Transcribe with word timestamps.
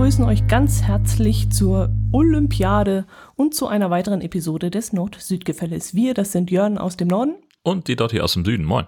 begrüßen 0.00 0.24
euch 0.24 0.46
ganz 0.46 0.80
herzlich 0.80 1.50
zur 1.50 1.94
Olympiade 2.10 3.04
und 3.36 3.54
zu 3.54 3.66
einer 3.66 3.90
weiteren 3.90 4.22
Episode 4.22 4.70
des 4.70 4.94
Nord-Süd-Gefälles. 4.94 5.94
Wir, 5.94 6.14
das 6.14 6.32
sind 6.32 6.50
Jörn 6.50 6.78
aus 6.78 6.96
dem 6.96 7.08
Norden. 7.08 7.34
Und 7.62 7.86
die 7.86 7.96
dort 7.96 8.12
hier 8.12 8.24
aus 8.24 8.32
dem 8.32 8.46
Süden. 8.46 8.64
Moin. 8.64 8.86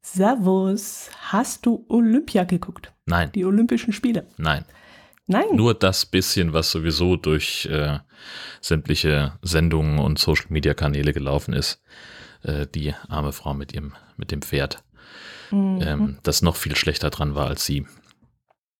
Servus. 0.00 1.10
Hast 1.22 1.66
du 1.66 1.84
Olympia 1.88 2.44
geguckt? 2.44 2.92
Nein. 3.04 3.32
Die 3.32 3.44
Olympischen 3.44 3.92
Spiele? 3.92 4.28
Nein. 4.36 4.64
Nein. 5.26 5.46
Nur 5.54 5.74
das 5.74 6.06
bisschen, 6.06 6.52
was 6.52 6.70
sowieso 6.70 7.16
durch 7.16 7.66
äh, 7.66 7.98
sämtliche 8.60 9.32
Sendungen 9.42 9.98
und 9.98 10.20
Social-Media-Kanäle 10.20 11.12
gelaufen 11.12 11.52
ist. 11.52 11.82
Äh, 12.44 12.68
die 12.72 12.94
arme 13.08 13.32
Frau 13.32 13.54
mit 13.54 13.72
ihrem, 13.72 13.94
mit 14.16 14.30
dem 14.30 14.40
Pferd. 14.40 14.84
Mhm. 15.50 15.80
Ähm, 15.82 16.18
das 16.22 16.42
noch 16.42 16.54
viel 16.54 16.76
schlechter 16.76 17.10
dran 17.10 17.34
war 17.34 17.48
als 17.48 17.66
sie. 17.66 17.86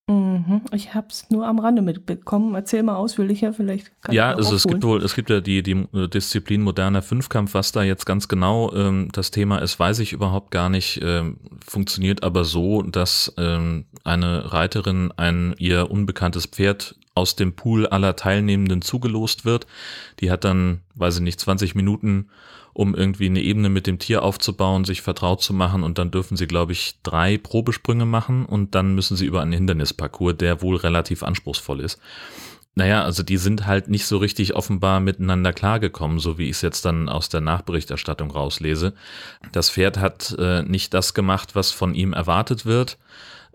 Mhm. 0.06 0.60
Ich 0.72 0.94
habe 0.94 1.06
es 1.08 1.30
nur 1.30 1.46
am 1.46 1.58
Rande 1.58 1.80
mitbekommen. 1.80 2.54
Erzähl 2.54 2.82
mal 2.82 2.96
ausführlicher, 2.96 3.54
vielleicht. 3.54 3.90
ja, 4.10 4.34
also 4.34 4.54
es 4.54 4.64
gibt 4.64 4.82
wohl, 4.82 5.02
es 5.02 5.14
gibt 5.14 5.30
ja 5.30 5.40
die, 5.40 5.62
die 5.62 5.86
äh, 5.94 6.08
Disziplin 6.08 6.60
moderner 6.60 7.00
Fünfkampf, 7.00 7.54
was 7.54 7.72
da 7.72 7.82
jetzt 7.82 8.04
ganz 8.04 8.28
genau 8.28 8.72
ähm, 8.74 9.08
das 9.12 9.30
Thema 9.30 9.58
ist, 9.58 9.78
weiß 9.78 10.00
ich 10.00 10.12
überhaupt 10.12 10.50
gar 10.50 10.68
nicht. 10.68 11.00
Ähm, 11.02 11.38
funktioniert 11.66 12.22
aber 12.22 12.44
so, 12.44 12.82
dass 12.82 13.32
ähm, 13.38 13.86
eine 14.04 14.52
Reiterin 14.52 15.10
ein 15.16 15.54
ihr 15.58 15.90
unbekanntes 15.90 16.46
Pferd 16.46 16.96
aus 17.14 17.36
dem 17.36 17.54
Pool 17.54 17.86
aller 17.86 18.16
Teilnehmenden 18.16 18.82
zugelost 18.82 19.44
wird. 19.44 19.66
Die 20.20 20.30
hat 20.30 20.44
dann, 20.44 20.80
weiß 20.96 21.16
ich 21.16 21.22
nicht, 21.22 21.40
20 21.40 21.74
Minuten 21.74 22.28
um 22.74 22.94
irgendwie 22.94 23.26
eine 23.26 23.40
Ebene 23.40 23.70
mit 23.70 23.86
dem 23.86 23.98
Tier 23.98 24.22
aufzubauen, 24.22 24.84
sich 24.84 25.00
vertraut 25.00 25.40
zu 25.40 25.54
machen 25.54 25.82
und 25.82 25.96
dann 25.96 26.10
dürfen 26.10 26.36
sie, 26.36 26.46
glaube 26.46 26.72
ich, 26.72 26.96
drei 27.02 27.38
Probesprünge 27.38 28.04
machen 28.04 28.44
und 28.44 28.74
dann 28.74 28.94
müssen 28.94 29.16
sie 29.16 29.26
über 29.26 29.40
einen 29.40 29.52
Hindernisparcours, 29.52 30.36
der 30.36 30.60
wohl 30.60 30.76
relativ 30.76 31.22
anspruchsvoll 31.22 31.80
ist. 31.80 31.98
Naja, 32.76 33.04
also 33.04 33.22
die 33.22 33.36
sind 33.36 33.66
halt 33.66 33.88
nicht 33.88 34.04
so 34.04 34.18
richtig 34.18 34.56
offenbar 34.56 34.98
miteinander 34.98 35.52
klargekommen, 35.52 36.18
so 36.18 36.38
wie 36.38 36.44
ich 36.44 36.56
es 36.56 36.62
jetzt 36.62 36.84
dann 36.84 37.08
aus 37.08 37.28
der 37.28 37.40
Nachberichterstattung 37.40 38.32
rauslese. 38.32 38.94
Das 39.52 39.70
Pferd 39.70 39.98
hat 39.98 40.34
äh, 40.38 40.62
nicht 40.62 40.92
das 40.92 41.14
gemacht, 41.14 41.54
was 41.54 41.70
von 41.70 41.94
ihm 41.94 42.12
erwartet 42.12 42.66
wird. 42.66 42.98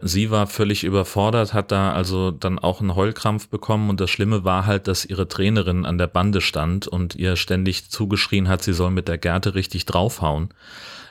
Sie 0.02 0.32
war 0.32 0.48
völlig 0.48 0.84
überfordert, 0.86 1.54
hat 1.54 1.72
da 1.72 1.92
also 1.92 2.32
dann 2.32 2.58
auch 2.58 2.80
einen 2.80 2.96
Heulkrampf 2.96 3.50
bekommen 3.50 3.90
und 3.90 4.00
das 4.00 4.10
Schlimme 4.10 4.46
war 4.46 4.66
halt, 4.66 4.88
dass 4.88 5.04
ihre 5.04 5.28
Trainerin 5.28 5.86
an 5.86 5.98
der 5.98 6.08
Bande 6.08 6.40
stand 6.40 6.88
und 6.88 7.16
ihr 7.16 7.36
ständig 7.36 7.90
zugeschrien 7.90 8.48
hat, 8.48 8.64
sie 8.64 8.74
soll 8.74 8.92
mit 8.92 9.08
der 9.10 9.18
Gerte 9.18 9.56
richtig 9.56 9.86
draufhauen. 9.86 10.54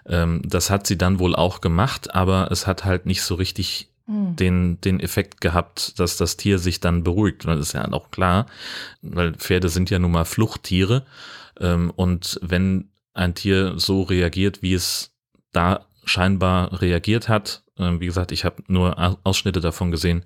Ähm, 0.06 0.40
das 0.44 0.70
hat 0.70 0.86
sie 0.86 0.96
dann 0.96 1.18
wohl 1.18 1.36
auch 1.36 1.60
gemacht, 1.60 2.14
aber 2.14 2.48
es 2.50 2.66
hat 2.66 2.84
halt 2.86 3.04
nicht 3.04 3.22
so 3.22 3.34
richtig 3.34 3.90
hm. 4.06 4.36
den, 4.36 4.80
den 4.80 5.00
Effekt 5.00 5.42
gehabt, 5.42 5.98
dass 6.00 6.16
das 6.16 6.38
Tier 6.38 6.58
sich 6.58 6.80
dann 6.80 7.04
beruhigt. 7.04 7.44
Das 7.44 7.60
ist 7.60 7.74
ja 7.74 7.86
auch 7.92 8.10
klar, 8.10 8.46
weil 9.02 9.34
Pferde 9.34 9.68
sind 9.68 9.90
ja 9.90 9.98
nun 9.98 10.12
mal 10.12 10.24
Fluchttiere. 10.24 11.04
Ähm, 11.60 11.92
und 11.94 12.38
wenn 12.42 12.88
ein 13.12 13.34
Tier 13.34 13.74
so 13.76 14.02
reagiert, 14.02 14.62
wie 14.62 14.72
es 14.72 15.12
da 15.52 15.84
scheinbar 16.08 16.80
reagiert 16.80 17.28
hat, 17.28 17.62
ähm, 17.78 18.00
wie 18.00 18.06
gesagt, 18.06 18.32
ich 18.32 18.44
habe 18.44 18.62
nur 18.66 19.18
Ausschnitte 19.24 19.60
davon 19.60 19.90
gesehen, 19.90 20.24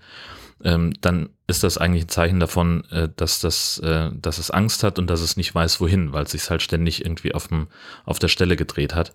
ähm, 0.65 0.93
dann 1.01 1.31
ist 1.47 1.65
das 1.65 1.79
eigentlich 1.79 2.05
ein 2.05 2.09
Zeichen 2.09 2.41
davon, 2.41 2.85
äh, 2.91 3.09
dass, 3.15 3.41
das, 3.41 3.79
äh, 3.81 4.11
dass 4.15 4.39
es 4.39 4.51
Angst 4.51 4.85
hat 4.85 4.99
und 4.99 5.09
dass 5.09 5.21
es 5.21 5.37
nicht 5.37 5.55
weiß, 5.55 5.81
wohin, 5.81 6.13
weil 6.13 6.25
es 6.25 6.33
sich 6.33 6.49
halt 6.49 6.63
ständig 6.63 7.05
irgendwie 7.05 7.35
auf, 7.35 7.49
dem, 7.49 7.67
auf 8.05 8.19
der 8.19 8.29
Stelle 8.29 8.57
gedreht 8.57 8.95
hat. 8.95 9.15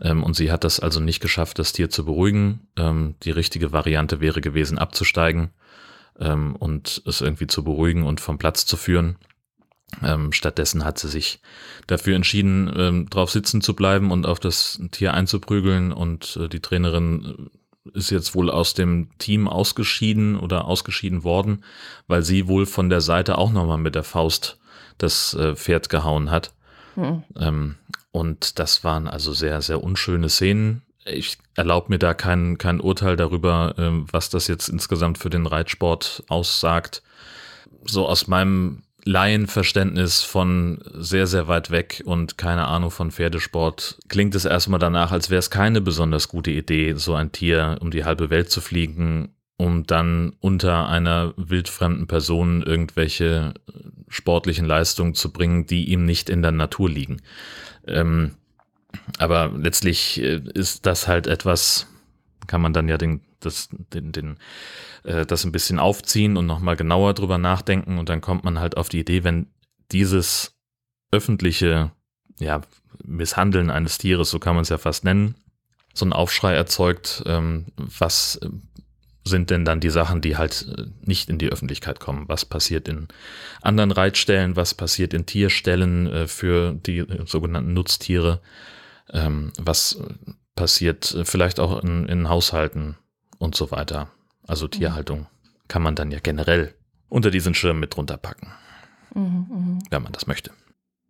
Ähm, 0.00 0.22
und 0.22 0.36
sie 0.36 0.52
hat 0.52 0.62
das 0.62 0.78
also 0.78 1.00
nicht 1.00 1.20
geschafft, 1.20 1.58
das 1.58 1.72
Tier 1.72 1.90
zu 1.90 2.04
beruhigen. 2.04 2.60
die 2.78 3.30
richtige 3.30 3.72
Variante 3.72 4.20
wäre 4.20 4.40
gewesen, 4.40 4.78
abzusteigen 4.78 5.50
und 6.18 7.02
es 7.04 7.20
irgendwie 7.20 7.46
zu 7.46 7.62
beruhigen 7.62 8.04
und 8.04 8.20
vom 8.20 8.38
Platz 8.38 8.64
zu 8.64 8.78
führen. 8.78 9.16
Ähm, 10.02 10.32
stattdessen 10.32 10.84
hat 10.84 10.98
sie 10.98 11.08
sich 11.08 11.40
dafür 11.86 12.16
entschieden, 12.16 12.72
ähm, 12.76 13.10
drauf 13.10 13.30
sitzen 13.30 13.60
zu 13.60 13.74
bleiben 13.74 14.10
und 14.10 14.26
auf 14.26 14.40
das 14.40 14.80
Tier 14.90 15.14
einzuprügeln. 15.14 15.92
Und 15.92 16.38
äh, 16.40 16.48
die 16.48 16.60
Trainerin 16.60 17.50
ist 17.94 18.10
jetzt 18.10 18.34
wohl 18.34 18.50
aus 18.50 18.74
dem 18.74 19.10
Team 19.18 19.48
ausgeschieden 19.48 20.38
oder 20.38 20.64
ausgeschieden 20.64 21.24
worden, 21.24 21.64
weil 22.08 22.22
sie 22.22 22.48
wohl 22.48 22.66
von 22.66 22.90
der 22.90 23.00
Seite 23.00 23.38
auch 23.38 23.52
nochmal 23.52 23.78
mit 23.78 23.94
der 23.94 24.02
Faust 24.02 24.58
das 24.98 25.34
äh, 25.34 25.54
Pferd 25.54 25.88
gehauen 25.88 26.30
hat. 26.30 26.52
Mhm. 26.96 27.22
Ähm, 27.38 27.74
und 28.10 28.58
das 28.58 28.82
waren 28.82 29.08
also 29.08 29.32
sehr, 29.32 29.60
sehr 29.62 29.82
unschöne 29.82 30.28
Szenen. 30.28 30.82
Ich 31.04 31.38
erlaube 31.54 31.90
mir 31.90 31.98
da 31.98 32.14
kein, 32.14 32.58
kein 32.58 32.80
Urteil 32.80 33.16
darüber, 33.16 33.74
äh, 33.78 33.90
was 34.10 34.30
das 34.30 34.48
jetzt 34.48 34.68
insgesamt 34.68 35.18
für 35.18 35.30
den 35.30 35.46
Reitsport 35.46 36.24
aussagt. 36.28 37.02
So 37.84 38.08
aus 38.08 38.26
meinem 38.26 38.82
Laienverständnis 39.06 40.22
von 40.22 40.80
sehr, 40.92 41.28
sehr 41.28 41.46
weit 41.46 41.70
weg 41.70 42.02
und 42.04 42.38
keine 42.38 42.66
Ahnung 42.66 42.90
von 42.90 43.12
Pferdesport 43.12 43.98
klingt 44.08 44.34
es 44.34 44.44
erstmal 44.44 44.80
danach, 44.80 45.12
als 45.12 45.30
wäre 45.30 45.38
es 45.38 45.48
keine 45.48 45.80
besonders 45.80 46.26
gute 46.26 46.50
Idee, 46.50 46.94
so 46.94 47.14
ein 47.14 47.30
Tier 47.30 47.78
um 47.80 47.92
die 47.92 48.04
halbe 48.04 48.30
Welt 48.30 48.50
zu 48.50 48.60
fliegen, 48.60 49.28
um 49.58 49.86
dann 49.86 50.34
unter 50.40 50.88
einer 50.88 51.34
wildfremden 51.36 52.08
Person 52.08 52.64
irgendwelche 52.64 53.54
sportlichen 54.08 54.66
Leistungen 54.66 55.14
zu 55.14 55.32
bringen, 55.32 55.66
die 55.66 55.84
ihm 55.84 56.04
nicht 56.04 56.28
in 56.28 56.42
der 56.42 56.52
Natur 56.52 56.90
liegen. 56.90 57.22
Ähm, 57.86 58.32
aber 59.18 59.52
letztlich 59.56 60.20
äh, 60.20 60.42
ist 60.54 60.84
das 60.84 61.06
halt 61.06 61.28
etwas, 61.28 61.86
kann 62.48 62.60
man 62.60 62.72
dann 62.72 62.88
ja 62.88 62.98
den, 62.98 63.20
das, 63.46 63.68
den, 63.70 64.12
den 64.12 64.38
äh, 65.04 65.24
das 65.24 65.44
ein 65.44 65.52
bisschen 65.52 65.78
aufziehen 65.78 66.36
und 66.36 66.46
nochmal 66.46 66.76
genauer 66.76 67.14
drüber 67.14 67.38
nachdenken 67.38 67.98
und 67.98 68.08
dann 68.08 68.20
kommt 68.20 68.44
man 68.44 68.58
halt 68.58 68.76
auf 68.76 68.88
die 68.88 69.00
Idee, 69.00 69.24
wenn 69.24 69.46
dieses 69.92 70.56
öffentliche 71.12 71.92
ja, 72.38 72.60
Misshandeln 73.04 73.70
eines 73.70 73.98
Tieres, 73.98 74.30
so 74.30 74.38
kann 74.38 74.54
man 74.54 74.62
es 74.62 74.68
ja 74.68 74.78
fast 74.78 75.04
nennen, 75.04 75.36
so 75.94 76.04
einen 76.04 76.12
Aufschrei 76.12 76.54
erzeugt, 76.54 77.22
ähm, 77.26 77.66
was 77.76 78.36
äh, 78.36 78.48
sind 79.24 79.50
denn 79.50 79.64
dann 79.64 79.80
die 79.80 79.90
Sachen, 79.90 80.20
die 80.20 80.36
halt 80.36 80.66
äh, 80.76 80.84
nicht 81.00 81.28
in 81.28 81.38
die 81.38 81.48
Öffentlichkeit 81.48 82.00
kommen? 82.00 82.28
Was 82.28 82.44
passiert 82.44 82.88
in 82.88 83.08
anderen 83.60 83.90
Reitstellen? 83.90 84.56
Was 84.56 84.74
passiert 84.74 85.14
in 85.14 85.26
Tierstellen 85.26 86.06
äh, 86.06 86.28
für 86.28 86.74
die 86.74 87.04
sogenannten 87.24 87.72
Nutztiere? 87.72 88.40
Ähm, 89.10 89.52
was 89.58 90.00
passiert 90.54 91.16
vielleicht 91.24 91.60
auch 91.60 91.82
in, 91.82 92.06
in 92.06 92.28
Haushalten 92.28 92.96
und 93.38 93.54
so 93.54 93.70
weiter? 93.70 94.08
Also 94.46 94.68
Tierhaltung 94.68 95.26
kann 95.68 95.82
man 95.82 95.94
dann 95.94 96.10
ja 96.10 96.18
generell 96.20 96.74
unter 97.08 97.30
diesen 97.30 97.54
Schirm 97.54 97.80
mit 97.80 97.96
drunter 97.96 98.16
packen, 98.16 98.48
mhm, 99.14 99.46
mh. 99.48 99.78
wenn 99.90 100.02
man 100.02 100.12
das 100.12 100.26
möchte. 100.26 100.50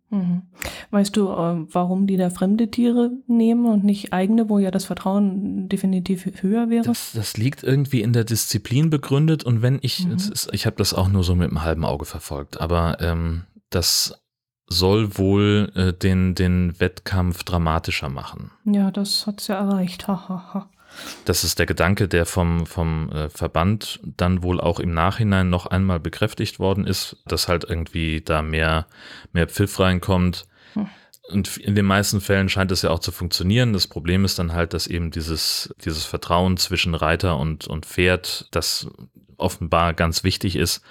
Mhm. 0.09 0.43
Weißt 0.91 1.17
du, 1.17 1.29
äh, 1.29 1.65
warum 1.73 2.07
die 2.07 2.15
da 2.15 2.29
fremde 2.29 2.71
Tiere 2.71 3.11
nehmen 3.27 3.65
und 3.65 3.83
nicht 3.83 4.13
eigene, 4.13 4.47
wo 4.47 4.57
ja 4.57 4.71
das 4.71 4.85
Vertrauen 4.85 5.67
definitiv 5.67 6.25
höher 6.41 6.69
wäre? 6.69 6.85
Das, 6.85 7.11
das 7.13 7.35
liegt 7.35 7.63
irgendwie 7.63 8.01
in 8.01 8.13
der 8.13 8.23
Disziplin 8.23 8.89
begründet 8.89 9.43
und 9.43 9.61
wenn 9.61 9.79
ich, 9.81 10.05
mhm. 10.05 10.13
ist, 10.13 10.49
ich 10.53 10.65
habe 10.65 10.77
das 10.77 10.93
auch 10.93 11.09
nur 11.09 11.23
so 11.23 11.35
mit 11.35 11.49
einem 11.49 11.61
halben 11.61 11.83
Auge 11.83 12.05
verfolgt, 12.05 12.61
aber 12.61 13.01
ähm, 13.01 13.43
das 13.69 14.21
soll 14.67 15.17
wohl 15.17 15.71
äh, 15.75 15.93
den, 15.93 16.35
den 16.35 16.79
Wettkampf 16.79 17.43
dramatischer 17.43 18.09
machen. 18.09 18.51
Ja, 18.65 18.91
das 18.91 19.27
hat 19.27 19.41
es 19.41 19.47
ja 19.47 19.55
erreicht. 19.55 20.07
Ha, 20.07 20.27
ha, 20.27 20.53
ha. 20.53 20.69
Das 21.25 21.43
ist 21.43 21.59
der 21.59 21.65
Gedanke, 21.65 22.07
der 22.07 22.25
vom, 22.25 22.65
vom 22.65 23.09
äh, 23.11 23.29
Verband 23.29 23.99
dann 24.03 24.43
wohl 24.43 24.59
auch 24.59 24.79
im 24.79 24.93
Nachhinein 24.93 25.49
noch 25.49 25.65
einmal 25.65 25.99
bekräftigt 25.99 26.59
worden 26.59 26.85
ist, 26.85 27.17
dass 27.25 27.47
halt 27.47 27.63
irgendwie 27.63 28.21
da 28.21 28.41
mehr, 28.41 28.87
mehr 29.33 29.47
Pfiff 29.47 29.79
reinkommt. 29.79 30.45
Hm. 30.73 30.87
Und 31.29 31.57
in 31.57 31.75
den 31.75 31.85
meisten 31.85 32.21
Fällen 32.21 32.49
scheint 32.49 32.71
es 32.71 32.83
ja 32.83 32.89
auch 32.89 32.99
zu 32.99 33.11
funktionieren. 33.11 33.73
Das 33.73 33.87
Problem 33.87 34.23
ist 34.23 34.39
dann 34.39 34.53
halt, 34.53 34.73
dass 34.73 34.87
eben 34.87 35.11
dieses, 35.11 35.73
dieses 35.83 36.05
Vertrauen 36.05 36.57
zwischen 36.57 36.95
Reiter 36.95 37.37
und, 37.37 37.67
und 37.67 37.85
Pferd, 37.85 38.47
das 38.51 38.87
offenbar 39.37 39.93
ganz 39.93 40.23
wichtig 40.23 40.55
ist, 40.55 40.81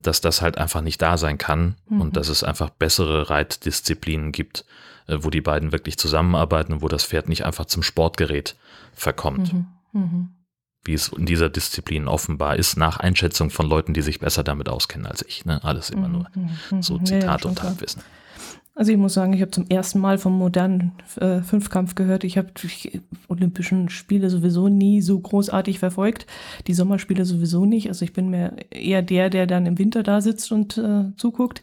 dass 0.00 0.20
das 0.20 0.42
halt 0.42 0.58
einfach 0.58 0.80
nicht 0.80 1.00
da 1.00 1.16
sein 1.16 1.38
kann 1.38 1.76
mhm. 1.88 2.00
und 2.00 2.16
dass 2.16 2.28
es 2.28 2.44
einfach 2.44 2.70
bessere 2.70 3.30
Reitdisziplinen 3.30 4.32
gibt, 4.32 4.64
äh, 5.06 5.18
wo 5.20 5.30
die 5.30 5.40
beiden 5.40 5.72
wirklich 5.72 5.98
zusammenarbeiten 5.98 6.74
und 6.74 6.82
wo 6.82 6.88
das 6.88 7.04
Pferd 7.04 7.28
nicht 7.28 7.44
einfach 7.44 7.66
zum 7.66 7.82
Sportgerät 7.82 8.56
verkommt. 8.92 9.52
Mhm. 9.52 9.66
Mhm. 9.92 10.28
Wie 10.84 10.94
es 10.94 11.08
in 11.08 11.26
dieser 11.26 11.48
Disziplin 11.48 12.08
offenbar 12.08 12.56
ist, 12.56 12.76
nach 12.76 12.98
Einschätzung 12.98 13.50
von 13.50 13.68
Leuten, 13.68 13.94
die 13.94 14.02
sich 14.02 14.18
besser 14.18 14.42
damit 14.42 14.68
auskennen 14.68 15.06
als 15.06 15.24
ich. 15.24 15.44
Ne? 15.44 15.62
Alles 15.62 15.90
immer 15.90 16.08
nur 16.08 16.26
mhm. 16.34 16.50
Mhm. 16.70 16.82
so 16.82 16.98
Zitat 16.98 17.44
ja, 17.44 17.50
und 17.50 17.62
Halbwissen. 17.62 18.02
Also 18.74 18.90
ich 18.90 18.96
muss 18.96 19.12
sagen, 19.12 19.34
ich 19.34 19.42
habe 19.42 19.50
zum 19.50 19.66
ersten 19.68 20.00
Mal 20.00 20.16
vom 20.16 20.36
modernen 20.38 20.92
äh, 21.16 21.42
Fünfkampf 21.42 21.94
gehört. 21.94 22.24
Ich 22.24 22.38
habe 22.38 22.52
die 22.62 23.02
Olympischen 23.28 23.90
Spiele 23.90 24.30
sowieso 24.30 24.68
nie 24.68 25.02
so 25.02 25.18
großartig 25.20 25.78
verfolgt. 25.78 26.26
Die 26.66 26.72
Sommerspiele 26.72 27.26
sowieso 27.26 27.66
nicht. 27.66 27.88
Also 27.88 28.06
ich 28.06 28.14
bin 28.14 28.30
mir 28.30 28.56
eher 28.70 29.02
der, 29.02 29.28
der 29.28 29.46
dann 29.46 29.66
im 29.66 29.78
Winter 29.78 30.02
da 30.02 30.22
sitzt 30.22 30.50
und 30.52 30.78
äh, 30.78 31.14
zuguckt. 31.18 31.62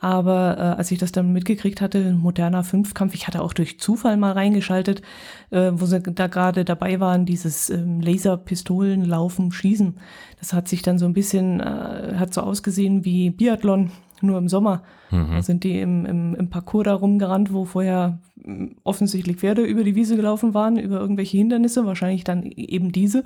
Aber 0.00 0.56
äh, 0.56 0.60
als 0.78 0.90
ich 0.90 0.98
das 0.98 1.12
dann 1.12 1.32
mitgekriegt 1.32 1.82
hatte, 1.82 2.12
moderner 2.12 2.64
Fünfkampf, 2.64 3.14
ich 3.14 3.26
hatte 3.26 3.42
auch 3.42 3.52
durch 3.52 3.78
Zufall 3.78 4.16
mal 4.16 4.32
reingeschaltet, 4.32 5.02
äh, 5.50 5.72
wo 5.74 5.84
sie 5.84 6.00
da 6.00 6.26
gerade 6.26 6.64
dabei 6.64 7.00
waren, 7.00 7.26
dieses 7.26 7.68
ähm, 7.68 8.00
Laserpistolen 8.00 9.04
laufen, 9.04 9.52
schießen. 9.52 9.98
Das 10.38 10.54
hat 10.54 10.68
sich 10.68 10.80
dann 10.80 10.98
so 10.98 11.04
ein 11.04 11.12
bisschen, 11.12 11.60
äh, 11.60 12.14
hat 12.16 12.32
so 12.32 12.40
ausgesehen 12.40 13.04
wie 13.04 13.28
Biathlon 13.28 13.90
nur 14.22 14.38
im 14.38 14.48
Sommer. 14.48 14.82
Mhm. 15.10 15.32
Da 15.32 15.42
sind 15.42 15.64
die 15.64 15.80
im, 15.80 16.06
im, 16.06 16.34
im 16.34 16.48
Parcours 16.48 16.84
da 16.84 16.94
rumgerannt, 16.94 17.52
wo 17.52 17.66
vorher 17.66 18.18
hm, 18.42 18.76
offensichtlich 18.84 19.36
Pferde 19.36 19.62
über 19.62 19.84
die 19.84 19.94
Wiese 19.94 20.16
gelaufen 20.16 20.54
waren, 20.54 20.78
über 20.78 20.98
irgendwelche 20.98 21.36
Hindernisse, 21.36 21.84
wahrscheinlich 21.84 22.24
dann 22.24 22.44
eben 22.44 22.92
diese. 22.92 23.24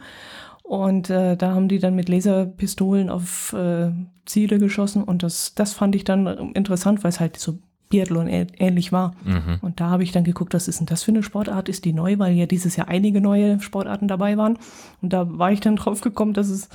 Und 0.64 1.10
äh, 1.10 1.36
da 1.36 1.54
haben 1.54 1.68
die 1.68 1.78
dann 1.78 1.94
mit 1.94 2.08
Laserpistolen 2.08 3.10
auf 3.10 3.52
äh, 3.52 3.92
Ziele 4.24 4.58
geschossen 4.58 5.04
und 5.04 5.22
das, 5.22 5.54
das 5.54 5.74
fand 5.74 5.94
ich 5.94 6.04
dann 6.04 6.26
interessant, 6.54 7.04
weil 7.04 7.10
es 7.10 7.20
halt 7.20 7.36
so 7.36 7.58
Biathlon 7.90 8.26
ähnlich 8.26 8.90
war. 8.90 9.12
Mhm. 9.24 9.58
Und 9.60 9.78
da 9.78 9.90
habe 9.90 10.02
ich 10.02 10.10
dann 10.10 10.24
geguckt, 10.24 10.54
was 10.54 10.66
ist 10.66 10.80
denn 10.80 10.86
das 10.86 11.02
für 11.02 11.12
eine 11.12 11.22
Sportart? 11.22 11.68
Ist 11.68 11.84
die 11.84 11.92
neu, 11.92 12.18
weil 12.18 12.34
ja 12.34 12.46
dieses 12.46 12.76
Jahr 12.76 12.88
einige 12.88 13.20
neue 13.20 13.60
Sportarten 13.60 14.08
dabei 14.08 14.38
waren. 14.38 14.58
Und 15.02 15.12
da 15.12 15.38
war 15.38 15.52
ich 15.52 15.60
dann 15.60 15.76
drauf 15.76 16.00
gekommen, 16.00 16.32
dass 16.32 16.48
es 16.48 16.70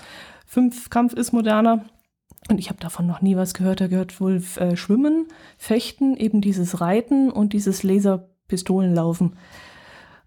Fünfkampf 0.46 1.14
ist 1.14 1.34
moderner. 1.34 1.84
Und 2.48 2.60
ich 2.60 2.70
habe 2.70 2.80
davon 2.80 3.08
noch 3.08 3.22
nie 3.22 3.36
was 3.36 3.56
gehört. 3.56 3.82
Da 3.82 3.88
gehört 3.88 4.22
wohl 4.22 4.42
äh, 4.58 4.76
Schwimmen, 4.76 5.28
Fechten, 5.58 6.16
eben 6.16 6.42
dieses 6.42 6.80
Reiten 6.80 7.32
und 7.32 7.54
dieses 7.54 7.82
Laserpistolenlaufen. 7.84 9.34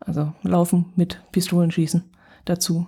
Also 0.00 0.32
Laufen 0.42 0.86
mit 0.96 1.22
Pistolenschießen 1.30 2.02
dazu. 2.44 2.86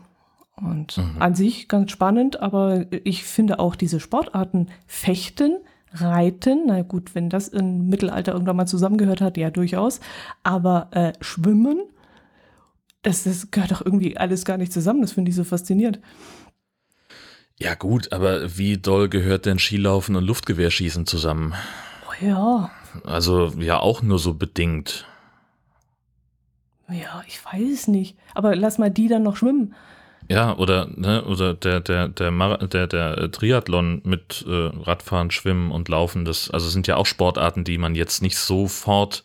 Und 0.57 0.99
mhm. 0.99 1.17
an 1.21 1.35
sich 1.35 1.69
ganz 1.69 1.91
spannend, 1.91 2.41
aber 2.41 2.87
ich 3.05 3.25
finde 3.25 3.59
auch 3.59 3.75
diese 3.75 3.99
Sportarten 3.99 4.69
Fechten, 4.87 5.57
Reiten, 5.93 6.65
na 6.67 6.83
gut, 6.83 7.15
wenn 7.15 7.31
das 7.31 7.49
im 7.49 7.89
Mittelalter 7.89 8.33
irgendwann 8.33 8.57
mal 8.57 8.67
zusammengehört 8.67 9.21
hat, 9.21 9.37
ja 9.37 9.51
durchaus, 9.51 10.01
aber 10.43 10.89
äh, 10.93 11.13
Schwimmen, 11.21 11.83
das, 13.03 13.25
das 13.25 13.51
gehört 13.51 13.73
doch 13.73 13.85
irgendwie 13.85 14.17
alles 14.17 14.45
gar 14.45 14.57
nicht 14.57 14.73
zusammen, 14.73 15.03
das 15.03 15.13
finde 15.13 15.31
ich 15.31 15.37
so 15.37 15.45
faszinierend. 15.45 16.01
Ja 17.59 17.75
gut, 17.75 18.13
aber 18.13 18.57
wie 18.59 18.79
doll 18.79 19.09
gehört 19.09 19.47
denn 19.47 19.59
Skilaufen 19.59 20.17
und 20.17 20.25
Luftgewehrschießen 20.25 21.07
zusammen? 21.07 21.55
Oh 22.09 22.25
ja. 22.25 22.71
Also 23.05 23.49
ja 23.59 23.79
auch 23.79 24.03
nur 24.03 24.19
so 24.19 24.35
bedingt. 24.35 25.07
Ja, 26.89 27.23
ich 27.27 27.45
weiß 27.45 27.89
nicht. 27.89 28.19
Aber 28.35 28.57
lass 28.57 28.79
mal 28.79 28.91
die 28.91 29.09
dann 29.09 29.23
noch 29.23 29.37
schwimmen. 29.37 29.75
Ja, 30.29 30.57
oder, 30.57 30.89
ne, 30.95 31.25
oder 31.25 31.55
der, 31.55 31.81
der, 31.81 32.09
der, 32.09 32.31
Mar 32.31 32.59
der, 32.59 32.87
der 32.87 33.31
Triathlon 33.31 34.01
mit 34.05 34.45
äh, 34.49 34.51
Radfahren, 34.51 35.31
Schwimmen 35.31 35.71
und 35.71 35.89
Laufen, 35.89 36.25
das 36.25 36.51
also 36.51 36.69
sind 36.69 36.87
ja 36.87 36.97
auch 36.97 37.07
Sportarten, 37.07 37.65
die 37.65 37.79
man 37.79 37.95
jetzt 37.95 38.23
nicht 38.23 38.39
sofort 38.39 39.25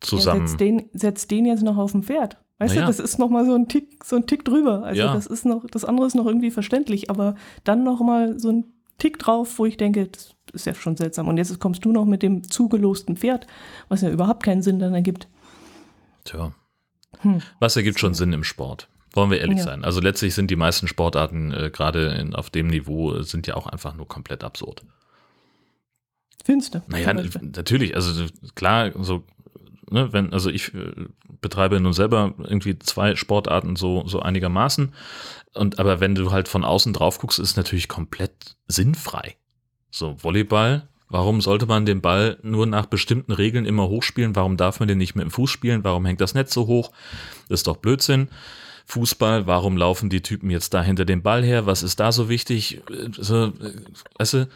zusammen. 0.00 0.42
Ja, 0.42 0.46
setzt, 0.46 0.60
den, 0.60 0.90
setzt 0.92 1.30
den 1.30 1.46
jetzt 1.46 1.62
noch 1.62 1.76
auf 1.76 1.92
dem 1.92 2.02
Pferd. 2.02 2.36
Weißt 2.58 2.74
naja. 2.74 2.86
du, 2.86 2.92
das 2.92 3.00
ist 3.00 3.18
noch 3.18 3.30
mal 3.30 3.46
so 3.46 3.54
ein 3.54 3.68
Tick, 3.68 4.04
so 4.04 4.16
ein 4.16 4.26
Tick 4.26 4.44
drüber. 4.44 4.84
Also 4.84 5.00
ja. 5.00 5.14
das 5.14 5.26
ist 5.26 5.46
noch, 5.46 5.64
das 5.70 5.84
andere 5.84 6.06
ist 6.06 6.14
noch 6.14 6.26
irgendwie 6.26 6.50
verständlich, 6.50 7.08
aber 7.08 7.34
dann 7.64 7.84
noch 7.84 8.00
mal 8.00 8.38
so 8.38 8.50
ein 8.50 8.64
Tick 8.98 9.18
drauf, 9.18 9.58
wo 9.58 9.64
ich 9.64 9.78
denke, 9.78 10.08
das 10.08 10.34
ist 10.52 10.66
ja 10.66 10.74
schon 10.74 10.94
seltsam. 10.96 11.26
Und 11.26 11.38
jetzt 11.38 11.58
kommst 11.58 11.84
du 11.86 11.90
noch 11.90 12.04
mit 12.04 12.22
dem 12.22 12.44
zugelosten 12.44 13.16
Pferd, 13.16 13.46
was 13.88 14.02
ja 14.02 14.10
überhaupt 14.10 14.42
keinen 14.42 14.60
Sinn 14.60 14.78
dann 14.78 14.92
ergibt. 14.92 15.26
Tja. 16.24 16.52
Hm. 17.20 17.40
Was 17.60 17.76
ergibt 17.76 17.98
schon 17.98 18.12
Sinn 18.12 18.34
im 18.34 18.44
Sport? 18.44 18.89
Wollen 19.12 19.30
wir 19.30 19.40
ehrlich 19.40 19.58
ja. 19.58 19.64
sein. 19.64 19.84
Also 19.84 20.00
letztlich 20.00 20.34
sind 20.34 20.50
die 20.50 20.56
meisten 20.56 20.86
Sportarten 20.86 21.52
äh, 21.52 21.70
gerade 21.70 22.30
auf 22.34 22.50
dem 22.50 22.68
Niveau 22.68 23.14
äh, 23.14 23.24
sind 23.24 23.46
ja 23.46 23.54
auch 23.56 23.66
einfach 23.66 23.94
nur 23.94 24.06
komplett 24.06 24.44
absurd. 24.44 24.82
Findest 26.44 26.74
du? 26.74 26.82
Naja, 26.86 27.12
natürlich. 27.12 27.94
Also 27.94 28.26
klar, 28.54 28.92
so 29.02 29.24
ne, 29.90 30.12
wenn, 30.12 30.32
also 30.32 30.50
ich 30.50 30.74
äh, 30.74 30.92
betreibe 31.40 31.80
nun 31.80 31.92
selber 31.92 32.34
irgendwie 32.38 32.78
zwei 32.78 33.16
Sportarten 33.16 33.76
so, 33.76 34.06
so 34.06 34.20
einigermaßen. 34.20 34.92
Und 35.54 35.78
aber 35.78 36.00
wenn 36.00 36.14
du 36.14 36.30
halt 36.30 36.48
von 36.48 36.64
außen 36.64 36.92
drauf 36.92 37.18
guckst, 37.18 37.38
ist 37.38 37.50
es 37.50 37.56
natürlich 37.56 37.88
komplett 37.88 38.56
sinnfrei. 38.68 39.36
So, 39.90 40.16
Volleyball, 40.22 40.88
warum 41.08 41.40
sollte 41.40 41.66
man 41.66 41.84
den 41.84 42.00
Ball 42.00 42.38
nur 42.42 42.66
nach 42.66 42.86
bestimmten 42.86 43.32
Regeln 43.32 43.66
immer 43.66 43.88
hochspielen? 43.88 44.36
Warum 44.36 44.56
darf 44.56 44.78
man 44.78 44.88
den 44.88 44.98
nicht 44.98 45.16
mit 45.16 45.24
dem 45.24 45.30
Fuß 45.30 45.50
spielen? 45.50 45.82
Warum 45.82 46.06
hängt 46.06 46.20
das 46.20 46.34
Netz 46.34 46.54
so 46.54 46.66
hoch? 46.66 46.92
Das 47.48 47.60
ist 47.60 47.66
doch 47.66 47.78
Blödsinn. 47.78 48.28
Fußball, 48.90 49.46
warum 49.46 49.76
laufen 49.76 50.10
die 50.10 50.20
Typen 50.20 50.50
jetzt 50.50 50.74
da 50.74 50.82
hinter 50.82 51.04
dem 51.04 51.22
Ball 51.22 51.44
her? 51.44 51.66
Was 51.66 51.82
ist 51.82 52.00
da 52.00 52.10
so 52.12 52.28
wichtig? 52.28 52.82
So, 53.12 53.52
weißt 54.18 54.34
du, 54.34 54.48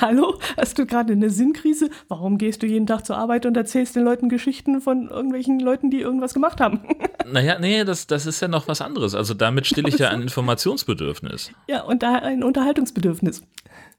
Hallo, 0.00 0.38
hast 0.56 0.78
du 0.78 0.86
gerade 0.86 1.12
eine 1.12 1.30
Sinnkrise? 1.30 1.90
Warum 2.08 2.38
gehst 2.38 2.62
du 2.62 2.66
jeden 2.66 2.86
Tag 2.86 3.04
zur 3.04 3.16
Arbeit 3.16 3.46
und 3.46 3.56
erzählst 3.56 3.96
den 3.96 4.04
Leuten 4.04 4.28
Geschichten 4.28 4.80
von 4.80 5.08
irgendwelchen 5.08 5.60
Leuten, 5.60 5.90
die 5.90 6.00
irgendwas 6.00 6.34
gemacht 6.34 6.60
haben? 6.60 6.80
Naja, 7.30 7.58
nee, 7.58 7.84
das, 7.84 8.06
das 8.06 8.24
ist 8.24 8.40
ja 8.40 8.48
noch 8.48 8.68
was 8.68 8.80
anderes. 8.80 9.14
Also 9.14 9.34
damit 9.34 9.66
stille 9.66 9.90
ich 9.90 9.98
ja 9.98 10.08
ein 10.08 10.22
Informationsbedürfnis. 10.22 11.52
Ja, 11.68 11.82
und 11.82 12.02
da 12.02 12.14
ein 12.14 12.42
Unterhaltungsbedürfnis. 12.42 13.42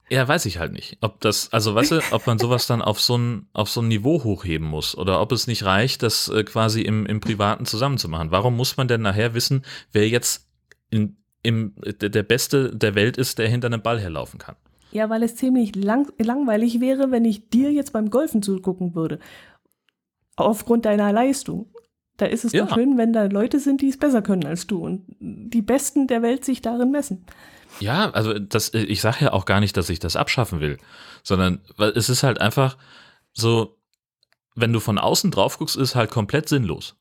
Ja, 0.09 0.27
weiß 0.27 0.45
ich 0.45 0.57
halt 0.57 0.73
nicht. 0.73 0.97
Ob 1.01 1.21
das, 1.21 1.53
also 1.53 1.75
weißt 1.75 1.91
du, 1.91 2.01
ob 2.11 2.25
man 2.27 2.39
sowas 2.39 2.67
dann 2.67 2.81
auf 2.81 2.99
so 2.99 3.17
ein, 3.17 3.47
auf 3.53 3.69
so 3.69 3.81
ein 3.81 3.87
Niveau 3.87 4.23
hochheben 4.23 4.67
muss 4.67 4.97
oder 4.97 5.21
ob 5.21 5.31
es 5.31 5.47
nicht 5.47 5.63
reicht, 5.63 6.03
das 6.03 6.29
äh, 6.29 6.43
quasi 6.43 6.81
im, 6.81 7.05
im 7.05 7.19
Privaten 7.19 7.65
zusammenzumachen. 7.65 8.31
Warum 8.31 8.55
muss 8.55 8.77
man 8.77 8.87
denn 8.87 9.01
nachher 9.01 9.33
wissen, 9.33 9.63
wer 9.91 10.07
jetzt 10.07 10.47
in, 10.89 11.17
im, 11.43 11.75
der 12.01 12.23
Beste 12.23 12.75
der 12.75 12.95
Welt 12.95 13.17
ist, 13.17 13.37
der 13.37 13.47
hinter 13.47 13.67
einem 13.67 13.81
Ball 13.81 13.99
herlaufen 13.99 14.39
kann? 14.39 14.55
Ja, 14.91 15.09
weil 15.09 15.21
es 15.21 15.35
ziemlich 15.35 15.75
lang, 15.75 16.11
langweilig 16.17 16.81
wäre, 16.81 17.11
wenn 17.11 17.25
ich 17.25 17.49
dir 17.49 17.71
jetzt 17.71 17.93
beim 17.93 18.09
Golfen 18.09 18.41
zugucken 18.41 18.95
würde. 18.95 19.19
Aufgrund 20.35 20.85
deiner 20.85 21.13
Leistung. 21.13 21.67
Da 22.17 22.25
ist 22.25 22.43
es 22.43 22.51
ja. 22.51 22.65
doch 22.65 22.75
schön, 22.75 22.97
wenn 22.97 23.13
da 23.13 23.25
Leute 23.25 23.59
sind, 23.59 23.81
die 23.81 23.87
es 23.89 23.97
besser 23.97 24.21
können 24.21 24.45
als 24.45 24.67
du 24.67 24.83
und 24.83 25.05
die 25.19 25.61
Besten 25.61 26.07
der 26.07 26.21
Welt 26.21 26.43
sich 26.43 26.61
darin 26.61 26.91
messen. 26.91 27.25
Ja, 27.79 28.09
also 28.11 28.37
das, 28.37 28.73
ich 28.73 29.01
sage 29.01 29.25
ja 29.25 29.33
auch 29.33 29.45
gar 29.45 29.59
nicht, 29.59 29.77
dass 29.77 29.89
ich 29.89 29.99
das 29.99 30.15
abschaffen 30.15 30.59
will, 30.59 30.77
sondern 31.23 31.61
es 31.77 32.09
ist 32.09 32.23
halt 32.23 32.41
einfach 32.41 32.77
so, 33.33 33.77
wenn 34.55 34.73
du 34.73 34.79
von 34.79 34.97
außen 34.97 35.31
drauf 35.31 35.57
guckst, 35.57 35.77
ist 35.77 35.95
halt 35.95 36.11
komplett 36.11 36.49
sinnlos. 36.49 36.95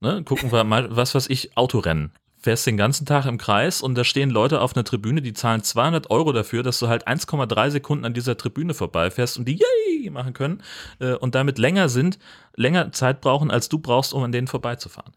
Ne? 0.00 0.22
Gucken 0.24 0.50
wir 0.50 0.64
mal, 0.64 0.94
was 0.94 1.14
weiß 1.14 1.28
ich, 1.30 1.56
Autorennen 1.56 2.12
fährst 2.44 2.66
den 2.66 2.76
ganzen 2.76 3.06
Tag 3.06 3.24
im 3.24 3.38
Kreis 3.38 3.80
und 3.80 3.96
da 3.96 4.04
stehen 4.04 4.28
Leute 4.28 4.60
auf 4.60 4.76
einer 4.76 4.84
Tribüne, 4.84 5.22
die 5.22 5.32
zahlen 5.32 5.62
200 5.62 6.10
Euro 6.10 6.30
dafür, 6.30 6.62
dass 6.62 6.78
du 6.78 6.88
halt 6.88 7.08
1,3 7.08 7.70
Sekunden 7.70 8.04
an 8.04 8.12
dieser 8.12 8.36
Tribüne 8.36 8.74
vorbeifährst 8.74 9.38
und 9.38 9.48
die 9.48 9.58
Yay 9.58 10.10
machen 10.10 10.34
können 10.34 10.62
äh, 11.00 11.14
und 11.14 11.34
damit 11.34 11.56
länger 11.56 11.88
sind, 11.88 12.18
länger 12.54 12.92
Zeit 12.92 13.22
brauchen, 13.22 13.50
als 13.50 13.70
du 13.70 13.78
brauchst, 13.78 14.12
um 14.12 14.22
an 14.22 14.30
denen 14.30 14.46
vorbeizufahren. 14.46 15.14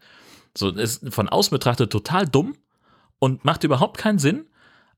So, 0.56 0.70
ist 0.70 1.12
von 1.12 1.28
außen 1.28 1.54
betrachtet 1.54 1.92
total 1.92 2.26
dumm 2.26 2.56
und 3.18 3.44
macht 3.44 3.62
überhaupt 3.62 3.98
keinen 3.98 4.18
Sinn, 4.18 4.46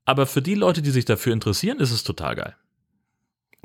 aber 0.05 0.25
für 0.25 0.41
die 0.41 0.55
Leute, 0.55 0.81
die 0.81 0.91
sich 0.91 1.05
dafür 1.05 1.33
interessieren, 1.33 1.79
ist 1.79 1.91
es 1.91 2.03
total 2.03 2.35
geil. 2.35 2.55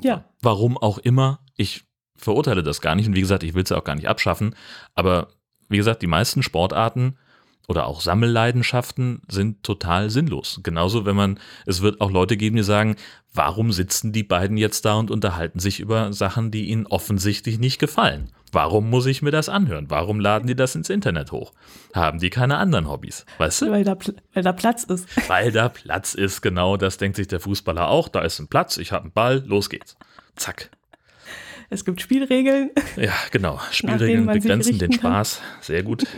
Ja. 0.01 0.25
Warum 0.41 0.77
auch 0.77 0.97
immer, 0.99 1.39
ich 1.55 1.83
verurteile 2.15 2.63
das 2.63 2.81
gar 2.81 2.95
nicht 2.95 3.07
und 3.07 3.15
wie 3.15 3.21
gesagt, 3.21 3.43
ich 3.43 3.53
will 3.53 3.63
es 3.63 3.69
ja 3.69 3.77
auch 3.77 3.83
gar 3.83 3.95
nicht 3.95 4.07
abschaffen, 4.07 4.55
aber 4.95 5.29
wie 5.69 5.77
gesagt, 5.77 6.01
die 6.01 6.07
meisten 6.07 6.43
Sportarten 6.43 7.17
oder 7.67 7.85
auch 7.85 8.01
Sammelleidenschaften 8.01 9.21
sind 9.27 9.63
total 9.63 10.09
sinnlos. 10.09 10.61
Genauso, 10.63 11.05
wenn 11.05 11.15
man, 11.15 11.39
es 11.65 11.81
wird 11.81 11.99
auch 11.99 12.11
Leute 12.11 12.37
geben, 12.37 12.55
die 12.55 12.63
sagen, 12.63 12.95
warum 13.33 13.71
sitzen 13.71 14.13
die 14.13 14.23
beiden 14.23 14.57
jetzt 14.57 14.85
da 14.85 14.95
und 14.95 15.11
unterhalten 15.11 15.59
sich 15.59 15.79
über 15.79 16.13
Sachen, 16.13 16.49
die 16.49 16.69
ihnen 16.69 16.87
offensichtlich 16.87 17.59
nicht 17.59 17.79
gefallen? 17.79 18.31
Warum 18.51 18.89
muss 18.89 19.05
ich 19.05 19.21
mir 19.21 19.31
das 19.31 19.49
anhören? 19.49 19.85
Warum 19.89 20.19
laden 20.19 20.47
die 20.47 20.55
das 20.55 20.75
ins 20.75 20.89
Internet 20.89 21.31
hoch? 21.31 21.53
Haben 21.93 22.19
die 22.19 22.29
keine 22.29 22.57
anderen 22.57 22.87
Hobbys? 22.89 23.25
Weißt 23.37 23.61
du? 23.61 23.71
Weil 23.71 23.83
da, 23.83 23.97
weil 24.33 24.43
da 24.43 24.53
Platz 24.53 24.83
ist. 24.83 25.07
Weil 25.27 25.51
da 25.51 25.69
Platz 25.69 26.13
ist, 26.13 26.41
genau. 26.41 26.77
Das 26.77 26.97
denkt 26.97 27.17
sich 27.17 27.27
der 27.27 27.39
Fußballer 27.39 27.89
auch. 27.89 28.07
Da 28.07 28.21
ist 28.21 28.39
ein 28.39 28.47
Platz, 28.47 28.77
ich 28.77 28.91
habe 28.91 29.03
einen 29.03 29.11
Ball, 29.11 29.43
los 29.45 29.69
geht's. 29.69 29.97
Zack. 30.35 30.69
Es 31.69 31.83
gibt 31.83 32.01
Spielregeln. 32.01 32.71
Ja, 32.95 33.13
genau. 33.31 33.59
Spielregeln 33.71 34.25
begrenzen 34.25 34.79
den 34.79 34.93
Spaß. 34.93 35.41
Sehr 35.61 35.83
gut. 35.83 36.05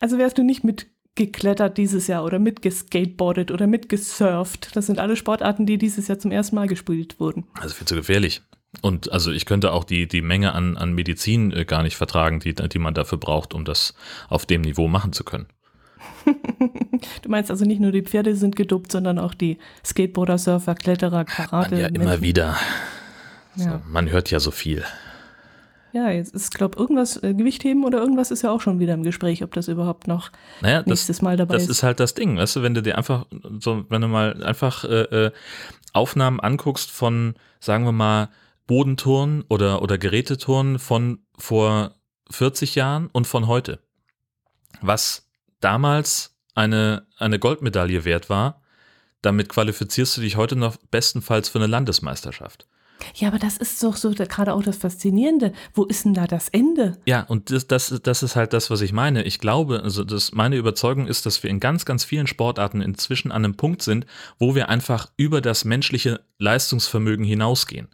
Also 0.00 0.18
wärst 0.18 0.36
du 0.36 0.42
nicht 0.42 0.64
mitgeklettert 0.64 1.78
dieses 1.78 2.08
Jahr 2.08 2.24
oder 2.24 2.40
mitgeskateboardet 2.40 3.52
oder 3.52 3.68
mitgesurft. 3.68 4.74
Das 4.74 4.86
sind 4.86 4.98
alle 4.98 5.14
Sportarten, 5.14 5.64
die 5.64 5.78
dieses 5.78 6.08
Jahr 6.08 6.18
zum 6.18 6.32
ersten 6.32 6.56
Mal 6.56 6.66
gespielt 6.66 7.20
wurden. 7.20 7.46
Also 7.54 7.76
viel 7.76 7.86
zu 7.86 7.94
gefährlich. 7.94 8.42
Und 8.82 9.10
also 9.12 9.30
ich 9.32 9.46
könnte 9.46 9.72
auch 9.72 9.84
die, 9.84 10.06
die 10.06 10.22
Menge 10.22 10.52
an, 10.52 10.76
an 10.76 10.92
Medizin 10.92 11.52
äh, 11.52 11.64
gar 11.64 11.82
nicht 11.82 11.96
vertragen, 11.96 12.40
die, 12.40 12.54
die 12.54 12.78
man 12.78 12.94
dafür 12.94 13.18
braucht, 13.18 13.54
um 13.54 13.64
das 13.64 13.94
auf 14.28 14.46
dem 14.46 14.62
Niveau 14.62 14.88
machen 14.88 15.12
zu 15.12 15.24
können. 15.24 15.46
du 17.22 17.28
meinst 17.28 17.50
also 17.50 17.64
nicht 17.64 17.80
nur 17.80 17.92
die 17.92 18.02
Pferde 18.02 18.34
sind 18.36 18.56
gedopt, 18.56 18.92
sondern 18.92 19.18
auch 19.18 19.34
die 19.34 19.58
Skateboarder, 19.84 20.38
Surfer, 20.38 20.74
Kletterer, 20.74 21.24
Karate. 21.24 21.80
Ja, 21.80 21.88
immer 21.88 22.20
wieder. 22.20 22.56
Ja. 23.56 23.64
So, 23.64 23.80
man 23.88 24.10
hört 24.10 24.30
ja 24.30 24.40
so 24.40 24.50
viel. 24.50 24.84
Ja, 25.92 26.10
jetzt 26.10 26.34
ist, 26.34 26.52
glaube 26.52 26.78
irgendwas, 26.78 27.22
äh, 27.22 27.32
Gewichtheben 27.32 27.84
oder 27.84 27.98
irgendwas 27.98 28.30
ist 28.30 28.42
ja 28.42 28.50
auch 28.50 28.60
schon 28.60 28.80
wieder 28.80 28.92
im 28.92 29.02
Gespräch, 29.02 29.42
ob 29.42 29.54
das 29.54 29.68
überhaupt 29.68 30.06
noch 30.06 30.30
naja, 30.60 30.82
nächstes 30.84 31.18
das, 31.18 31.22
Mal 31.22 31.38
dabei 31.38 31.54
das 31.54 31.62
ist. 31.62 31.68
Das 31.70 31.76
ist 31.78 31.82
halt 31.84 32.00
das 32.00 32.12
Ding, 32.12 32.36
weißt 32.36 32.56
du, 32.56 32.62
wenn 32.62 32.74
du 32.74 32.82
dir 32.82 32.98
einfach, 32.98 33.24
so, 33.60 33.86
wenn 33.88 34.02
du 34.02 34.08
mal 34.08 34.42
einfach 34.44 34.84
äh, 34.84 35.26
äh 35.26 35.30
Aufnahmen 35.94 36.40
anguckst 36.40 36.90
von, 36.90 37.34
sagen 37.58 37.86
wir 37.86 37.92
mal, 37.92 38.28
Bodenturnen 38.66 39.44
oder, 39.48 39.82
oder 39.82 39.98
Geräteturnen 39.98 40.78
von 40.78 41.20
vor 41.38 41.94
40 42.30 42.74
Jahren 42.74 43.08
und 43.12 43.26
von 43.26 43.46
heute. 43.46 43.80
Was 44.80 45.28
damals 45.60 46.36
eine, 46.54 47.06
eine 47.18 47.38
Goldmedaille 47.38 48.04
wert 48.04 48.28
war, 48.28 48.62
damit 49.22 49.48
qualifizierst 49.48 50.16
du 50.16 50.20
dich 50.20 50.36
heute 50.36 50.56
noch 50.56 50.76
bestenfalls 50.90 51.48
für 51.48 51.58
eine 51.58 51.66
Landesmeisterschaft. 51.66 52.66
Ja, 53.14 53.28
aber 53.28 53.38
das 53.38 53.56
ist 53.56 53.82
doch 53.82 53.96
so 53.96 54.10
gerade 54.10 54.54
auch 54.54 54.62
das 54.62 54.78
Faszinierende. 54.78 55.52
Wo 55.74 55.84
ist 55.84 56.04
denn 56.04 56.14
da 56.14 56.26
das 56.26 56.48
Ende? 56.48 56.98
Ja, 57.06 57.22
und 57.22 57.50
das, 57.50 57.66
das, 57.66 58.00
das 58.02 58.22
ist 58.22 58.36
halt 58.36 58.52
das, 58.52 58.70
was 58.70 58.80
ich 58.80 58.92
meine. 58.92 59.22
Ich 59.24 59.38
glaube, 59.38 59.82
also 59.82 60.02
das, 60.02 60.32
meine 60.32 60.56
Überzeugung 60.56 61.06
ist, 61.06 61.26
dass 61.26 61.42
wir 61.42 61.50
in 61.50 61.60
ganz, 61.60 61.84
ganz 61.84 62.04
vielen 62.04 62.26
Sportarten 62.26 62.80
inzwischen 62.80 63.32
an 63.32 63.44
einem 63.44 63.56
Punkt 63.56 63.82
sind, 63.82 64.06
wo 64.38 64.54
wir 64.54 64.68
einfach 64.68 65.10
über 65.16 65.40
das 65.40 65.64
menschliche 65.64 66.20
Leistungsvermögen 66.38 67.24
hinausgehen. 67.24 67.88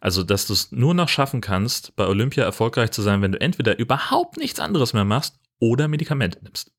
Also, 0.00 0.22
dass 0.22 0.46
du 0.46 0.52
es 0.52 0.72
nur 0.72 0.94
noch 0.94 1.08
schaffen 1.08 1.40
kannst, 1.40 1.96
bei 1.96 2.06
Olympia 2.06 2.44
erfolgreich 2.44 2.90
zu 2.90 3.02
sein, 3.02 3.22
wenn 3.22 3.32
du 3.32 3.40
entweder 3.40 3.78
überhaupt 3.78 4.36
nichts 4.36 4.60
anderes 4.60 4.92
mehr 4.92 5.04
machst 5.04 5.38
oder 5.58 5.88
Medikamente 5.88 6.42
nimmst. 6.42 6.72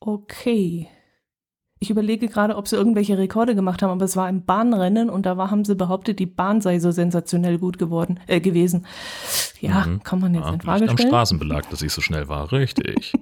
Okay. 0.00 0.88
Ich 1.80 1.90
überlege 1.90 2.28
gerade, 2.28 2.56
ob 2.56 2.66
sie 2.66 2.76
irgendwelche 2.76 3.18
Rekorde 3.18 3.54
gemacht 3.54 3.82
haben, 3.82 3.90
aber 3.90 4.04
es 4.04 4.16
war 4.16 4.26
ein 4.26 4.44
Bahnrennen 4.44 5.10
und 5.10 5.26
da 5.26 5.36
war, 5.36 5.50
haben 5.50 5.64
sie 5.64 5.76
behauptet, 5.76 6.18
die 6.18 6.26
Bahn 6.26 6.60
sei 6.60 6.80
so 6.80 6.90
sensationell 6.90 7.58
gut 7.58 7.78
geworden, 7.78 8.18
äh, 8.26 8.40
gewesen. 8.40 8.86
Ja, 9.60 9.86
mhm. 9.86 10.02
kann 10.02 10.18
man 10.18 10.34
jetzt 10.34 10.46
ja, 10.46 10.54
in 10.54 10.60
Frage 10.60 10.84
stellen. 10.84 10.98
Am 10.98 11.06
Straßenbelag, 11.06 11.70
dass 11.70 11.82
ich 11.82 11.92
so 11.92 12.00
schnell 12.00 12.26
war, 12.26 12.50
richtig. 12.50 13.12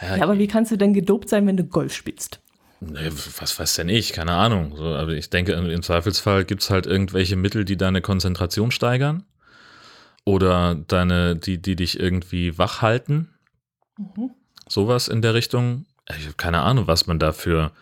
ja, 0.00 0.16
ja, 0.16 0.22
aber 0.24 0.38
wie 0.38 0.48
kannst 0.48 0.72
du 0.72 0.76
denn 0.76 0.92
gedopt 0.92 1.28
sein, 1.28 1.46
wenn 1.46 1.56
du 1.56 1.64
Golf 1.64 1.94
spielst? 1.94 2.40
Nee, 2.80 3.10
was 3.40 3.58
weiß 3.58 3.74
denn 3.74 3.88
ich? 3.88 4.12
Keine 4.12 4.32
Ahnung. 4.32 4.76
So, 4.76 4.84
aber 4.84 5.12
ich 5.12 5.30
denke, 5.30 5.52
im 5.52 5.82
Zweifelsfall 5.82 6.44
gibt 6.44 6.62
es 6.62 6.70
halt 6.70 6.86
irgendwelche 6.86 7.36
Mittel, 7.36 7.64
die 7.64 7.76
deine 7.76 8.00
Konzentration 8.00 8.70
steigern. 8.70 9.24
Oder 10.24 10.74
deine, 10.74 11.36
die, 11.36 11.60
die 11.60 11.74
dich 11.74 11.98
irgendwie 11.98 12.58
wach 12.58 12.82
halten. 12.82 13.30
Mhm. 13.96 14.30
Sowas 14.68 15.08
in 15.08 15.22
der 15.22 15.34
Richtung. 15.34 15.86
Ich 16.16 16.24
habe 16.24 16.36
keine 16.36 16.60
Ahnung, 16.60 16.86
was 16.86 17.06
man 17.06 17.18
da 17.18 17.32
für, 17.32 17.72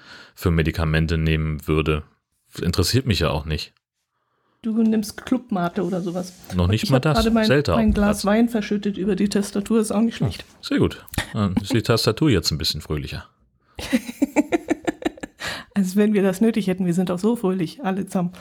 Medikamente 0.44 1.18
nehmen 1.18 1.66
würde. 1.66 2.04
Interessiert 2.60 3.06
mich 3.06 3.20
ja 3.20 3.30
auch 3.30 3.44
nicht. 3.44 3.74
Du 4.62 4.82
nimmst 4.82 5.24
Clubmate 5.24 5.84
oder 5.84 6.00
sowas. 6.00 6.32
Noch 6.54 6.68
nicht 6.68 6.84
ich 6.84 6.90
mal 6.90 6.98
das. 6.98 7.18
Ich 7.18 7.26
habe 7.26 7.34
gerade 7.34 7.64
mein, 7.68 7.76
mein 7.76 7.92
Glas 7.92 8.24
Wein 8.24 8.48
verschüttet 8.48 8.96
über 8.96 9.14
die 9.14 9.28
Tastatur, 9.28 9.78
ist 9.78 9.92
auch 9.92 10.00
nicht 10.00 10.16
schlecht. 10.16 10.44
Sehr 10.60 10.78
gut. 10.78 11.04
Dann 11.34 11.54
ist 11.56 11.72
die 11.72 11.82
Tastatur 11.82 12.30
jetzt 12.30 12.50
ein 12.50 12.58
bisschen 12.58 12.80
fröhlicher. 12.80 13.28
Als 15.76 15.94
wenn 15.94 16.14
wir 16.14 16.22
das 16.22 16.40
nötig 16.40 16.68
hätten. 16.68 16.86
Wir 16.86 16.94
sind 16.94 17.10
auch 17.10 17.18
so 17.18 17.36
fröhlich, 17.36 17.84
alle 17.84 18.06
zusammen. 18.06 18.32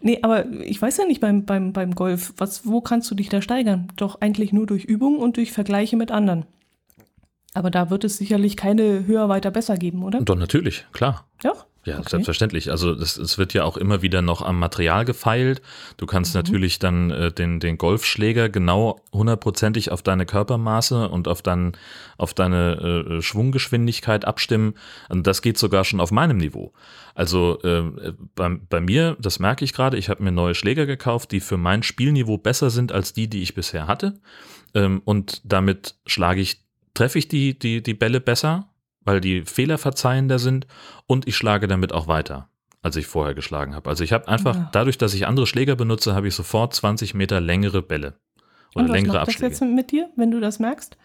Nee, 0.00 0.20
aber 0.22 0.46
ich 0.46 0.80
weiß 0.80 0.96
ja 0.96 1.04
nicht 1.04 1.20
beim, 1.20 1.44
beim, 1.44 1.74
beim 1.74 1.94
Golf, 1.94 2.32
was, 2.38 2.66
wo 2.66 2.80
kannst 2.80 3.10
du 3.10 3.14
dich 3.14 3.28
da 3.28 3.42
steigern? 3.42 3.88
Doch 3.96 4.22
eigentlich 4.22 4.54
nur 4.54 4.66
durch 4.66 4.84
Übung 4.84 5.18
und 5.18 5.36
durch 5.36 5.52
Vergleiche 5.52 5.98
mit 5.98 6.10
anderen. 6.10 6.46
Aber 7.52 7.70
da 7.70 7.90
wird 7.90 8.04
es 8.04 8.16
sicherlich 8.16 8.56
keine 8.56 9.06
höher, 9.06 9.28
weiter, 9.28 9.50
besser 9.50 9.76
geben, 9.76 10.02
oder? 10.02 10.22
Doch, 10.22 10.36
natürlich, 10.36 10.86
klar. 10.92 11.26
Ja? 11.44 11.52
Ja, 11.88 11.98
okay. 12.00 12.10
selbstverständlich. 12.10 12.70
Also 12.70 12.92
es 12.92 13.38
wird 13.38 13.54
ja 13.54 13.64
auch 13.64 13.78
immer 13.78 14.02
wieder 14.02 14.20
noch 14.20 14.42
am 14.42 14.58
Material 14.58 15.06
gefeilt. 15.06 15.62
Du 15.96 16.04
kannst 16.04 16.34
mhm. 16.34 16.40
natürlich 16.40 16.78
dann 16.78 17.10
äh, 17.10 17.32
den, 17.32 17.60
den 17.60 17.78
Golfschläger 17.78 18.50
genau 18.50 19.00
hundertprozentig 19.12 19.90
auf 19.90 20.02
deine 20.02 20.26
Körpermaße 20.26 21.08
und 21.08 21.28
auf, 21.28 21.40
dein, 21.40 21.72
auf 22.18 22.34
deine 22.34 23.16
äh, 23.18 23.22
Schwunggeschwindigkeit 23.22 24.26
abstimmen. 24.26 24.74
Und 25.08 25.26
das 25.26 25.40
geht 25.40 25.56
sogar 25.56 25.84
schon 25.84 26.00
auf 26.00 26.10
meinem 26.10 26.36
Niveau. 26.36 26.74
Also 27.14 27.58
äh, 27.62 28.12
bei, 28.34 28.50
bei 28.68 28.80
mir, 28.80 29.16
das 29.18 29.38
merke 29.38 29.64
ich 29.64 29.72
gerade, 29.72 29.96
ich 29.96 30.10
habe 30.10 30.22
mir 30.22 30.32
neue 30.32 30.54
Schläger 30.54 30.84
gekauft, 30.84 31.32
die 31.32 31.40
für 31.40 31.56
mein 31.56 31.82
Spielniveau 31.82 32.36
besser 32.36 32.68
sind 32.68 32.92
als 32.92 33.14
die, 33.14 33.28
die 33.28 33.42
ich 33.42 33.54
bisher 33.54 33.86
hatte. 33.86 34.20
Ähm, 34.74 35.00
und 35.06 35.40
damit 35.44 35.94
schlage 36.06 36.42
ich, 36.42 36.60
treffe 36.92 37.18
ich 37.18 37.28
die, 37.28 37.58
die, 37.58 37.82
die 37.82 37.94
Bälle 37.94 38.20
besser 38.20 38.68
weil 39.08 39.22
die 39.22 39.40
Fehler 39.40 39.78
verzeihender 39.78 40.38
sind 40.38 40.66
und 41.06 41.26
ich 41.26 41.34
schlage 41.34 41.66
damit 41.66 41.94
auch 41.94 42.08
weiter, 42.08 42.50
als 42.82 42.94
ich 42.96 43.06
vorher 43.06 43.34
geschlagen 43.34 43.74
habe. 43.74 43.88
Also 43.88 44.04
ich 44.04 44.12
habe 44.12 44.28
einfach, 44.28 44.54
ja. 44.54 44.68
dadurch, 44.72 44.98
dass 44.98 45.14
ich 45.14 45.26
andere 45.26 45.46
Schläger 45.46 45.76
benutze, 45.76 46.14
habe 46.14 46.28
ich 46.28 46.34
sofort 46.34 46.74
20 46.74 47.14
Meter 47.14 47.40
längere 47.40 47.80
Bälle 47.80 48.18
oder 48.74 48.84
und 48.84 48.88
was 48.90 48.92
längere 48.92 49.14
macht 49.14 49.28
Abschläge. 49.28 49.52
Was 49.52 49.60
das 49.60 49.68
jetzt 49.68 49.74
mit 49.74 49.92
dir, 49.92 50.10
wenn 50.16 50.30
du 50.30 50.40
das 50.40 50.58
merkst? 50.58 50.98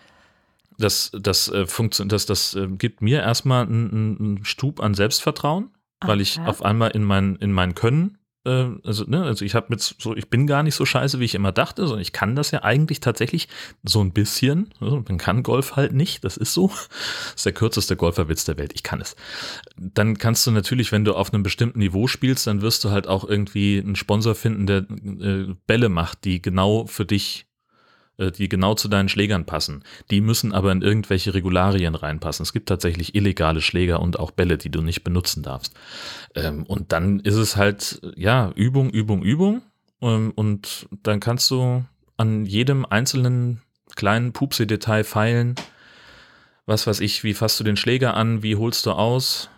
Das, 0.78 1.12
das, 1.18 1.48
äh, 1.48 1.66
das, 2.06 2.26
das 2.26 2.56
äh, 2.56 2.68
gibt 2.68 3.02
mir 3.02 3.22
erstmal 3.22 3.68
einen, 3.68 4.18
einen 4.20 4.46
Stub 4.46 4.82
an 4.82 4.96
Selbstvertrauen, 4.96 5.70
Aha. 6.02 6.10
weil 6.10 6.20
ich 6.20 6.42
auf 6.42 6.62
einmal 6.62 6.92
in 6.92 7.06
mein, 7.06 7.38
in 7.38 7.54
mein 7.54 7.74
Können 7.74 8.18
also, 8.46 9.06
ne, 9.06 9.24
also 9.24 9.46
ich 9.46 9.56
habe 9.56 9.68
mit 9.70 9.82
so, 9.82 10.16
ich 10.16 10.30
bin 10.30 10.48
gar 10.48 10.64
nicht 10.64 10.76
so 10.76 10.86
scheiße, 10.86 11.20
wie 11.20 11.26
ich 11.26 11.36
immer 11.36 11.54
dachte, 11.54 11.88
sondern 11.88 12.02
ich 12.02 12.12
kann 12.12 12.36
das 12.36 12.52
ja 12.52 12.64
eigentlich 12.64 13.00
tatsächlich 13.00 13.48
so 13.84 14.02
ein 14.04 14.12
bisschen. 14.12 14.74
Also 14.82 15.04
man 15.08 15.18
kann 15.18 15.44
Golf 15.44 15.78
halt 15.78 15.94
nicht, 15.94 16.24
das 16.26 16.36
ist 16.36 16.54
so. 16.54 16.68
Das 16.68 17.36
ist 17.38 17.46
der 17.46 17.54
kürzeste 17.54 17.96
Golferwitz 17.96 18.44
der 18.44 18.58
Welt, 18.58 18.74
ich 18.76 18.84
kann 18.84 19.00
es. 19.00 19.16
Dann 19.78 20.18
kannst 20.18 20.46
du 20.46 20.52
natürlich, 20.52 20.92
wenn 20.92 21.06
du 21.06 21.14
auf 21.14 21.34
einem 21.34 21.44
bestimmten 21.44 21.80
Niveau 21.80 22.08
spielst, 22.08 22.48
dann 22.48 22.62
wirst 22.62 22.84
du 22.84 22.92
halt 22.92 23.08
auch 23.08 23.24
irgendwie 23.24 23.80
einen 23.80 23.96
Sponsor 23.96 24.36
finden, 24.36 24.68
der 24.68 24.80
äh, 24.80 25.56
Bälle 25.66 25.90
macht, 25.90 26.26
die 26.26 26.42
genau 26.42 26.86
für 26.86 27.06
dich 27.06 27.48
die 28.18 28.50
genau 28.50 28.76
zu 28.76 28.88
deinen 28.88 29.10
Schlägern 29.10 29.46
passen. 29.46 29.84
Die 30.12 30.22
müssen 30.22 30.54
aber 30.54 30.72
in 30.72 30.82
irgendwelche 30.82 31.34
Regularien 31.34 31.96
reinpassen. 31.96 32.44
Es 32.44 32.54
gibt 32.54 32.70
tatsächlich 32.70 33.16
illegale 33.16 33.62
Schläger 33.62 34.02
und 34.02 34.20
auch 34.20 34.32
Bälle, 34.32 34.58
die 34.58 34.70
du 34.70 34.82
nicht 34.82 35.04
benutzen 35.04 35.44
darfst. 35.44 35.74
Ähm, 36.36 36.64
und 36.64 36.92
dann 36.92 37.20
ist 37.20 37.36
es 37.36 37.58
halt, 37.58 38.02
ja, 38.16 38.52
Übung, 38.56 38.90
Übung, 38.90 39.24
Übung. 39.24 39.62
Ähm, 40.02 40.32
und 40.36 40.88
dann 41.02 41.20
kannst 41.20 41.50
du 41.52 41.84
an 42.18 42.46
jedem 42.46 42.86
einzelnen 42.86 43.62
kleinen 43.96 44.34
Pupsi-Detail 44.34 45.04
feilen. 45.04 45.56
Was 46.66 46.88
weiß 46.88 47.00
ich, 47.00 47.24
wie 47.24 47.34
fasst 47.34 47.60
du 47.60 47.64
den 47.64 47.78
Schläger 47.78 48.14
an, 48.14 48.44
wie 48.44 48.56
holst 48.56 48.86
du 48.86 48.92
aus, 48.92 49.50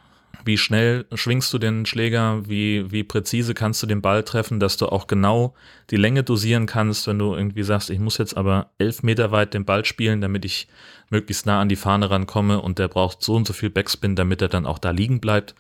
wie 0.46 0.58
schnell 0.58 1.06
schwingst 1.14 1.52
du 1.52 1.58
den 1.58 1.86
Schläger, 1.86 2.48
wie, 2.48 2.92
wie 2.92 3.04
präzise 3.04 3.54
kannst 3.56 3.82
du 3.82 3.88
den 3.88 4.02
Ball 4.02 4.24
treffen, 4.24 4.60
dass 4.60 4.78
du 4.78 4.88
auch 4.88 5.08
genau 5.08 5.56
die 5.90 5.96
Länge 5.96 6.24
dosieren 6.24 6.68
kannst, 6.68 7.08
wenn 7.08 7.18
du 7.18 7.34
irgendwie 7.34 7.64
sagst, 7.64 7.90
ich 7.90 8.00
muss 8.00 8.20
jetzt 8.20 8.38
aber 8.38 8.70
elf 8.78 9.02
Meter 9.02 9.32
weit 9.32 9.56
den 9.56 9.66
Ball 9.66 9.84
spielen, 9.86 10.22
damit 10.22 10.46
ich 10.46 10.68
möglichst 11.10 11.46
nah 11.46 11.60
an 11.60 11.70
die 11.70 11.76
Fahne 11.76 12.12
rankomme 12.12 12.62
und 12.62 12.78
der 12.78 12.88
braucht 12.88 13.24
so 13.24 13.34
und 13.36 13.48
so 13.48 13.54
viel 13.54 13.72
Backspin, 13.72 14.16
damit 14.16 14.42
er 14.42 14.48
dann 14.48 14.68
auch 14.68 14.78
da 14.78 14.92
liegen 14.92 15.20
bleibt. 15.20 15.56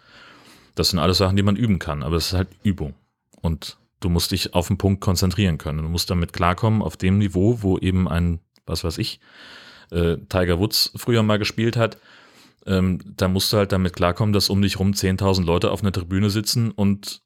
Das 0.75 0.89
sind 0.89 0.99
alles 0.99 1.17
Sachen, 1.17 1.35
die 1.35 1.43
man 1.43 1.55
üben 1.55 1.79
kann, 1.79 2.03
aber 2.03 2.17
es 2.17 2.27
ist 2.27 2.33
halt 2.33 2.49
Übung. 2.63 2.93
Und 3.41 3.77
du 4.01 4.09
musst 4.09 4.31
dich 4.31 4.53
auf 4.53 4.67
den 4.67 4.77
Punkt 4.77 5.01
konzentrieren 5.01 5.57
können. 5.57 5.81
Du 5.81 5.89
musst 5.89 6.09
damit 6.11 6.31
klarkommen 6.31 6.81
auf 6.81 6.95
dem 6.95 7.17
Niveau, 7.17 7.63
wo 7.63 7.79
eben 7.79 8.07
ein, 8.07 8.39
was 8.65 8.83
weiß 8.83 8.99
ich, 8.99 9.19
äh, 9.91 10.17
Tiger 10.29 10.59
Woods 10.59 10.91
früher 10.95 11.23
mal 11.23 11.39
gespielt 11.39 11.75
hat 11.75 11.97
ähm, 12.65 12.99
da 13.17 13.27
musst 13.27 13.51
du 13.53 13.57
halt 13.57 13.71
damit 13.71 13.95
klarkommen, 13.95 14.33
dass 14.33 14.49
um 14.49 14.61
dich 14.61 14.79
rum 14.79 14.91
10.000 14.91 15.43
Leute 15.45 15.71
auf 15.71 15.81
einer 15.81 15.91
Tribüne 15.91 16.29
sitzen 16.29 16.71
und 16.71 17.21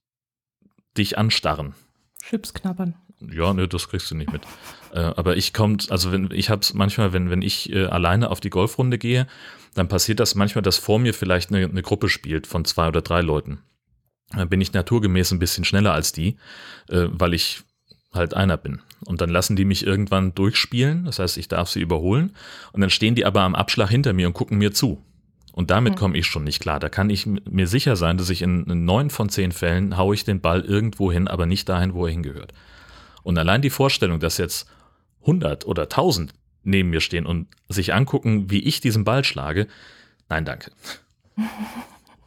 dich 0.98 1.18
anstarren. 1.18 1.76
Chips 2.22 2.54
knabbern. 2.54 2.96
Ja, 3.20 3.54
ne, 3.54 3.68
das 3.68 3.90
kriegst 3.90 4.10
du 4.12 4.16
nicht 4.16 4.32
mit. 4.32 4.44
Äh, 4.92 5.02
aber 5.02 5.38
ich 5.38 5.54
kommt, 5.54 5.92
also 5.92 6.12
wenn 6.12 6.32
ich 6.32 6.50
hab's 6.50 6.74
manchmal, 6.74 7.14
wenn 7.14 7.30
wenn 7.30 7.44
ich 7.44 7.72
äh, 7.72 7.86
alleine 7.86 8.32
auf 8.32 8.40
die 8.40 8.50
Golfrunde 8.50 8.98
gehe, 8.98 9.28
dann 9.76 9.88
passiert 9.88 10.20
das 10.20 10.34
manchmal, 10.34 10.64
dass 10.64 10.80
vor 10.80 10.98
mir 10.98 11.14
vielleicht 11.14 11.54
eine, 11.54 11.64
eine 11.64 11.84
Gruppe 11.84 12.10
spielt 12.10 12.48
von 12.48 12.66
zwei 12.66 12.88
oder 12.88 13.04
drei 13.04 13.22
Leuten. 13.22 13.60
Dann 14.32 14.50
bin 14.50 14.62
ich 14.62 14.74
naturgemäß 14.74 15.32
ein 15.32 15.38
bisschen 15.38 15.64
schneller 15.64 15.94
als 15.94 16.12
die, 16.12 16.38
äh, 16.88 17.06
weil 17.12 17.36
ich 17.36 17.62
halt 18.12 18.34
einer 18.34 18.58
bin. 18.58 18.82
Und 19.06 19.22
dann 19.22 19.30
lassen 19.30 19.56
die 19.56 19.64
mich 19.64 19.86
irgendwann 19.86 20.34
durchspielen, 20.34 21.06
das 21.06 21.20
heißt, 21.20 21.38
ich 21.38 21.48
darf 21.48 21.70
sie 21.70 21.82
überholen. 21.82 22.36
Und 22.72 22.82
dann 22.82 22.90
stehen 22.90 23.14
die 23.14 23.26
aber 23.26 23.42
am 23.42 23.54
Abschlag 23.54 23.90
hinter 23.90 24.14
mir 24.14 24.26
und 24.26 24.34
gucken 24.34 24.58
mir 24.58 24.74
zu. 24.74 25.06
Und 25.60 25.72
damit 25.72 25.98
komme 25.98 26.18
ich 26.18 26.26
schon 26.26 26.46
nicht 26.46 26.62
klar. 26.62 26.80
Da 26.80 26.88
kann 26.88 27.10
ich 27.10 27.26
mir 27.26 27.68
sicher 27.68 27.98
sein, 27.98 28.18
dass 28.18 28.30
ich 28.30 28.44
in 28.44 28.64
neun 28.86 29.10
von 29.10 29.28
zehn 29.28 29.52
Fällen 29.52 29.98
haue 29.98 30.16
ich 30.16 30.24
den 30.24 30.40
Ball 30.40 30.62
irgendwo 30.62 31.12
hin, 31.12 31.28
aber 31.28 31.46
nicht 31.46 31.68
dahin, 31.68 31.94
wo 31.94 32.06
er 32.06 32.14
hingehört. 32.14 32.54
Und 33.24 33.38
allein 33.38 33.62
die 33.62 33.70
Vorstellung, 33.70 34.22
dass 34.22 34.38
jetzt 34.38 34.70
100 35.20 35.66
oder 35.66 35.84
1000 35.84 36.34
neben 36.64 36.92
mir 36.92 37.02
stehen 37.02 37.26
und 37.26 37.48
sich 37.68 37.94
angucken, 37.94 38.50
wie 38.50 38.62
ich 38.62 38.80
diesen 38.80 39.04
Ball 39.04 39.26
schlage, 39.26 39.68
nein, 40.30 40.46
danke. 40.46 40.72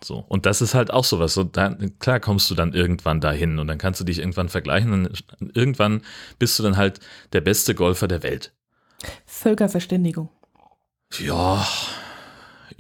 So, 0.05 0.25
und 0.29 0.47
das 0.47 0.61
ist 0.61 0.75
halt 0.75 0.93
auch 0.93 1.05
sowas. 1.05 1.33
So, 1.33 1.45
dann, 1.45 1.97
klar 2.01 2.19
kommst 2.19 2.51
du 2.51 2.57
dann 2.57 2.73
irgendwann 2.73 3.21
dahin 3.21 3.61
und 3.61 3.69
dann 3.69 3.79
kannst 3.79 4.01
du 4.01 4.05
dich 4.05 4.19
irgendwann 4.19 4.49
vergleichen 4.49 4.93
und 4.93 5.25
irgendwann 5.55 6.03
bist 6.41 6.59
du 6.59 6.65
dann 6.65 6.77
halt 6.77 6.99
der 7.33 7.41
beste 7.41 7.77
Golfer 7.77 8.09
der 8.09 8.25
Welt. 8.25 8.53
Völkerverständigung. 9.27 10.29
Ja, 11.21 11.65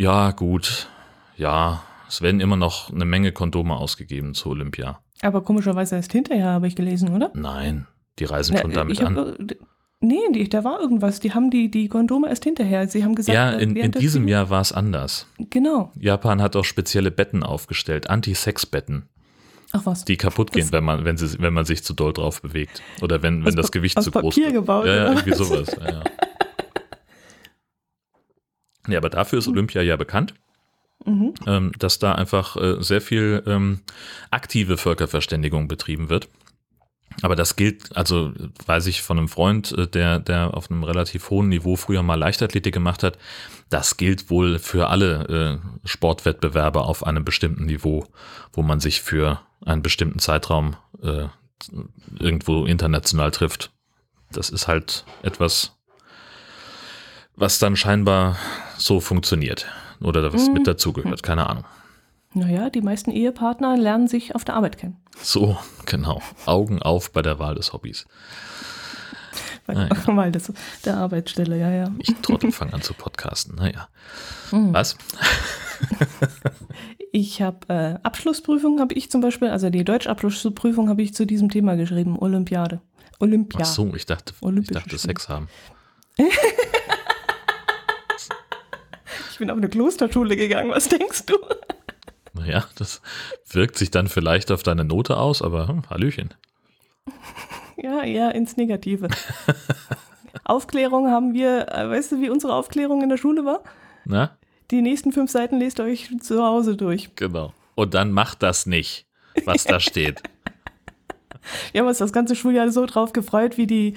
ja, 0.02 0.30
gut. 0.32 0.88
Ja, 1.37 1.82
Es 2.09 2.21
werden 2.21 2.40
immer 2.40 2.56
noch 2.56 2.92
eine 2.92 3.04
Menge 3.06 3.32
Kondome 3.32 3.75
ausgegeben 3.76 4.35
zu 4.35 4.50
Olympia. 4.50 5.00
Aber 5.23 5.42
komischerweise 5.42 5.97
erst 5.97 6.12
hinterher 6.12 6.47
habe 6.50 6.66
ich 6.66 6.76
gelesen, 6.76 7.09
oder? 7.14 7.30
Nein, 7.35 7.87
die 8.18 8.25
reisen 8.25 8.56
schon 8.59 8.73
damit 8.73 9.00
an. 9.00 9.16
hab, 9.16 9.38
äh, 9.40 9.56
nee, 10.00 10.21
die, 10.35 10.49
da 10.49 10.62
war 10.64 10.80
irgendwas. 10.80 11.21
Die 11.21 11.32
haben 11.32 11.50
die, 11.50 11.71
die 11.71 11.88
Kondome 11.88 12.28
erst 12.28 12.44
hinterher. 12.44 12.87
Sie 12.88 13.02
haben 13.04 13.14
gesagt, 13.14 13.35
Ja, 13.35 13.52
äh, 13.52 13.62
in, 13.62 13.76
in 13.76 13.92
diesem 13.92 14.28
Jahr 14.28 14.50
war 14.50 14.61
es 14.61 14.73
anders. 14.73 15.26
Genau. 15.50 15.90
Japan 15.99 16.42
hat 16.42 16.54
auch 16.56 16.64
spezielle 16.64 17.11
Betten 17.11 17.42
aufgestellt, 17.42 18.11
Anti-Sex-Betten, 18.11 19.09
Ach 19.73 19.87
was. 19.87 20.04
die 20.04 20.16
kaputt 20.18 20.52
gehen, 20.52 20.62
Das- 20.64 20.73
wenn 20.73 20.85
man, 20.85 21.04
wenn, 21.06 21.16
sie, 21.16 21.38
wenn 21.40 21.54
man 21.54 21.64
sich 21.64 21.82
zu 21.85 21.94
doll 21.94 22.12
drauf 22.12 22.42
bewegt. 22.42 22.82
Oder 23.00 23.23
wenn, 23.23 23.44
wenn 23.47 23.56
das 23.56 23.71
Gewicht 23.73 24.02
zu 24.02 24.11
groß 24.11 24.35
Papier 24.35 24.52
gebaut, 24.52 24.85
Ja, 24.87 24.94
ja, 24.97 25.04
irgendwie 25.12 25.30
was? 25.30 25.38
sowas. 25.38 25.76
Ja, 25.80 25.90
ja. 25.92 26.02
Ja, 28.88 28.98
aber 28.98 29.10
dafür 29.10 29.38
ist 29.38 29.48
Olympia 29.48 29.82
ja 29.82 29.96
bekannt, 29.96 30.34
Mhm. 31.04 31.34
ähm, 31.48 31.72
dass 31.78 31.98
da 31.98 32.12
einfach 32.12 32.56
äh, 32.56 32.76
sehr 32.80 33.00
viel 33.00 33.42
ähm, 33.46 33.80
aktive 34.30 34.76
Völkerverständigung 34.76 35.66
betrieben 35.66 36.08
wird. 36.08 36.28
Aber 37.20 37.36
das 37.36 37.56
gilt, 37.56 37.94
also 37.96 38.32
weiß 38.66 38.86
ich 38.86 39.02
von 39.02 39.18
einem 39.18 39.28
Freund, 39.28 39.72
äh, 39.72 39.86
der, 39.86 40.18
der 40.20 40.54
auf 40.54 40.70
einem 40.70 40.84
relativ 40.84 41.28
hohen 41.30 41.48
Niveau 41.48 41.76
früher 41.76 42.02
mal 42.02 42.14
Leichtathletik 42.18 42.72
gemacht 42.72 43.02
hat, 43.02 43.18
das 43.68 43.96
gilt 43.96 44.30
wohl 44.30 44.58
für 44.58 44.88
alle 44.88 45.60
äh, 45.84 45.86
Sportwettbewerbe 45.86 46.82
auf 46.82 47.04
einem 47.04 47.24
bestimmten 47.24 47.66
Niveau, 47.66 48.06
wo 48.52 48.62
man 48.62 48.80
sich 48.80 49.02
für 49.02 49.40
einen 49.64 49.82
bestimmten 49.82 50.20
Zeitraum 50.20 50.76
äh, 51.02 51.26
irgendwo 52.18 52.64
international 52.64 53.30
trifft. 53.30 53.70
Das 54.30 54.50
ist 54.50 54.66
halt 54.68 55.04
etwas, 55.22 55.76
was 57.36 57.58
dann 57.58 57.76
scheinbar 57.76 58.36
so 58.78 59.00
funktioniert. 59.00 59.66
Oder 60.00 60.32
was 60.32 60.48
Mhm. 60.48 60.54
mit 60.54 60.66
dazugehört, 60.66 61.22
keine 61.22 61.48
Ahnung. 61.48 61.64
Naja, 62.34 62.70
die 62.70 62.80
meisten 62.80 63.10
Ehepartner 63.10 63.76
lernen 63.76 64.08
sich 64.08 64.34
auf 64.34 64.44
der 64.44 64.54
Arbeit 64.56 64.78
kennen. 64.78 64.96
So, 65.20 65.56
genau. 65.86 66.22
Augen 66.46 66.80
auf 66.82 67.12
bei 67.12 67.22
der 67.22 67.38
Wahl 67.38 67.54
des 67.54 67.72
Hobbys. 67.72 68.06
Weil, 69.66 69.76
Ah, 69.90 69.96
weil 70.06 70.32
das 70.32 70.52
der 70.84 70.96
Arbeitsstelle, 70.96 71.56
ja, 71.58 71.70
ja. 71.70 71.90
Ich 71.98 72.14
Trottel 72.22 72.50
fange 72.52 72.72
an 72.74 72.82
zu 72.82 72.94
podcasten. 72.94 73.54
Naja. 73.56 73.88
Mhm. 74.50 74.72
Was? 74.72 74.96
Ich 77.14 77.42
habe 77.42 77.68
äh, 77.68 77.98
Abschlussprüfung, 78.02 78.80
habe 78.80 78.94
ich 78.94 79.10
zum 79.10 79.20
Beispiel, 79.20 79.48
also 79.48 79.68
die 79.68 79.84
Deutschabschlussprüfung 79.84 80.88
habe 80.88 81.02
ich 81.02 81.12
zu 81.12 81.26
diesem 81.26 81.50
Thema 81.50 81.74
geschrieben, 81.76 82.18
Olympiade. 82.18 82.80
Olympia. 83.18 83.60
Ach 83.62 83.66
so, 83.66 83.92
ich 83.94 84.06
dachte, 84.06 84.32
ich 84.58 84.66
dachte. 84.68 84.96
Sex 84.96 85.28
haben. 85.28 85.48
Ich 89.42 89.44
bin 89.44 89.50
auf 89.50 89.58
eine 89.58 89.68
Klosterschule 89.68 90.37
gegangen, 90.37 90.70
was 90.70 90.87
denkst 90.88 91.26
du? 91.26 91.37
Naja, 92.32 92.64
das 92.76 93.02
wirkt 93.50 93.76
sich 93.76 93.90
dann 93.90 94.06
vielleicht 94.06 94.52
auf 94.52 94.62
deine 94.62 94.84
Note 94.84 95.16
aus, 95.16 95.42
aber 95.42 95.66
hm, 95.66 95.82
Hallöchen. 95.90 96.32
Ja, 97.76 98.04
eher 98.04 98.37
ins 98.37 98.56
Negative. 98.56 99.08
Aufklärung 100.44 101.08
haben 101.11 101.34
wir, 101.34 101.66
äh, 101.72 101.90
weißt 101.90 102.12
du, 102.12 102.20
wie 102.20 102.30
unsere 102.30 102.54
Aufklärung 102.54 103.02
in 103.02 103.08
der 103.08 103.16
Schule 103.16 103.44
war? 103.44 103.64
Na, 104.04 104.37
Die 104.70 104.80
nächsten 104.80 105.11
fünf 105.11 105.28
Seiten 105.32 105.58
lest 105.58 105.80
euch 105.80 106.08
zu 106.20 106.40
Hause 106.44 106.76
durch. 106.76 107.11
genau. 107.16 107.52
Und 107.75 107.94
dann 107.94 108.12
macht 108.12 108.44
das 108.44 108.66
nicht, 108.66 109.06
was 109.44 109.64
da 109.64 109.80
steht. 109.80 110.22
Wir 111.72 111.80
haben 111.80 111.88
uns 111.88 111.99
das 111.99 112.12
ganze 112.12 112.37
Schuljahr 112.37 112.70
so 112.70 112.87
drauf 112.87 113.12
gefreut, 113.12 113.56
wie 113.58 113.66
die, 113.66 113.94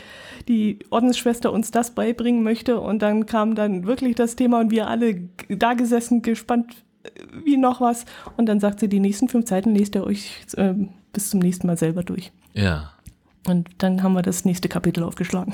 die 0.48 0.80
Ordensschwester 0.90 1.52
uns 1.52 1.72
das 1.72 1.92
beibringen 1.92 2.44
möchte. 2.44 2.80
Und 2.80 3.02
dann 3.02 3.26
kam 3.26 3.56
dann 3.56 3.86
wirklich 3.86 4.16
das 4.16 4.36
Thema 4.36 4.60
und 4.60 4.72
wir 4.72 4.88
alle 4.88 5.30
da 5.50 5.74
gesessen, 5.74 6.22
gespannt 6.22 6.84
äh, 7.04 7.10
wie 7.44 7.58
noch 7.58 7.82
was. 7.82 8.06
Und 8.38 8.48
dann 8.48 8.60
sagt 8.60 8.80
sie, 8.80 8.90
die 8.90 9.00
nächsten 9.00 9.30
fünf 9.30 9.48
Seiten 9.48 9.76
lest 9.76 9.96
ihr 9.96 10.04
euch 10.06 10.46
ähm, 10.58 10.90
bis 11.14 11.30
zum 11.30 11.40
nächsten 11.40 11.68
Mal 11.68 11.78
selber 11.78 12.04
durch. 12.04 12.32
Ja, 12.54 12.92
Und 13.48 13.70
dann 13.78 14.02
haben 14.04 14.14
wir 14.14 14.22
das 14.22 14.46
nächste 14.46 14.70
Kapitel 14.70 15.04
aufgeschlagen. 15.04 15.54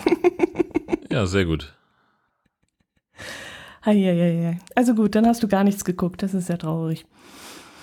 ja, 1.12 1.26
sehr 1.26 1.46
gut. 1.46 1.74
Eieiei. 3.84 4.60
Also 4.76 4.94
gut, 4.94 5.16
dann 5.16 5.26
hast 5.26 5.42
du 5.44 5.48
gar 5.48 5.64
nichts 5.64 5.84
geguckt. 5.84 6.22
Das 6.24 6.34
ist 6.34 6.48
sehr 6.48 6.58
traurig. 6.60 7.06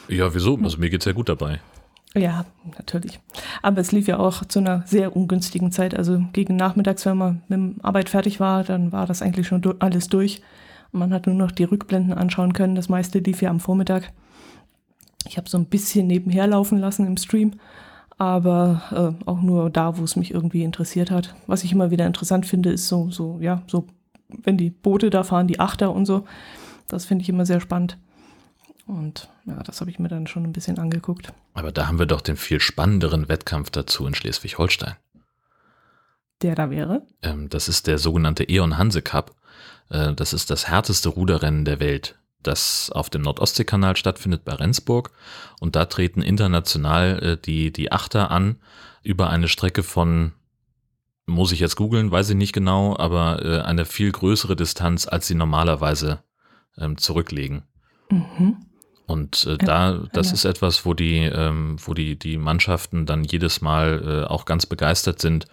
Ja, 0.09 0.33
wieso? 0.35 0.57
Also 0.63 0.79
mir 0.79 0.91
geht's 0.91 1.05
ja 1.05 1.13
gut 1.13 1.29
dabei. 1.29 1.61
Ja, 2.15 2.47
natürlich. 2.77 3.21
Aber 3.63 3.81
es 3.81 3.93
lief 3.93 4.09
ja 4.09 4.19
auch 4.19 4.45
zu 4.45 4.61
einer 4.61 4.83
sehr 4.87 5.15
ungünstigen 5.15 5.71
Zeit. 5.73 5.95
Also 5.95 6.23
gegen 6.33 6.57
nachmittags, 6.57 7.05
wenn 7.07 7.19
man 7.19 7.43
mit 7.49 7.77
der 7.77 7.85
Arbeit 7.85 8.09
fertig 8.09 8.41
war, 8.41 8.65
dann 8.65 8.93
war 8.93 9.07
das 9.07 9.23
eigentlich 9.23 9.47
schon 9.47 9.63
alles 9.81 10.09
durch. 10.09 10.41
Man 10.91 11.13
hat 11.13 11.27
nur 11.27 11.37
noch 11.37 11.53
die 11.53 11.65
Rückblenden 11.65 12.15
anschauen 12.15 12.55
können. 12.55 12.75
Das 12.75 12.89
meiste 12.89 13.19
lief 13.19 13.43
ja 13.43 13.51
am 13.51 13.61
Vormittag. 13.61 14.11
Ich 15.27 15.37
habe 15.37 15.49
so 15.49 15.59
ein 15.59 15.67
bisschen 15.67 16.07
nebenher 16.07 16.47
laufen 16.47 16.79
lassen 16.79 17.07
im 17.07 17.19
Stream, 17.19 17.53
aber 18.17 19.15
äh, 19.21 19.29
auch 19.29 19.43
nur 19.43 19.69
da, 19.69 19.99
wo 19.99 20.05
es 20.05 20.17
mich 20.17 20.33
irgendwie 20.33 20.63
interessiert 20.63 21.11
hat. 21.11 21.35
Was 21.47 21.65
ich 21.65 21.73
immer 21.73 21.91
wieder 21.91 22.07
interessant 22.07 22.47
finde, 22.47 22.71
ist 22.71 22.89
so, 22.89 23.11
so, 23.11 23.39
ja, 23.41 23.63
so, 23.67 23.87
wenn 24.29 24.57
die 24.57 24.71
Boote 24.71 25.11
da 25.11 25.25
fahren, 25.25 25.47
die 25.47 25.61
Achter 25.61 25.93
und 25.93 26.07
so. 26.07 26.25
Das 26.87 27.05
finde 27.05 27.23
ich 27.23 27.29
immer 27.29 27.45
sehr 27.45 27.61
spannend. 27.61 27.99
Und 28.87 29.29
ja, 29.49 29.63
das 29.63 29.81
habe 29.81 29.91
ich 29.91 29.99
mir 29.99 30.09
dann 30.09 30.27
schon 30.27 30.45
ein 30.45 30.53
bisschen 30.53 30.79
angeguckt. 30.79 31.33
Aber 31.55 31.73
da 31.73 31.87
haben 31.87 31.99
wir 31.99 32.07
doch 32.07 32.21
den 32.21 32.37
viel 32.37 32.61
spannenderen 32.61 33.29
Wettkampf 33.29 33.71
dazu 33.71 34.07
in 34.07 34.15
Schleswig-Holstein. 34.15 34.97
Der 36.43 36.55
da 36.55 36.71
wäre. 36.71 37.03
Ähm, 37.23 37.49
das 37.49 37.69
ist 37.69 37.87
der 37.87 37.99
sogenannte 37.99 38.49
E.ON 38.49 38.79
Hanse 38.79 39.03
Cup. 39.03 39.35
Äh, 39.91 40.15
das 40.15 40.33
ist 40.33 40.51
das 40.51 40.69
härteste 40.69 41.09
Ruderrennen 41.09 41.65
der 41.65 41.81
Welt, 41.81 42.19
das 42.43 42.91
auf 42.91 43.11
dem 43.11 43.23
Nordostseekanal 43.23 43.97
stattfindet 43.97 44.45
bei 44.45 44.53
Rendsburg. 44.53 45.11
Und 45.61 45.77
da 45.77 45.87
treten 45.87 46.23
international 46.23 47.23
äh, 47.23 47.37
die, 47.37 47.73
die 47.73 47.91
Achter 47.91 48.31
an 48.31 48.57
über 49.03 49.31
eine 49.31 49.49
Strecke 49.49 49.83
von, 49.83 50.33
muss 51.27 51.53
ich 51.53 51.61
jetzt 51.61 51.77
googeln, 51.77 52.11
weiß 52.11 52.31
ich 52.31 52.37
nicht 52.37 52.53
genau, 52.53 52.97
aber 52.97 53.45
äh, 53.45 53.61
eine 53.63 53.85
viel 53.85 54.13
größere 54.13 54.57
Distanz, 54.57 55.09
als 55.09 55.27
sie 55.27 55.35
normalerweise 55.35 56.23
ähm, 56.77 56.99
zurücklegen. 56.99 57.63
Mhm. 58.11 58.68
Und 59.09 59.47
äh, 59.47 59.57
da, 59.57 60.03
das 60.13 60.33
ist 60.33 60.45
etwas, 60.45 60.85
wo 60.85 60.93
die, 60.95 61.21
ähm, 61.25 61.77
wo 61.85 61.95
die, 61.95 62.19
die 62.19 62.37
Mannschaften 62.37 63.07
dann 63.07 63.25
jedes 63.25 63.61
Mal 63.63 64.25
äh, 64.25 64.29
auch 64.29 64.45
ganz 64.45 64.67
begeistert 64.67 65.19
sind 65.21 65.47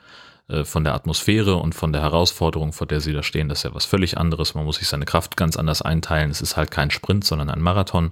äh, 0.49 0.65
von 0.65 0.83
der 0.83 0.93
Atmosphäre 0.93 1.55
und 1.55 1.73
von 1.73 1.93
der 1.93 2.01
Herausforderung, 2.01 2.73
vor 2.73 2.85
der 2.85 2.99
sie 2.99 3.13
da 3.13 3.23
stehen. 3.23 3.47
Das 3.47 3.59
ist 3.59 3.63
ja 3.63 3.73
was 3.73 3.85
völlig 3.85 4.17
anderes. 4.17 4.55
Man 4.55 4.65
muss 4.65 4.75
sich 4.75 4.89
seine 4.89 5.05
Kraft 5.05 5.37
ganz 5.37 5.55
anders 5.55 5.81
einteilen. 5.81 6.31
Es 6.31 6.41
ist 6.41 6.57
halt 6.57 6.69
kein 6.69 6.91
Sprint, 6.91 7.23
sondern 7.23 7.49
ein 7.49 7.61
Marathon. 7.61 8.11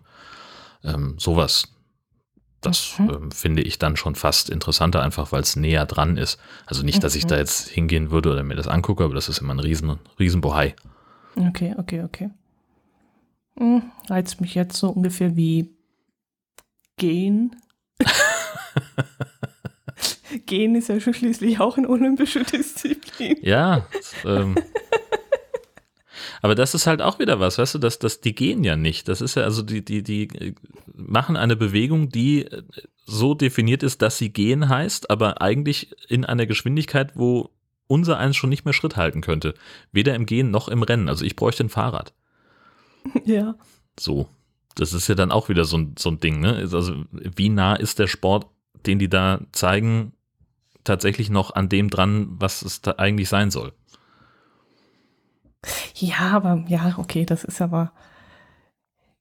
Ähm, 0.83 1.15
sowas. 1.17 1.67
Das 2.61 2.97
Mhm. 2.97 3.09
ähm, 3.09 3.31
finde 3.31 3.61
ich 3.63 3.77
dann 3.77 3.97
schon 3.97 4.15
fast 4.15 4.49
interessanter, 4.49 5.01
einfach 5.01 5.33
weil 5.33 5.41
es 5.41 5.57
näher 5.57 5.85
dran 5.85 6.15
ist. 6.15 6.39
Also 6.65 6.83
nicht, 6.83 7.03
dass 7.03 7.15
ich 7.15 7.25
Mhm. 7.25 7.27
da 7.27 7.37
jetzt 7.37 7.67
hingehen 7.67 8.11
würde 8.11 8.31
oder 8.31 8.43
mir 8.43 8.55
das 8.55 8.69
angucke, 8.69 9.03
aber 9.03 9.13
das 9.13 9.27
ist 9.27 9.39
immer 9.39 9.53
ein 9.53 9.59
riesen, 9.59 9.99
riesen 10.17 10.39
Bohai. 10.39 10.73
Okay, 11.35 11.75
okay, 11.77 12.01
okay. 12.03 12.29
Hm, 13.57 13.91
reizt 14.09 14.41
mich 14.41 14.55
jetzt 14.55 14.77
so 14.77 14.89
ungefähr 14.89 15.35
wie 15.35 15.75
Gehen. 16.97 17.55
Gehen 20.45 20.75
ist 20.75 20.89
ja 20.89 20.99
schon 20.99 21.13
schließlich 21.13 21.59
auch 21.59 21.77
eine 21.77 21.89
olympische 21.89 22.43
Disziplin. 22.43 23.37
Ja, 23.41 23.87
ähm, 24.25 24.55
aber 26.41 26.55
das 26.55 26.73
ist 26.73 26.87
halt 26.87 27.01
auch 27.01 27.19
wieder 27.19 27.39
was, 27.39 27.57
weißt 27.57 27.75
du, 27.75 27.79
dass 27.79 27.99
das, 27.99 28.19
die 28.19 28.35
gehen 28.35 28.63
ja 28.63 28.75
nicht. 28.75 29.07
Das 29.07 29.21
ist 29.21 29.35
ja 29.35 29.43
also 29.43 29.61
die, 29.61 29.83
die, 29.83 30.03
die 30.03 30.23
äh, 30.23 30.53
machen 30.93 31.37
eine 31.37 31.55
Bewegung, 31.55 32.09
die 32.09 32.45
äh, 32.45 32.63
so 33.05 33.33
definiert 33.33 33.83
ist, 33.83 34.01
dass 34.01 34.17
sie 34.17 34.29
gehen 34.29 34.69
heißt, 34.69 35.09
aber 35.09 35.41
eigentlich 35.41 35.95
in 36.09 36.25
einer 36.25 36.45
Geschwindigkeit, 36.45 37.13
wo 37.15 37.49
unser 37.87 38.17
eins 38.17 38.35
schon 38.35 38.49
nicht 38.49 38.65
mehr 38.65 38.73
Schritt 38.73 38.97
halten 38.97 39.21
könnte. 39.21 39.53
Weder 39.91 40.15
im 40.15 40.25
Gehen 40.25 40.51
noch 40.51 40.67
im 40.67 40.83
Rennen. 40.83 41.09
Also 41.09 41.23
ich 41.23 41.35
bräuchte 41.35 41.63
ein 41.63 41.69
Fahrrad. 41.69 42.13
Ja. 43.25 43.55
So. 43.99 44.27
Das 44.75 44.93
ist 44.93 45.07
ja 45.07 45.13
dann 45.13 45.31
auch 45.31 45.49
wieder 45.49 45.65
so 45.65 45.77
ein, 45.77 45.95
so 45.99 46.09
ein 46.09 46.19
Ding, 46.19 46.39
ne? 46.39 46.55
Also 46.55 47.05
wie 47.11 47.49
nah 47.49 47.75
ist 47.75 47.99
der 47.99 48.07
Sport, 48.07 48.47
den 48.87 48.97
die 48.97 49.09
da 49.09 49.41
zeigen, 49.51 50.13
tatsächlich 50.83 51.29
noch 51.29 51.53
an 51.53 51.69
dem 51.69 51.89
dran, 51.89 52.35
was 52.39 52.63
es 52.63 52.81
da 52.81 52.93
eigentlich 52.93 53.29
sein 53.29 53.51
soll? 53.51 53.73
Ja, 55.95 56.31
aber 56.31 56.65
ja, 56.67 56.95
okay, 56.97 57.25
das 57.25 57.43
ist 57.43 57.61
aber. 57.61 57.91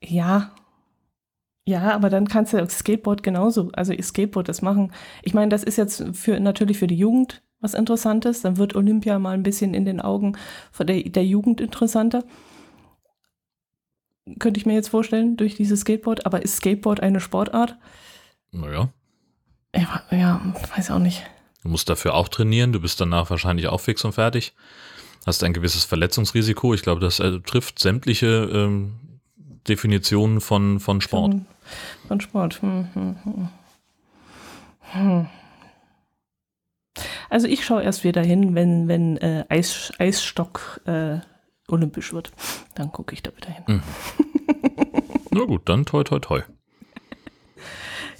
Ja. 0.02 0.52
Ja, 1.64 1.94
aber 1.94 2.10
dann 2.10 2.26
kannst 2.26 2.52
du 2.54 2.68
Skateboard 2.68 3.22
genauso, 3.22 3.70
also 3.72 3.92
Skateboard 4.00 4.48
das 4.48 4.62
machen. 4.62 4.92
Ich 5.22 5.32
meine, 5.32 5.50
das 5.50 5.62
ist 5.62 5.76
jetzt 5.76 6.04
für 6.14 6.40
natürlich 6.40 6.78
für 6.78 6.88
die 6.88 6.96
Jugend 6.96 7.42
was 7.60 7.74
Interessantes. 7.74 8.42
Dann 8.42 8.56
wird 8.56 8.74
Olympia 8.74 9.18
mal 9.20 9.34
ein 9.34 9.44
bisschen 9.44 9.72
in 9.72 9.84
den 9.84 10.00
Augen 10.00 10.36
der, 10.78 11.02
der 11.02 11.24
Jugend 11.24 11.60
interessanter. 11.60 12.24
Könnte 14.38 14.58
ich 14.58 14.66
mir 14.66 14.74
jetzt 14.74 14.88
vorstellen, 14.88 15.36
durch 15.36 15.56
dieses 15.56 15.80
Skateboard. 15.80 16.26
Aber 16.26 16.42
ist 16.42 16.56
Skateboard 16.56 17.00
eine 17.00 17.20
Sportart? 17.20 17.76
Naja. 18.52 18.90
Ja, 19.74 20.02
ja 20.10 20.54
weiß 20.76 20.90
auch 20.90 20.98
nicht. 20.98 21.22
Du 21.62 21.68
musst 21.68 21.88
dafür 21.88 22.14
auch 22.14 22.28
trainieren, 22.28 22.72
du 22.72 22.80
bist 22.80 23.00
danach 23.00 23.30
wahrscheinlich 23.30 23.68
auch 23.68 23.80
fix 23.80 24.04
und 24.04 24.12
fertig. 24.12 24.54
Hast 25.26 25.44
ein 25.44 25.52
gewisses 25.52 25.84
Verletzungsrisiko. 25.84 26.74
Ich 26.74 26.82
glaube, 26.82 27.00
das 27.00 27.20
äh, 27.20 27.38
trifft 27.40 27.78
sämtliche 27.78 28.50
ähm, 28.52 28.94
Definitionen 29.68 30.40
von, 30.40 30.80
von 30.80 31.00
Sport. 31.00 31.32
Von, 31.32 31.46
Von 32.08 32.20
Sport. 32.20 32.62
Hm, 32.62 32.88
hm, 32.94 33.16
hm. 33.22 33.48
Hm. 34.92 35.26
Also 37.30 37.46
ich 37.46 37.64
schaue 37.64 37.82
erst 37.82 38.04
wieder 38.04 38.22
hin, 38.22 38.54
wenn, 38.54 38.88
wenn 38.88 39.16
äh, 39.18 39.44
Eis, 39.48 39.92
Eisstock 39.98 40.80
äh, 40.84 41.20
olympisch 41.72 42.12
wird. 42.12 42.30
Dann 42.74 42.92
gucke 42.92 43.14
ich 43.14 43.22
da 43.22 43.30
wieder 43.36 43.50
hin. 43.50 43.64
Mhm. 43.66 43.82
Na 45.30 45.44
gut, 45.44 45.62
dann 45.68 45.84
toi 45.84 46.04
toi 46.04 46.18
toi. 46.18 46.42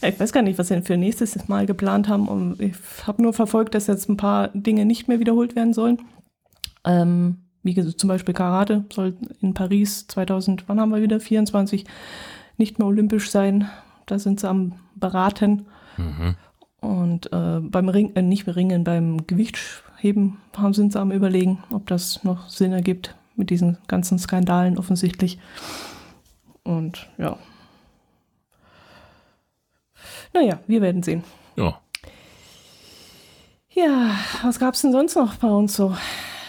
Ja, 0.01 0.09
ich 0.09 0.19
weiß 0.19 0.33
gar 0.33 0.43
nicht, 0.43 0.59
was 0.59 0.69
sie 0.69 0.83
für 0.83 0.97
nächstes 0.97 1.49
Mal 1.49 1.67
geplant 1.67 2.09
haben. 2.09 2.27
Und 2.27 2.61
ich 2.61 2.75
habe 3.07 3.23
nur 3.23 3.33
verfolgt, 3.33 3.75
dass 3.75 3.87
jetzt 3.87 4.09
ein 4.09 4.17
paar 4.17 4.49
Dinge 4.49 4.85
nicht 4.85 5.09
mehr 5.09 5.21
wiederholt 5.21 5.55
werden 5.55 5.73
sollen. 5.73 5.99
Ähm, 6.85 7.37
wie 7.63 7.75
gesagt, 7.75 8.01
zum 8.01 8.09
Beispiel 8.09 8.35
Karate 8.35 8.85
soll 8.93 9.17
in 9.41 9.55
Paris 9.55 10.09
2000, 10.09 10.65
wann 10.67 10.81
haben 10.81 10.91
wir 10.91 11.03
wieder? 11.03 11.21
24 11.21 11.85
nicht 12.57 12.79
mehr 12.79 12.89
olympisch 12.89 13.31
sein. 13.31 13.69
Da 14.07 14.19
sind 14.19 14.41
sie 14.41 14.49
am 14.49 14.73
Beraten. 14.97 15.67
Mhm. 15.97 16.35
Und 16.81 17.33
äh, 17.33 17.61
beim 17.61 17.89
Ring, 17.89 18.13
äh, 18.17 18.23
nicht 18.23 18.49
Ringen, 18.49 18.83
beim 18.83 19.27
Gewichtsheben 19.29 20.39
haben, 20.57 20.75
sind 20.75 20.93
sie 20.93 21.01
am 21.01 21.13
Überlegen, 21.13 21.63
ob 21.71 21.87
das 21.87 22.25
noch 22.25 22.49
Sinn 22.49 22.73
ergibt 22.73 23.15
mit 23.37 23.51
diesen 23.51 23.79
ganzen 23.89 24.19
Skandalen 24.19 24.79
offensichtlich. 24.79 25.39
Und 26.63 27.09
ja. 27.19 27.39
Naja, 30.33 30.61
wir 30.67 30.81
werden 30.81 31.03
sehen. 31.03 31.25
Ja. 31.57 31.81
Ja, 33.71 34.17
was 34.43 34.59
gab 34.59 34.75
es 34.75 34.83
denn 34.83 34.93
sonst 34.93 35.17
noch 35.17 35.37
bei 35.37 35.49
uns 35.49 35.75
so? 35.75 35.97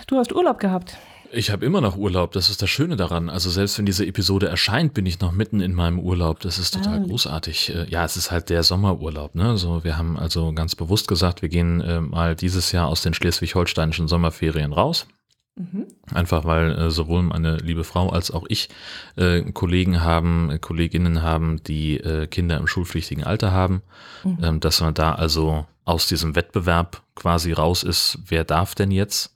Du 0.08 0.18
hast 0.18 0.34
Urlaub 0.34 0.60
gehabt. 0.60 0.98
Ich 1.36 1.50
habe 1.50 1.66
immer 1.66 1.82
noch 1.82 1.98
Urlaub, 1.98 2.32
das 2.34 2.50
ist 2.52 2.62
das 2.62 2.70
Schöne 2.70 2.96
daran. 2.96 3.28
Also 3.28 3.50
selbst 3.50 3.80
wenn 3.80 3.88
diese 3.88 4.06
Episode 4.06 4.48
erscheint, 4.48 4.94
bin 4.94 5.08
ich 5.08 5.20
noch 5.20 5.32
mitten 5.32 5.62
in 5.62 5.74
meinem 5.74 6.00
Urlaub. 6.00 6.42
Das 6.42 6.60
ist 6.60 6.76
total 6.76 7.00
ah. 7.00 7.06
großartig. 7.08 7.74
Äh, 7.74 7.90
ja, 7.90 8.06
es 8.06 8.18
ist 8.18 8.30
halt 8.30 8.50
der 8.50 8.62
Sommerurlaub. 8.62 9.34
Ne? 9.34 9.50
Also 9.50 9.84
wir 9.84 9.98
haben 9.98 10.16
also 10.18 10.54
ganz 10.54 10.76
bewusst 10.76 11.08
gesagt, 11.08 11.42
wir 11.42 11.50
gehen 11.50 11.82
äh, 11.82 12.02
mal 12.02 12.36
dieses 12.36 12.72
Jahr 12.72 12.88
aus 12.88 13.02
den 13.02 13.16
schleswig-holsteinischen 13.16 14.08
Sommerferien 14.08 14.74
raus. 14.74 15.08
Mhm. 15.56 15.88
Einfach 16.12 16.46
weil 16.46 16.72
äh, 16.72 16.90
sowohl 16.90 17.22
meine 17.22 17.58
liebe 17.58 17.84
Frau 17.84 18.10
als 18.10 18.32
auch 18.32 18.46
ich 18.50 18.70
äh, 19.16 19.42
Kollegen 19.52 20.02
haben, 20.02 20.50
äh, 20.50 20.60
Kolleginnen 20.60 21.22
haben, 21.22 21.62
die 21.64 21.98
äh, 21.98 22.28
Kinder 22.28 22.58
im 22.58 22.68
schulpflichtigen 22.68 23.24
Alter 23.24 23.52
haben, 23.52 23.84
mhm. 24.24 24.40
ähm, 24.42 24.60
dass 24.60 24.82
man 24.82 24.94
da 24.94 25.14
also 25.14 25.66
aus 25.86 26.08
diesem 26.08 26.36
Wettbewerb 26.36 27.04
quasi 27.14 27.52
raus 27.52 27.84
ist, 27.84 28.18
wer 28.28 28.44
darf 28.44 28.74
denn 28.74 28.90
jetzt? 28.90 29.34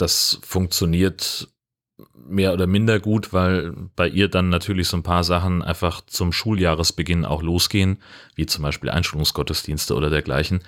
das 0.00 0.38
funktioniert 0.42 1.48
mehr 2.14 2.52
oder 2.52 2.66
minder 2.66 3.00
gut, 3.00 3.32
weil 3.32 3.72
bei 3.96 4.08
ihr 4.08 4.28
dann 4.28 4.48
natürlich 4.48 4.88
so 4.88 4.96
ein 4.96 5.02
paar 5.02 5.24
Sachen 5.24 5.62
einfach 5.62 6.00
zum 6.06 6.32
Schuljahresbeginn 6.32 7.24
auch 7.24 7.42
losgehen, 7.42 7.98
wie 8.34 8.46
zum 8.46 8.62
Beispiel 8.62 8.90
Einschulungsgottesdienste 8.90 9.94
oder 9.94 10.10
dergleichen, 10.10 10.60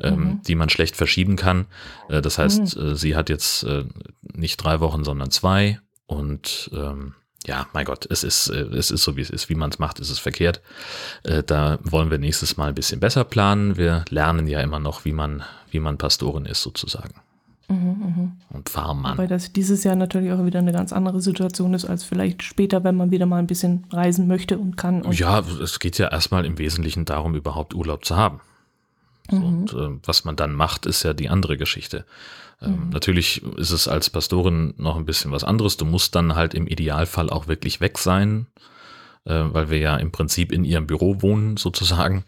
ähm, 0.00 0.14
mhm. 0.14 0.22
ähm, 0.22 0.40
die 0.46 0.54
man 0.54 0.68
schlecht 0.68 0.96
verschieben 0.96 1.36
kann. 1.36 1.66
Äh, 2.08 2.22
das 2.22 2.38
heißt, 2.38 2.76
mhm. 2.76 2.82
äh, 2.82 2.96
sie 2.96 3.16
hat 3.16 3.28
jetzt 3.28 3.64
äh, 3.64 3.84
nicht 4.22 4.56
drei 4.58 4.80
Wochen, 4.80 5.04
sondern 5.04 5.30
zwei 5.30 5.80
und 6.06 6.70
ähm, 6.72 7.14
ja, 7.46 7.66
mein 7.72 7.84
Gott, 7.84 8.06
es 8.10 8.24
ist, 8.24 8.48
äh, 8.48 8.60
es 8.60 8.90
ist 8.90 9.04
so, 9.04 9.16
wie 9.16 9.20
es 9.22 9.30
ist. 9.30 9.48
Wie 9.48 9.54
man 9.54 9.70
es 9.70 9.78
macht, 9.78 10.00
ist 10.00 10.10
es 10.10 10.18
verkehrt. 10.18 10.60
Äh, 11.22 11.42
da 11.42 11.78
wollen 11.82 12.10
wir 12.10 12.18
nächstes 12.18 12.56
Mal 12.56 12.68
ein 12.68 12.74
bisschen 12.74 13.00
besser 13.00 13.24
planen. 13.24 13.76
Wir 13.76 14.04
lernen 14.10 14.46
ja 14.46 14.60
immer 14.60 14.78
noch, 14.78 15.04
wie 15.04 15.12
man, 15.12 15.42
wie 15.70 15.80
man 15.80 15.98
Pastorin 15.98 16.46
ist, 16.46 16.62
sozusagen. 16.62 17.14
Mhm, 17.68 17.76
mh. 17.76 18.56
Und 18.56 18.68
Fahrmann. 18.70 19.18
Weil 19.18 19.28
das 19.28 19.52
dieses 19.52 19.84
Jahr 19.84 19.94
natürlich 19.94 20.32
auch 20.32 20.44
wieder 20.44 20.58
eine 20.58 20.72
ganz 20.72 20.92
andere 20.92 21.20
Situation 21.20 21.74
ist 21.74 21.84
als 21.84 22.02
vielleicht 22.02 22.42
später, 22.42 22.82
wenn 22.82 22.96
man 22.96 23.10
wieder 23.10 23.26
mal 23.26 23.38
ein 23.38 23.46
bisschen 23.46 23.84
reisen 23.92 24.26
möchte 24.26 24.58
und 24.58 24.76
kann. 24.76 25.02
Und 25.02 25.18
ja, 25.18 25.40
es 25.40 25.78
geht 25.78 25.98
ja 25.98 26.08
erstmal 26.08 26.46
im 26.46 26.58
Wesentlichen 26.58 27.04
darum, 27.04 27.34
überhaupt 27.34 27.74
Urlaub 27.74 28.06
zu 28.06 28.16
haben. 28.16 28.40
Mhm. 29.30 29.44
Und 29.44 29.72
äh, 29.74 29.98
was 30.04 30.24
man 30.24 30.36
dann 30.36 30.54
macht, 30.54 30.86
ist 30.86 31.02
ja 31.02 31.12
die 31.12 31.28
andere 31.28 31.58
Geschichte. 31.58 32.06
Ähm, 32.62 32.86
mhm. 32.86 32.90
Natürlich 32.90 33.42
ist 33.56 33.70
es 33.70 33.86
als 33.86 34.08
Pastorin 34.08 34.72
noch 34.78 34.96
ein 34.96 35.04
bisschen 35.04 35.30
was 35.30 35.44
anderes. 35.44 35.76
Du 35.76 35.84
musst 35.84 36.14
dann 36.14 36.34
halt 36.34 36.54
im 36.54 36.66
Idealfall 36.66 37.28
auch 37.28 37.48
wirklich 37.48 37.82
weg 37.82 37.98
sein, 37.98 38.46
äh, 39.24 39.44
weil 39.44 39.68
wir 39.68 39.78
ja 39.78 39.96
im 39.96 40.10
Prinzip 40.10 40.52
in 40.52 40.64
ihrem 40.64 40.86
Büro 40.86 41.20
wohnen 41.20 41.58
sozusagen 41.58 42.24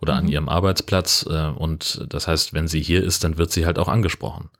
oder 0.00 0.14
mhm. 0.14 0.18
an 0.18 0.28
ihrem 0.28 0.48
Arbeitsplatz. 0.48 1.26
Äh, 1.30 1.46
und 1.46 2.04
das 2.08 2.26
heißt, 2.26 2.54
wenn 2.54 2.66
sie 2.66 2.82
hier 2.82 3.04
ist, 3.04 3.22
dann 3.22 3.38
wird 3.38 3.52
sie 3.52 3.66
halt 3.66 3.78
auch 3.78 3.88
angesprochen. 3.88 4.50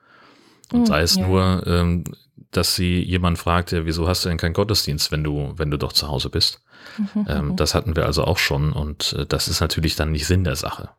Und 0.73 0.81
hm, 0.81 0.87
sei 0.87 1.03
es 1.03 1.17
ja. 1.17 1.27
nur, 1.27 1.67
ähm, 1.67 2.05
dass 2.51 2.75
sie 2.75 3.03
jemand 3.03 3.39
fragt, 3.39 3.73
ja, 3.73 3.85
wieso 3.85 4.09
hast 4.09 4.25
du 4.25 4.29
denn 4.29 4.39
keinen 4.39 4.55
Gottesdienst, 4.55 5.13
wenn 5.13 5.23
du, 5.23 5.53
wenn 5.57 5.71
du 5.71 5.77
doch 5.77 5.93
zu 5.93 6.09
Hause 6.09 6.31
bist? 6.31 6.63
Mhm, 6.99 7.27
ähm, 7.29 7.57
das 7.57 7.75
hatten 7.75 7.97
wir 7.97 8.07
also 8.07 8.25
auch 8.25 8.39
schon 8.39 8.73
und 8.73 9.13
äh, 9.15 9.27
das 9.27 9.49
ist 9.49 9.61
natürlich 9.61 9.97
dann 9.97 10.13
nicht 10.13 10.27
Sinn 10.27 10.45
der 10.45 10.57
Sache. 10.57 10.91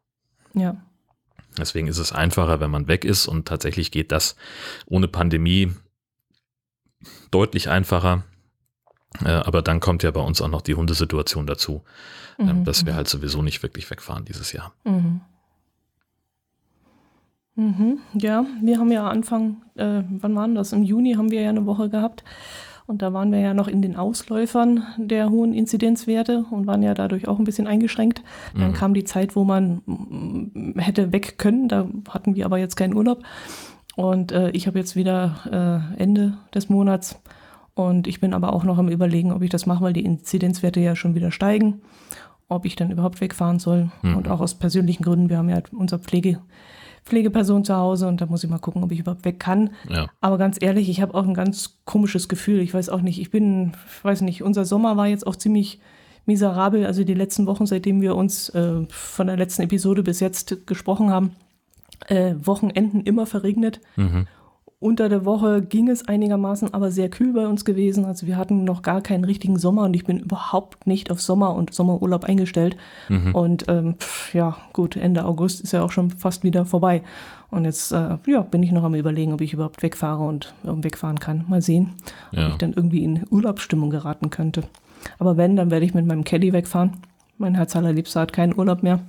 Ja. 0.53 0.75
Deswegen 1.57 1.87
ist 1.87 1.97
es 1.97 2.13
einfacher, 2.13 2.59
wenn 2.59 2.71
man 2.71 2.87
weg 2.87 3.03
ist 3.03 3.27
und 3.27 3.47
tatsächlich 3.47 3.91
geht 3.91 4.11
das 4.11 4.35
ohne 4.85 5.07
Pandemie 5.07 5.73
deutlich 7.29 7.69
einfacher. 7.69 8.23
Äh, 9.23 9.31
aber 9.31 9.61
dann 9.61 9.81
kommt 9.81 10.03
ja 10.03 10.11
bei 10.11 10.21
uns 10.21 10.41
auch 10.41 10.47
noch 10.47 10.61
die 10.61 10.75
Hundesituation 10.75 11.45
dazu, 11.45 11.83
äh, 12.39 12.43
mhm, 12.43 12.63
dass 12.63 12.85
wir 12.85 12.93
mhm. 12.93 12.97
halt 12.97 13.09
sowieso 13.09 13.41
nicht 13.41 13.61
wirklich 13.61 13.89
wegfahren 13.89 14.23
dieses 14.23 14.53
Jahr. 14.53 14.73
Mhm. 14.85 15.21
Mhm, 17.61 17.99
ja, 18.13 18.43
wir 18.59 18.79
haben 18.79 18.91
ja 18.91 19.07
Anfang, 19.07 19.57
äh, 19.75 20.01
wann 20.09 20.35
waren 20.35 20.55
das? 20.55 20.73
Im 20.73 20.81
Juni 20.81 21.13
haben 21.13 21.29
wir 21.29 21.41
ja 21.41 21.49
eine 21.49 21.67
Woche 21.67 21.89
gehabt. 21.89 22.23
Und 22.87 23.03
da 23.03 23.13
waren 23.13 23.31
wir 23.31 23.39
ja 23.39 23.53
noch 23.53 23.67
in 23.67 23.83
den 23.83 23.95
Ausläufern 23.95 24.83
der 24.97 25.29
hohen 25.29 25.53
Inzidenzwerte 25.53 26.45
und 26.49 26.65
waren 26.65 26.81
ja 26.81 26.95
dadurch 26.95 27.27
auch 27.27 27.37
ein 27.37 27.45
bisschen 27.45 27.67
eingeschränkt. 27.67 28.23
Dann 28.57 28.69
mhm. 28.69 28.73
kam 28.73 28.93
die 28.95 29.03
Zeit, 29.03 29.35
wo 29.35 29.43
man 29.43 29.81
mm, 29.85 30.79
hätte 30.79 31.13
weg 31.13 31.37
können. 31.37 31.67
Da 31.67 31.87
hatten 32.09 32.35
wir 32.35 32.45
aber 32.45 32.57
jetzt 32.57 32.75
keinen 32.75 32.95
Urlaub. 32.95 33.23
Und 33.95 34.31
äh, 34.31 34.49
ich 34.49 34.65
habe 34.65 34.79
jetzt 34.79 34.95
wieder 34.95 35.93
äh, 35.97 36.01
Ende 36.01 36.37
des 36.53 36.67
Monats. 36.67 37.21
Und 37.75 38.07
ich 38.07 38.19
bin 38.19 38.33
aber 38.33 38.53
auch 38.53 38.63
noch 38.63 38.79
am 38.79 38.89
Überlegen, 38.89 39.31
ob 39.31 39.43
ich 39.43 39.51
das 39.51 39.67
mache, 39.67 39.83
weil 39.83 39.93
die 39.93 40.03
Inzidenzwerte 40.03 40.79
ja 40.79 40.95
schon 40.95 41.13
wieder 41.13 41.31
steigen. 41.31 41.81
Ob 42.49 42.65
ich 42.65 42.75
dann 42.75 42.91
überhaupt 42.91 43.21
wegfahren 43.21 43.59
soll. 43.59 43.91
Mhm. 44.01 44.17
Und 44.17 44.27
auch 44.27 44.41
aus 44.41 44.55
persönlichen 44.55 45.03
Gründen. 45.03 45.29
Wir 45.29 45.37
haben 45.37 45.49
ja 45.49 45.61
unser 45.71 45.99
Pflege. 45.99 46.39
Pflegeperson 47.05 47.65
zu 47.65 47.75
Hause 47.75 48.07
und 48.07 48.21
da 48.21 48.25
muss 48.27 48.43
ich 48.43 48.49
mal 48.49 48.59
gucken, 48.59 48.83
ob 48.83 48.91
ich 48.91 48.99
überhaupt 48.99 49.25
weg 49.25 49.39
kann. 49.39 49.71
Ja. 49.89 50.07
Aber 50.21 50.37
ganz 50.37 50.57
ehrlich, 50.61 50.89
ich 50.89 51.01
habe 51.01 51.15
auch 51.15 51.25
ein 51.25 51.33
ganz 51.33 51.79
komisches 51.85 52.29
Gefühl. 52.29 52.59
Ich 52.59 52.73
weiß 52.73 52.89
auch 52.89 53.01
nicht, 53.01 53.19
ich 53.19 53.31
bin, 53.31 53.73
ich 53.87 54.03
weiß 54.03 54.21
nicht, 54.21 54.43
unser 54.43 54.65
Sommer 54.65 54.97
war 54.97 55.07
jetzt 55.07 55.25
auch 55.25 55.35
ziemlich 55.35 55.79
miserabel. 56.25 56.85
Also 56.85 57.03
die 57.03 57.13
letzten 57.13 57.47
Wochen, 57.47 57.65
seitdem 57.65 58.01
wir 58.01 58.15
uns 58.15 58.49
äh, 58.49 58.85
von 58.89 59.27
der 59.27 59.37
letzten 59.37 59.63
Episode 59.63 60.03
bis 60.03 60.19
jetzt 60.19 60.67
gesprochen 60.67 61.09
haben, 61.09 61.31
äh, 62.07 62.35
Wochenenden 62.43 63.01
immer 63.01 63.25
verregnet. 63.25 63.81
Mhm. 63.95 64.27
Unter 64.81 65.09
der 65.09 65.25
Woche 65.25 65.61
ging 65.61 65.89
es 65.89 66.07
einigermaßen, 66.07 66.73
aber 66.73 66.89
sehr 66.89 67.07
kühl 67.07 67.33
bei 67.33 67.45
uns 67.45 67.65
gewesen. 67.65 68.03
Also 68.03 68.25
wir 68.25 68.35
hatten 68.35 68.63
noch 68.63 68.81
gar 68.81 69.01
keinen 69.01 69.25
richtigen 69.25 69.59
Sommer 69.59 69.83
und 69.83 69.93
ich 69.93 70.05
bin 70.05 70.17
überhaupt 70.17 70.87
nicht 70.87 71.11
auf 71.11 71.21
Sommer 71.21 71.53
und 71.53 71.71
Sommerurlaub 71.71 72.23
eingestellt. 72.23 72.75
Mhm. 73.07 73.35
Und 73.35 73.65
ähm, 73.67 73.93
pff, 73.99 74.33
ja, 74.33 74.57
gut, 74.73 74.95
Ende 74.95 75.25
August 75.25 75.61
ist 75.61 75.73
ja 75.73 75.83
auch 75.83 75.91
schon 75.91 76.09
fast 76.09 76.43
wieder 76.43 76.65
vorbei. 76.65 77.03
Und 77.51 77.65
jetzt 77.65 77.91
äh, 77.91 78.17
ja, 78.25 78.41
bin 78.41 78.63
ich 78.63 78.71
noch 78.71 78.83
am 78.83 78.95
überlegen, 78.95 79.33
ob 79.33 79.41
ich 79.41 79.53
überhaupt 79.53 79.83
wegfahre 79.83 80.23
und 80.23 80.55
ähm, 80.65 80.83
wegfahren 80.83 81.19
kann. 81.19 81.45
Mal 81.47 81.61
sehen, 81.61 81.91
ja. 82.31 82.47
ob 82.47 82.53
ich 82.53 82.57
dann 82.57 82.73
irgendwie 82.73 83.03
in 83.03 83.23
Urlaubsstimmung 83.29 83.91
geraten 83.91 84.31
könnte. 84.31 84.63
Aber 85.19 85.37
wenn, 85.37 85.55
dann 85.55 85.69
werde 85.69 85.85
ich 85.85 85.93
mit 85.93 86.07
meinem 86.07 86.23
Caddy 86.23 86.53
wegfahren. 86.53 86.93
Mein 87.37 87.53
Herz 87.53 87.75
allerliebster 87.75 88.21
hat 88.21 88.33
keinen 88.33 88.57
Urlaub 88.57 88.81
mehr. 88.81 88.99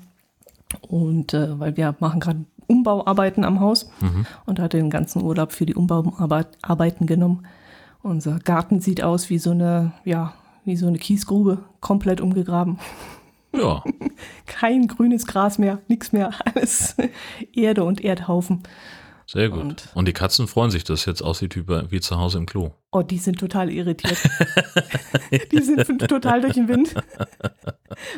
Und 0.82 1.32
äh, 1.32 1.58
weil 1.58 1.78
wir 1.78 1.94
machen 1.98 2.20
gerade 2.20 2.44
Umbauarbeiten 2.66 3.44
am 3.44 3.60
Haus 3.60 3.90
mhm. 4.00 4.26
und 4.46 4.58
hatte 4.58 4.76
den 4.76 4.90
ganzen 4.90 5.22
Urlaub 5.22 5.52
für 5.52 5.66
die 5.66 5.74
Umbauarbeiten 5.74 7.06
genommen. 7.06 7.46
Unser 8.02 8.38
Garten 8.38 8.80
sieht 8.80 9.02
aus 9.02 9.30
wie 9.30 9.38
so 9.38 9.50
eine, 9.50 9.92
ja, 10.04 10.34
wie 10.64 10.76
so 10.76 10.86
eine 10.86 10.98
Kiesgrube, 10.98 11.58
komplett 11.80 12.20
umgegraben. 12.20 12.78
Ja. 13.52 13.82
Kein 14.46 14.86
grünes 14.88 15.26
Gras 15.26 15.58
mehr, 15.58 15.78
nichts 15.88 16.12
mehr, 16.12 16.32
alles 16.44 16.96
Erde 17.52 17.84
und 17.84 18.00
Erdhaufen. 18.00 18.62
Sehr 19.26 19.48
gut. 19.48 19.60
Und, 19.60 19.88
und, 19.94 20.08
die 20.08 20.12
Katzen 20.12 20.46
freuen 20.46 20.70
sich, 20.70 20.84
dass 20.84 21.00
es 21.00 21.06
jetzt 21.06 21.22
aussieht 21.22 21.56
wie, 21.56 21.66
wie 21.90 22.00
zu 22.00 22.18
Hause 22.18 22.38
im 22.38 22.46
Klo. 22.46 22.72
Oh, 22.90 23.02
die 23.02 23.18
sind 23.18 23.38
total 23.38 23.70
irritiert. 23.70 24.18
die 25.52 25.62
sind 25.62 26.08
total 26.08 26.40
durch 26.40 26.54
den 26.54 26.68
Wind. 26.68 26.94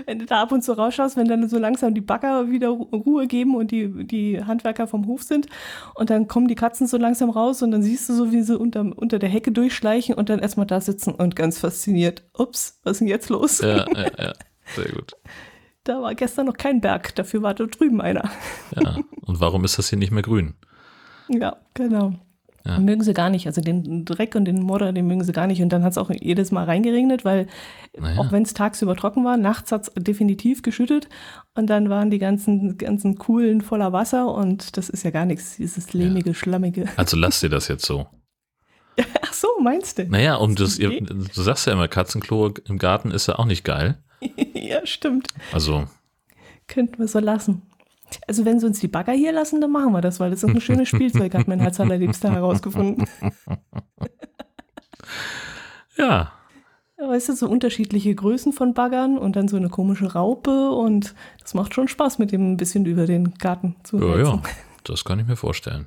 Wenn 0.06 0.18
du 0.18 0.26
da 0.26 0.42
ab 0.42 0.52
und 0.52 0.62
zu 0.62 0.72
rausschaust, 0.72 1.16
wenn 1.16 1.28
dann 1.28 1.48
so 1.48 1.58
langsam 1.58 1.94
die 1.94 2.00
Bagger 2.00 2.50
wieder 2.50 2.68
Ruhe 2.68 3.26
geben 3.26 3.54
und 3.54 3.70
die, 3.70 4.06
die 4.06 4.42
Handwerker 4.42 4.86
vom 4.86 5.06
Hof 5.06 5.22
sind 5.22 5.46
und 5.94 6.10
dann 6.10 6.28
kommen 6.28 6.48
die 6.48 6.54
Katzen 6.54 6.86
so 6.86 6.96
langsam 6.96 7.30
raus 7.30 7.62
und 7.62 7.70
dann 7.70 7.82
siehst 7.82 8.08
du 8.08 8.14
so, 8.14 8.32
wie 8.32 8.42
sie 8.42 8.58
unter, 8.58 8.80
unter 8.96 9.18
der 9.18 9.28
Hecke 9.28 9.52
durchschleichen 9.52 10.14
und 10.14 10.28
dann 10.28 10.38
erstmal 10.38 10.66
da 10.66 10.80
sitzen 10.80 11.14
und 11.14 11.36
ganz 11.36 11.58
fasziniert. 11.58 12.24
Ups, 12.32 12.80
was 12.82 12.92
ist 12.92 12.98
denn 13.00 13.08
jetzt 13.08 13.28
los? 13.28 13.60
Ja, 13.60 13.86
ja, 13.94 14.10
ja. 14.18 14.32
Sehr 14.74 14.90
gut. 14.92 15.12
Da 15.84 16.00
war 16.00 16.14
gestern 16.14 16.46
noch 16.46 16.56
kein 16.56 16.80
Berg, 16.80 17.14
dafür 17.14 17.42
war 17.42 17.54
da 17.54 17.66
drüben 17.66 18.00
einer. 18.00 18.30
Ja, 18.74 18.96
und 19.20 19.40
warum 19.40 19.64
ist 19.64 19.78
das 19.78 19.90
hier 19.90 19.98
nicht 19.98 20.12
mehr 20.12 20.22
grün? 20.22 20.54
Ja, 21.28 21.56
genau. 21.74 22.14
Ja. 22.66 22.78
Mögen 22.78 23.02
sie 23.02 23.12
gar 23.12 23.28
nicht. 23.28 23.46
Also 23.46 23.60
den 23.60 24.06
Dreck 24.06 24.34
und 24.34 24.46
den 24.46 24.62
Modder, 24.62 24.92
den 24.94 25.06
mögen 25.06 25.22
sie 25.22 25.32
gar 25.32 25.46
nicht. 25.46 25.60
Und 25.60 25.68
dann 25.68 25.84
hat 25.84 25.92
es 25.92 25.98
auch 25.98 26.10
jedes 26.10 26.50
Mal 26.50 26.64
reingeregnet, 26.64 27.22
weil 27.24 27.46
Naja. 27.98 28.18
auch 28.18 28.32
wenn 28.32 28.42
es 28.42 28.54
tagsüber 28.54 28.96
trocken 28.96 29.22
war, 29.22 29.36
nachts 29.36 29.70
hat 29.70 29.82
es 29.82 29.92
definitiv 30.02 30.62
geschüttet. 30.62 31.10
Und 31.54 31.68
dann 31.68 31.90
waren 31.90 32.10
die 32.10 32.18
ganzen, 32.18 32.78
ganzen 32.78 33.18
Kuhlen 33.18 33.60
voller 33.60 33.92
Wasser 33.92 34.32
und 34.34 34.78
das 34.78 34.88
ist 34.88 35.02
ja 35.02 35.10
gar 35.10 35.26
nichts, 35.26 35.56
dieses 35.56 35.92
lehmige, 35.92 36.32
schlammige. 36.34 36.86
Also 36.96 37.18
lass 37.18 37.40
dir 37.40 37.50
das 37.50 37.68
jetzt 37.68 37.84
so. 37.84 38.06
Ach 39.22 39.32
so, 39.34 39.48
meinst 39.60 39.98
du? 39.98 40.04
Naja, 40.08 40.36
um 40.36 40.54
das, 40.54 40.78
ihr, 40.78 41.02
du 41.02 41.42
sagst 41.42 41.66
ja 41.66 41.72
immer, 41.74 41.88
Katzenklo 41.88 42.54
im 42.66 42.78
Garten 42.78 43.10
ist 43.10 43.26
ja 43.26 43.38
auch 43.38 43.44
nicht 43.44 43.64
geil. 43.64 43.98
ja, 44.54 44.86
stimmt. 44.86 45.28
Also, 45.52 45.84
Könnten 46.66 46.98
wir 46.98 47.08
so 47.08 47.18
lassen. 47.18 47.60
Also 48.26 48.44
wenn 48.44 48.60
sie 48.60 48.66
uns 48.66 48.80
die 48.80 48.88
Bagger 48.88 49.12
hier 49.12 49.32
lassen, 49.32 49.60
dann 49.60 49.72
machen 49.72 49.92
wir 49.92 50.00
das, 50.00 50.20
weil 50.20 50.30
das 50.30 50.42
ist 50.42 50.48
ein 50.48 50.60
schönes 50.60 50.88
Spielzeug, 50.88 51.34
hat 51.34 51.48
mein 51.48 51.60
Herz 51.60 51.80
allerliebster 51.80 52.32
herausgefunden. 52.32 53.06
ja, 55.96 56.32
Weißt 56.96 57.28
du, 57.28 57.32
so 57.34 57.48
unterschiedliche 57.48 58.14
Größen 58.14 58.52
von 58.52 58.72
Baggern 58.72 59.18
und 59.18 59.34
dann 59.34 59.48
so 59.48 59.56
eine 59.56 59.68
komische 59.68 60.12
Raupe 60.12 60.70
und 60.70 61.14
das 61.40 61.52
macht 61.52 61.74
schon 61.74 61.88
Spaß, 61.88 62.18
mit 62.18 62.30
dem 62.30 62.52
ein 62.52 62.56
bisschen 62.56 62.86
über 62.86 63.06
den 63.06 63.34
Garten 63.34 63.76
zu 63.82 63.98
ja, 63.98 64.14
heizen. 64.14 64.24
ja, 64.24 64.42
das 64.84 65.04
kann 65.04 65.18
ich 65.18 65.26
mir 65.26 65.36
vorstellen. 65.36 65.86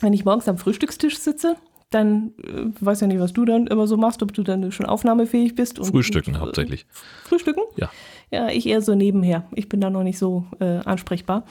Wenn 0.00 0.12
ich 0.12 0.24
morgens 0.24 0.48
am 0.48 0.58
Frühstückstisch 0.58 1.18
sitze, 1.18 1.56
dann 1.90 2.32
äh, 2.42 2.66
weiß 2.78 3.00
ja 3.00 3.06
nicht, 3.06 3.20
was 3.20 3.32
du 3.32 3.44
dann 3.44 3.66
immer 3.68 3.86
so 3.86 3.96
machst, 3.96 4.22
ob 4.22 4.34
du 4.34 4.42
dann 4.42 4.70
schon 4.70 4.86
aufnahmefähig 4.86 5.54
bist. 5.54 5.78
Und, 5.78 5.86
Frühstücken 5.86 6.30
und, 6.32 6.36
äh, 6.36 6.40
hauptsächlich. 6.40 6.86
Frühstücken? 7.24 7.62
Ja. 7.76 7.90
Ja, 8.34 8.48
ich 8.48 8.66
eher 8.66 8.82
so 8.82 8.96
nebenher. 8.96 9.44
Ich 9.54 9.68
bin 9.68 9.80
da 9.80 9.90
noch 9.90 10.02
nicht 10.02 10.18
so 10.18 10.44
äh, 10.58 10.80
ansprechbar. 10.84 11.44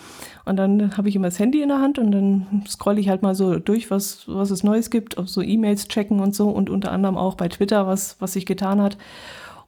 Und 0.43 0.57
dann 0.57 0.97
habe 0.97 1.07
ich 1.07 1.15
immer 1.15 1.29
das 1.29 1.39
Handy 1.39 1.61
in 1.61 1.69
der 1.69 1.79
Hand 1.79 1.97
und 1.97 2.11
dann 2.11 2.65
scrolle 2.67 2.99
ich 2.99 3.07
halt 3.07 3.21
mal 3.21 3.35
so 3.35 3.57
durch, 3.57 3.89
was, 3.89 4.25
was 4.27 4.51
es 4.51 4.63
Neues 4.63 4.89
gibt, 4.89 5.17
ob 5.17 5.29
so 5.29 5.41
E-Mails 5.41 5.87
checken 5.87 6.19
und 6.19 6.35
so 6.35 6.49
und 6.49 6.69
unter 6.69 6.91
anderem 6.91 7.15
auch 7.15 7.35
bei 7.35 7.47
Twitter, 7.47 7.87
was, 7.87 8.17
was 8.19 8.33
sich 8.33 8.45
getan 8.45 8.81
hat. 8.81 8.97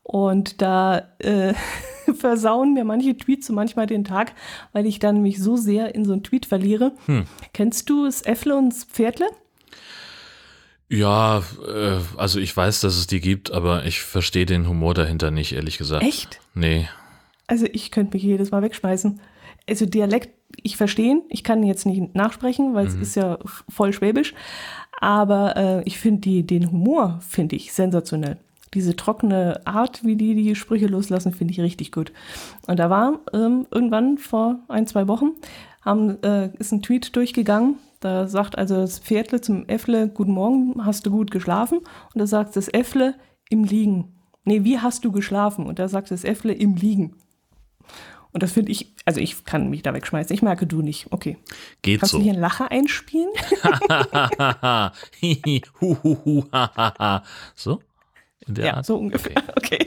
Und 0.03 0.61
da 0.61 1.03
äh, 1.19 1.53
versauen 2.17 2.73
mir 2.73 2.83
manche 2.83 3.15
Tweets 3.15 3.47
so 3.47 3.53
manchmal 3.53 3.87
den 3.87 4.03
Tag, 4.03 4.33
weil 4.73 4.85
ich 4.85 4.99
dann 4.99 5.21
mich 5.21 5.41
so 5.41 5.55
sehr 5.55 5.95
in 5.95 6.03
so 6.03 6.11
einen 6.11 6.23
Tweet 6.23 6.45
verliere. 6.45 6.91
Hm. 7.05 7.23
Kennst 7.53 7.89
du 7.89 8.03
das 8.03 8.23
Äffle 8.23 8.57
und 8.57 8.73
das 8.73 8.83
Pferdle? 8.83 9.27
Ja, 10.89 11.43
äh, 11.65 11.99
also 12.17 12.41
ich 12.41 12.55
weiß, 12.55 12.81
dass 12.81 12.97
es 12.97 13.07
die 13.07 13.21
gibt, 13.21 13.51
aber 13.51 13.85
ich 13.85 14.01
verstehe 14.01 14.45
den 14.45 14.67
Humor 14.67 14.93
dahinter 14.93 15.31
nicht, 15.31 15.53
ehrlich 15.53 15.77
gesagt. 15.77 16.03
Echt? 16.03 16.41
Nee. 16.53 16.89
Also 17.47 17.65
ich 17.71 17.91
könnte 17.91 18.15
mich 18.15 18.23
jedes 18.23 18.51
Mal 18.51 18.61
wegschmeißen. 18.61 19.19
Also 19.69 19.85
Dialekt, 19.85 20.29
ich 20.61 20.77
verstehe 20.77 21.11
ihn, 21.11 21.21
ich 21.29 21.43
kann 21.43 21.63
jetzt 21.63 21.85
nicht 21.85 22.15
nachsprechen, 22.15 22.73
weil 22.73 22.87
es 22.87 22.95
ist 22.95 23.15
ja 23.15 23.39
voll 23.69 23.93
schwäbisch. 23.93 24.33
Aber 24.99 25.57
äh, 25.57 25.83
ich 25.83 25.99
finde 25.99 26.21
die, 26.21 26.45
den 26.45 26.71
Humor, 26.71 27.19
finde 27.27 27.55
ich 27.55 27.73
sensationell. 27.73 28.37
Diese 28.73 28.95
trockene 28.95 29.61
Art, 29.65 30.03
wie 30.03 30.15
die 30.15 30.35
die 30.35 30.55
Sprüche 30.55 30.87
loslassen, 30.87 31.33
finde 31.33 31.53
ich 31.53 31.61
richtig 31.61 31.91
gut. 31.91 32.11
Und 32.67 32.79
da 32.79 32.89
war 32.89 33.19
ähm, 33.33 33.67
irgendwann 33.71 34.17
vor 34.17 34.59
ein, 34.67 34.87
zwei 34.87 35.07
Wochen, 35.07 35.31
haben, 35.81 36.21
äh, 36.23 36.49
ist 36.57 36.71
ein 36.71 36.81
Tweet 36.81 37.15
durchgegangen. 37.15 37.77
Da 37.99 38.27
sagt 38.27 38.57
also 38.57 38.75
das 38.75 38.99
Pferdle 38.99 39.41
zum 39.41 39.67
Äffle, 39.67 40.09
guten 40.09 40.33
Morgen, 40.33 40.85
hast 40.85 41.05
du 41.05 41.11
gut 41.11 41.31
geschlafen? 41.31 41.79
Und 41.79 42.19
da 42.21 42.27
sagt 42.27 42.55
das 42.55 42.67
Äffle, 42.67 43.15
im 43.49 43.63
Liegen. 43.63 44.13
Nee, 44.43 44.63
wie 44.63 44.79
hast 44.79 45.05
du 45.05 45.11
geschlafen? 45.11 45.65
Und 45.65 45.79
da 45.79 45.87
sagt 45.87 46.11
das 46.11 46.23
Äffle, 46.23 46.53
im 46.53 46.75
Liegen. 46.75 47.15
Und 48.35 48.43
das 48.43 48.51
finde 48.51 48.73
ich, 48.73 48.91
also 49.05 49.21
ich 49.21 49.45
kann 49.45 49.69
mich 49.69 49.81
da 49.81 49.93
wegschmeißen. 49.93 50.33
Ich 50.33 50.41
merke 50.41 50.67
du 50.67 50.81
nicht. 50.81 51.07
Okay. 51.09 51.37
Geht 51.81 52.01
Kannst 52.01 52.11
so. 52.11 52.17
du 52.17 52.23
hier 52.25 52.33
einen 52.33 52.41
Lacher 52.41 52.69
einspielen? 52.69 53.29
So? 57.55 57.81
Ja, 58.45 58.75
Art? 58.75 58.85
so 58.85 58.97
ungefähr. 58.97 59.41
Okay. 59.55 59.85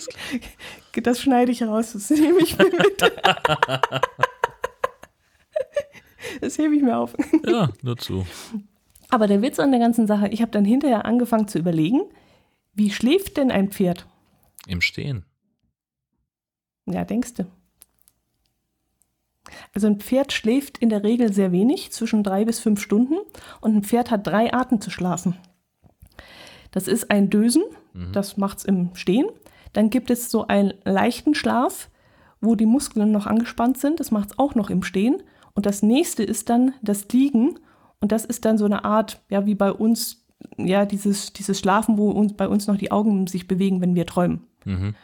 Das 1.02 1.20
schneide 1.20 1.52
ich 1.52 1.62
raus. 1.62 1.92
Das 1.92 2.08
nehme 2.08 2.40
ich 2.40 2.56
mir 2.56 2.64
mit. 2.64 3.02
Das 6.40 6.56
hebe 6.56 6.74
ich 6.74 6.82
mir 6.82 6.96
auf. 6.96 7.14
Ja, 7.46 7.68
nur 7.82 7.98
zu. 7.98 8.26
Aber 9.11 9.26
der 9.26 9.42
Witz 9.42 9.58
an 9.58 9.72
der 9.72 9.80
ganzen 9.80 10.06
Sache, 10.06 10.28
ich 10.28 10.40
habe 10.40 10.52
dann 10.52 10.64
hinterher 10.64 11.04
angefangen 11.04 11.48
zu 11.48 11.58
überlegen, 11.58 12.00
wie 12.72 12.90
schläft 12.90 13.37
denn 13.37 13.50
ein 13.50 13.70
Pferd? 13.70 14.06
Im 14.66 14.80
Stehen. 14.80 15.26
Ja, 16.87 17.04
denkst 17.04 17.34
du. 17.34 17.46
Also 19.74 19.87
ein 19.87 20.00
Pferd 20.00 20.32
schläft 20.32 20.78
in 20.78 20.88
der 20.88 21.04
Regel 21.04 21.32
sehr 21.32 21.52
wenig, 21.52 21.92
zwischen 21.92 22.22
drei 22.22 22.44
bis 22.44 22.61
fünf 22.61 22.80
Stunden. 22.80 23.16
Und 23.61 23.76
ein 23.76 23.82
Pferd 23.82 24.11
hat 24.11 24.26
drei 24.26 24.52
Arten 24.52 24.80
zu 24.80 24.90
schlafen. 24.90 25.37
Das 26.70 26.87
ist 26.87 27.11
ein 27.11 27.30
Dösen, 27.30 27.62
das 28.12 28.37
macht's 28.37 28.64
im 28.64 28.94
Stehen. 28.94 29.26
Dann 29.72 29.90
gibt 29.90 30.11
es 30.11 30.30
so 30.30 30.46
einen 30.46 30.74
leichten 30.84 31.34
Schlaf, 31.34 31.90
wo 32.40 32.54
die 32.54 32.66
Muskeln 32.66 33.11
noch 33.11 33.26
angespannt 33.26 33.78
sind. 33.78 34.00
Das 34.00 34.11
macht's 34.11 34.38
auch 34.38 34.54
noch 34.54 34.70
im 34.70 34.82
Stehen. 34.82 35.22
Und 35.54 35.66
das 35.66 35.82
nächste 35.82 36.22
ist 36.22 36.50
dann 36.50 36.74
das 36.82 37.08
Liegen. 37.08 37.58
Und 38.00 38.12
das 38.12 38.24
ist 38.24 38.44
dann 38.44 38.58
so 38.58 38.64
eine 38.64 38.84
Art, 38.84 39.20
ja, 39.28 39.46
wie 39.46 39.54
bei 39.54 39.72
uns, 39.72 40.24
ja, 40.56 40.87
dieses, 40.87 41.32
dieses 41.32 41.58
Schlafen, 41.58 41.98
wo 41.98 42.11
uns, 42.11 42.34
bei 42.34 42.48
uns 42.48 42.66
noch 42.66 42.76
die 42.76 42.92
Augen 42.92 43.26
sich 43.26 43.48
bewegen, 43.48 43.80
wenn 43.80 43.94
wir 43.94 44.06
träumen. 44.06 44.44
Mhm. 44.64 44.94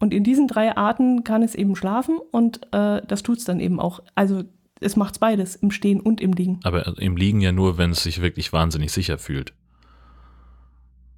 Und 0.00 0.14
in 0.14 0.22
diesen 0.22 0.46
drei 0.46 0.76
Arten 0.76 1.24
kann 1.24 1.42
es 1.42 1.54
eben 1.54 1.74
schlafen 1.74 2.18
und 2.30 2.60
äh, 2.72 3.02
das 3.06 3.22
tut 3.22 3.38
es 3.38 3.44
dann 3.44 3.58
eben 3.58 3.80
auch. 3.80 4.00
Also 4.14 4.44
es 4.80 4.94
macht 4.94 5.18
beides, 5.18 5.56
im 5.56 5.70
Stehen 5.70 6.00
und 6.00 6.20
im 6.20 6.32
Liegen. 6.32 6.60
Aber 6.62 6.98
im 6.98 7.16
Liegen 7.16 7.40
ja 7.40 7.50
nur, 7.50 7.78
wenn 7.78 7.90
es 7.90 8.04
sich 8.04 8.20
wirklich 8.20 8.52
wahnsinnig 8.52 8.92
sicher 8.92 9.18
fühlt. 9.18 9.54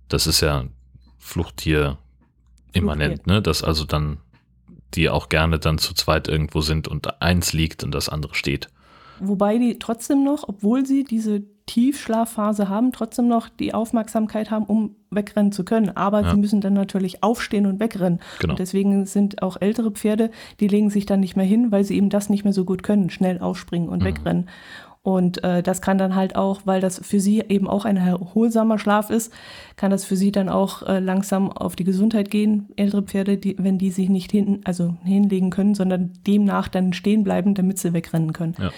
Das 0.09 0.27
ist 0.27 0.41
ja 0.41 0.65
Fluchttier 1.19 1.99
immanent, 2.73 3.27
ne? 3.27 3.43
Dass 3.43 3.63
also 3.63 3.85
dann 3.85 4.19
die 4.95 5.09
auch 5.09 5.29
gerne 5.29 5.59
dann 5.59 5.79
zu 5.79 5.95
zweit 5.95 6.27
irgendwo 6.27 6.63
sind 6.63 6.89
und 6.89 7.23
eins 7.23 7.53
liegt 7.53 7.85
und 7.85 7.93
das 7.93 8.09
andere 8.09 8.35
steht. 8.35 8.69
Wobei 9.21 9.59
die 9.59 9.79
trotzdem 9.79 10.25
noch, 10.25 10.49
obwohl 10.49 10.87
sie 10.87 11.05
diese 11.05 11.43
Tiefschlafphase 11.71 12.69
haben, 12.69 12.91
trotzdem 12.93 13.29
noch 13.29 13.49
die 13.49 13.75
Aufmerksamkeit 13.75 14.51
haben, 14.51 14.65
um 14.65 14.97
wegrennen 15.11 15.53
zu 15.53 15.65
können. 15.65 15.97
Aber 15.97 16.23
Ja. 16.23 16.31
sie 16.31 16.37
müssen 16.37 16.61
dann 16.61 16.75
natürlich 16.75 17.23
aufstehen 17.23 17.67
und 17.67 17.79
wegrennen. 17.81 18.19
Genau. 18.41 18.53
Und 18.53 18.59
deswegen 18.59 19.07
sind 19.07 19.43
auch 19.43 19.57
ältere 19.61 19.91
Pferde, 19.93 20.31
die 20.59 20.69
legen 20.69 20.91
sich 20.91 21.07
dann 21.07 21.21
nicht 21.21 21.37
mehr 21.37 21.47
hin, 21.47 21.71
weil 21.71 21.85
sie 21.85 21.97
eben 21.97 22.11
das 22.11 22.29
nicht 22.29 22.45
mehr 22.45 22.53
so 22.53 22.65
gut 22.65 22.83
können, 22.83 23.09
schnell 23.11 23.39
aufspringen 23.41 23.89
und 23.89 24.01
Mhm. 24.01 24.05
wegrennen. 24.05 24.49
Und 25.03 25.43
äh, 25.45 25.63
das 25.63 25.81
kann 25.81 25.97
dann 25.97 26.15
halt 26.15 26.37
auch, 26.37 26.61
weil 26.67 26.83
das 26.83 27.01
für 27.03 27.21
sie 27.21 27.41
eben 27.49 27.67
auch 27.67 27.87
ein 27.87 27.97
erholsamer 27.97 28.79
Schlaf 28.79 29.09
ist, 29.09 29.33
kann 29.77 29.91
das 29.91 30.05
für 30.05 30.15
sie 30.17 30.31
dann 30.31 30.51
auch 30.51 30.83
äh, 30.83 30.99
langsam 30.99 31.51
auf 31.51 31.75
die 31.75 31.85
Gesundheit 31.85 32.31
gehen. 32.31 32.69
Ältere 32.77 33.03
Pferde, 33.03 33.39
die, 33.39 33.57
wenn 33.59 33.79
die 33.79 33.91
sich 33.93 34.11
nicht 34.11 34.31
hin, 34.31 34.61
also 34.65 34.97
hinlegen 35.05 35.49
können, 35.49 35.75
sondern 35.75 36.13
demnach 36.27 36.69
dann 36.69 36.93
stehen 36.93 37.25
bleiben, 37.25 37.55
damit 37.55 37.79
sie 37.79 37.95
wegrennen 37.95 38.35
können 38.35 38.55
Ja. 38.59 38.71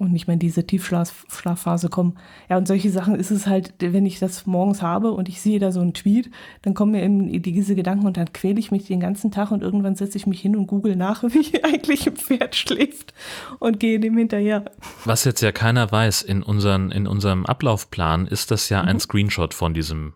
Und 0.00 0.12
nicht 0.12 0.26
mehr 0.26 0.34
in 0.34 0.40
diese 0.40 0.66
Tiefschlafphase 0.66 1.88
kommen. 1.88 2.18
Ja, 2.48 2.56
und 2.56 2.66
solche 2.66 2.90
Sachen 2.90 3.14
ist 3.14 3.30
es 3.30 3.46
halt, 3.46 3.74
wenn 3.78 4.06
ich 4.06 4.18
das 4.18 4.46
morgens 4.46 4.82
habe 4.82 5.12
und 5.12 5.28
ich 5.28 5.40
sehe 5.40 5.58
da 5.60 5.70
so 5.70 5.80
einen 5.80 5.94
Tweet, 5.94 6.30
dann 6.62 6.74
kommen 6.74 6.92
mir 6.92 7.02
eben 7.02 7.42
diese 7.42 7.74
Gedanken 7.74 8.06
und 8.06 8.16
dann 8.16 8.32
quäle 8.32 8.58
ich 8.58 8.70
mich 8.70 8.86
den 8.86 8.98
ganzen 9.00 9.30
Tag 9.30 9.50
und 9.50 9.62
irgendwann 9.62 9.94
setze 9.96 10.16
ich 10.16 10.26
mich 10.26 10.40
hin 10.40 10.56
und 10.56 10.66
google 10.66 10.96
nach, 10.96 11.22
wie 11.28 11.62
eigentlich 11.62 12.06
ein 12.08 12.16
Pferd 12.16 12.56
schläft 12.56 13.14
und 13.58 13.78
gehe 13.78 14.00
dem 14.00 14.16
hinterher. 14.16 14.64
Was 15.04 15.24
jetzt 15.24 15.42
ja 15.42 15.52
keiner 15.52 15.92
weiß, 15.92 16.22
in, 16.22 16.42
unseren, 16.42 16.90
in 16.90 17.06
unserem 17.06 17.46
Ablaufplan 17.46 18.26
ist 18.26 18.50
das 18.50 18.68
ja 18.70 18.80
ein 18.80 18.98
Screenshot 19.00 19.54
von 19.54 19.74
diesem, 19.74 20.14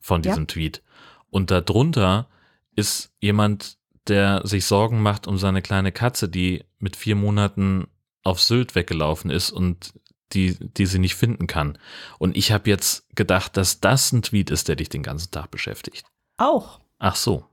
von 0.00 0.20
Mhm. 0.20 0.24
Ja. 0.24 0.30
diesem 0.32 0.46
Tweet. 0.48 0.82
Und 1.30 1.50
darunter 1.50 2.28
ist 2.74 3.12
jemand, 3.20 3.76
der 4.08 4.40
sich 4.46 4.64
Sorgen 4.64 5.00
macht 5.02 5.26
um 5.26 5.38
seine 5.38 5.62
kleine 5.62 5.92
Katze, 5.92 6.28
die 6.28 6.64
mit 6.78 6.96
vier 6.96 7.14
Monaten 7.14 7.86
auf 8.22 8.40
Sylt 8.40 8.74
weggelaufen 8.74 9.30
ist 9.30 9.50
und 9.50 9.94
die, 10.32 10.56
die 10.58 10.86
sie 10.86 10.98
nicht 10.98 11.14
finden 11.14 11.46
kann. 11.46 11.76
Und 12.18 12.36
ich 12.36 12.52
habe 12.52 12.70
jetzt 12.70 13.04
gedacht, 13.14 13.56
dass 13.56 13.80
das 13.80 14.12
ein 14.12 14.22
Tweet 14.22 14.50
ist, 14.50 14.68
der 14.68 14.76
dich 14.76 14.88
den 14.88 15.02
ganzen 15.02 15.30
Tag 15.30 15.50
beschäftigt. 15.50 16.06
Auch. 16.38 16.80
Ach 16.98 17.16
so, 17.16 17.44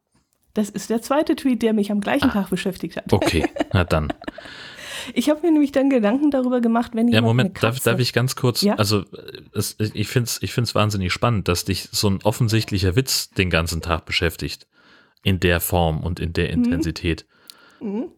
Das 0.53 0.69
ist 0.69 0.89
der 0.89 1.01
zweite 1.01 1.35
Tweet, 1.35 1.61
der 1.61 1.73
mich 1.73 1.91
am 1.91 1.99
gleichen 2.01 2.29
Tag 2.31 2.49
beschäftigt 2.49 2.95
hat. 2.97 3.11
okay, 3.11 3.45
na 3.73 3.83
dann. 3.83 4.13
Ich 5.13 5.29
habe 5.29 5.41
mir 5.41 5.51
nämlich 5.51 5.71
dann 5.71 5.89
Gedanken 5.89 6.29
darüber 6.29 6.61
gemacht, 6.61 6.91
wenn 6.93 7.07
Ja, 7.07 7.15
jemand 7.15 7.27
Moment, 7.37 7.63
darf, 7.63 7.79
darf 7.79 7.99
ich 7.99 8.13
ganz 8.13 8.35
kurz, 8.35 8.61
Ja? 8.61 8.75
also 8.75 9.05
es, 9.53 9.75
ich 9.79 10.07
finde 10.07 10.27
es 10.27 10.41
ich 10.43 10.51
find's 10.53 10.75
wahnsinnig 10.75 11.11
spannend, 11.11 11.47
dass 11.47 11.65
dich 11.65 11.89
so 11.91 12.09
ein 12.09 12.19
offensichtlicher 12.23 12.95
Witz 12.95 13.29
den 13.31 13.49
ganzen 13.49 13.81
Tag 13.81 14.05
beschäftigt. 14.05 14.67
In 15.23 15.39
der 15.41 15.59
Form 15.59 16.01
und 16.03 16.19
in 16.21 16.31
der 16.31 16.49
Intensität. 16.49 17.25
Mhm. 17.81 18.09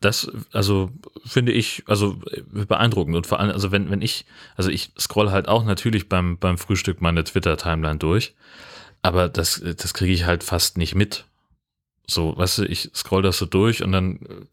Das, 0.00 0.30
also 0.52 0.90
finde 1.26 1.52
ich, 1.52 1.84
also 1.86 2.18
äh, 2.30 2.64
beeindruckend. 2.64 3.16
Und 3.16 3.26
vor 3.26 3.38
allem, 3.38 3.50
also 3.50 3.70
wenn, 3.70 3.90
wenn 3.90 4.00
ich, 4.00 4.24
also 4.56 4.70
ich 4.70 4.92
scroll 4.98 5.30
halt 5.30 5.46
auch 5.46 5.64
natürlich 5.64 6.08
beim, 6.08 6.38
beim 6.38 6.56
Frühstück 6.56 7.02
meine 7.02 7.22
Twitter-Timeline 7.22 7.98
durch, 7.98 8.34
aber 9.02 9.28
das, 9.28 9.62
das 9.62 9.94
kriege 9.94 10.12
ich 10.12 10.24
halt 10.24 10.42
fast 10.42 10.78
nicht 10.78 10.94
mit. 10.94 11.26
So, 12.06 12.36
weißt 12.36 12.58
du, 12.58 12.64
ich 12.64 12.90
scroll 12.94 13.22
das 13.22 13.38
so 13.38 13.46
durch 13.46 13.82
und 13.82 13.92
dann 13.92 14.16
äh, 14.16 14.46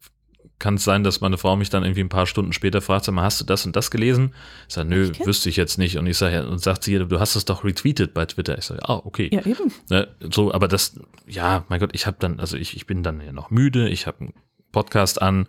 kann 0.58 0.74
es 0.74 0.84
sein, 0.84 1.04
dass 1.04 1.20
meine 1.20 1.38
Frau 1.38 1.56
mich 1.56 1.70
dann 1.70 1.84
irgendwie 1.84 2.02
ein 2.02 2.08
paar 2.08 2.26
Stunden 2.26 2.52
später 2.52 2.80
fragt, 2.80 3.04
sag 3.04 3.14
mal, 3.14 3.22
hast 3.22 3.40
du 3.40 3.44
das 3.44 3.64
und 3.64 3.76
das 3.76 3.90
gelesen? 3.90 4.34
Ich 4.68 4.74
sage, 4.74 4.88
nö, 4.88 5.10
Echt? 5.10 5.24
wüsste 5.24 5.48
ich 5.48 5.56
jetzt 5.56 5.78
nicht. 5.78 5.98
Und 5.98 6.06
ich 6.06 6.18
sage, 6.18 6.34
ja, 6.34 6.44
und 6.44 6.58
sagt 6.58 6.84
sie, 6.84 6.98
du 6.98 7.20
hast 7.20 7.36
es 7.36 7.44
doch 7.44 7.64
retweetet 7.64 8.12
bei 8.12 8.26
Twitter. 8.26 8.58
Ich 8.58 8.64
sage, 8.64 8.86
ah, 8.88 9.00
okay. 9.04 9.30
Ja, 9.32 9.40
eben. 9.46 9.72
Ne, 9.88 10.08
so, 10.32 10.52
aber 10.52 10.68
das, 10.68 10.98
ja, 11.26 11.64
mein 11.68 11.80
Gott, 11.80 11.90
ich 11.92 12.06
habe 12.06 12.16
dann, 12.18 12.40
also 12.40 12.56
ich, 12.56 12.76
ich 12.76 12.86
bin 12.86 13.02
dann 13.02 13.20
ja 13.20 13.32
noch 13.32 13.50
müde, 13.50 13.88
ich 13.88 14.06
habe 14.06 14.20
einen 14.20 14.34
Podcast 14.72 15.20
an 15.22 15.46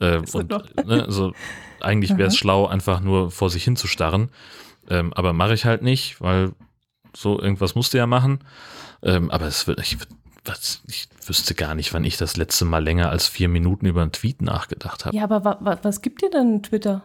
äh, 0.00 0.20
und 0.32 0.86
ne, 0.86 1.06
so, 1.08 1.32
eigentlich 1.80 2.16
wäre 2.16 2.28
es 2.28 2.36
schlau, 2.36 2.66
einfach 2.66 3.00
nur 3.00 3.30
vor 3.30 3.50
sich 3.50 3.64
hinzustarren. 3.64 4.30
Ähm, 4.88 5.12
aber 5.14 5.32
mache 5.32 5.54
ich 5.54 5.64
halt 5.64 5.82
nicht, 5.82 6.20
weil 6.20 6.52
so 7.16 7.40
irgendwas 7.40 7.74
musste 7.74 7.98
ja 7.98 8.06
machen. 8.06 8.40
Ähm, 9.02 9.30
aber 9.30 9.46
es 9.46 9.66
wird, 9.66 9.80
ich, 9.80 9.96
was, 10.44 10.82
ich 10.88 11.08
wüsste 11.26 11.54
gar 11.54 11.74
nicht, 11.74 11.92
wann 11.94 12.04
ich 12.04 12.16
das 12.16 12.36
letzte 12.36 12.64
Mal 12.64 12.82
länger 12.82 13.10
als 13.10 13.28
vier 13.28 13.48
Minuten 13.48 13.86
über 13.86 14.02
einen 14.02 14.12
Tweet 14.12 14.42
nachgedacht 14.42 15.04
habe. 15.04 15.16
Ja, 15.16 15.24
aber 15.24 15.44
wa, 15.44 15.58
wa, 15.60 15.78
was 15.82 16.02
gibt 16.02 16.22
dir 16.22 16.30
denn 16.30 16.62
Twitter? 16.62 17.02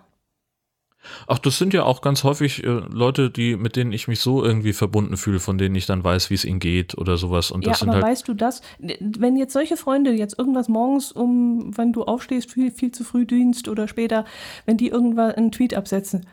Ach, 1.27 1.39
das 1.39 1.57
sind 1.57 1.73
ja 1.73 1.83
auch 1.83 2.01
ganz 2.01 2.23
häufig 2.23 2.63
äh, 2.63 2.67
Leute, 2.67 3.29
die, 3.29 3.55
mit 3.55 3.75
denen 3.75 3.91
ich 3.91 4.07
mich 4.07 4.19
so 4.19 4.43
irgendwie 4.43 4.73
verbunden 4.73 5.17
fühle, 5.17 5.39
von 5.39 5.57
denen 5.57 5.75
ich 5.75 5.85
dann 5.85 6.03
weiß, 6.03 6.29
wie 6.29 6.35
es 6.35 6.45
ihnen 6.45 6.59
geht 6.59 6.97
oder 6.97 7.17
sowas. 7.17 7.51
Und 7.51 7.65
Ja, 7.65 7.71
das 7.71 7.83
aber 7.83 7.93
halt. 7.93 8.03
weißt 8.03 8.27
du 8.27 8.33
das? 8.33 8.61
Wenn 8.79 9.37
jetzt 9.37 9.53
solche 9.53 9.77
Freunde 9.77 10.11
jetzt 10.11 10.37
irgendwas 10.37 10.67
morgens 10.67 11.11
um, 11.11 11.77
wenn 11.77 11.93
du 11.93 12.03
aufstehst, 12.03 12.51
viel, 12.51 12.71
viel 12.71 12.91
zu 12.91 13.03
früh 13.03 13.25
Dienst 13.25 13.67
oder 13.67 13.87
später, 13.87 14.25
wenn 14.65 14.77
die 14.77 14.89
irgendwann 14.89 15.31
einen 15.31 15.51
Tweet 15.51 15.73
absetzen, 15.73 16.25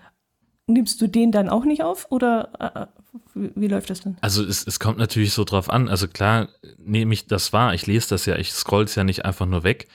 nimmst 0.66 1.00
du 1.00 1.07
den 1.07 1.33
dann 1.33 1.48
auch 1.48 1.64
nicht 1.64 1.83
auf? 1.83 2.07
Oder 2.11 2.50
äh, 2.59 2.87
wie, 3.35 3.50
wie 3.55 3.68
läuft 3.68 3.90
das 3.90 4.00
denn? 4.00 4.16
Also 4.20 4.44
es, 4.44 4.66
es 4.66 4.81
kommt 4.81 4.98
natürlich 4.98 5.33
so 5.33 5.44
drauf 5.44 5.70
an. 5.70 5.88
Also 5.88 6.09
klar 6.09 6.48
nehme 6.79 7.14
ich 7.14 7.26
das 7.26 7.52
wahr. 7.52 7.74
Ich 7.74 7.87
lese 7.87 8.09
das 8.11 8.26
ja, 8.26 8.37
ich 8.37 8.52
scroll 8.52 8.85
es 8.85 8.94
ja 8.94 9.05
nicht 9.05 9.24
einfach 9.24 9.46
nur 9.46 9.62
weg. 9.62 9.88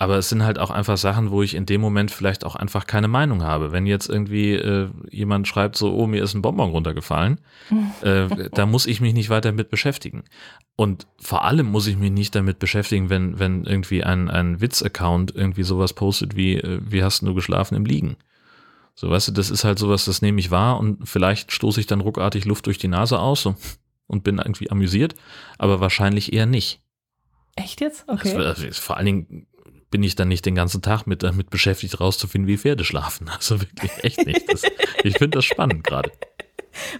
Aber 0.00 0.16
es 0.16 0.28
sind 0.28 0.44
halt 0.44 0.60
auch 0.60 0.70
einfach 0.70 0.96
Sachen, 0.96 1.32
wo 1.32 1.42
ich 1.42 1.54
in 1.54 1.66
dem 1.66 1.80
Moment 1.80 2.12
vielleicht 2.12 2.44
auch 2.46 2.54
einfach 2.54 2.86
keine 2.86 3.08
Meinung 3.08 3.42
habe. 3.42 3.72
Wenn 3.72 3.84
jetzt 3.84 4.08
irgendwie 4.08 4.52
äh, 4.54 4.88
jemand 5.10 5.48
schreibt 5.48 5.74
so, 5.76 5.92
oh, 5.92 6.06
mir 6.06 6.22
ist 6.22 6.34
ein 6.34 6.40
Bonbon 6.42 6.70
runtergefallen, 6.70 7.40
äh, 8.02 8.48
da 8.54 8.64
muss 8.64 8.86
ich 8.86 9.00
mich 9.00 9.12
nicht 9.12 9.28
weiter 9.28 9.50
mit 9.50 9.70
beschäftigen. 9.70 10.22
Und 10.76 11.08
vor 11.18 11.44
allem 11.44 11.66
muss 11.66 11.88
ich 11.88 11.96
mich 11.98 12.12
nicht 12.12 12.32
damit 12.36 12.60
beschäftigen, 12.60 13.10
wenn, 13.10 13.40
wenn 13.40 13.64
irgendwie 13.64 14.04
ein, 14.04 14.30
ein 14.30 14.60
Witz-Account 14.60 15.34
irgendwie 15.34 15.64
sowas 15.64 15.92
postet 15.94 16.36
wie, 16.36 16.54
äh, 16.58 16.80
wie 16.80 17.02
hast 17.02 17.22
du 17.22 17.34
geschlafen 17.34 17.74
im 17.74 17.84
Liegen? 17.84 18.16
So, 18.94 19.10
weißt 19.10 19.28
du, 19.28 19.32
das 19.32 19.50
ist 19.50 19.64
halt 19.64 19.80
sowas, 19.80 20.04
das 20.04 20.22
nehme 20.22 20.38
ich 20.38 20.52
wahr 20.52 20.78
und 20.78 21.08
vielleicht 21.08 21.50
stoße 21.50 21.80
ich 21.80 21.86
dann 21.88 22.00
ruckartig 22.00 22.44
Luft 22.44 22.66
durch 22.66 22.78
die 22.78 22.88
Nase 22.88 23.18
aus 23.18 23.42
so, 23.42 23.56
und 24.06 24.22
bin 24.22 24.38
irgendwie 24.38 24.70
amüsiert, 24.70 25.16
aber 25.58 25.80
wahrscheinlich 25.80 26.32
eher 26.32 26.46
nicht. 26.46 26.80
Echt 27.56 27.80
jetzt? 27.80 28.04
Das 28.06 28.20
Okay. 28.20 28.38
wär- 28.38 28.46
also 28.46 28.64
vor 28.70 28.96
allen 28.96 29.06
Dingen 29.06 29.46
bin 29.90 30.02
ich 30.02 30.14
dann 30.14 30.28
nicht 30.28 30.44
den 30.46 30.54
ganzen 30.54 30.82
Tag 30.82 31.06
mit 31.06 31.22
damit 31.22 31.50
beschäftigt, 31.50 32.00
rauszufinden, 32.00 32.48
wie 32.48 32.58
Pferde 32.58 32.84
schlafen. 32.84 33.30
Also 33.36 33.60
wirklich 33.60 33.92
echt 34.02 34.26
nicht. 34.26 34.52
Das, 34.52 34.62
ich 35.02 35.16
finde 35.18 35.38
das 35.38 35.44
spannend 35.44 35.84
gerade. 35.84 36.10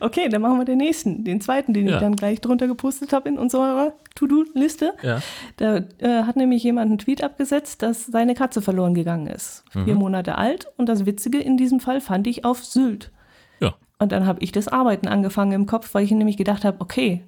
Okay, 0.00 0.28
dann 0.28 0.42
machen 0.42 0.58
wir 0.58 0.64
den 0.64 0.78
nächsten, 0.78 1.22
den 1.22 1.40
zweiten, 1.40 1.72
den 1.72 1.86
Ja. 1.86 1.94
ich 1.94 2.00
dann 2.00 2.16
gleich 2.16 2.40
drunter 2.40 2.66
gepostet 2.66 3.12
habe 3.12 3.28
in 3.28 3.38
unserer 3.38 3.92
To-Do-Liste. 4.16 4.94
Ja. 5.02 5.20
Da 5.56 5.84
äh, 5.98 6.24
hat 6.24 6.34
nämlich 6.34 6.64
jemand 6.64 6.88
einen 6.88 6.98
Tweet 6.98 7.22
abgesetzt, 7.22 7.82
dass 7.82 8.06
seine 8.06 8.34
Katze 8.34 8.60
verloren 8.60 8.94
gegangen 8.94 9.28
ist. 9.28 9.62
Vier 9.70 9.94
Monate 9.94 10.36
alt. 10.36 10.66
Und 10.78 10.88
das 10.88 11.06
Witzige 11.06 11.38
in 11.38 11.56
diesem 11.56 11.78
Fall 11.78 12.00
fand 12.00 12.26
ich 12.26 12.44
auf 12.44 12.64
Sylt. 12.64 13.12
Ja. 13.60 13.74
Und 14.00 14.10
dann 14.10 14.26
habe 14.26 14.40
ich 14.42 14.50
das 14.50 14.66
Arbeiten 14.66 15.06
angefangen 15.06 15.52
im 15.52 15.66
Kopf, 15.66 15.94
weil 15.94 16.02
ich 16.04 16.10
nämlich 16.10 16.36
gedacht 16.36 16.64
habe, 16.64 16.80
okay, 16.80 17.22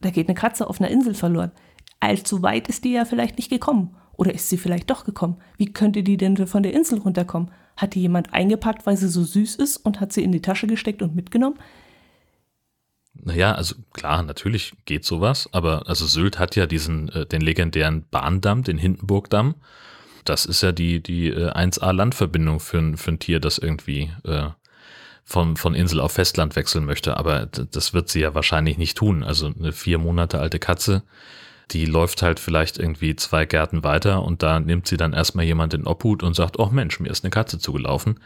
da 0.00 0.10
geht 0.10 0.28
eine 0.28 0.36
Katze 0.36 0.68
auf 0.68 0.80
einer 0.80 0.90
Insel 0.90 1.14
verloren. 1.14 1.50
Allzu 1.98 2.42
weit 2.42 2.68
ist 2.68 2.84
die 2.84 2.92
ja 2.92 3.06
vielleicht 3.06 3.38
nicht 3.38 3.50
gekommen. 3.50 3.96
Oder 4.18 4.34
ist 4.34 4.48
sie 4.50 4.58
vielleicht 4.58 4.90
doch 4.90 5.04
gekommen? 5.04 5.36
Wie 5.56 5.72
könnte 5.72 6.02
die 6.02 6.16
denn 6.18 6.36
von 6.48 6.62
der 6.64 6.74
Insel 6.74 6.98
runterkommen? 6.98 7.50
Hat 7.76 7.94
die 7.94 8.00
jemand 8.00 8.34
eingepackt, 8.34 8.84
weil 8.84 8.96
sie 8.96 9.08
so 9.08 9.22
süß 9.22 9.54
ist 9.54 9.76
und 9.78 10.00
hat 10.00 10.12
sie 10.12 10.24
in 10.24 10.32
die 10.32 10.42
Tasche 10.42 10.66
gesteckt 10.66 11.00
und 11.02 11.14
mitgenommen? 11.14 11.56
Naja, 13.14 13.52
also 13.54 13.76
klar, 13.92 14.22
natürlich 14.24 14.72
geht 14.84 15.04
sowas, 15.04 15.48
aber 15.52 15.88
also 15.88 16.04
Sylt 16.06 16.38
hat 16.38 16.56
ja 16.56 16.66
diesen, 16.66 17.08
äh, 17.10 17.26
den 17.26 17.40
legendären 17.40 18.04
Bahndamm, 18.10 18.64
den 18.64 18.78
Hindenburgdamm. 18.78 19.54
Das 20.24 20.46
ist 20.46 20.62
ja 20.62 20.72
die, 20.72 21.00
die 21.02 21.28
äh, 21.28 21.50
1A-Landverbindung 21.52 22.58
für, 22.60 22.78
ein- 22.78 22.96
für 22.96 23.12
ein 23.12 23.18
Tier, 23.20 23.38
das 23.40 23.58
irgendwie 23.58 24.10
äh, 24.24 24.48
von, 25.24 25.56
von 25.56 25.74
Insel 25.74 26.00
auf 26.00 26.12
Festland 26.12 26.56
wechseln 26.56 26.84
möchte. 26.84 27.16
Aber 27.16 27.46
das 27.46 27.94
wird 27.94 28.08
sie 28.08 28.20
ja 28.20 28.34
wahrscheinlich 28.34 28.78
nicht 28.78 28.96
tun. 28.96 29.22
Also 29.22 29.46
eine 29.56 29.72
vier 29.72 29.98
Monate 29.98 30.40
alte 30.40 30.58
Katze, 30.58 31.02
die 31.70 31.84
läuft 31.84 32.22
halt 32.22 32.40
vielleicht 32.40 32.78
irgendwie 32.78 33.16
zwei 33.16 33.44
Gärten 33.44 33.84
weiter 33.84 34.22
und 34.22 34.42
da 34.42 34.60
nimmt 34.60 34.86
sie 34.86 34.96
dann 34.96 35.12
erstmal 35.12 35.44
jemand 35.44 35.74
in 35.74 35.86
Obhut 35.86 36.22
und 36.22 36.34
sagt, 36.34 36.58
oh 36.58 36.70
Mensch, 36.70 37.00
mir 37.00 37.10
ist 37.10 37.24
eine 37.24 37.30
Katze 37.30 37.58
zugelaufen 37.58 38.20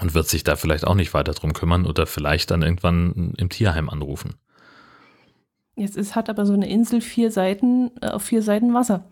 und 0.00 0.14
wird 0.14 0.28
sich 0.28 0.44
da 0.44 0.56
vielleicht 0.56 0.86
auch 0.86 0.94
nicht 0.94 1.12
weiter 1.14 1.32
drum 1.32 1.52
kümmern 1.52 1.86
oder 1.86 2.06
vielleicht 2.06 2.50
dann 2.50 2.62
irgendwann 2.62 3.34
im 3.36 3.48
Tierheim 3.48 3.88
anrufen. 3.88 4.34
Jetzt 5.76 5.96
ist, 5.96 6.14
hat 6.14 6.28
aber 6.28 6.46
so 6.46 6.52
eine 6.52 6.68
Insel 6.68 7.00
vier 7.00 7.30
Seiten, 7.30 7.90
äh, 8.00 8.08
auf 8.08 8.22
vier 8.22 8.42
Seiten 8.42 8.74
Wasser. 8.74 9.04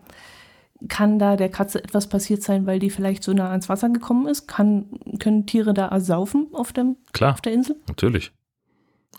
Kann 0.87 1.19
da 1.19 1.35
der 1.35 1.49
Katze 1.49 1.83
etwas 1.83 2.07
passiert 2.07 2.41
sein, 2.41 2.65
weil 2.65 2.79
die 2.79 2.89
vielleicht 2.89 3.23
so 3.23 3.33
nah 3.33 3.49
ans 3.49 3.67
Wasser 3.67 3.89
gekommen 3.89 4.27
ist? 4.27 4.47
Kann, 4.47 4.85
können 5.19 5.45
Tiere 5.45 5.73
da 5.73 5.87
ersaufen 5.87 6.47
auf, 6.53 6.71
dem, 6.71 6.95
Klar, 7.11 7.33
auf 7.33 7.41
der 7.41 7.53
Insel? 7.53 7.75
natürlich. 7.87 8.31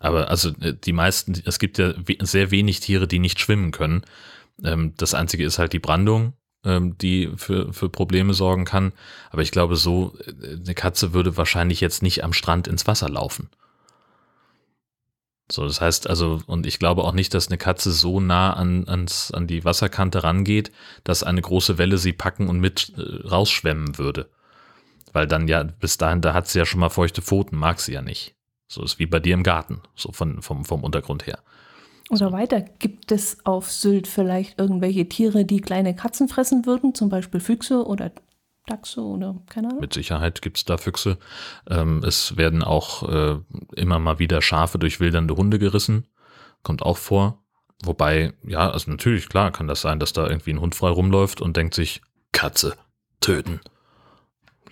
Aber 0.01 0.31
also 0.31 0.51
äh, 0.61 0.75
die 0.75 0.93
meisten, 0.93 1.35
es 1.45 1.59
gibt 1.59 1.79
ja 1.79 1.93
sehr 2.21 2.51
wenig 2.51 2.81
Tiere, 2.81 3.07
die 3.07 3.19
nicht 3.19 3.39
schwimmen 3.39 3.71
können. 3.71 4.03
Ähm, 4.65 4.95
das 4.97 5.15
einzige 5.15 5.45
ist 5.45 5.59
halt 5.59 5.73
die 5.73 5.79
Brandung, 5.79 6.35
ähm, 6.65 6.97
die 6.99 7.31
für, 7.37 7.73
für 7.73 7.89
Probleme 7.89 8.35
sorgen 8.35 8.65
kann. 8.65 8.93
Aber 9.31 9.43
ich 9.43 9.51
glaube, 9.51 9.77
so 9.77 10.15
äh, 10.25 10.57
eine 10.57 10.75
Katze 10.75 11.13
würde 11.13 11.37
wahrscheinlich 11.37 11.81
jetzt 11.81 12.03
nicht 12.03 12.25
am 12.25 12.33
Strand 12.33 12.69
ins 12.69 12.87
Wasser 12.87 13.09
laufen. 13.09 13.49
So, 15.51 15.67
das 15.67 15.81
heißt 15.81 16.09
also, 16.09 16.41
und 16.47 16.65
ich 16.65 16.79
glaube 16.79 17.03
auch 17.03 17.13
nicht, 17.13 17.35
dass 17.35 17.49
eine 17.49 17.59
Katze 17.59 17.91
so 17.91 18.21
nah 18.21 18.53
an, 18.53 18.87
ans, 18.89 19.33
an 19.33 19.47
die 19.47 19.65
Wasserkante 19.65 20.23
rangeht, 20.23 20.71
dass 21.03 21.25
eine 21.25 21.43
große 21.43 21.77
Welle 21.77 21.99
sie 21.99 22.13
packen 22.13 22.49
und 22.49 22.61
mit 22.61 22.93
äh, 22.97 23.27
rausschwemmen 23.27 23.99
würde. 23.99 24.31
Weil 25.13 25.27
dann 25.27 25.49
ja, 25.49 25.65
bis 25.65 25.99
dahin, 25.99 26.21
da 26.21 26.35
hat 26.35 26.47
sie 26.47 26.61
ja 26.61 26.67
schon 26.67 26.81
mal 26.81 26.89
feuchte 26.89 27.21
Pfoten, 27.21 27.57
mag 27.57 27.81
sie 27.81 27.95
ja 27.95 28.03
nicht. 28.03 28.37
So 28.69 28.85
ist 28.85 29.01
wie 29.01 29.07
bei 29.07 29.19
dir 29.19 29.35
im 29.35 29.43
Garten, 29.43 29.81
so 29.97 30.13
von, 30.13 30.41
vom, 30.43 30.65
vom 30.65 30.85
Untergrund 30.85 31.27
her. 31.27 31.41
Oder 32.11 32.33
weiter, 32.33 32.61
gibt 32.61 33.13
es 33.13 33.39
auf 33.47 33.71
Sylt 33.71 34.09
vielleicht 34.09 34.59
irgendwelche 34.59 35.09
Tiere, 35.09 35.45
die 35.45 35.61
kleine 35.61 35.95
Katzen 35.95 36.29
fressen 36.29 36.67
würden? 36.67 36.93
Zum 36.93 37.09
Beispiel 37.09 37.39
Füchse 37.39 37.87
oder 37.87 38.11
Dachse 38.67 39.01
oder 39.01 39.37
keine 39.49 39.69
Ahnung? 39.69 39.81
Mit 39.81 39.95
Sicherheit 39.95 40.43
gibt's 40.43 40.65
da 40.65 40.77
Füchse. 40.77 41.19
Ähm, 41.69 42.03
es 42.05 42.37
werden 42.37 42.65
auch 42.65 43.09
äh, 43.09 43.39
immer 43.77 44.01
mal 44.01 44.19
wieder 44.19 44.43
Schafe 44.43 44.79
durch 44.79 44.99
wildernde 44.99 45.37
Hunde 45.37 45.61
gerissen. 45.61 46.09
Kommt 46.65 46.83
auch 46.83 46.97
vor. 46.97 47.45
Wobei, 47.85 48.35
ja, 48.45 48.71
also 48.71 48.91
natürlich, 48.91 49.29
klar, 49.29 49.53
kann 49.53 49.69
das 49.69 49.81
sein, 49.81 50.01
dass 50.01 50.13
da 50.13 50.29
irgendwie 50.29 50.53
ein 50.53 50.61
Hund 50.61 50.75
frei 50.75 50.91
rumläuft 50.91 51.41
und 51.41 51.57
denkt 51.57 51.75
sich, 51.75 52.03
Katze, 52.33 52.75
töten. 53.21 53.61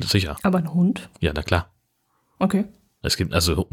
Sicher. 0.00 0.36
Aber 0.42 0.58
ein 0.58 0.74
Hund? 0.74 1.08
Ja, 1.20 1.32
na 1.34 1.42
klar. 1.42 1.70
Okay. 2.40 2.64
Es 3.02 3.16
gibt 3.16 3.32
also 3.32 3.68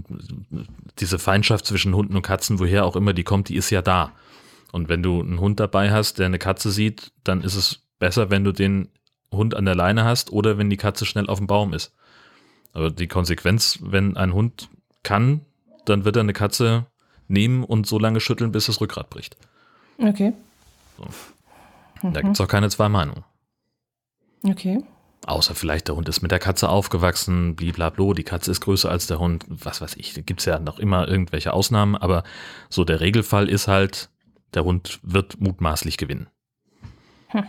diese 0.99 1.19
Feindschaft 1.19 1.65
zwischen 1.65 1.95
Hunden 1.95 2.15
und 2.15 2.21
Katzen, 2.21 2.59
woher 2.59 2.85
auch 2.85 2.95
immer 2.95 3.13
die 3.13 3.23
kommt, 3.23 3.49
die 3.49 3.55
ist 3.55 3.69
ja 3.69 3.81
da. 3.81 4.11
Und 4.71 4.89
wenn 4.89 5.01
du 5.01 5.21
einen 5.21 5.39
Hund 5.39 5.59
dabei 5.59 5.91
hast, 5.91 6.19
der 6.19 6.27
eine 6.27 6.39
Katze 6.39 6.71
sieht, 6.71 7.11
dann 7.23 7.41
ist 7.41 7.55
es 7.55 7.81
besser, 7.97 8.29
wenn 8.29 8.43
du 8.43 8.51
den 8.51 8.89
Hund 9.31 9.55
an 9.55 9.65
der 9.65 9.75
Leine 9.75 10.03
hast 10.03 10.31
oder 10.31 10.57
wenn 10.57 10.69
die 10.69 10.77
Katze 10.77 11.05
schnell 11.05 11.27
auf 11.27 11.39
dem 11.39 11.47
Baum 11.47 11.73
ist. 11.73 11.93
Aber 12.73 12.91
die 12.91 13.07
Konsequenz, 13.07 13.79
wenn 13.81 14.17
ein 14.17 14.33
Hund 14.33 14.69
kann, 15.01 15.41
dann 15.85 16.05
wird 16.05 16.17
er 16.17 16.21
eine 16.21 16.33
Katze 16.33 16.85
nehmen 17.27 17.63
und 17.63 17.88
so 17.88 17.97
lange 17.97 18.19
schütteln, 18.19 18.51
bis 18.51 18.65
das 18.67 18.81
Rückgrat 18.81 19.09
bricht. 19.09 19.38
Okay. 19.97 20.33
Da 22.03 22.21
gibt's 22.21 22.41
auch 22.41 22.47
keine 22.47 22.69
zwei 22.69 22.89
Meinungen. 22.89 23.23
Okay. 24.43 24.83
Außer 25.25 25.55
vielleicht 25.55 25.88
der 25.88 25.95
Hund 25.95 26.07
ist 26.07 26.21
mit 26.21 26.29
der 26.29 26.38
Katze 26.38 26.69
aufgewachsen, 26.69 27.55
bliblablo, 27.55 28.13
die 28.13 28.23
Katze 28.23 28.51
ist 28.51 28.61
größer 28.61 28.91
als 28.91 29.07
der 29.07 29.17
Hund, 29.17 29.43
was 29.47 29.81
weiß 29.81 29.95
ich. 29.95 30.13
Da 30.13 30.21
gibt's 30.21 30.45
ja 30.45 30.59
noch 30.59 30.77
immer 30.77 31.07
irgendwelche 31.07 31.51
Ausnahmen, 31.51 31.95
aber 31.95 32.23
so 32.69 32.83
der 32.83 32.99
Regelfall 32.99 33.49
ist 33.49 33.67
halt, 33.67 34.09
der 34.53 34.65
Hund 34.65 34.99
wird 35.01 35.41
mutmaßlich 35.41 35.97
gewinnen. 35.97 36.27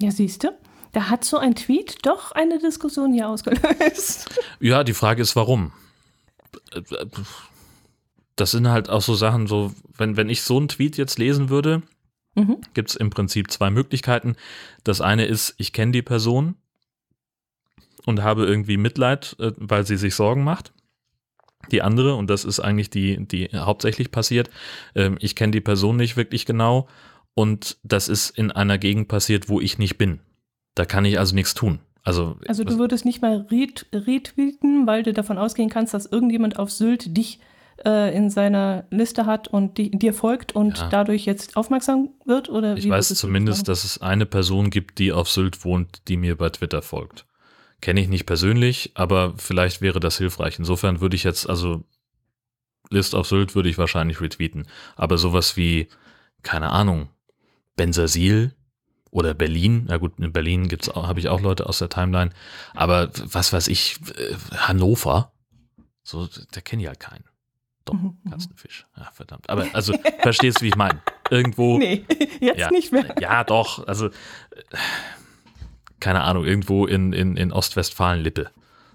Ja, 0.00 0.10
siehst 0.10 0.42
du, 0.42 0.48
da 0.92 1.08
hat 1.08 1.22
so 1.22 1.36
ein 1.36 1.54
Tweet 1.54 1.98
doch 2.02 2.32
eine 2.32 2.58
Diskussion 2.58 3.12
hier 3.12 3.28
ausgelöst. 3.28 4.28
Ja, 4.60 4.82
die 4.82 4.94
Frage 4.94 5.22
ist, 5.22 5.36
warum? 5.36 5.72
Das 8.34 8.50
sind 8.50 8.68
halt 8.68 8.88
auch 8.88 9.02
so 9.02 9.14
Sachen, 9.14 9.46
so, 9.46 9.72
wenn, 9.96 10.16
wenn 10.16 10.28
ich 10.28 10.42
so 10.42 10.56
einen 10.56 10.68
Tweet 10.68 10.96
jetzt 10.96 11.18
lesen 11.18 11.48
würde, 11.48 11.82
Mhm. 12.38 12.58
gibt's 12.74 12.96
im 12.96 13.10
Prinzip 13.10 13.50
zwei 13.50 13.70
Möglichkeiten. 13.70 14.36
Das 14.84 15.00
eine 15.00 15.26
ist, 15.26 15.54
ich 15.58 15.72
kenne 15.72 15.92
die 15.92 16.02
Person 16.02 16.54
und 18.06 18.22
habe 18.22 18.46
irgendwie 18.46 18.76
Mitleid, 18.76 19.36
äh, 19.38 19.52
weil 19.56 19.86
sie 19.86 19.96
sich 19.96 20.14
Sorgen 20.14 20.44
macht. 20.44 20.72
Die 21.72 21.82
andere, 21.82 22.14
und 22.14 22.30
das 22.30 22.44
ist 22.44 22.60
eigentlich 22.60 22.88
die, 22.88 23.26
die 23.26 23.48
hauptsächlich 23.52 24.10
passiert, 24.10 24.48
ähm, 24.94 25.18
ich 25.20 25.34
kenne 25.34 25.50
die 25.50 25.60
Person 25.60 25.96
nicht 25.96 26.16
wirklich 26.16 26.46
genau 26.46 26.88
und 27.34 27.78
das 27.82 28.08
ist 28.08 28.30
in 28.30 28.50
einer 28.50 28.78
Gegend 28.78 29.08
passiert, 29.08 29.48
wo 29.48 29.60
ich 29.60 29.78
nicht 29.78 29.98
bin. 29.98 30.20
Da 30.74 30.84
kann 30.84 31.04
ich 31.04 31.18
also 31.18 31.34
nichts 31.34 31.54
tun. 31.54 31.80
Also, 32.04 32.36
Also 32.46 32.64
du 32.64 32.78
würdest 32.78 33.04
nicht 33.04 33.20
mal 33.20 33.46
ret 33.50 33.86
retweeten, 33.92 34.86
weil 34.86 35.02
du 35.02 35.12
davon 35.12 35.36
ausgehen 35.36 35.68
kannst, 35.68 35.92
dass 35.92 36.06
irgendjemand 36.06 36.58
auf 36.58 36.70
Sylt 36.70 37.16
dich 37.16 37.38
äh, 37.84 38.14
in 38.16 38.30
seiner 38.30 38.84
Liste 38.90 39.26
hat 39.26 39.48
und 39.48 39.78
die, 39.78 39.90
dir 39.90 40.14
folgt 40.14 40.52
und 40.52 40.78
Ja. 40.78 40.88
dadurch 40.88 41.24
jetzt 41.24 41.56
aufmerksam 41.56 42.10
wird? 42.24 42.48
Oder 42.48 42.76
ich 42.76 42.88
weiß 42.88 43.08
zumindest, 43.14 43.68
dass 43.68 43.84
es 43.84 44.00
eine 44.00 44.26
Person 44.26 44.70
gibt, 44.70 44.98
die 44.98 45.12
auf 45.12 45.28
Sylt 45.30 45.64
wohnt, 45.64 46.08
die 46.08 46.16
mir 46.16 46.36
bei 46.36 46.50
Twitter 46.50 46.82
folgt. 46.82 47.26
Kenne 47.80 48.00
ich 48.00 48.08
nicht 48.08 48.26
persönlich, 48.26 48.92
aber 48.94 49.34
vielleicht 49.36 49.80
wäre 49.80 50.00
das 50.00 50.18
hilfreich. 50.18 50.58
Insofern 50.58 51.00
würde 51.00 51.14
ich 51.16 51.24
jetzt, 51.24 51.48
also 51.48 51.84
List 52.90 53.14
auf 53.14 53.28
Sylt 53.28 53.54
würde 53.54 53.68
ich 53.68 53.78
wahrscheinlich 53.78 54.20
retweeten. 54.20 54.66
Aber 54.96 55.18
sowas 55.18 55.56
wie, 55.56 55.88
keine 56.42 56.70
Ahnung, 56.70 57.08
Bensersiel 57.76 58.54
oder 59.10 59.34
Berlin, 59.34 59.84
na 59.88 59.96
gut, 59.96 60.18
in 60.18 60.32
Berlin 60.32 60.68
gibt's 60.68 60.88
habe 60.88 61.20
ich 61.20 61.28
auch 61.28 61.40
Leute 61.40 61.66
aus 61.66 61.78
der 61.78 61.88
Timeline, 61.88 62.30
aber 62.74 63.10
was 63.24 63.52
weiß 63.52 63.68
ich, 63.68 63.98
äh, 64.16 64.34
Hannover, 64.56 65.32
so, 66.02 66.28
da 66.52 66.60
kenne 66.60 66.82
ich 66.82 66.88
halt 66.88 67.00
keinen. 67.00 67.24
Doch, 67.88 67.94
Mhm, 67.94 68.16
mhm. 68.22 68.30
Kastenfisch. 68.30 68.86
Ja, 68.96 69.08
verdammt. 69.12 69.48
Aber 69.50 69.66
also, 69.72 69.92
verstehst 70.20 70.60
du, 70.60 70.64
wie 70.64 70.68
ich 70.68 70.76
meine? 70.76 71.00
Irgendwo. 71.30 71.78
Nee, 71.78 72.04
jetzt 72.40 72.58
ja, 72.58 72.70
nicht 72.70 72.92
mehr. 72.92 73.04
Ja, 73.20 73.44
doch. 73.44 73.86
Also, 73.86 74.06
äh, 74.06 74.10
keine 76.00 76.22
Ahnung, 76.22 76.44
irgendwo 76.44 76.86
in, 76.86 77.12
in, 77.12 77.36
in 77.36 77.52
Ostwestfalen-Lippe. 77.52 78.50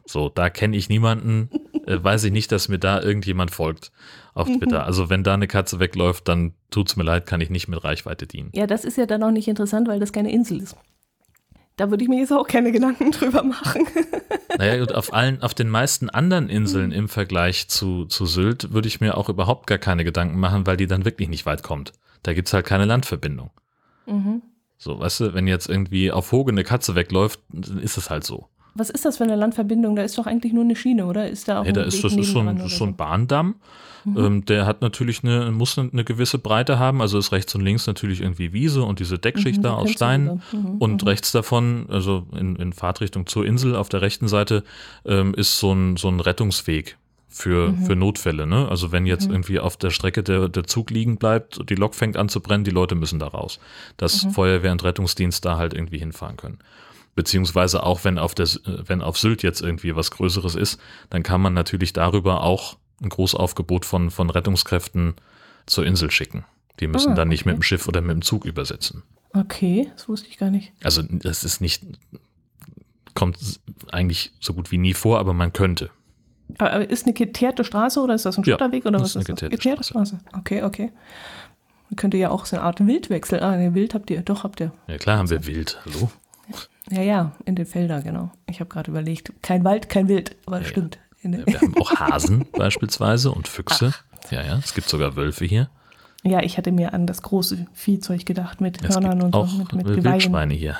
So, 0.05 0.29
da 0.29 0.49
kenne 0.49 0.75
ich 0.75 0.89
niemanden, 0.89 1.49
äh, 1.85 2.01
weiß 2.01 2.25
ich 2.25 2.31
nicht, 2.31 2.51
dass 2.51 2.67
mir 2.69 2.79
da 2.79 3.01
irgendjemand 3.01 3.51
folgt 3.51 3.91
auf 4.33 4.47
Mhm. 4.47 4.59
Twitter. 4.59 4.85
Also, 4.85 5.09
wenn 5.09 5.23
da 5.23 5.33
eine 5.33 5.47
Katze 5.47 5.79
wegläuft, 5.79 6.27
dann 6.27 6.53
tut's 6.71 6.95
mir 6.95 7.03
leid, 7.03 7.25
kann 7.25 7.39
ich 7.41 7.49
nicht 7.49 7.67
mit 7.67 7.83
Reichweite 7.83 8.27
dienen. 8.27 8.49
Ja, 8.53 8.67
das 8.67 8.83
ist 8.85 8.97
ja 8.97 9.05
dann 9.05 9.23
auch 9.23 9.31
nicht 9.31 9.47
interessant, 9.47 9.87
weil 9.87 9.99
das 9.99 10.11
keine 10.11 10.31
Insel 10.31 10.61
ist. 10.61 10.75
Da 11.75 11.89
würde 11.89 12.03
ich 12.03 12.09
mir 12.09 12.19
jetzt 12.19 12.31
auch 12.31 12.47
keine 12.47 12.71
Gedanken 12.71 13.11
drüber 13.11 13.43
machen. 13.43 13.87
Naja, 14.57 14.77
gut, 14.79 14.93
auf 14.93 15.13
allen, 15.13 15.41
auf 15.41 15.53
den 15.53 15.69
meisten 15.69 16.09
anderen 16.09 16.49
Inseln 16.49 16.91
im 16.91 17.09
Vergleich 17.09 17.67
zu, 17.67 18.05
zu 18.05 18.25
Sylt 18.25 18.73
würde 18.73 18.87
ich 18.87 19.01
mir 19.01 19.17
auch 19.17 19.29
überhaupt 19.29 19.67
gar 19.67 19.79
keine 19.79 20.03
Gedanken 20.03 20.39
machen, 20.39 20.67
weil 20.67 20.77
die 20.77 20.87
dann 20.87 21.05
wirklich 21.05 21.29
nicht 21.29 21.45
weit 21.45 21.63
kommt. 21.63 21.93
Da 22.21 22.33
gibt's 22.33 22.53
halt 22.53 22.65
keine 22.65 22.85
Landverbindung. 22.85 23.49
Mhm. 24.05 24.41
So, 24.77 24.99
weißt 24.99 25.19
du, 25.21 25.33
wenn 25.33 25.47
jetzt 25.47 25.69
irgendwie 25.69 26.11
auf 26.11 26.31
Hoge 26.31 26.51
eine 26.51 26.63
Katze 26.63 26.93
wegläuft, 26.95 27.39
dann 27.49 27.79
ist 27.79 27.97
es 27.97 28.09
halt 28.09 28.23
so. 28.23 28.47
Was 28.75 28.89
ist 28.89 29.05
das 29.05 29.17
für 29.17 29.23
eine 29.23 29.35
Landverbindung? 29.35 29.95
Da 29.95 30.03
ist 30.03 30.17
doch 30.17 30.25
eigentlich 30.25 30.51
nur 30.51 30.63
eine 30.63 30.75
Schiene, 30.75 31.05
oder? 31.05 31.29
Ist 31.29 31.47
da 31.47 31.61
auch 31.61 31.63
Nee, 31.63 31.73
da 31.73 31.83
ist, 31.83 32.03
das 32.03 32.13
ist 32.13 32.31
so 32.31 32.39
ein, 32.39 32.67
so 32.67 32.85
ein 32.85 32.95
Bahndamm. 32.95 33.55
Mhm. 34.05 34.17
Ähm, 34.17 34.45
der 34.45 34.65
hat 34.65 34.81
natürlich 34.81 35.23
eine, 35.23 35.51
muss 35.51 35.77
eine 35.77 36.03
gewisse 36.03 36.37
Breite 36.37 36.79
haben. 36.79 37.01
Also 37.01 37.17
ist 37.17 37.31
rechts 37.31 37.53
und 37.55 37.61
links 37.61 37.87
natürlich 37.87 38.21
irgendwie 38.21 38.53
Wiese 38.53 38.83
und 38.83 38.99
diese 38.99 39.17
Deckschicht 39.19 39.59
Mhm, 39.59 39.63
da 39.63 39.73
aus 39.75 39.91
Steinen. 39.91 40.41
Mhm, 40.51 40.77
Und 40.79 41.01
mhm. 41.01 41.07
rechts 41.07 41.31
davon, 41.31 41.85
also 41.89 42.27
in, 42.37 42.55
in 42.57 42.73
Fahrtrichtung 42.73 43.25
zur 43.27 43.45
Insel 43.45 43.75
auf 43.75 43.89
der 43.89 44.01
rechten 44.01 44.27
Seite, 44.27 44.63
ähm, 45.05 45.33
ist 45.33 45.59
so 45.59 45.73
ein, 45.73 45.97
so 45.97 46.09
ein 46.09 46.19
Rettungsweg 46.19 46.97
für, 47.29 47.69
Mhm. 47.71 47.85
für 47.85 47.95
Notfälle. 47.95 48.45
Ne? 48.45 48.67
Also 48.69 48.91
wenn 48.91 49.05
jetzt 49.05 49.27
irgendwie 49.27 49.59
auf 49.59 49.75
der 49.77 49.89
Strecke 49.89 50.21
der, 50.21 50.49
der 50.49 50.65
Zug 50.65 50.91
liegen 50.91 51.17
bleibt, 51.17 51.67
die 51.69 51.75
Lok 51.75 51.95
fängt 51.95 52.15
an 52.15 52.29
zu 52.29 52.41
brennen, 52.41 52.63
die 52.63 52.71
Leute 52.71 52.93
müssen 52.95 53.17
da 53.19 53.27
raus. 53.27 53.59
Dass 53.97 54.25
Mhm. 54.25 54.31
Feuerwehr 54.31 54.71
und 54.71 54.83
Rettungsdienst 54.83 55.43
da 55.43 55.57
halt 55.57 55.73
irgendwie 55.73 55.97
hinfahren 55.97 56.37
können. 56.37 56.59
Beziehungsweise 57.15 57.83
auch 57.83 58.03
wenn 58.03 58.17
auf, 58.17 58.33
der, 58.35 58.45
äh, 58.45 58.83
wenn 58.87 59.01
auf 59.01 59.17
Sylt 59.17 59.43
jetzt 59.43 59.61
irgendwie 59.61 59.95
was 59.95 60.11
Größeres 60.11 60.55
ist, 60.55 60.79
dann 61.09 61.23
kann 61.23 61.41
man 61.41 61.53
natürlich 61.53 61.93
darüber 61.93 62.41
auch 62.43 62.77
ein 63.03 63.09
Großaufgebot 63.09 63.85
von, 63.85 64.09
von 64.11 64.29
Rettungskräften 64.29 65.15
zur 65.65 65.85
Insel 65.85 66.11
schicken. 66.11 66.45
Die 66.79 66.87
müssen 66.87 67.11
Ah, 67.13 67.15
dann 67.15 67.27
nicht 67.29 67.41
okay. 67.41 67.49
mit 67.49 67.57
dem 67.59 67.63
Schiff 67.63 67.87
oder 67.87 68.01
mit 68.01 68.11
dem 68.11 68.21
Zug 68.21 68.45
übersetzen. 68.45 69.03
Okay, 69.33 69.89
das 69.95 70.07
wusste 70.09 70.27
ich 70.29 70.37
gar 70.37 70.49
nicht. 70.49 70.73
Also 70.83 71.01
das 71.03 71.43
ist 71.43 71.61
nicht, 71.61 71.83
kommt 73.13 73.37
eigentlich 73.91 74.31
so 74.39 74.53
gut 74.53 74.71
wie 74.71 74.77
nie 74.77 74.93
vor, 74.93 75.19
aber 75.19 75.33
man 75.33 75.53
könnte. 75.53 75.89
Aber 76.57 76.89
ist 76.89 77.05
eine 77.05 77.13
geteerte 77.13 77.63
Straße 77.63 77.99
oder 77.99 78.15
ist 78.15 78.25
das 78.25 78.37
ein 78.37 78.43
Ja, 78.43 78.53
Schotterweg 78.53 78.85
oder 78.85 78.99
das 78.99 79.15
was 79.15 79.23
ist 79.23 79.29
eine 79.29 79.35
ist 79.35 79.41
das? 79.43 79.49
geteerte 79.49 79.83
Straße. 79.83 80.19
Okay, 80.37 80.63
okay. 80.63 80.91
Könnte 81.95 82.17
ja 82.17 82.29
auch 82.31 82.45
so 82.47 82.55
eine 82.55 82.65
Art 82.65 82.85
Wildwechsel. 82.85 83.39
Ah, 83.41 83.55
ne, 83.55 83.73
Wild 83.75 83.93
habt 83.93 84.09
ihr, 84.09 84.21
doch 84.21 84.43
habt 84.43 84.59
ihr. 84.59 84.71
Ja 84.87 84.97
klar 84.97 85.19
haben 85.19 85.29
wir 85.29 85.45
Wild, 85.45 85.79
hallo? 85.85 86.11
Ja, 86.89 87.01
ja, 87.01 87.31
in 87.45 87.55
den 87.55 87.65
Feldern, 87.65 88.03
genau. 88.03 88.31
Ich 88.49 88.59
habe 88.59 88.69
gerade 88.69 88.89
überlegt. 88.91 89.31
Kein 89.41 89.63
Wald, 89.63 89.89
kein 89.89 90.07
Wild, 90.09 90.35
aber 90.45 90.59
Ja, 90.59 90.65
stimmt. 90.65 90.97
Den- 91.23 91.45
Wir 91.47 91.61
haben 91.61 91.75
auch 91.77 91.91
Hasen 91.95 92.45
beispielsweise 92.57 93.31
und 93.31 93.47
Füchse. 93.47 93.93
Ja, 94.31 94.41
ja, 94.43 94.57
es 94.57 94.73
gibt 94.73 94.87
sogar 94.89 95.15
Wölfe 95.15 95.45
hier. 95.45 95.69
Ja, 96.23 96.41
ich 96.41 96.57
hatte 96.57 96.71
mir 96.71 96.93
an 96.93 97.05
das 97.07 97.21
große 97.21 97.65
Viehzeug 97.73 98.25
gedacht 98.25 98.61
mit 98.61 98.81
Es 98.83 98.95
Hörnern 98.95 99.21
und 99.21 99.33
auch 99.33 99.47
so, 99.47 99.57
mit, 99.57 99.73
mit 99.73 99.85
Geweihen. 99.87 100.03
Wildschweine 100.05 100.53
hier. 100.53 100.77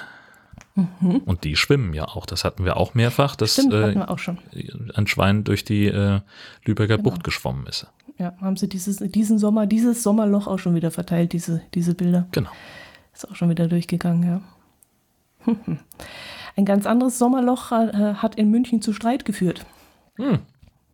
Und 0.75 1.43
die 1.43 1.55
schwimmen 1.55 1.93
ja 1.93 2.05
auch. 2.07 2.25
Das 2.25 2.43
hatten 2.45 2.65
wir 2.65 2.77
auch 2.77 2.93
mehrfach, 2.95 3.35
dass 3.35 3.53
Stimmt, 3.53 3.73
hatten 3.73 3.91
äh, 3.91 3.95
wir 3.95 4.09
auch 4.09 4.17
schon. 4.19 4.39
ein 4.95 5.05
Schwein 5.07 5.43
durch 5.43 5.63
die 5.65 5.85
äh, 5.87 6.21
Lübecker 6.65 6.97
Genau. 6.97 7.09
Bucht 7.11 7.23
geschwommen 7.23 7.67
ist. 7.67 7.87
Ja, 8.17 8.33
haben 8.41 8.57
sie 8.57 8.67
dieses, 8.69 8.97
diesen 8.97 9.37
Sommer, 9.37 9.67
dieses 9.67 10.01
Sommerloch 10.01 10.47
auch 10.47 10.57
schon 10.59 10.73
wieder 10.75 10.89
verteilt, 10.91 11.33
diese, 11.33 11.61
diese 11.73 11.93
Bilder. 11.93 12.27
Genau. 12.31 12.49
Ist 13.13 13.29
auch 13.29 13.35
schon 13.35 13.49
wieder 13.49 13.67
durchgegangen, 13.67 14.23
ja. 15.45 15.53
Ein 16.55 16.65
ganz 16.65 16.85
anderes 16.85 17.19
Sommerloch 17.19 17.71
äh, 17.71 18.13
hat 18.15 18.35
in 18.35 18.49
München 18.49 18.81
zu 18.81 18.93
Streit 18.93 19.25
geführt. 19.25 19.65
Hm. 20.17 20.39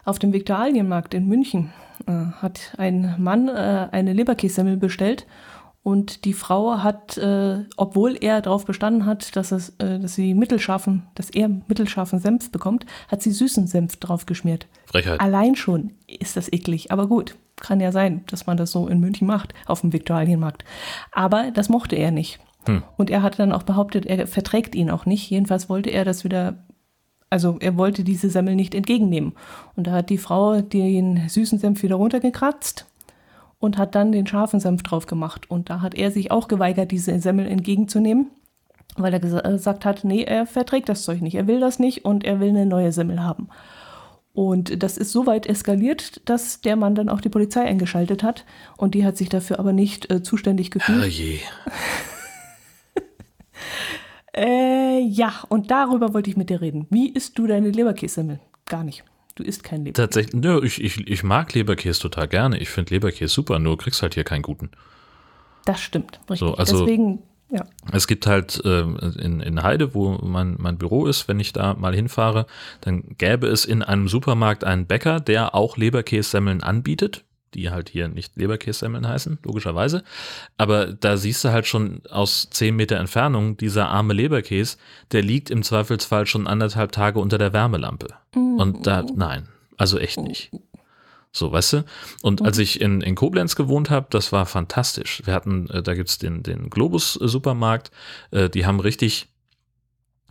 Auf 0.05 0.19
dem 0.19 0.33
Viktualienmarkt 0.33 1.13
in 1.13 1.27
München 1.27 1.71
äh, 2.07 2.11
hat 2.11 2.73
ein 2.77 3.15
Mann 3.19 3.47
äh, 3.47 3.89
eine 3.91 4.13
Leberkässemmel 4.13 4.77
bestellt 4.77 5.25
und 5.83 6.25
die 6.25 6.33
Frau 6.33 6.83
hat, 6.83 7.17
äh, 7.17 7.63
obwohl 7.77 8.17
er 8.19 8.41
darauf 8.41 8.65
bestanden 8.65 9.05
hat, 9.05 9.35
dass, 9.35 9.51
es, 9.51 9.69
äh, 9.79 9.99
dass 9.99 10.15
sie 10.15 10.33
mittelscharfen, 10.33 11.03
dass 11.15 11.29
er 11.29 11.49
mittelscharfen 11.49 12.19
Senf 12.19 12.51
bekommt, 12.51 12.85
hat 13.07 13.21
sie 13.21 13.31
süßen 13.31 13.67
Senf 13.67 13.97
drauf 13.97 14.25
geschmiert. 14.25 14.67
Frechheit. 14.85 15.19
Allein 15.19 15.55
schon 15.55 15.91
ist 16.07 16.35
das 16.37 16.51
eklig, 16.51 16.91
aber 16.91 17.07
gut, 17.07 17.35
kann 17.55 17.79
ja 17.79 17.91
sein, 17.91 18.23
dass 18.27 18.45
man 18.45 18.57
das 18.57 18.71
so 18.71 18.87
in 18.87 18.99
München 18.99 19.27
macht, 19.27 19.53
auf 19.65 19.81
dem 19.81 19.93
Viktualienmarkt. 19.93 20.63
Aber 21.11 21.51
das 21.51 21.69
mochte 21.69 21.95
er 21.95 22.11
nicht. 22.11 22.39
Hm. 22.65 22.83
Und 22.97 23.09
er 23.09 23.21
hat 23.21 23.39
dann 23.39 23.53
auch 23.53 23.63
behauptet, 23.63 24.05
er 24.05 24.27
verträgt 24.27 24.75
ihn 24.75 24.89
auch 24.89 25.05
nicht. 25.05 25.29
Jedenfalls 25.29 25.69
wollte 25.69 25.89
er 25.89 26.05
das 26.05 26.23
wieder, 26.23 26.65
also 27.29 27.57
er 27.59 27.77
wollte 27.77 28.03
diese 28.03 28.29
Semmel 28.29 28.55
nicht 28.55 28.73
entgegennehmen. 28.75 29.33
Und 29.75 29.87
da 29.87 29.91
hat 29.91 30.09
die 30.09 30.17
Frau 30.17 30.61
den 30.61 31.27
süßen 31.29 31.59
Senf 31.59 31.83
wieder 31.83 31.95
runtergekratzt 31.95 32.85
und 33.59 33.77
hat 33.77 33.95
dann 33.95 34.11
den 34.11 34.25
scharfen 34.25 34.59
Senf 34.59 34.83
drauf 34.83 35.05
gemacht. 35.05 35.49
Und 35.49 35.69
da 35.69 35.81
hat 35.81 35.95
er 35.95 36.11
sich 36.11 36.31
auch 36.31 36.47
geweigert, 36.47 36.91
diese 36.91 37.19
Semmel 37.19 37.47
entgegenzunehmen, 37.47 38.27
weil 38.97 39.13
er 39.13 39.19
gesa- 39.19 39.49
gesagt 39.49 39.85
hat, 39.85 40.03
nee, 40.03 40.23
er 40.23 40.45
verträgt 40.45 40.89
das 40.89 41.03
Zeug 41.03 41.21
nicht, 41.21 41.35
er 41.35 41.47
will 41.47 41.59
das 41.59 41.79
nicht 41.79 42.05
und 42.05 42.23
er 42.23 42.39
will 42.39 42.49
eine 42.49 42.65
neue 42.65 42.91
Semmel 42.91 43.23
haben. 43.23 43.49
Und 44.33 44.83
das 44.83 44.97
ist 44.97 45.11
so 45.11 45.25
weit 45.25 45.47
eskaliert, 45.47 46.21
dass 46.29 46.61
der 46.61 46.75
Mann 46.75 46.95
dann 46.95 47.09
auch 47.09 47.19
die 47.19 47.29
Polizei 47.29 47.65
eingeschaltet 47.65 48.23
hat. 48.23 48.45
Und 48.77 48.93
die 48.93 49.03
hat 49.03 49.17
sich 49.17 49.27
dafür 49.27 49.59
aber 49.59 49.73
nicht 49.73 50.09
äh, 50.09 50.23
zuständig 50.23 50.71
gefühlt. 50.71 51.01
Herrje. 51.01 51.39
Äh, 54.39 54.99
ja, 55.01 55.33
und 55.49 55.69
darüber 55.69 56.13
wollte 56.13 56.29
ich 56.29 56.37
mit 56.37 56.49
dir 56.49 56.61
reden. 56.61 56.87
Wie 56.89 57.09
isst 57.09 57.37
du 57.37 57.45
deine 57.45 57.71
Leberkässemmel? 57.71 58.39
Gar 58.65 58.85
nicht. 58.85 59.03
Du 59.35 59.43
isst 59.43 59.63
keinen 59.63 59.83
Leberkäse. 59.85 60.07
Tatsächlich, 60.07 60.41
nö, 60.41 60.61
ich, 60.63 60.81
ich, 60.81 61.05
ich 61.07 61.23
mag 61.23 61.53
Leberkäse 61.53 61.99
total 62.01 62.27
gerne. 62.29 62.57
Ich 62.57 62.69
finde 62.69 62.93
Leberkäse 62.93 63.33
super, 63.33 63.59
nur 63.59 63.77
kriegst 63.77 64.01
halt 64.01 64.13
hier 64.13 64.23
keinen 64.23 64.41
guten. 64.43 64.69
Das 65.65 65.81
stimmt. 65.81 66.19
Richtig. 66.29 66.39
So, 66.39 66.53
also- 66.55 66.85
Deswegen, 66.85 67.19
ja. 67.49 67.65
Es 67.91 68.07
gibt 68.07 68.27
halt 68.27 68.61
ähm, 68.63 68.97
in, 69.19 69.41
in 69.41 69.61
Heide, 69.63 69.93
wo 69.93 70.11
mein, 70.23 70.55
mein 70.57 70.77
Büro 70.77 71.05
ist, 71.05 71.27
wenn 71.27 71.39
ich 71.39 71.51
da 71.51 71.73
mal 71.73 71.93
hinfahre, 71.93 72.45
dann 72.81 73.03
gäbe 73.17 73.47
es 73.47 73.65
in 73.65 73.83
einem 73.83 74.07
Supermarkt 74.07 74.63
einen 74.63 74.85
Bäcker, 74.85 75.19
der 75.19 75.53
auch 75.53 75.75
Leberkässemmeln 75.75 76.63
anbietet, 76.63 77.25
die 77.53 77.69
halt 77.69 77.89
hier 77.89 78.07
nicht 78.07 78.35
Leberkässemmeln 78.37 79.07
heißen, 79.07 79.39
logischerweise. 79.43 80.03
Aber 80.57 80.87
da 80.87 81.17
siehst 81.17 81.43
du 81.43 81.49
halt 81.49 81.67
schon 81.67 82.01
aus 82.09 82.49
10 82.49 82.75
Meter 82.75 82.97
Entfernung, 82.97 83.57
dieser 83.57 83.89
arme 83.89 84.13
Leberkäse, 84.13 84.77
der 85.11 85.21
liegt 85.21 85.49
im 85.49 85.63
Zweifelsfall 85.63 86.25
schon 86.25 86.47
anderthalb 86.47 86.91
Tage 86.91 87.19
unter 87.19 87.37
der 87.37 87.53
Wärmelampe. 87.53 88.07
Und 88.35 88.85
da, 88.85 89.03
nein, 89.03 89.47
also 89.77 89.97
echt 89.97 90.19
nicht. 90.19 90.51
So, 91.31 91.51
weißt 91.51 91.73
du? 91.73 91.85
Und 92.21 92.41
als 92.41 92.57
ich 92.57 92.81
in, 92.81 93.01
in 93.01 93.15
Koblenz 93.15 93.55
gewohnt 93.55 93.89
habe, 93.89 94.07
das 94.09 94.31
war 94.31 94.45
fantastisch. 94.45 95.21
Wir 95.25 95.33
hatten, 95.33 95.69
äh, 95.69 95.83
da 95.83 95.93
gibt's 95.93 96.17
den, 96.17 96.41
den 96.41 96.69
Globus-Supermarkt, 96.69 97.91
äh, 98.31 98.49
die 98.49 98.65
haben 98.65 98.79
richtig, 98.79 99.27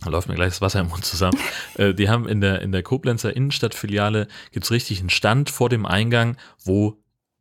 da 0.01 0.09
läuft 0.09 0.27
mir 0.27 0.35
gleich 0.35 0.49
das 0.49 0.61
Wasser 0.61 0.81
im 0.81 0.89
Mund 0.89 1.05
zusammen, 1.05 1.39
äh, 1.75 1.93
die 1.93 2.09
haben 2.09 2.27
in 2.27 2.41
der, 2.41 2.61
in 2.61 2.73
der 2.73 2.83
Koblenzer 2.83 3.33
Innenstadtfiliale, 3.33 4.27
gibt's 4.51 4.71
richtig 4.71 4.99
einen 4.99 5.09
Stand 5.09 5.49
vor 5.49 5.69
dem 5.69 5.85
Eingang, 5.85 6.35
wo 6.65 6.97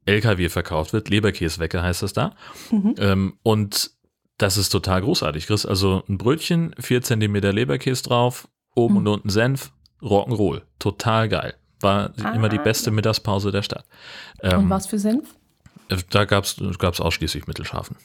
LKW 0.09 0.49
verkauft 0.49 0.93
wird, 0.93 1.09
Leberkäsewecke 1.09 1.83
heißt 1.83 2.03
das 2.03 2.13
da. 2.13 2.35
Mhm. 2.71 2.95
Ähm, 2.99 3.39
und 3.43 3.91
das 4.39 4.57
ist 4.57 4.71
total 4.71 5.03
großartig. 5.03 5.47
Chris, 5.47 5.67
also 5.67 6.03
ein 6.09 6.19
Brötchen, 6.19 6.75
vier 6.79 7.03
Zentimeter 7.03 7.53
Leberkäse 7.53 8.03
drauf, 8.05 8.49
oben 8.75 8.95
Mhm. 8.95 8.99
und 9.01 9.09
unten 9.09 9.31
Senf, 9.31 9.73
Rock'n'Roll. 10.01 10.63
Total 10.79 11.29
geil. 11.29 11.55
War 11.81 12.13
Ah, 12.23 12.31
immer 12.33 12.49
die 12.49 12.59
beste 12.59 12.91
ja. 12.91 12.95
Mittagspause 12.95 13.51
der 13.53 13.63
Stadt. 13.63 13.85
Und 14.43 14.51
Ähm, 14.51 14.71
was 14.71 14.87
für 14.87 14.99
Senf? 14.99 15.35
Da 16.11 16.25
gab's 16.25 16.57
gab's 16.79 17.01
ausschließlich 17.01 17.47
Mittelscharfen. 17.47 17.97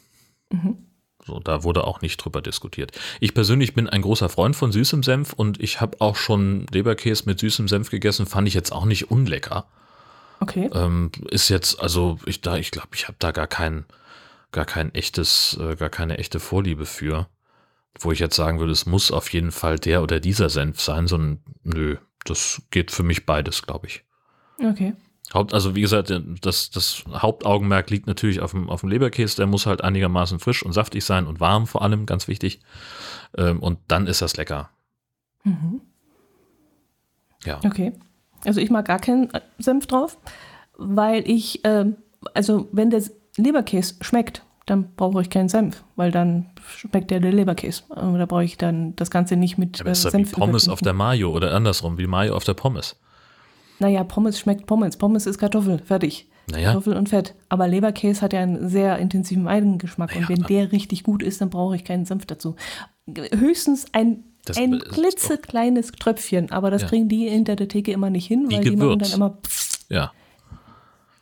Mhm. 0.52 0.78
So, 1.26 1.40
da 1.40 1.64
wurde 1.64 1.86
auch 1.86 2.02
nicht 2.02 2.18
drüber 2.18 2.42
diskutiert. 2.42 2.92
Ich 3.22 3.34
persönlich 3.34 3.74
bin 3.74 3.88
ein 3.88 4.02
großer 4.02 4.28
Freund 4.30 4.56
von 4.56 4.72
süßem 4.72 5.04
Senf 5.04 5.34
und 5.34 5.60
ich 5.62 5.80
habe 5.82 6.02
auch 6.02 6.16
schon 6.18 6.66
Leberkäse 6.72 7.24
mit 7.28 7.40
süßem 7.40 7.68
Senf 7.68 7.90
gegessen, 7.90 8.26
fand 8.26 8.48
ich 8.48 8.54
jetzt 8.54 8.72
auch 8.74 8.86
nicht 8.86 9.10
unlecker. 9.12 9.66
Okay. 10.44 10.70
Ähm, 10.74 11.12
ist 11.30 11.50
jetzt, 11.50 11.80
also 11.80 12.20
ich 12.26 12.42
da, 12.42 12.58
ich 12.58 12.72
glaube, 12.72 12.90
ich 12.94 13.08
habe 13.08 13.16
da 13.20 13.32
gar 13.32 13.48
kein, 13.48 13.86
gar 14.52 14.66
kein 14.66 14.94
echtes, 14.94 15.58
äh, 15.60 15.76
gar 15.76 15.90
keine 15.90 16.18
echte 16.18 16.40
Vorliebe 16.40 16.86
für. 16.86 17.28
Wo 18.00 18.12
ich 18.12 18.20
jetzt 18.20 18.36
sagen 18.36 18.60
würde, 18.60 18.72
es 18.72 18.86
muss 18.86 19.12
auf 19.12 19.32
jeden 19.32 19.52
Fall 19.52 19.78
der 19.78 20.02
oder 20.02 20.20
dieser 20.20 20.50
Senf 20.50 20.82
sein, 20.82 21.08
sondern 21.08 21.40
nö, 21.64 21.98
das 22.26 22.64
geht 22.72 22.92
für 22.92 23.04
mich 23.04 23.26
beides, 23.26 23.62
glaube 23.62 23.88
ich. 23.88 24.04
Okay. 24.60 24.94
Haupt, 25.34 25.54
also 25.54 25.76
wie 25.76 25.82
gesagt, 25.82 26.14
das, 26.42 26.70
das 26.72 27.04
Hauptaugenmerk 27.12 27.90
liegt 27.90 28.08
natürlich 28.08 28.40
auf 28.40 28.52
dem, 28.52 28.70
auf 28.70 28.82
dem 28.82 28.90
Leberkäse, 28.90 29.38
der 29.38 29.48
muss 29.48 29.66
halt 29.66 29.84
einigermaßen 29.84 30.40
frisch 30.40 30.64
und 30.64 30.74
saftig 30.74 31.06
sein 31.06 31.28
und 31.28 31.40
warm 31.40 31.66
vor 31.68 31.82
allem, 31.82 32.06
ganz 32.06 32.28
wichtig. 32.28 32.60
Ähm, 33.38 33.60
und 33.60 33.80
dann 33.88 34.08
ist 34.08 34.22
das 34.22 34.38
lecker. 34.38 34.70
Mhm. 35.44 35.82
Ja. 37.46 37.60
Okay. 37.64 37.94
Also 38.46 38.60
ich 38.60 38.70
mag 38.70 38.86
gar 38.86 39.00
keinen 39.00 39.30
Senf 39.58 39.88
drauf, 39.88 40.18
weil 40.78 41.30
ich, 41.30 41.62
ähm, 41.64 41.98
also 42.34 42.68
wenn 42.72 42.90
der 42.90 43.04
Leberkäse 43.38 43.96
schmeckt, 44.02 44.44
dann 44.66 44.94
brauche 44.96 45.22
ich 45.22 45.30
keinen 45.30 45.50
Senf, 45.50 45.84
weil 45.96 46.12
dann 46.12 46.46
schmeckt 46.66 47.12
der, 47.12 47.20
der 47.20 47.34
Leberkäse. 47.34 47.84
Und 47.90 48.18
da 48.18 48.26
brauche 48.26 48.46
ich 48.46 48.58
dann 48.58 48.96
das 48.96 49.12
Ganze 49.12 49.36
nicht 49.36 49.58
mit 49.58 49.82
Aber 49.82 49.90
äh, 49.90 49.92
ist 49.92 50.06
ja 50.06 50.10
wie 50.10 50.18
Senf 50.18 50.32
Pommes 50.32 50.70
auf 50.70 50.80
der 50.80 50.94
Mayo 50.94 51.32
oder 51.32 51.54
andersrum, 51.54 51.98
wie 51.98 52.08
Mayo 52.08 52.36
auf 52.36 52.44
der 52.44 52.54
Pommes. 52.54 52.96
Naja, 53.80 54.04
Pommes 54.04 54.40
schmeckt 54.40 54.66
Pommes. 54.66 54.98
Pommes 54.98 55.26
ist 55.26 55.38
Kartoffel, 55.38 55.80
fertig. 55.80 56.30
Naja, 56.50 56.68
Kartoffel 56.68 56.96
und 56.96 57.10
Fett. 57.10 57.36
Aber 57.50 57.68
Leberkäse 57.68 58.22
hat 58.22 58.34
ja 58.34 58.40
einen 58.40 58.70
sehr 58.70 58.98
intensiven 59.00 59.48
Eigengeschmack. 59.48 60.12
Naja, 60.12 60.22
und 60.22 60.30
wenn 60.30 60.44
der 60.44 60.72
richtig 60.72 61.04
gut 61.04 61.24
ist, 61.24 61.42
dann 61.42 61.50
brauche 61.50 61.76
ich 61.76 61.84
keinen 61.84 62.06
Senf 62.06 62.26
dazu. 62.26 62.56
Höchstens 63.08 63.88
ein, 63.92 64.24
Das 64.46 64.58
ein 64.58 64.80
klitzekleines 64.80 65.92
Tröpfchen. 65.94 66.52
Aber 66.52 66.70
das 66.72 66.82
Ja. 66.84 66.88
kriegen 66.90 67.08
die 67.08 67.30
hinter 67.30 67.56
der 67.56 67.68
Theke 67.70 67.92
immer 67.92 68.10
nicht 68.10 68.28
hin, 68.28 68.50
Wie 68.50 68.56
weil 68.58 68.64
die 68.64 68.76
machen 68.76 69.00
dann 69.00 69.12
immer 69.12 69.38
ja, 69.90 70.12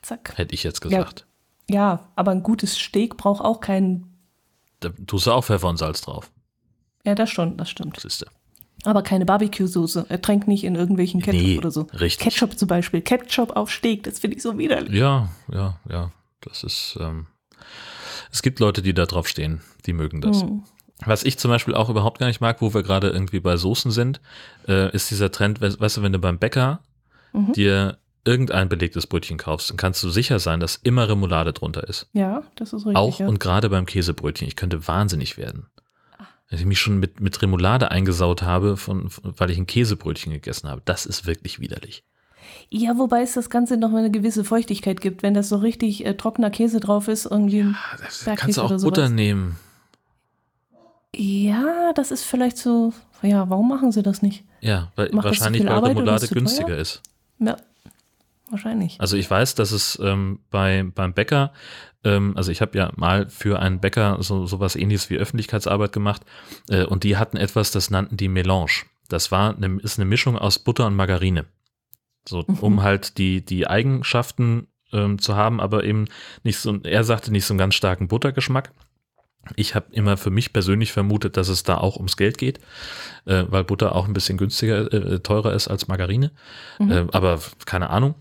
zack. 0.02 0.34
hätte 0.38 0.54
ich 0.56 0.64
jetzt 0.64 0.82
gesagt. 0.82 1.28
Ja, 1.70 2.10
aber 2.16 2.32
ein 2.32 2.44
gutes 2.44 2.78
Steak 2.78 3.18
braucht 3.18 3.42
auch 3.44 3.60
keinen. 3.62 4.08
Da 4.80 4.90
tust 5.08 5.28
du 5.28 5.32
auch 5.32 5.44
Pfeffer 5.46 5.70
und 5.70 5.78
Salz 5.78 6.02
drauf. 6.02 6.32
Ja, 7.06 7.16
das 7.16 7.30
schon, 7.30 7.58
das 7.58 7.70
stimmt. 7.70 8.00
Siehste. 8.00 8.28
Aber 8.84 9.04
keine 9.04 9.26
Barbecue-Soße. 9.26 10.08
Er 10.10 10.22
tränkt 10.22 10.48
nicht 10.48 10.64
in 10.64 10.74
irgendwelchen 10.74 11.22
Ketchup 11.22 11.42
Nee, 11.42 11.58
oder 11.60 11.70
so. 11.70 11.82
richtig. 12.00 12.24
Ketchup 12.34 12.58
zum 12.58 12.68
Beispiel. 12.68 13.02
Ketchup 13.02 13.56
auf 13.56 13.72
Steak, 13.72 14.04
das 14.04 14.20
finde 14.20 14.38
ich 14.38 14.44
so 14.44 14.58
widerlich. 14.58 14.94
Ja, 14.94 15.30
ja, 15.52 15.80
ja. 15.88 16.12
Das 16.42 16.64
ist, 16.64 16.98
ähm, 17.00 17.28
es 18.32 18.42
gibt 18.42 18.60
Leute, 18.60 18.82
die 18.82 18.96
da 18.96 19.06
drauf 19.06 19.28
stehen, 19.28 19.62
die 19.86 19.94
mögen 19.94 20.22
das. 20.22 20.42
Hm. 20.42 20.64
Was 21.06 21.24
ich 21.24 21.40
zum 21.40 21.50
Beispiel 21.50 21.74
auch 21.74 21.90
überhaupt 21.90 22.20
gar 22.20 22.28
nicht 22.28 22.42
mag, 22.42 22.62
wo 22.62 22.74
wir 22.74 22.84
gerade 22.84 23.10
irgendwie 23.10 23.40
bei 23.40 23.58
Soßen 23.58 23.92
sind, 23.92 24.22
äh, 24.68 24.94
ist 24.96 25.10
dieser 25.12 25.32
Trend, 25.32 25.60
we- 25.62 25.80
weißt 25.80 25.98
du, 25.98 26.04
wenn 26.04 26.14
du 26.14 26.20
beim 26.20 26.38
Bäcker 26.38 26.82
Mhm. 27.34 27.54
dir 27.54 27.98
irgendein 28.24 28.70
belegtes 28.70 29.08
Brötchen 29.08 29.38
kaufst, 29.38 29.70
dann 29.72 29.78
kannst 29.78 30.04
du 30.04 30.10
sicher 30.10 30.38
sein, 30.40 30.60
dass 30.60 30.76
immer 30.76 31.10
Remoulade 31.10 31.54
drunter 31.54 31.88
ist. 31.88 32.08
Ja, 32.14 32.44
das 32.56 32.70
ist 32.74 32.86
richtig. 32.86 32.96
auch 32.98 33.20
ja. 33.20 33.28
und 33.28 33.40
gerade 33.40 33.70
beim 33.70 33.86
Käsebrötchen. 33.88 34.48
Ich 34.48 34.56
könnte 34.56 34.88
wahnsinnig 34.88 35.38
werden. 35.38 35.66
Wenn 36.50 36.60
ich 36.60 36.66
mich 36.66 36.80
schon 36.80 37.00
mit, 37.00 37.20
mit 37.22 37.42
Remoulade 37.42 37.90
eingesaut 37.92 38.42
habe, 38.44 38.76
von, 38.78 39.10
von, 39.10 39.34
weil 39.38 39.50
ich 39.50 39.58
ein 39.58 39.66
Käsebrötchen 39.68 40.34
gegessen 40.34 40.70
habe. 40.70 40.82
Das 40.86 41.06
ist 41.06 41.26
wirklich 41.26 41.60
widerlich. 41.62 42.04
Ja, 42.70 42.98
wobei 42.98 43.22
es 43.22 43.34
das 43.34 43.50
Ganze 43.50 43.78
noch 43.78 43.90
mal 43.90 44.00
eine 44.00 44.12
gewisse 44.12 44.44
Feuchtigkeit 44.44 45.00
gibt. 45.00 45.24
Wenn 45.24 45.34
das 45.34 45.48
so 45.48 45.56
richtig 45.56 46.06
äh, 46.06 46.14
trockener 46.16 46.50
Käse 46.52 46.80
drauf 46.82 47.08
ist, 47.08 47.26
irgendwie. 47.26 47.74
Das 48.02 48.26
Bergkäse 48.26 48.36
kannst 48.36 48.58
du 48.58 48.62
auch 48.64 48.82
Butter 48.90 49.08
nehmen. 49.10 49.56
Ja, 51.16 51.92
das 51.94 52.12
ist 52.12 52.24
vielleicht 52.24 52.58
so. 52.58 52.94
Ja, 53.22 53.50
warum 53.50 53.68
machen 53.68 53.92
sie 53.92 54.02
das 54.04 54.22
nicht? 54.22 54.44
Ja, 54.62 54.92
weil, 54.96 55.10
Macht 55.12 55.26
wahrscheinlich, 55.26 55.62
viel 55.62 55.70
weil 55.70 55.80
Remoulade 55.80 56.24
ist 56.26 56.32
günstiger 56.34 56.70
teuer? 56.70 56.78
ist. 56.78 57.02
Ja, 57.40 57.58
wahrscheinlich. 58.50 59.00
Also 59.00 59.18
ich 59.18 59.30
weiß, 59.30 59.56
dass 59.56 59.72
es 59.72 60.00
ähm, 60.02 60.40
bei, 60.50 60.86
beim 60.96 61.14
Bäcker, 61.14 61.52
ähm, 62.04 62.34
also 62.36 62.52
ich 62.52 62.62
habe 62.62 62.78
ja 62.78 62.92
mal 62.96 63.30
für 63.30 63.60
einen 63.60 63.80
Bäcker 63.80 64.18
so 64.22 64.46
sowas 64.46 64.76
ähnliches 64.76 65.10
wie 65.10 65.18
Öffentlichkeitsarbeit 65.18 65.92
gemacht 65.92 66.24
äh, 66.70 66.84
und 66.86 67.04
die 67.04 67.18
hatten 67.18 67.38
etwas, 67.38 67.72
das 67.72 67.90
nannten 67.90 68.18
die 68.18 68.28
Melange. 68.30 68.72
Das 69.10 69.32
war 69.32 69.56
eine, 69.56 69.80
ist 69.82 70.00
eine 70.00 70.06
Mischung 70.06 70.38
aus 70.38 70.60
Butter 70.60 70.88
und 70.88 70.96
Margarine. 70.96 71.46
So, 72.28 72.44
Mhm. 72.48 72.58
um 72.62 72.84
halt 72.84 73.18
die, 73.18 73.44
die 73.44 73.68
Eigenschaften 73.68 74.68
ähm, 74.94 75.20
zu 75.20 75.36
haben, 75.36 75.60
aber 75.60 75.84
eben 75.84 76.06
nicht 76.44 76.58
so, 76.60 76.78
er 76.84 77.04
sagte 77.04 77.32
nicht 77.32 77.46
so 77.46 77.54
einen 77.54 77.60
ganz 77.60 77.76
starken 77.76 78.08
Buttergeschmack. 78.08 78.72
Ich 79.56 79.76
habe 79.76 79.88
immer 79.92 80.18
für 80.18 80.30
mich 80.30 80.54
persönlich 80.54 80.92
vermutet, 80.92 81.36
dass 81.36 81.48
es 81.48 81.64
da 81.64 81.78
auch 81.78 81.96
ums 81.96 82.16
Geld 82.16 82.38
geht, 82.38 82.60
äh, 83.26 83.46
weil 83.48 83.64
Butter 83.64 83.96
auch 83.96 84.08
ein 84.08 84.14
bisschen 84.14 84.38
günstiger, 84.38 84.92
äh, 84.94 85.20
teurer 85.20 85.54
ist 85.54 85.68
als 85.68 85.88
Margarine. 85.88 86.32
Mhm. 86.80 86.92
Äh, 86.92 87.08
aber 87.12 87.40
keine 87.66 87.90
Ahnung. 87.90 88.16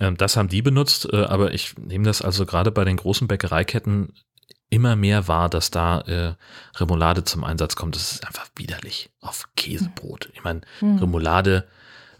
Ähm, 0.00 0.16
das 0.16 0.36
haben 0.36 0.48
die 0.48 0.62
benutzt, 0.62 1.08
äh, 1.12 1.24
aber 1.24 1.52
ich 1.52 1.76
nehme 1.78 2.04
das 2.04 2.22
also 2.22 2.46
gerade 2.46 2.70
bei 2.70 2.84
den 2.84 2.96
großen 2.96 3.28
Bäckereiketten 3.28 4.14
immer 4.68 4.96
mehr 4.96 5.28
wahr, 5.28 5.48
dass 5.48 5.70
da 5.70 6.00
äh, 6.00 6.34
Remoulade 6.76 7.24
zum 7.24 7.44
Einsatz 7.44 7.76
kommt. 7.76 7.94
Das 7.94 8.12
ist 8.12 8.26
einfach 8.26 8.46
widerlich 8.56 9.10
auf 9.20 9.48
Käsebrot. 9.56 10.30
Ich 10.34 10.42
meine, 10.42 10.62
Hm. 10.80 10.98
Remoulade 10.98 11.68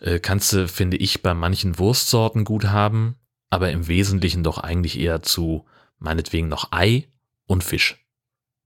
äh, 0.00 0.20
kannst 0.20 0.52
du, 0.52 0.68
finde 0.68 0.96
ich, 0.96 1.22
bei 1.22 1.34
manchen 1.34 1.78
Wurstsorten 1.78 2.44
gut 2.44 2.66
haben, 2.66 3.16
aber 3.50 3.70
im 3.70 3.88
Wesentlichen 3.88 4.44
doch 4.44 4.58
eigentlich 4.58 4.98
eher 4.98 5.22
zu 5.22 5.64
meinetwegen 5.98 6.48
noch 6.48 6.72
Ei 6.72 7.08
und 7.46 7.64
Fisch. 7.64 8.04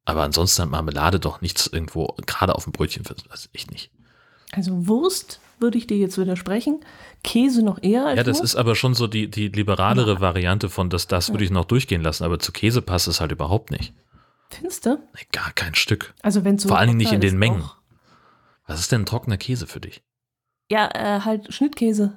Aber 0.05 0.23
ansonsten 0.23 0.63
hat 0.63 0.71
Marmelade 0.71 1.21
doch 1.21 1.41
nichts 1.41 1.67
irgendwo, 1.67 2.15
gerade 2.27 2.55
auf 2.55 2.65
dem 2.65 2.73
Brötchen, 2.73 3.05
das 3.29 3.49
echt 3.53 3.71
nicht. 3.71 3.91
Also 4.53 4.89
Wurst 4.89 5.41
würde 5.61 5.79
ich 5.79 5.87
dir 5.87 5.97
jetzt 5.99 6.19
widersprechen. 6.19 6.85
Käse 7.23 7.63
noch 7.63 7.83
eher 7.83 8.07
als 8.07 8.17
Ja, 8.17 8.25
das 8.25 8.39
Wurst. 8.39 8.55
ist 8.55 8.57
aber 8.57 8.75
schon 8.75 8.95
so 8.95 9.07
die, 9.07 9.29
die 9.31 9.49
liberalere 9.49 10.21
Variante 10.21 10.69
von, 10.71 10.89
dass 10.91 11.07
das 11.07 11.31
würde 11.31 11.45
ich 11.45 11.51
noch 11.51 11.67
durchgehen 11.67 12.03
lassen, 12.03 12.25
aber 12.25 12.39
zu 12.39 12.51
Käse 12.51 12.83
passt 12.83 13.07
es 13.09 13.21
halt 13.21 13.31
überhaupt 13.31 13.71
nicht. 13.71 13.93
Findest 14.49 14.87
du? 14.87 14.97
Nee, 15.15 15.27
gar 15.33 15.53
kein 15.53 15.75
Stück. 15.77 16.15
Also 16.23 16.45
wenn 16.45 16.59
so 16.59 16.69
Vor 16.69 16.79
allen 16.79 16.89
Dingen 16.89 16.97
nicht 16.99 17.13
in 17.13 17.21
den 17.21 17.39
Mengen. 17.39 17.63
auch- 17.63 17.77
Was 18.67 18.81
ist 18.81 18.91
denn 18.91 19.03
ein 19.03 19.07
trockener 19.07 19.37
Käse 19.37 19.67
für 19.67 19.81
dich? 19.81 20.03
Ja, 20.71 20.89
äh, 20.95 21.21
halt 21.21 21.53
Schnittkäse. 21.53 22.17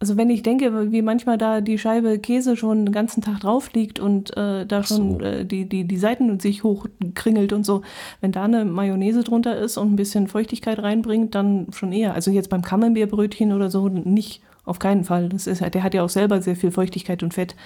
Also 0.00 0.16
wenn 0.16 0.30
ich 0.30 0.44
denke, 0.44 0.92
wie 0.92 1.02
manchmal 1.02 1.38
da 1.38 1.60
die 1.60 1.76
Scheibe 1.76 2.20
Käse 2.20 2.56
schon 2.56 2.86
den 2.86 2.92
ganzen 2.92 3.20
Tag 3.20 3.40
drauf 3.40 3.72
liegt 3.72 3.98
und 3.98 4.36
äh, 4.36 4.64
da 4.64 4.84
so. 4.84 4.94
schon 4.94 5.20
äh, 5.20 5.44
die, 5.44 5.68
die, 5.68 5.84
die 5.88 5.96
Seiten 5.96 6.38
sich 6.38 6.62
hochkringelt 6.62 7.52
und 7.52 7.66
so, 7.66 7.82
wenn 8.20 8.30
da 8.30 8.44
eine 8.44 8.64
Mayonnaise 8.64 9.24
drunter 9.24 9.58
ist 9.58 9.76
und 9.76 9.92
ein 9.92 9.96
bisschen 9.96 10.28
Feuchtigkeit 10.28 10.78
reinbringt, 10.78 11.34
dann 11.34 11.66
schon 11.72 11.90
eher. 11.90 12.14
Also 12.14 12.30
jetzt 12.30 12.48
beim 12.48 12.62
Camembert-Brötchen 12.62 13.52
oder 13.52 13.70
so 13.70 13.88
nicht, 13.88 14.40
auf 14.64 14.78
keinen 14.78 15.02
Fall. 15.02 15.30
Das 15.30 15.48
ist, 15.48 15.62
der 15.62 15.82
hat 15.82 15.94
ja 15.94 16.04
auch 16.04 16.08
selber 16.08 16.40
sehr 16.42 16.54
viel 16.54 16.70
Feuchtigkeit 16.70 17.24
und 17.24 17.34
Fett. 17.34 17.56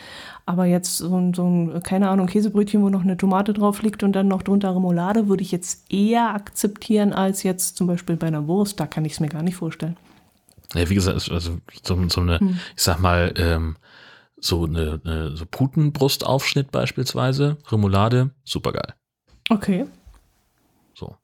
Aber 0.47 0.65
jetzt 0.65 0.97
so 0.97 1.15
ein, 1.15 1.35
so 1.35 1.45
ein, 1.45 1.83
keine 1.83 2.09
Ahnung, 2.09 2.29
Käsebrötchen, 2.29 2.83
wo 2.83 2.89
noch 2.89 3.03
eine 3.03 3.19
Tomate 3.19 3.53
drauf 3.53 3.83
liegt 3.83 4.03
und 4.05 4.13
dann 4.13 4.29
noch 4.29 4.41
drunter 4.41 4.75
Remoulade, 4.75 5.29
würde 5.29 5.43
ich 5.43 5.53
jetzt 5.53 5.93
eher 5.93 6.35
akzeptieren 6.35 7.13
als 7.13 7.43
jetzt 7.43 7.77
zum 7.77 7.89
Beispiel 7.89 8.17
bei 8.17 8.29
einer 8.29 8.47
Wurst. 8.47 8.81
Da 8.81 8.87
kann 8.87 9.05
ich 9.05 9.13
es 9.13 9.21
mir 9.21 9.29
gar 9.29 9.43
nicht 9.43 9.57
vorstellen. 9.57 9.99
Ja, 10.75 10.89
wie 10.89 10.95
gesagt, 10.95 11.31
also 11.31 11.59
so, 11.83 12.09
so 12.09 12.21
eine, 12.21 12.41
Hm. 12.41 12.59
ich 12.77 12.83
sag 12.83 12.99
mal, 12.99 13.35
ähm, 13.37 13.77
so 14.37 14.65
eine, 14.65 15.01
eine 15.05 15.37
so 15.37 15.47
Putenbrustaufschnitt 15.47 16.73
beispielsweise, 16.73 17.59
Remoulade, 17.71 18.31
supergeil. 18.45 18.95
Okay. 19.51 19.87
So. 20.95 21.17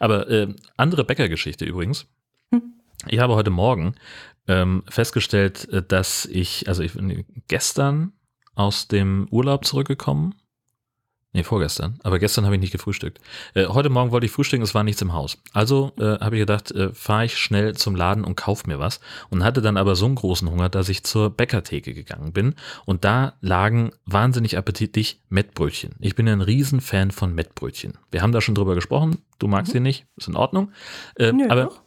Aber 0.00 0.28
ähm, 0.30 0.56
andere 0.76 1.04
Bäckergeschichte 1.04 1.64
übrigens. 1.64 2.06
Hm. 2.52 2.74
Ich 3.06 3.18
habe 3.18 3.34
heute 3.34 3.50
Morgen 3.50 3.94
ähm, 4.46 4.82
festgestellt, 4.88 5.68
äh, 5.68 5.82
dass 5.82 6.24
ich, 6.24 6.68
also 6.68 6.82
ich 6.82 6.94
bin 6.94 7.24
gestern 7.48 8.12
aus 8.54 8.88
dem 8.88 9.28
Urlaub 9.30 9.64
zurückgekommen. 9.64 10.34
Nee, 11.34 11.44
vorgestern. 11.44 11.98
Aber 12.04 12.18
gestern 12.18 12.46
habe 12.46 12.54
ich 12.54 12.60
nicht 12.60 12.72
gefrühstückt. 12.72 13.20
Äh, 13.52 13.66
heute 13.66 13.90
Morgen 13.90 14.12
wollte 14.12 14.24
ich 14.24 14.32
frühstücken, 14.32 14.62
es 14.62 14.74
war 14.74 14.82
nichts 14.82 15.02
im 15.02 15.12
Haus. 15.12 15.36
Also 15.52 15.92
äh, 15.98 16.18
habe 16.20 16.36
ich 16.36 16.40
gedacht, 16.40 16.70
äh, 16.70 16.92
fahre 16.94 17.26
ich 17.26 17.36
schnell 17.36 17.76
zum 17.76 17.94
Laden 17.94 18.24
und 18.24 18.34
kauf 18.34 18.66
mir 18.66 18.78
was. 18.78 19.00
Und 19.28 19.44
hatte 19.44 19.60
dann 19.60 19.76
aber 19.76 19.94
so 19.94 20.06
einen 20.06 20.14
großen 20.14 20.50
Hunger, 20.50 20.70
dass 20.70 20.88
ich 20.88 21.04
zur 21.04 21.28
Bäckertheke 21.28 21.92
gegangen 21.92 22.32
bin. 22.32 22.54
Und 22.86 23.04
da 23.04 23.34
lagen 23.42 23.92
wahnsinnig 24.06 24.56
appetitlich 24.56 25.20
Mettbrötchen. 25.28 25.96
Ich 26.00 26.14
bin 26.14 26.26
ein 26.28 26.40
Riesenfan 26.40 27.10
von 27.10 27.34
Mettbrötchen. 27.34 27.98
Wir 28.10 28.22
haben 28.22 28.32
da 28.32 28.40
schon 28.40 28.54
drüber 28.54 28.74
gesprochen. 28.74 29.18
Du 29.38 29.48
magst 29.48 29.72
sie 29.72 29.80
nicht, 29.80 30.06
ist 30.16 30.28
in 30.28 30.36
Ordnung. 30.36 30.72
Äh, 31.16 31.32
Nö, 31.32 31.46
aber, 31.50 31.64
doch. 31.64 31.82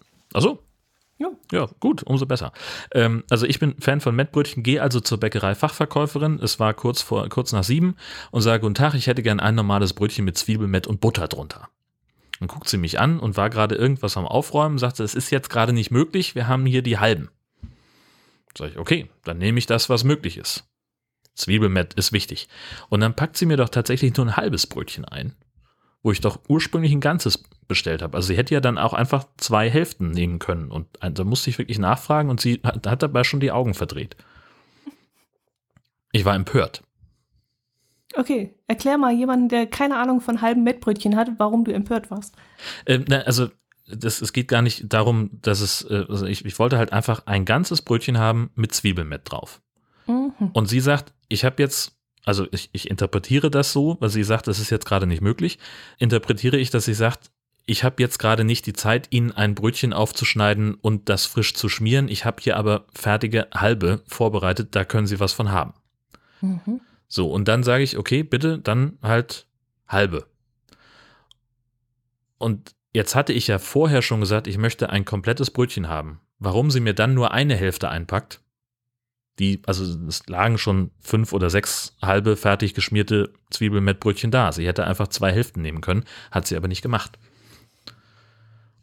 Ja. 1.22 1.30
ja, 1.52 1.70
gut, 1.80 2.02
umso 2.02 2.26
besser. 2.26 2.52
Ähm, 2.94 3.24
also 3.30 3.46
ich 3.46 3.60
bin 3.60 3.76
Fan 3.80 4.02
von 4.02 4.16
Mettbrötchen, 4.16 4.64
gehe 4.64 4.82
also 4.82 5.00
zur 5.00 5.20
Bäckerei-Fachverkäuferin. 5.20 6.40
Es 6.42 6.60
war 6.60 6.74
kurz 6.74 7.04
vor, 7.04 7.30
kurz 7.30 7.52
nach 7.52 7.64
sieben 7.64 7.96
und 8.32 8.42
sage, 8.42 8.62
guten 8.62 8.74
Tag, 8.74 8.96
ich 8.96 9.06
hätte 9.06 9.22
gern 9.22 9.40
ein 9.40 9.54
normales 9.54 9.94
Brötchen 9.94 10.26
mit 10.26 10.36
Zwiebelmett 10.36 10.88
und 10.88 11.00
Butter 11.00 11.28
drunter. 11.28 11.70
Dann 12.40 12.48
guckt 12.48 12.68
sie 12.68 12.80
mich 12.80 13.00
an 13.00 13.20
und 13.20 13.38
war 13.38 13.52
gerade 13.52 13.76
irgendwas 13.76 14.18
am 14.18 14.26
Aufräumen, 14.26 14.80
sagte, 14.80 15.04
es 15.04 15.14
ist 15.14 15.30
jetzt 15.30 15.52
gerade 15.52 15.74
nicht 15.74 15.92
möglich, 15.92 16.34
wir 16.34 16.48
haben 16.48 16.66
hier 16.66 16.82
die 16.82 16.98
halben. 16.98 17.30
Sag 18.58 18.72
ich, 18.72 18.80
okay, 18.80 19.08
dann 19.24 19.38
nehme 19.38 19.60
ich 19.60 19.68
das, 19.68 19.90
was 19.90 20.04
möglich 20.04 20.38
ist. 20.38 20.64
Zwiebelmett 21.36 21.94
ist 21.94 22.14
wichtig. 22.14 22.50
Und 22.90 23.02
dann 23.02 23.16
packt 23.16 23.38
sie 23.38 23.46
mir 23.46 23.58
doch 23.58 23.70
tatsächlich 23.70 24.18
nur 24.18 24.26
ein 24.26 24.38
halbes 24.38 24.66
Brötchen 24.66 25.06
ein, 25.06 25.36
wo 26.04 26.12
ich 26.12 26.22
doch 26.22 26.40
ursprünglich 26.48 26.92
ein 26.92 27.02
ganzes 27.02 27.44
bestellt 27.68 28.02
habe. 28.02 28.18
Also 28.18 28.28
sie 28.28 28.38
hätte 28.38 28.54
ja 28.54 28.60
dann 28.60 28.78
auch 28.78 28.94
einfach 28.94 29.26
zwei 29.38 29.70
Hälften 29.70 30.12
nehmen 30.12 30.40
können. 30.40 30.72
Und 30.72 30.88
da 31.00 31.24
musste 31.24 31.50
ich 31.50 31.58
wirklich 31.58 31.80
nachfragen 31.80 32.30
und 32.30 32.42
sie 32.42 32.60
hat, 32.64 32.86
hat 32.86 33.04
dabei 33.04 33.24
schon 33.24 33.40
die 33.40 33.52
Augen 33.52 33.74
verdreht. 33.74 34.18
Ich 36.12 36.26
war 36.26 36.36
empört. 36.36 36.84
Okay, 38.16 38.54
erklär 38.68 38.98
mal 38.98 39.14
jemanden, 39.14 39.48
der 39.48 39.68
keine 39.68 39.98
Ahnung 39.98 40.20
von 40.20 40.42
halben 40.42 40.64
Mettbrötchen 40.64 41.16
hat, 41.16 41.30
warum 41.38 41.64
du 41.64 41.72
empört 41.72 42.12
warst. 42.12 42.36
Äh, 42.86 43.00
na, 43.08 43.20
also 43.20 43.50
das, 43.88 44.22
es 44.22 44.34
geht 44.34 44.48
gar 44.48 44.62
nicht 44.62 44.92
darum, 44.92 45.30
dass 45.42 45.62
es, 45.62 45.84
äh, 45.90 46.06
also 46.10 46.26
ich, 46.26 46.44
ich 46.46 46.60
wollte 46.60 46.78
halt 46.78 46.92
einfach 46.92 47.26
ein 47.26 47.46
ganzes 47.46 47.82
Brötchen 47.82 48.18
haben 48.18 48.52
mit 48.56 48.74
Zwiebelmett 48.74 49.32
drauf. 49.32 49.62
Mhm. 50.08 50.52
Und 50.54 50.68
sie 50.68 50.80
sagt, 50.80 51.14
ich 51.30 51.46
habe 51.46 51.62
jetzt, 51.62 51.98
also 52.26 52.48
ich, 52.52 52.70
ich 52.72 52.90
interpretiere 52.90 53.50
das 53.50 53.72
so, 53.72 53.98
weil 54.00 54.10
sie 54.10 54.24
sagt, 54.24 54.48
das 54.48 54.60
ist 54.60 54.70
jetzt 54.70 54.86
gerade 54.86 55.08
nicht 55.08 55.22
möglich, 55.22 55.60
interpretiere 55.98 56.58
ich, 56.58 56.70
dass 56.70 56.86
sie 56.86 56.94
sagt, 56.94 57.32
ich 57.66 57.84
habe 57.84 58.02
jetzt 58.02 58.18
gerade 58.18 58.44
nicht 58.44 58.66
die 58.66 58.74
Zeit, 58.74 59.08
Ihnen 59.12 59.32
ein 59.32 59.56
Brötchen 59.56 59.94
aufzuschneiden 59.94 60.74
und 60.74 61.10
das 61.10 61.26
frisch 61.26 61.54
zu 61.54 61.70
schmieren. 61.70 62.10
Ich 62.10 62.26
habe 62.26 62.42
hier 62.42 62.58
aber 62.58 62.86
fertige 62.94 63.48
halbe 63.54 64.02
vorbereitet, 64.08 64.76
da 64.76 64.84
können 64.84 65.08
Sie 65.08 65.20
was 65.20 65.32
von 65.32 65.52
haben. 65.52 65.74
Mhm. 66.42 66.82
So, 67.08 67.32
und 67.32 67.48
dann 67.48 67.64
sage 67.64 67.84
ich, 67.84 67.98
okay, 67.98 68.24
bitte, 68.24 68.60
dann 68.60 68.98
halt 69.02 69.46
halbe. 69.88 70.26
Und 72.38 72.74
jetzt 72.94 73.16
hatte 73.16 73.34
ich 73.34 73.48
ja 73.48 73.60
vorher 73.60 74.02
schon 74.02 74.20
gesagt, 74.20 74.48
ich 74.48 74.58
möchte 74.58 74.90
ein 74.90 75.06
komplettes 75.06 75.52
Brötchen 75.52 75.88
haben. 75.88 76.20
Warum 76.40 76.72
sie 76.72 76.80
mir 76.80 76.96
dann 76.96 77.14
nur 77.14 77.32
eine 77.32 77.56
Hälfte 77.56 77.90
einpackt, 77.90 78.42
die, 79.42 79.62
also 79.66 79.84
es 80.08 80.28
lagen 80.28 80.58
schon 80.58 80.92
fünf 81.02 81.34
oder 81.34 81.50
sechs 81.50 81.98
halbe 82.02 82.38
fertig 82.38 82.74
geschmierte 82.74 83.34
Zwiebelmettbrötchen 83.50 84.32
da. 84.32 84.52
Sie 84.52 84.68
hätte 84.68 84.86
einfach 84.86 85.08
zwei 85.08 85.32
Hälften 85.32 85.62
nehmen 85.62 85.82
können, 85.82 86.06
hat 86.30 86.48
sie 86.48 86.56
aber 86.56 86.68
nicht 86.68 86.82
gemacht. 86.84 87.18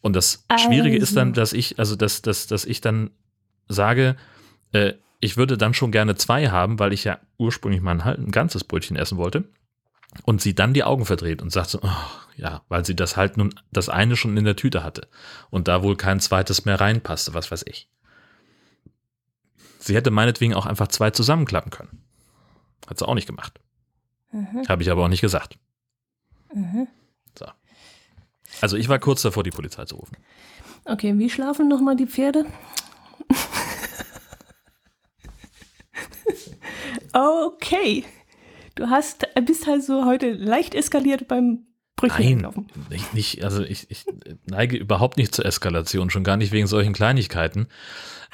Und 0.01 0.15
das 0.15 0.45
Schwierige 0.59 0.97
also. 0.97 1.05
ist 1.05 1.17
dann, 1.17 1.33
dass 1.33 1.53
ich, 1.53 1.79
also 1.79 1.97
dass, 1.97 2.23
dass, 2.23 2.47
dass 2.47 2.65
ich 2.65 2.81
dann 2.81 3.11
sage, 3.69 4.17
äh, 4.73 4.95
ich 5.21 5.37
würde 5.37 5.57
dann 5.57 5.75
schon 5.75 5.93
gerne 5.93 6.17
zwei 6.17 6.49
haben, 6.49 6.79
weil 6.79 6.93
ich 6.93 7.05
ja 7.05 7.19
ursprünglich 7.39 7.81
mal 7.81 8.01
ein, 8.01 8.27
ein 8.27 8.31
ganzes 8.31 8.65
Brötchen 8.65 8.97
essen 8.97 9.19
wollte. 9.19 9.45
Und 10.25 10.41
sie 10.41 10.55
dann 10.55 10.73
die 10.73 10.85
Augen 10.85 11.05
verdreht 11.05 11.43
und 11.43 11.51
sagt 11.51 11.71
so, 11.71 11.81
oh, 11.83 11.91
ja, 12.37 12.63
weil 12.69 12.85
sie 12.85 12.97
das 12.97 13.17
halt 13.17 13.37
nun 13.37 13.55
das 13.71 13.89
eine 13.89 14.17
schon 14.17 14.37
in 14.37 14.45
der 14.45 14.57
Tüte 14.57 14.83
hatte 14.83 15.07
und 15.51 15.69
da 15.69 15.83
wohl 15.83 15.97
kein 15.97 16.19
zweites 16.19 16.65
mehr 16.65 16.81
reinpasste, 16.81 17.35
was 17.35 17.51
weiß 17.51 17.65
ich. 17.67 17.89
Sie 19.79 19.95
hätte 19.95 20.11
meinetwegen 20.11 20.55
auch 20.55 20.67
einfach 20.67 20.89
zwei 20.89 21.11
zusammenklappen 21.11 21.71
können. 21.71 22.03
Hat 22.87 22.99
sie 22.99 23.07
auch 23.07 23.15
nicht 23.15 23.27
gemacht. 23.27 23.61
Mhm. 24.33 24.67
Habe 24.69 24.83
ich 24.83 24.91
aber 24.91 25.05
auch 25.05 25.09
nicht 25.09 25.21
gesagt. 25.21 25.59
Mhm. 26.53 26.89
So. 27.39 27.47
Also 28.61 28.77
ich 28.77 28.89
war 28.89 28.99
kurz 28.99 29.23
davor, 29.23 29.45
die 29.45 29.51
Polizei 29.51 29.85
zu 29.85 29.97
rufen. 29.97 30.17
Okay, 30.85 31.17
wie 31.19 31.31
schlafen 31.31 31.69
nochmal 31.69 31.97
die 31.97 32.07
Pferde? 32.07 32.47
Okay. 37.13 38.05
Du 38.75 38.91
hast, 38.91 39.27
bist 39.45 39.67
also 39.67 40.05
heute 40.05 40.33
leicht 40.33 40.75
eskaliert 40.75 41.27
beim 41.27 41.67
Brüchen 41.99 42.43
Nein, 42.43 42.67
nicht, 42.91 43.13
nicht, 43.13 43.45
also 43.45 43.65
ich, 43.65 43.91
ich 43.91 44.05
neige 44.47 44.77
überhaupt 44.77 45.17
nicht 45.17 45.35
zur 45.35 45.45
Eskalation, 45.45 46.11
schon 46.11 46.23
gar 46.23 46.37
nicht 46.37 46.53
wegen 46.53 46.69
solchen 46.69 46.93
Kleinigkeiten. 46.93 47.67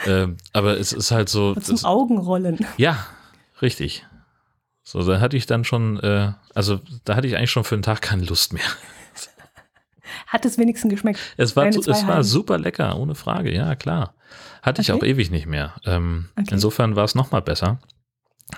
Ähm, 0.06 0.36
aber 0.52 0.78
es 0.78 0.92
ist 0.92 1.10
halt 1.10 1.30
so. 1.30 1.54
Zum 1.54 1.74
das, 1.74 1.84
Augenrollen. 1.84 2.66
Ja, 2.76 3.06
richtig. 3.62 4.04
So, 4.82 5.02
da 5.02 5.18
hatte 5.18 5.38
ich 5.38 5.46
dann 5.46 5.64
schon, 5.64 5.98
äh, 6.00 6.32
also 6.54 6.80
da 7.06 7.16
hatte 7.16 7.26
ich 7.26 7.38
eigentlich 7.38 7.50
schon 7.50 7.64
für 7.64 7.74
den 7.74 7.82
Tag 7.82 8.02
keine 8.02 8.24
Lust 8.24 8.52
mehr. 8.52 8.62
Hat 10.26 10.44
es 10.44 10.58
wenigstens 10.58 10.90
geschmeckt? 10.90 11.18
Es 11.38 11.56
war, 11.56 11.66
es 11.66 12.06
war 12.06 12.22
super 12.22 12.58
lecker, 12.58 12.98
ohne 12.98 13.14
Frage, 13.14 13.52
ja 13.52 13.74
klar. 13.76 14.14
Hatte 14.60 14.82
okay. 14.82 14.92
ich 14.92 14.92
auch 14.92 15.02
ewig 15.02 15.30
nicht 15.30 15.46
mehr. 15.46 15.72
Ähm, 15.86 16.28
okay. 16.36 16.48
Insofern 16.50 16.96
war 16.96 17.04
es 17.04 17.14
nochmal 17.14 17.40
besser. 17.40 17.78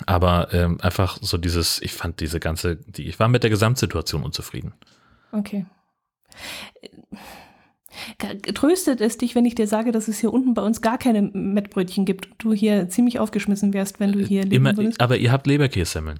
Aber 0.05 0.53
ähm, 0.53 0.79
einfach 0.81 1.17
so 1.21 1.37
dieses, 1.37 1.81
ich 1.81 1.93
fand 1.93 2.19
diese 2.19 2.41
ganze, 2.41 2.75
die, 2.75 3.07
ich 3.07 3.19
war 3.19 3.29
mit 3.29 3.43
der 3.43 3.49
Gesamtsituation 3.49 4.23
unzufrieden. 4.23 4.73
Okay. 5.31 5.65
Tröstet 8.53 9.01
es 9.01 9.17
dich, 9.17 9.35
wenn 9.35 9.45
ich 9.45 9.55
dir 9.55 9.67
sage, 9.67 9.91
dass 9.91 10.07
es 10.07 10.19
hier 10.19 10.31
unten 10.31 10.53
bei 10.53 10.61
uns 10.61 10.81
gar 10.81 10.97
keine 10.97 11.21
Mettbrötchen 11.21 12.05
gibt 12.05 12.27
und 12.27 12.43
du 12.43 12.53
hier 12.53 12.89
ziemlich 12.89 13.19
aufgeschmissen 13.19 13.73
wärst, 13.73 13.99
wenn 13.99 14.11
du 14.11 14.19
hier 14.19 14.43
leben 14.43 14.55
Immer, 14.67 14.77
würdest? 14.77 15.01
Aber 15.01 15.17
ihr 15.17 15.31
habt 15.31 15.47
Leberkässemmeln. 15.47 16.19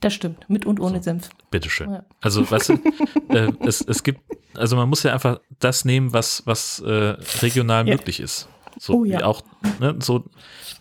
Das 0.00 0.12
stimmt, 0.12 0.48
mit 0.48 0.66
und 0.66 0.80
ohne 0.80 0.98
so, 0.98 1.04
Senf. 1.04 1.30
Bitteschön. 1.50 1.90
Ja. 1.90 2.04
Also, 2.20 2.50
weißt 2.50 2.70
du, 2.70 2.72
äh, 3.28 3.52
es, 3.60 3.80
es 3.80 4.02
gibt, 4.02 4.20
also 4.54 4.74
man 4.74 4.88
muss 4.88 5.02
ja 5.02 5.12
einfach 5.12 5.40
das 5.60 5.84
nehmen, 5.84 6.12
was, 6.12 6.42
was 6.46 6.80
äh, 6.80 7.16
regional 7.42 7.86
ja. 7.86 7.94
möglich 7.94 8.20
ist. 8.20 8.48
So 8.78 8.94
oh, 8.94 9.04
ja. 9.04 9.18
wie 9.18 9.24
auch, 9.24 9.42
ne, 9.80 9.96
so, 10.00 10.24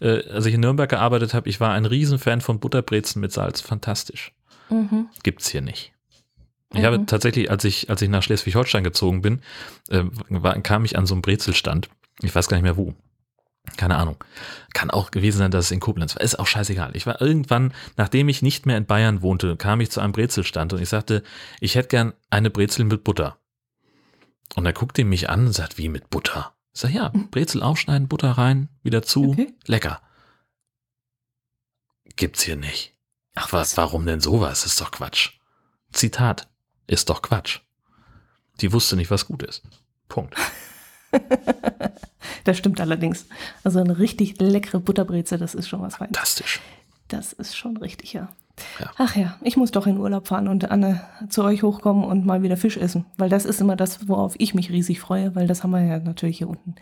äh, 0.02 0.28
als 0.30 0.46
ich 0.46 0.54
in 0.54 0.62
Nürnberg 0.62 0.90
gearbeitet 0.90 1.34
habe, 1.34 1.50
ich 1.50 1.60
war 1.60 1.74
ein 1.74 1.86
Riesenfan 1.86 2.42
von 2.42 2.60
Butterbrezen 2.60 3.20
mit 3.20 3.32
Salz. 3.32 3.62
Fantastisch. 3.62 4.34
Mhm. 4.70 5.10
Gibt's 5.24 5.50
hier 5.50 5.62
nicht. 5.62 5.94
Ich 6.74 6.80
mhm. 6.80 6.86
habe 6.86 7.06
tatsächlich, 7.06 7.50
als 7.50 7.64
ich, 7.64 7.90
als 7.90 8.02
ich 8.02 8.10
nach 8.10 8.24
Schleswig-Holstein 8.24 8.84
gezogen 8.84 9.22
bin, 9.22 9.42
äh, 9.90 10.04
war, 10.30 10.60
kam 10.62 10.86
ich 10.86 10.98
an 10.98 11.06
so 11.06 11.16
einem 11.16 11.22
Brezelstand. 11.22 11.90
Ich 12.22 12.34
weiß 12.34 12.48
gar 12.48 12.58
nicht 12.58 12.64
mehr 12.64 12.78
wo. 12.78 12.94
Keine 13.76 13.98
Ahnung. 13.98 14.24
Kann 14.74 14.92
auch 14.92 15.12
gewesen 15.12 15.40
sein, 15.40 15.52
dass 15.52 15.66
es 15.66 15.72
in 15.72 15.80
Koblenz 15.80 16.16
war. 16.16 16.22
Ist 16.22 16.40
auch 16.40 16.48
scheißegal. 16.48 16.96
Ich 16.96 17.06
war 17.06 17.22
irgendwann, 17.22 17.74
nachdem 17.98 18.30
ich 18.30 18.42
nicht 18.42 18.66
mehr 18.66 18.78
in 18.78 18.86
Bayern 18.86 19.22
wohnte, 19.22 19.58
kam 19.58 19.82
ich 19.82 19.92
zu 19.92 20.00
einem 20.00 20.14
Brezelstand 20.14 20.72
und 20.74 20.82
ich 20.82 20.90
sagte, 20.90 21.24
ich 21.60 21.76
hätte 21.76 21.90
gern 21.90 22.14
eine 22.30 22.50
Brezel 22.50 22.86
mit 22.86 23.04
Butter. 23.04 23.38
Und 24.56 24.66
er 24.66 24.74
guckte 24.74 25.04
mich 25.04 25.30
an 25.30 25.48
und 25.48 25.54
sagt, 25.54 25.78
wie 25.78 25.90
mit 25.90 26.10
Butter? 26.10 26.56
Ich 26.74 26.82
sag, 26.82 26.92
ja, 26.92 27.12
Brezel 27.32 27.62
aufschneiden, 27.62 28.08
Butter 28.08 28.32
rein, 28.32 28.70
wieder 28.84 29.02
zu, 29.02 29.32
okay. 29.32 29.54
lecker. 29.66 30.02
Gibt's 32.16 32.44
hier 32.44 32.56
nicht. 32.56 32.94
Ach 33.36 33.52
was, 33.52 33.78
warum 33.78 34.06
denn 34.06 34.22
sowas? 34.22 34.66
Ist 34.66 34.80
doch 34.80 34.92
Quatsch. 34.92 35.34
Zitat, 35.92 36.48
ist 36.88 37.10
doch 37.10 37.22
Quatsch. 37.22 37.60
Die 38.62 38.74
wusste 38.74 38.96
nicht, 38.96 39.12
was 39.12 39.28
gut 39.28 39.44
ist. 39.44 39.62
Punkt. 40.10 40.36
das 42.44 42.58
stimmt 42.58 42.82
allerdings. 42.82 43.28
Also 43.64 43.80
eine 43.80 44.00
richtig 44.00 44.40
leckere 44.40 44.80
Butterbreze, 44.80 45.38
das 45.38 45.54
ist 45.54 45.68
schon 45.68 45.82
was 45.82 45.98
Feines. 45.98 46.18
Fantastisch. 46.18 46.60
Das 47.08 47.34
ist 47.34 47.56
schon 47.56 47.78
richtig, 47.78 48.14
ja. 48.14 48.30
ja. 48.80 48.92
Ach 48.98 49.16
ja, 49.16 49.38
ich 49.42 49.56
muss 49.56 49.72
doch 49.72 49.88
in 49.88 49.98
Urlaub 49.98 50.28
fahren 50.28 50.48
und 50.48 50.70
Anne 50.70 51.02
zu 51.30 51.44
euch 51.44 51.64
hochkommen 51.64 52.04
und 52.04 52.26
mal 52.26 52.42
wieder 52.42 52.58
Fisch 52.58 52.78
essen, 52.78 53.06
weil 53.18 53.30
das 53.30 53.46
ist 53.46 53.62
immer 53.62 53.76
das, 53.76 54.08
worauf 54.10 54.36
ich 54.40 54.54
mich 54.54 54.70
riesig 54.72 55.00
freue, 55.00 55.36
weil 55.36 55.48
das 55.48 55.64
haben 55.64 55.72
wir 55.72 55.82
ja 55.82 56.00
natürlich 56.00 56.40
hier 56.40 56.50
unten 56.50 56.76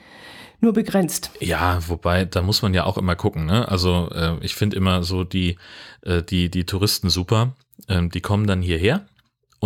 nur 0.62 0.74
begrenzt. 0.74 1.32
Ja, 1.42 1.80
wobei, 1.88 2.26
da 2.26 2.42
muss 2.42 2.62
man 2.62 2.74
ja 2.74 2.86
auch 2.86 2.98
immer 2.98 3.16
gucken. 3.16 3.46
Ne? 3.46 3.68
Also 3.68 4.10
äh, 4.12 4.38
ich 4.42 4.56
finde 4.56 4.78
immer 4.78 5.04
so 5.04 5.24
die, 5.24 5.58
äh, 6.02 6.24
die, 6.24 6.50
die 6.50 6.66
Touristen 6.66 7.10
super. 7.10 7.54
Ähm, 7.90 8.10
die 8.10 8.22
kommen 8.22 8.48
dann 8.48 8.62
hierher 8.62 9.06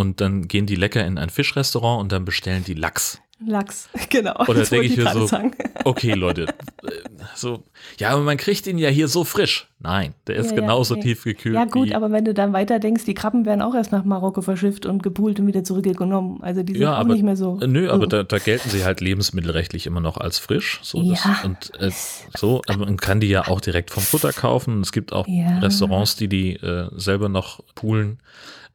und 0.00 0.20
dann 0.20 0.48
gehen 0.48 0.66
die 0.66 0.76
lecker 0.76 1.04
in 1.04 1.18
ein 1.18 1.30
Fischrestaurant 1.30 2.00
und 2.00 2.12
dann 2.12 2.24
bestellen 2.24 2.64
die 2.64 2.74
Lachs. 2.74 3.20
Lachs, 3.46 3.88
genau. 4.10 4.34
Oder 4.48 4.64
denke 4.64 4.86
ich 4.86 4.96
mir 4.96 5.10
so, 5.12 5.26
sagen. 5.26 5.52
okay 5.84 6.12
Leute, 6.12 6.42
äh, 6.42 6.90
so, 7.34 7.62
ja, 7.98 8.10
aber 8.10 8.22
man 8.22 8.36
kriegt 8.36 8.66
ihn 8.66 8.76
ja 8.76 8.90
hier 8.90 9.08
so 9.08 9.24
frisch. 9.24 9.68
Nein, 9.78 10.14
der 10.26 10.36
ist 10.36 10.50
ja, 10.50 10.56
genauso 10.56 10.94
okay. 10.94 11.04
tiefgekühlt. 11.04 11.54
Ja 11.54 11.64
gut, 11.64 11.92
aber 11.94 12.10
wenn 12.12 12.26
du 12.26 12.34
dann 12.34 12.52
weiter 12.52 12.78
denkst, 12.78 13.04
die 13.06 13.14
Krabben 13.14 13.46
werden 13.46 13.62
auch 13.62 13.74
erst 13.74 13.92
nach 13.92 14.04
Marokko 14.04 14.42
verschifft 14.42 14.84
und 14.84 15.02
gepult 15.02 15.40
und 15.40 15.46
wieder 15.46 15.64
zurückgenommen. 15.64 16.42
Also 16.42 16.62
die 16.62 16.74
sind 16.74 16.82
ja, 16.82 16.94
auch 16.94 16.98
aber, 16.98 17.14
nicht 17.14 17.22
mehr 17.22 17.36
so. 17.36 17.58
Äh, 17.60 17.66
nö, 17.66 17.90
aber 17.90 18.06
da, 18.06 18.24
da, 18.24 18.38
gelten 18.38 18.68
sie 18.68 18.84
halt 18.84 19.00
lebensmittelrechtlich 19.00 19.86
immer 19.86 20.00
noch 20.00 20.18
als 20.18 20.38
frisch. 20.38 20.80
So, 20.82 21.02
das, 21.02 21.24
ja. 21.24 21.40
Und 21.44 21.72
äh, 21.80 21.90
so, 22.36 22.60
man 22.68 22.98
kann 22.98 23.20
die 23.20 23.28
ja 23.28 23.48
auch 23.48 23.62
direkt 23.62 23.90
vom 23.90 24.02
Futter 24.02 24.34
kaufen. 24.34 24.82
Es 24.82 24.92
gibt 24.92 25.14
auch 25.14 25.26
Restaurants, 25.26 26.16
die 26.16 26.28
die 26.28 26.56
äh, 26.56 26.90
selber 26.94 27.30
noch 27.30 27.60
poolen. 27.74 28.18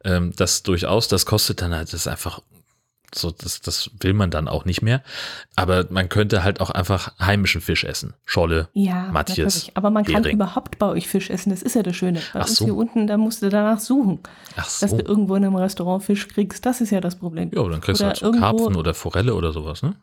Ähm, 0.06 0.32
das 0.36 0.62
durchaus, 0.62 1.08
das 1.08 1.26
kostet 1.26 1.60
dann 1.60 1.74
halt, 1.74 1.88
das 1.88 2.00
ist 2.00 2.06
einfach 2.06 2.40
so, 3.14 3.30
das, 3.30 3.60
das 3.60 3.90
will 4.00 4.14
man 4.14 4.30
dann 4.30 4.48
auch 4.48 4.64
nicht 4.64 4.82
mehr. 4.82 5.02
Aber 5.54 5.86
man 5.90 6.08
könnte 6.08 6.42
halt 6.42 6.60
auch 6.60 6.70
einfach 6.70 7.18
heimischen 7.18 7.60
Fisch 7.60 7.84
essen. 7.84 8.14
Scholle, 8.24 8.68
ja, 8.72 9.10
Matjes. 9.12 9.38
Natürlich. 9.38 9.76
Aber 9.76 9.90
man 9.90 10.04
kann 10.04 10.24
überhaupt 10.24 10.78
bei 10.78 10.86
euch 10.86 11.08
Fisch 11.08 11.30
essen. 11.30 11.50
Das 11.50 11.62
ist 11.62 11.74
ja 11.74 11.82
das 11.82 11.96
Schöne. 11.96 12.20
Bei 12.32 12.40
Ach 12.40 12.46
uns 12.46 12.56
so. 12.56 12.64
hier 12.64 12.74
unten, 12.74 13.06
da 13.06 13.16
musst 13.16 13.42
du 13.42 13.48
danach 13.48 13.80
suchen. 13.80 14.20
Ach 14.56 14.68
so. 14.68 14.86
Dass 14.86 14.96
du 14.96 15.04
irgendwo 15.04 15.34
in 15.36 15.44
einem 15.44 15.56
Restaurant 15.56 16.04
Fisch 16.04 16.28
kriegst. 16.28 16.66
Das 16.66 16.80
ist 16.80 16.90
ja 16.90 17.00
das 17.00 17.16
Problem. 17.16 17.50
Ja, 17.54 17.62
dann 17.68 17.80
kriegst 17.80 18.02
oder 18.02 18.12
du 18.12 18.20
halt 18.22 18.34
so 18.34 18.40
Karpfen 18.40 18.76
oder 18.76 18.94
Forelle 18.94 19.34
oder 19.34 19.52
sowas, 19.52 19.82
ne? 19.82 19.94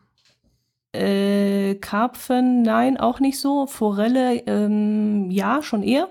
Äh, 0.92 1.74
Karpfen, 1.76 2.62
nein, 2.62 2.98
auch 2.98 3.20
nicht 3.20 3.38
so. 3.38 3.66
Forelle, 3.66 4.42
ähm, 4.46 5.30
ja, 5.30 5.62
schon 5.62 5.82
eher. 5.82 6.08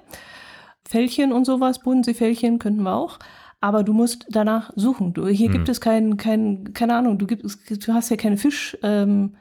Fällchen 0.86 1.32
und 1.32 1.46
sowas, 1.46 1.80
Bodensee-Fällchen 1.80 2.60
könnten 2.60 2.84
wir 2.84 2.94
auch 2.96 3.18
aber 3.64 3.84
du 3.84 3.94
musst 3.94 4.26
danach 4.30 4.72
suchen. 4.76 5.14
Du, 5.14 5.26
hier 5.28 5.48
hm. 5.48 5.54
gibt 5.54 5.70
es 5.70 5.80
kein, 5.80 6.18
kein, 6.18 6.74
keine 6.74 6.98
Ahnung, 6.98 7.18
du, 7.18 7.26
gibst, 7.26 7.60
du 7.88 7.94
hast 7.94 8.10
ja 8.10 8.18
keine 8.18 8.36
Fisch. 8.36 8.78
Ähm, 8.84 9.36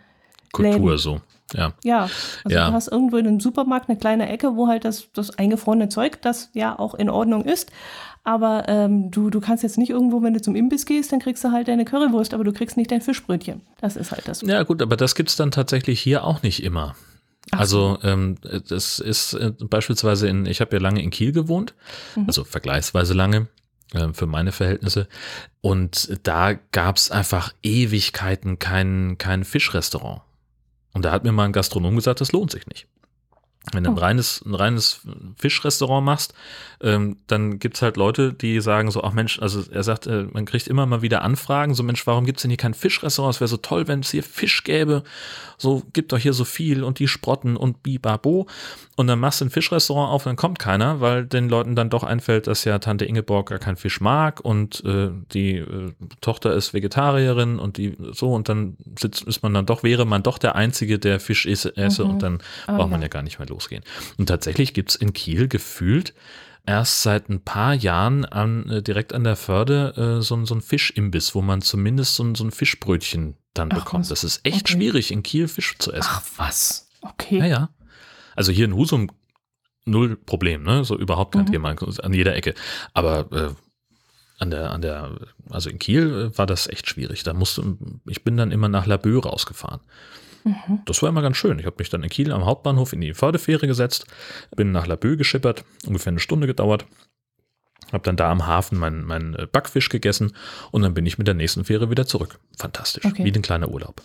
Kultur 0.52 0.74
Läden. 0.92 0.98
so. 0.98 1.20
Ja. 1.54 1.72
Ja, 1.82 2.02
also 2.44 2.56
Ja. 2.56 2.68
du 2.68 2.72
hast 2.72 2.86
irgendwo 2.86 3.16
in 3.16 3.26
einem 3.26 3.40
Supermarkt 3.40 3.88
eine 3.88 3.98
kleine 3.98 4.28
Ecke, 4.28 4.54
wo 4.54 4.68
halt 4.68 4.84
das, 4.84 5.08
das 5.12 5.36
eingefrorene 5.38 5.88
Zeug, 5.88 6.22
das 6.22 6.50
ja 6.54 6.78
auch 6.78 6.94
in 6.94 7.10
Ordnung 7.10 7.44
ist. 7.44 7.72
Aber 8.22 8.68
ähm, 8.68 9.10
du, 9.10 9.28
du 9.28 9.40
kannst 9.40 9.64
jetzt 9.64 9.76
nicht 9.76 9.90
irgendwo, 9.90 10.22
wenn 10.22 10.34
du 10.34 10.40
zum 10.40 10.54
Imbiss 10.54 10.86
gehst, 10.86 11.10
dann 11.10 11.18
kriegst 11.18 11.42
du 11.42 11.50
halt 11.50 11.66
deine 11.66 11.84
Currywurst, 11.84 12.32
aber 12.32 12.44
du 12.44 12.52
kriegst 12.52 12.76
nicht 12.76 12.92
dein 12.92 13.00
Fischbrötchen. 13.00 13.62
Das 13.80 13.96
ist 13.96 14.12
halt 14.12 14.28
das. 14.28 14.42
Ja, 14.42 14.62
gut, 14.62 14.82
aber 14.82 14.96
das 14.96 15.16
gibt's 15.16 15.34
dann 15.34 15.50
tatsächlich 15.50 16.00
hier 16.00 16.22
auch 16.22 16.44
nicht 16.44 16.62
immer. 16.62 16.94
Ach 17.50 17.58
Also 17.58 17.98
ähm, 18.04 18.36
das 18.68 19.00
ist 19.00 19.34
äh, 19.34 19.50
beispielsweise 19.68 20.28
in, 20.28 20.46
ich 20.46 20.60
habe 20.60 20.76
ja 20.76 20.80
lange 20.80 21.02
in 21.02 21.10
Kiel 21.10 21.32
gewohnt, 21.32 21.74
Mhm. 22.14 22.26
also 22.28 22.44
vergleichsweise 22.44 23.14
lange 23.14 23.48
für 24.14 24.26
meine 24.26 24.52
Verhältnisse. 24.52 25.08
Und 25.60 26.18
da 26.22 26.54
gab's 26.54 27.10
einfach 27.10 27.52
Ewigkeiten 27.62 28.58
kein, 28.58 29.16
kein 29.18 29.44
Fischrestaurant. 29.44 30.22
Und 30.94 31.04
da 31.04 31.12
hat 31.12 31.24
mir 31.24 31.32
mal 31.32 31.44
ein 31.44 31.52
Gastronom 31.52 31.96
gesagt, 31.96 32.20
das 32.20 32.32
lohnt 32.32 32.50
sich 32.50 32.66
nicht. 32.66 32.86
Wenn 33.72 33.84
du 33.84 33.90
ein 33.90 33.96
Oh. 33.96 34.00
reines, 34.00 34.42
ein 34.44 34.54
reines 34.54 35.02
Fischrestaurant 35.36 36.04
machst, 36.04 36.34
ähm, 36.82 37.16
dann 37.26 37.58
gibt's 37.58 37.80
halt 37.82 37.96
Leute, 37.96 38.32
die 38.32 38.60
sagen 38.60 38.90
so, 38.90 39.02
ach 39.04 39.12
Mensch, 39.12 39.38
also 39.40 39.62
er 39.70 39.82
sagt, 39.82 40.06
äh, 40.06 40.24
man 40.32 40.44
kriegt 40.44 40.66
immer 40.68 40.84
mal 40.86 41.02
wieder 41.02 41.22
Anfragen, 41.22 41.74
so 41.74 41.82
Mensch, 41.82 42.06
warum 42.06 42.24
gibt's 42.26 42.42
denn 42.42 42.50
hier 42.50 42.58
kein 42.58 42.74
Fischrestaurant? 42.74 43.34
Es 43.36 43.40
wäre 43.40 43.48
so 43.48 43.56
toll, 43.56 43.88
wenn 43.88 44.00
es 44.00 44.10
hier 44.10 44.22
Fisch 44.22 44.64
gäbe. 44.64 45.02
So, 45.58 45.82
gibt 45.92 46.12
doch 46.12 46.18
hier 46.18 46.32
so 46.32 46.44
viel 46.44 46.82
und 46.82 46.98
die 46.98 47.06
Sprotten 47.06 47.56
und 47.56 47.82
bibabo. 47.84 48.48
Und 48.96 49.06
dann 49.06 49.20
machst 49.20 49.40
du 49.40 49.44
ein 49.44 49.50
Fischrestaurant 49.50 50.10
auf, 50.12 50.24
dann 50.24 50.36
kommt 50.36 50.58
keiner, 50.58 51.00
weil 51.00 51.24
den 51.24 51.48
Leuten 51.48 51.76
dann 51.76 51.88
doch 51.88 52.02
einfällt, 52.02 52.46
dass 52.48 52.64
ja 52.64 52.78
Tante 52.80 53.04
Ingeborg 53.04 53.48
gar 53.48 53.58
keinen 53.60 53.76
Fisch 53.76 54.00
mag 54.00 54.40
und 54.40 54.84
äh, 54.84 55.10
die 55.32 55.58
äh, 55.58 55.92
Tochter 56.20 56.52
ist 56.54 56.74
Vegetarierin 56.74 57.58
und 57.58 57.76
die 57.78 57.96
so 58.12 58.32
und 58.34 58.48
dann 58.48 58.76
sitzt, 58.98 59.22
ist 59.22 59.42
man 59.42 59.54
dann 59.54 59.66
doch, 59.66 59.82
wäre 59.82 60.04
man 60.04 60.22
doch 60.22 60.38
der 60.38 60.56
Einzige, 60.56 60.98
der 60.98 61.20
Fisch 61.20 61.46
esse, 61.46 61.76
esse 61.76 62.04
Mhm. 62.04 62.10
und 62.10 62.22
dann 62.22 62.38
Ah, 62.66 62.76
braucht 62.76 62.90
man 62.90 63.00
ja. 63.00 63.06
ja 63.06 63.08
gar 63.08 63.22
nicht 63.22 63.38
mehr 63.38 63.48
losgehen. 63.48 63.84
Und 64.18 64.26
tatsächlich 64.26 64.74
gibt's 64.74 64.94
in 64.96 65.12
Kiel 65.12 65.46
gefühlt 65.48 66.12
erst 66.66 67.02
seit 67.02 67.28
ein 67.28 67.40
paar 67.42 67.74
Jahren 67.74 68.24
an, 68.24 68.68
äh, 68.70 68.82
direkt 68.82 69.12
an 69.12 69.24
der 69.24 69.36
Förde 69.36 69.94
äh, 70.18 70.22
so, 70.22 70.36
ein- 70.36 70.46
so 70.46 70.54
ein 70.54 70.60
Fischimbiss, 70.60 71.34
wo 71.34 71.42
man 71.42 71.60
zumindest 71.62 72.14
so, 72.16 72.24
ein- 72.24 72.34
so 72.34 72.44
ein 72.44 72.50
Fischbrötchen 72.52 73.36
dann 73.54 73.70
Ach, 73.72 73.76
bekommt. 73.84 74.02
was? 74.02 74.08
Das 74.08 74.24
ist 74.24 74.40
echt 74.44 74.66
Okay. 74.66 74.72
schwierig, 74.74 75.10
in 75.10 75.22
Kiel 75.22 75.48
Fisch 75.48 75.76
zu 75.78 75.92
essen. 75.92 76.08
Ach 76.10 76.22
was. 76.36 76.88
Okay. 77.02 77.38
Ja, 77.38 77.46
ja. 77.46 77.68
Also 78.36 78.52
hier 78.52 78.64
in 78.64 78.74
Husum 78.74 79.10
null 79.84 80.16
Problem, 80.16 80.62
ne? 80.62 80.84
So 80.84 80.96
überhaupt 80.96 81.34
kein 81.34 81.44
Mhm. 81.46 81.50
Thema 81.52 81.74
an 82.02 82.12
jeder 82.14 82.34
Ecke. 82.36 82.54
Aber 82.94 83.30
äh, 83.32 83.54
an 84.38 84.50
der, 84.50 84.70
an 84.70 84.80
der, 84.82 85.18
also 85.50 85.68
in 85.70 85.78
Kiel 85.78 86.30
äh, 86.32 86.38
war 86.38 86.46
das 86.46 86.68
echt 86.68 86.88
schwierig. 86.88 87.24
Da 87.24 87.32
musste, 87.34 87.76
ich 88.06 88.22
bin 88.24 88.36
dann 88.36 88.50
immer 88.52 88.68
nach 88.68 88.86
Laboe 88.86 89.20
rausgefahren. 89.22 89.80
Mhm. 90.44 90.80
Das 90.84 91.02
war 91.02 91.08
immer 91.08 91.22
ganz 91.22 91.36
schön. 91.36 91.58
Ich 91.58 91.66
habe 91.66 91.76
mich 91.78 91.90
dann 91.90 92.02
in 92.02 92.08
Kiel 92.08 92.32
am 92.32 92.44
Hauptbahnhof 92.44 92.92
in 92.92 93.00
die 93.00 93.14
Fördefähre 93.14 93.66
gesetzt, 93.66 94.06
bin 94.56 94.72
nach 94.72 94.86
Laboe 94.86 95.16
geschippert, 95.16 95.64
ungefähr 95.86 96.10
eine 96.10 96.20
Stunde 96.20 96.46
gedauert. 96.46 96.86
Habe 97.92 98.04
dann 98.04 98.16
da 98.16 98.30
am 98.30 98.46
Hafen 98.46 98.78
meinen 98.78 99.04
mein 99.04 99.34
äh, 99.34 99.46
Backfisch 99.46 99.88
gegessen 99.88 100.32
und 100.70 100.82
dann 100.82 100.94
bin 100.94 101.04
ich 101.04 101.18
mit 101.18 101.26
der 101.26 101.34
nächsten 101.34 101.64
Fähre 101.64 101.90
wieder 101.90 102.06
zurück. 102.06 102.38
Fantastisch. 102.56 103.04
Okay. 103.04 103.24
Wie 103.24 103.32
ein 103.32 103.42
kleiner 103.42 103.68
Urlaub. 103.68 104.02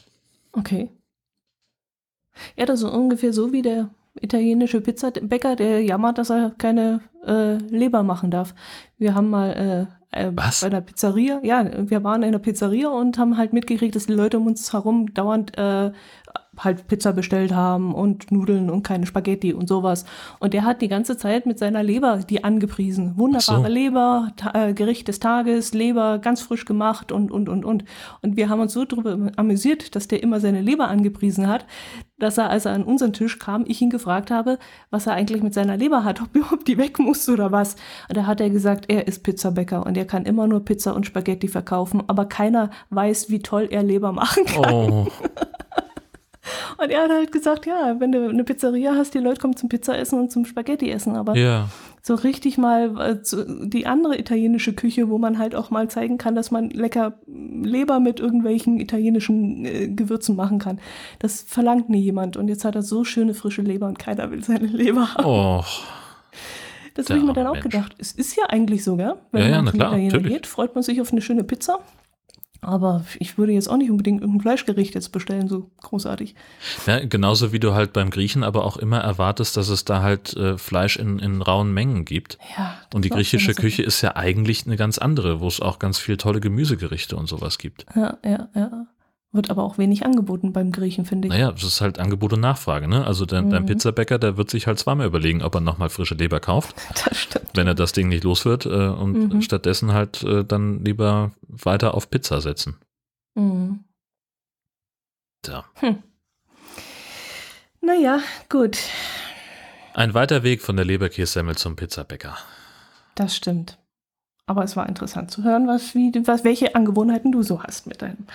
Okay. 0.52 0.90
Ja, 2.56 2.66
das 2.66 2.82
ist 2.82 2.90
ungefähr 2.90 3.34
so 3.34 3.52
wie 3.52 3.62
der 3.62 3.90
italienische 4.20 4.82
Pizzabäcker, 4.82 5.56
der 5.56 5.84
jammert, 5.84 6.18
dass 6.18 6.30
er 6.30 6.54
keine 6.58 7.02
äh, 7.26 7.58
Leber 7.58 8.04
machen 8.04 8.32
darf. 8.32 8.54
Wir 8.98 9.16
haben 9.16 9.30
mal 9.30 9.88
äh, 10.12 10.32
Was? 10.34 10.62
bei 10.62 10.70
der 10.70 10.82
Pizzeria, 10.82 11.40
ja, 11.44 11.90
wir 11.90 12.04
waren 12.04 12.24
in 12.24 12.32
der 12.32 12.40
Pizzeria 12.40 12.90
und 12.90 13.18
haben 13.18 13.38
halt 13.38 13.54
mitgekriegt, 13.54 13.96
dass 13.96 14.08
die 14.08 14.14
Leute 14.14 14.38
um 14.38 14.48
uns 14.48 14.72
herum 14.74 15.14
dauernd 15.14 15.58
äh, 15.58 15.92
halt 16.60 16.88
Pizza 16.88 17.14
bestellt 17.14 17.54
haben 17.54 17.94
und 17.94 18.32
Nudeln 18.32 18.70
und 18.70 18.84
keine 18.84 19.06
Spaghetti 19.06 19.54
und 19.54 19.68
sowas. 19.68 20.06
Und 20.40 20.54
der 20.54 20.64
hat 20.64 20.82
die 20.82 20.88
ganze 20.88 21.18
Zeit 21.18 21.46
mit 21.46 21.60
seiner 21.60 21.84
Leber 21.84 22.20
die 22.30 22.44
angepriesen. 22.44 23.18
Wunderbare 23.18 23.68
so. 23.68 23.68
Leber, 23.68 24.32
äh, 24.54 24.74
Gericht 24.74 25.08
des 25.08 25.20
Tages, 25.20 25.74
Leber 25.74 26.20
ganz 26.20 26.42
frisch 26.42 26.66
gemacht 26.66 27.12
und, 27.12 27.32
und, 27.32 27.50
und, 27.50 27.66
und. 27.66 27.84
Und 28.22 28.38
wir 28.38 28.50
haben 28.50 28.62
uns 28.62 28.74
so 28.74 28.86
drüber 28.86 29.32
amüsiert, 29.36 29.96
dass 29.96 30.08
der 30.08 30.24
immer 30.24 30.40
seine 30.40 30.62
Leber 30.62 30.88
angepriesen 30.88 31.48
hat, 31.48 31.66
dass 32.20 32.38
er, 32.38 32.50
als 32.50 32.66
er 32.66 32.74
an 32.74 32.84
unseren 32.84 33.14
Tisch 33.14 33.38
kam, 33.38 33.64
ich 33.68 33.82
ihn 33.82 33.90
gefragt 33.90 34.32
habe, 34.32 34.58
was 34.90 35.08
er 35.08 35.14
eigentlich 35.14 35.44
mit 35.44 35.54
seiner 35.54 35.78
Leber 35.78 36.04
hat, 36.04 36.22
ob 36.22 36.30
überhaupt 36.36 36.68
die 36.68 36.78
weg 36.78 37.00
muss 37.00 37.28
oder 37.30 37.52
was. 37.52 37.76
Und 38.10 38.18
da 38.18 38.26
hat 38.26 38.42
er 38.42 38.50
gesagt, 38.50 38.86
er 38.88 39.08
ist 39.08 39.24
Pizzabäcker 39.24 39.86
und 39.86 39.98
er 39.98 40.06
kann 40.06 40.26
immer 40.26 40.48
nur 40.48 40.66
Pizza 40.66 40.96
und 40.96 41.06
Spaghetti 41.06 41.48
verkaufen, 41.48 42.04
aber 42.08 42.26
keiner 42.26 42.72
weiß, 42.90 43.30
wie 43.30 43.40
toll 43.40 43.68
er 43.70 43.84
Leber 43.84 44.12
machen 44.12 44.46
kann. 44.46 44.74
Oh, 44.74 45.08
Und 46.78 46.90
er 46.90 47.04
hat 47.04 47.12
halt 47.12 47.32
gesagt, 47.32 47.66
ja, 47.66 47.96
wenn 48.00 48.12
du 48.12 48.30
eine 48.30 48.44
Pizzeria 48.44 48.94
hast, 48.96 49.14
die 49.14 49.20
Leute 49.20 49.42
kommen 49.42 49.56
zum 49.56 49.70
Pizza 49.70 49.98
essen 49.98 50.20
und 50.20 50.32
zum 50.32 50.46
Spaghetti 50.46 50.90
essen, 50.90 51.16
aber 51.16 51.36
ja. 51.36 51.70
so 52.02 52.16
richtig 52.16 52.58
mal 52.58 53.00
äh, 53.00 53.18
die 53.68 53.86
andere 53.86 54.18
italienische 54.18 54.74
Küche, 54.74 55.10
wo 55.10 55.18
man 55.18 55.38
halt 55.38 55.56
auch 55.56 55.70
mal 55.70 55.90
zeigen 55.90 56.18
kann, 56.18 56.36
dass 56.36 56.52
man 56.52 56.70
lecker 56.70 57.14
Leber 57.28 58.00
mit 58.00 58.20
irgendwelchen 58.20 58.80
italienischen 58.80 59.66
äh, 59.66 59.88
Gewürzen 59.88 60.36
machen 60.36 60.60
kann. 60.60 60.80
Das 61.20 61.42
verlangt 61.42 61.90
nie 61.90 62.02
jemand. 62.02 62.38
Und 62.38 62.48
jetzt 62.48 62.66
hat 62.66 62.76
er 62.76 62.84
so 62.84 63.04
schöne 63.04 63.34
frische 63.34 63.62
Leber 63.62 63.88
und 63.88 64.00
keiner 64.00 64.32
will 64.32 64.44
seine 64.44 64.68
Leber 64.68 65.14
haben. 65.16 65.26
Oh. 65.26 65.64
Das 66.98 67.10
habe 67.10 67.20
ich 67.20 67.26
mir 67.26 67.34
dann 67.34 67.46
auch 67.48 67.54
Mensch. 67.54 67.64
gedacht. 67.66 67.96
Es 68.00 68.12
ist 68.12 68.36
ja 68.36 68.46
eigentlich 68.50 68.84
so, 68.84 68.96
gell? 68.96 69.16
Wenn 69.32 69.44
Ja, 69.44 69.50
ja, 69.50 69.56
man 69.58 69.66
na 69.66 69.72
klar, 69.72 69.90
Italiener 69.90 70.14
natürlich. 70.14 70.34
geht, 70.34 70.48
freut 70.48 70.74
man 70.74 70.84
sich 70.84 71.00
auf 71.00 71.12
eine 71.12 71.22
schöne 71.22 71.44
Pizza. 71.44 71.80
Aber 72.62 73.06
ich 73.20 73.38
würde 73.38 73.54
jetzt 73.54 73.70
auch 73.70 73.78
nicht 73.78 73.92
unbedingt 73.92 74.22
irgendein 74.22 74.42
Fleischgericht 74.42 74.96
jetzt 74.96 75.12
bestellen, 75.12 75.48
so 75.48 75.70
großartig. 75.82 76.36
Ja, 76.86 77.06
genauso 77.06 77.52
wie 77.52 77.60
du 77.60 77.74
halt 77.74 77.94
beim 77.94 78.10
Griechen 78.10 78.44
aber 78.44 78.66
auch 78.66 78.78
immer 78.78 79.00
erwartest, 79.00 79.58
dass 79.58 79.70
es 79.70 79.86
da 79.86 80.02
halt 80.02 80.36
äh, 80.36 80.58
Fleisch 80.58 80.98
in, 80.98 81.20
in 81.20 81.42
rauen 81.42 81.74
Mengen 81.74 82.06
gibt. 82.06 82.38
Ja. 82.58 82.78
Und 82.94 83.06
die 83.06 83.10
griechische 83.10 83.54
Küche 83.54 83.84
ist 83.84 84.02
ja 84.02 84.16
eigentlich 84.16 84.66
eine 84.66 84.76
ganz 84.76 84.98
andere, 84.98 85.40
wo 85.40 85.48
es 85.48 85.60
auch 85.60 85.80
ganz 85.80 86.00
viel 86.00 86.18
tolle 86.18 86.40
Gemüsegerichte 86.40 87.16
und 87.16 87.28
sowas 87.28 87.58
gibt. 87.58 87.86
Ja, 87.96 88.18
ja, 88.24 88.50
ja. 88.56 88.88
Wird 89.34 89.50
aber 89.50 89.64
auch 89.64 89.78
wenig 89.78 90.06
angeboten 90.06 90.54
beim 90.54 90.72
Griechen, 90.72 91.06
finde 91.06 91.28
ich. 91.28 91.34
Naja, 91.34 91.52
es 91.56 91.64
ist 91.64 91.82
halt 91.82 92.00
Angebot 92.00 92.32
und 92.34 92.40
Nachfrage, 92.40 92.88
ne? 92.88 93.06
Also 93.06 93.26
dein, 93.26 93.50
dein 93.50 93.64
Mhm. 93.64 93.68
Pizzabäcker, 93.68 94.18
der 94.20 94.38
wird 94.38 94.50
sich 94.50 94.68
halt 94.68 94.80
zweimal 94.80 95.06
überlegen, 95.06 95.42
ob 95.44 95.54
er 95.56 95.62
nochmal 95.62 95.90
frische 95.90 96.16
Leber 96.16 96.40
kauft, 96.40 96.76
Das 97.06 97.18
stimmt. 97.18 97.46
wenn 97.54 97.68
er 97.68 97.76
das 97.76 97.92
Ding 97.92 98.08
nicht 98.08 98.24
los 98.24 98.46
wird 98.46 98.66
äh, 98.66 98.70
und 98.88 99.34
Mhm. 99.34 99.42
stattdessen 99.42 99.92
halt 99.94 100.24
äh, 100.24 100.46
dann 100.46 100.84
lieber 100.86 101.32
weiter 101.42 101.94
auf 101.94 102.10
Pizza 102.10 102.40
setzen. 102.42 102.78
Mhm. 103.36 103.84
Tja. 105.44 105.66
Hm. 105.76 106.02
Naja, 107.82 108.20
gut, 108.50 108.78
Ein 109.94 110.14
weiter 110.14 110.44
Weg 110.44 110.62
von 110.62 110.76
der 110.76 110.86
Leberkässemmel 110.86 111.56
zum 111.58 111.76
Pizzabäcker. 111.76 112.38
das 113.16 113.36
stimmt. 113.36 113.78
Aber 114.46 114.64
es 114.64 114.76
war 114.78 114.88
interessant 114.88 115.30
zu 115.32 115.44
hören, 115.44 115.68
was, 115.68 115.94
wie, 115.96 116.12
was, 116.26 116.44
welche 116.46 116.74
Angewohnheiten 116.76 117.32
du 117.34 117.44
so 117.44 117.62
hast 117.64 117.86
mit 117.88 118.02
deinem 118.02 118.26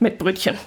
mit 0.00 0.18
Brötchen. 0.18 0.56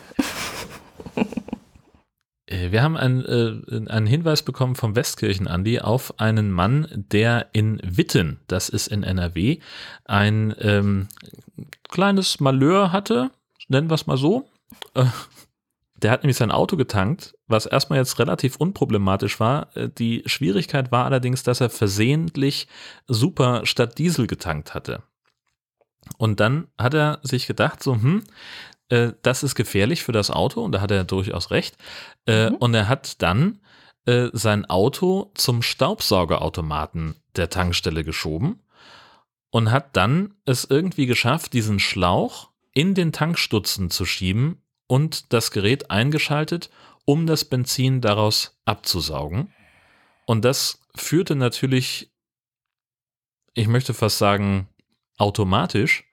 Äh, 2.52 2.72
Wir 2.72 2.84
haben 2.84 2.98
einen, 2.98 3.24
äh, 3.26 3.90
einen 3.90 4.08
Hinweis 4.08 4.44
bekommen 4.44 4.76
vom 4.76 4.96
Westkirchen 4.96 5.48
Andi 5.48 5.80
auf 5.80 6.20
einen 6.20 6.52
Mann, 6.52 6.88
der 6.92 7.48
in 7.54 7.80
Witten, 7.84 8.42
das 8.48 8.68
ist 8.70 8.88
in 8.88 9.04
NRW, 9.04 9.60
ein 10.06 10.54
ähm, 10.60 11.08
kleines 11.90 12.40
Malheur 12.40 12.92
hatte, 12.92 13.32
nennen 13.70 13.90
wir 13.90 13.96
es 13.96 14.06
mal 14.08 14.18
so. 14.18 14.50
Äh, 14.96 15.06
der 15.96 16.12
hat 16.12 16.24
nämlich 16.24 16.38
sein 16.38 16.52
Auto 16.52 16.78
getankt, 16.78 17.36
was 17.48 17.68
erstmal 17.68 18.00
jetzt 18.00 18.18
relativ 18.18 18.56
unproblematisch 18.56 19.40
war. 19.40 19.76
Äh, 19.78 19.90
Die 19.90 20.24
Schwierigkeit 20.26 20.92
war 20.92 21.06
allerdings, 21.06 21.44
dass 21.44 21.62
er 21.62 21.70
versehentlich 21.70 22.68
Super 23.08 23.66
statt 23.66 23.98
Diesel 23.98 24.28
getankt 24.28 24.74
hatte. 24.74 25.04
Und 26.18 26.40
dann 26.40 26.68
hat 26.78 26.94
er 26.94 27.20
sich 27.24 27.48
gedacht, 27.48 27.84
so, 27.84 27.94
hm, 27.94 28.24
äh, 28.92 29.14
das 29.22 29.44
ist 29.44 29.56
gefährlich 29.56 30.04
für 30.04 30.12
das 30.12 30.30
Auto 30.30 30.64
und 30.64 30.74
da 30.74 30.82
hat 30.82 30.92
er 30.92 31.04
durchaus 31.04 31.50
recht. 31.52 31.78
Äh, 32.26 32.50
Mhm. 32.52 32.56
Und 32.58 32.74
er 32.74 32.88
hat 32.88 33.22
dann 33.22 33.62
äh, 34.06 34.30
sein 34.34 34.66
Auto 34.66 35.32
zum 35.36 35.62
Staubsaugerautomaten 35.62 37.16
der 37.36 37.50
Tankstelle 37.50 38.04
geschoben 38.04 38.62
und 39.50 39.72
hat 39.72 39.96
dann 39.96 40.34
es 40.46 40.66
irgendwie 40.66 41.06
geschafft, 41.06 41.54
diesen 41.54 41.80
Schlauch 41.80 42.50
in 42.74 42.94
den 42.96 43.12
Tankstutzen 43.12 43.90
zu 43.90 44.06
schieben 44.06 44.62
und 44.88 45.34
das 45.34 45.52
Gerät 45.52 45.92
eingeschaltet, 45.92 46.70
um 47.06 47.28
das 47.28 47.46
Benzin 47.46 48.02
daraus 48.02 48.60
abzusaugen. 48.66 49.54
Und 50.26 50.46
das 50.46 50.80
führte 50.96 51.36
natürlich, 51.36 52.12
ich 53.54 53.68
möchte 53.68 53.94
fast 53.94 54.18
sagen, 54.18 54.68
automatisch 55.18 56.06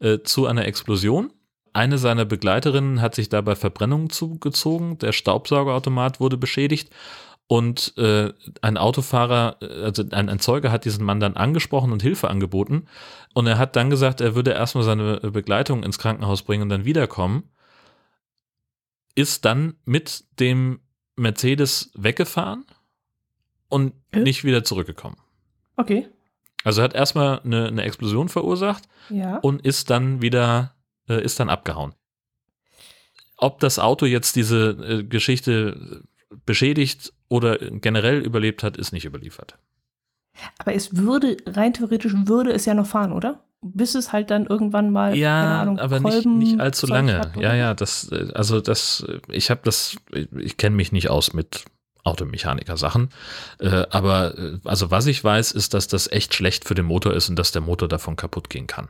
äh, 0.00 0.20
zu 0.20 0.46
einer 0.46 0.66
Explosion. 0.66 1.32
Eine 1.76 1.98
seiner 1.98 2.24
Begleiterinnen 2.24 3.02
hat 3.02 3.14
sich 3.14 3.28
dabei 3.28 3.54
Verbrennungen 3.54 4.08
zugezogen, 4.08 4.96
der 4.98 5.12
Staubsaugerautomat 5.12 6.20
wurde 6.20 6.36
beschädigt 6.38 6.90
und 7.48 7.92
äh, 7.98 8.32
ein 8.62 8.76
Autofahrer, 8.78 9.56
äh, 9.60 9.82
also 9.84 10.02
ein, 10.10 10.28
ein 10.30 10.38
Zeuge 10.40 10.72
hat 10.72 10.84
diesen 10.86 11.04
Mann 11.04 11.20
dann 11.20 11.36
angesprochen 11.36 11.92
und 11.92 12.02
Hilfe 12.02 12.28
angeboten 12.30 12.86
und 13.34 13.46
er 13.46 13.58
hat 13.58 13.76
dann 13.76 13.90
gesagt, 13.90 14.20
er 14.22 14.34
würde 14.34 14.52
erstmal 14.52 14.84
seine 14.84 15.18
Begleitung 15.18 15.82
ins 15.82 15.98
Krankenhaus 15.98 16.42
bringen 16.42 16.62
und 16.62 16.70
dann 16.70 16.86
wiederkommen, 16.86 17.44
ist 19.14 19.44
dann 19.44 19.74
mit 19.84 20.24
dem 20.40 20.80
Mercedes 21.16 21.90
weggefahren 21.94 22.64
und 23.68 23.92
Äh? 24.12 24.20
nicht 24.20 24.44
wieder 24.44 24.64
zurückgekommen. 24.64 25.16
Okay. 25.76 26.08
Also 26.64 26.80
er 26.80 26.84
hat 26.84 26.94
erstmal 26.94 27.40
eine, 27.40 27.66
eine 27.68 27.82
Explosion 27.82 28.28
verursacht 28.30 28.84
Ja. 29.10 29.36
und 29.38 29.64
ist 29.64 29.90
dann 29.90 30.20
wieder, 30.22 30.74
äh, 31.08 31.22
ist 31.22 31.38
dann 31.40 31.48
abgehauen. 31.50 31.94
Ob 33.36 33.60
das 33.60 33.78
Auto 33.78 34.06
jetzt 34.06 34.36
diese 34.36 34.70
äh, 34.70 35.04
Geschichte 35.04 36.02
beschädigt 36.44 37.12
oder 37.28 37.58
generell 37.58 38.18
überlebt 38.20 38.62
hat, 38.62 38.76
ist 38.76 38.92
nicht 38.92 39.04
überliefert. 39.04 39.58
Aber 40.58 40.74
es 40.74 40.96
würde, 40.96 41.36
rein 41.46 41.72
theoretisch 41.72 42.14
würde 42.26 42.52
es 42.52 42.64
ja 42.66 42.74
noch 42.74 42.86
fahren, 42.86 43.12
oder? 43.12 43.42
Bis 43.62 43.94
es 43.94 44.12
halt 44.12 44.30
dann 44.30 44.46
irgendwann 44.46 44.90
mal, 44.90 45.10
keine 45.10 45.20
Ja, 45.22 45.62
Ahnung, 45.62 45.78
aber 45.78 45.98
nicht, 45.98 46.12
Kolben 46.12 46.38
nicht 46.38 46.60
allzu 46.60 46.86
Zeug 46.86 46.94
lange. 46.96 47.18
hat, 47.18 47.36
ja, 47.36 47.54
ja, 47.54 47.74
das, 47.74 48.10
äh, 48.12 48.28
also 48.34 48.60
das, 48.60 49.04
äh, 49.08 49.18
ich 49.30 49.50
habe 49.50 49.62
das, 49.64 49.96
ich 50.38 50.56
kenne 50.56 50.76
mich 50.76 50.92
nicht 50.92 51.08
aus 51.08 51.32
mit 51.32 51.64
Automechaniker-Sachen, 52.04 53.08
äh, 53.60 53.86
aber 53.90 54.38
äh, 54.38 54.58
also 54.64 54.90
was 54.90 55.06
ich 55.06 55.24
weiß, 55.24 55.52
ist, 55.52 55.74
dass 55.74 55.88
das 55.88 56.06
echt 56.12 56.34
schlecht 56.34 56.64
für 56.66 56.74
den 56.74 56.84
Motor 56.86 57.14
ist 57.14 57.28
und 57.28 57.36
dass 57.36 57.50
der 57.50 57.62
Motor 57.62 57.88
davon 57.88 58.14
kaputt 58.16 58.50
gehen 58.50 58.66
kann. 58.66 58.88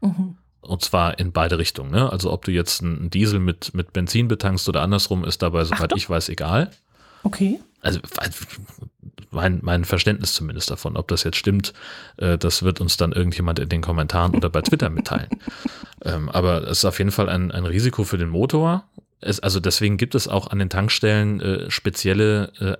Mhm. 0.00 0.38
Und 0.66 0.82
zwar 0.82 1.18
in 1.18 1.32
beide 1.32 1.58
Richtungen. 1.58 1.90
Ne? 1.90 2.10
Also 2.10 2.32
ob 2.32 2.44
du 2.44 2.50
jetzt 2.50 2.82
einen 2.82 3.10
Diesel 3.10 3.40
mit, 3.40 3.74
mit 3.74 3.92
Benzin 3.92 4.28
betankst 4.28 4.68
oder 4.68 4.82
andersrum, 4.82 5.24
ist 5.24 5.42
dabei, 5.42 5.64
soweit 5.64 5.92
ich 5.96 6.08
weiß, 6.08 6.28
egal. 6.28 6.70
Okay. 7.22 7.60
Also 7.80 8.00
mein, 9.30 9.60
mein 9.62 9.84
Verständnis 9.84 10.34
zumindest 10.34 10.70
davon, 10.70 10.96
ob 10.96 11.08
das 11.08 11.22
jetzt 11.24 11.36
stimmt, 11.36 11.72
äh, 12.16 12.38
das 12.38 12.62
wird 12.62 12.80
uns 12.80 12.96
dann 12.96 13.12
irgendjemand 13.12 13.58
in 13.58 13.68
den 13.68 13.82
Kommentaren 13.82 14.34
oder 14.34 14.50
bei 14.50 14.62
Twitter 14.62 14.90
mitteilen. 14.90 15.28
ähm, 16.04 16.28
aber 16.28 16.64
es 16.64 16.78
ist 16.78 16.84
auf 16.84 16.98
jeden 16.98 17.12
Fall 17.12 17.28
ein, 17.28 17.52
ein 17.52 17.64
Risiko 17.64 18.04
für 18.04 18.18
den 18.18 18.28
Motor. 18.28 18.84
Es, 19.20 19.40
also 19.40 19.60
deswegen 19.60 19.96
gibt 19.96 20.14
es 20.14 20.28
auch 20.28 20.48
an 20.48 20.58
den 20.58 20.70
Tankstellen 20.70 21.40
äh, 21.40 21.70
spezielle 21.70 22.52
äh, 22.60 22.76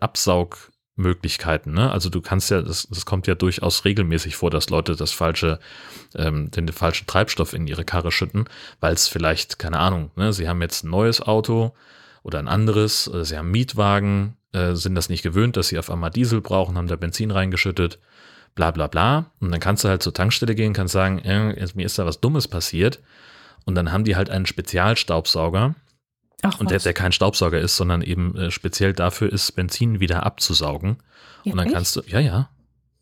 Absaugmöglichkeiten. 0.96 1.72
Ne? 1.72 1.90
Also 1.90 2.08
du 2.10 2.20
kannst 2.20 2.50
ja, 2.50 2.62
das, 2.62 2.88
das 2.88 3.06
kommt 3.06 3.26
ja 3.26 3.34
durchaus 3.34 3.84
regelmäßig 3.84 4.36
vor, 4.36 4.50
dass 4.50 4.70
Leute 4.70 4.96
das 4.96 5.12
falsche, 5.12 5.58
ähm, 6.14 6.50
den, 6.50 6.66
den 6.66 6.72
falschen 6.72 7.06
Treibstoff 7.06 7.52
in 7.52 7.66
ihre 7.66 7.84
Karre 7.84 8.10
schütten, 8.10 8.46
weil 8.80 8.94
es 8.94 9.08
vielleicht, 9.08 9.58
keine 9.58 9.78
Ahnung, 9.78 10.10
ne, 10.16 10.32
sie 10.32 10.48
haben 10.48 10.62
jetzt 10.62 10.84
ein 10.84 10.90
neues 10.90 11.20
Auto 11.20 11.74
oder 12.22 12.38
ein 12.38 12.48
anderes, 12.48 13.06
äh, 13.08 13.24
sie 13.24 13.36
haben 13.36 13.50
Mietwagen, 13.50 14.36
äh, 14.52 14.74
sind 14.74 14.94
das 14.94 15.08
nicht 15.08 15.22
gewöhnt, 15.22 15.56
dass 15.56 15.68
sie 15.68 15.78
auf 15.78 15.90
einmal 15.90 16.10
Diesel 16.10 16.40
brauchen, 16.40 16.76
haben 16.76 16.88
da 16.88 16.96
Benzin 16.96 17.30
reingeschüttet, 17.30 17.98
bla 18.54 18.70
bla 18.70 18.86
bla. 18.86 19.30
Und 19.40 19.50
dann 19.52 19.60
kannst 19.60 19.84
du 19.84 19.88
halt 19.88 20.02
zur 20.02 20.14
Tankstelle 20.14 20.54
gehen, 20.54 20.72
kannst 20.72 20.92
sagen, 20.92 21.18
äh, 21.18 21.66
mir 21.74 21.86
ist 21.86 21.98
da 21.98 22.06
was 22.06 22.20
Dummes 22.20 22.48
passiert. 22.48 23.00
Und 23.64 23.74
dann 23.74 23.90
haben 23.90 24.04
die 24.04 24.14
halt 24.14 24.30
einen 24.30 24.46
Spezialstaubsauger, 24.46 25.74
Ach, 26.42 26.60
und 26.60 26.70
der, 26.70 26.78
der 26.78 26.92
kein 26.92 27.12
Staubsauger 27.12 27.60
ist, 27.60 27.76
sondern 27.76 28.02
eben 28.02 28.36
äh, 28.36 28.50
speziell 28.50 28.92
dafür 28.92 29.32
ist, 29.32 29.52
Benzin 29.52 30.00
wieder 30.00 30.24
abzusaugen. 30.24 30.98
Ja, 31.44 31.52
und 31.52 31.58
dann 31.58 31.66
echt? 31.66 31.74
kannst 31.74 31.96
du, 31.96 32.02
ja, 32.06 32.20
ja, 32.20 32.50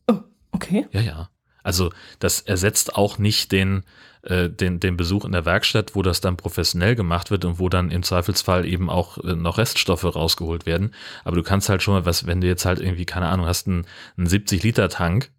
Oh, 0.07 0.19
okay. 0.51 0.87
ja, 0.91 1.01
ja. 1.01 1.29
Also 1.63 1.91
das 2.19 2.41
ersetzt 2.41 2.95
auch 2.95 3.17
nicht 3.17 3.51
den, 3.51 3.83
äh, 4.21 4.49
den, 4.49 4.79
den 4.79 4.97
Besuch 4.97 5.25
in 5.25 5.31
der 5.31 5.45
Werkstatt, 5.45 5.95
wo 5.95 6.03
das 6.03 6.21
dann 6.21 6.37
professionell 6.37 6.95
gemacht 6.95 7.31
wird 7.31 7.43
und 7.43 7.57
wo 7.59 7.69
dann 7.69 7.89
im 7.89 8.03
Zweifelsfall 8.03 8.65
eben 8.65 8.89
auch 8.89 9.17
äh, 9.17 9.35
noch 9.35 9.57
Reststoffe 9.57 10.03
rausgeholt 10.03 10.65
werden. 10.65 10.93
Aber 11.23 11.35
du 11.35 11.43
kannst 11.43 11.67
halt 11.69 11.81
schon 11.81 11.95
mal 11.95 12.05
was, 12.05 12.27
wenn 12.27 12.39
du 12.41 12.47
jetzt 12.47 12.65
halt 12.65 12.79
irgendwie, 12.79 13.05
keine 13.05 13.27
Ahnung, 13.27 13.47
hast 13.47 13.67
einen, 13.67 13.85
einen 14.15 14.27
70-Liter-Tank 14.27 15.31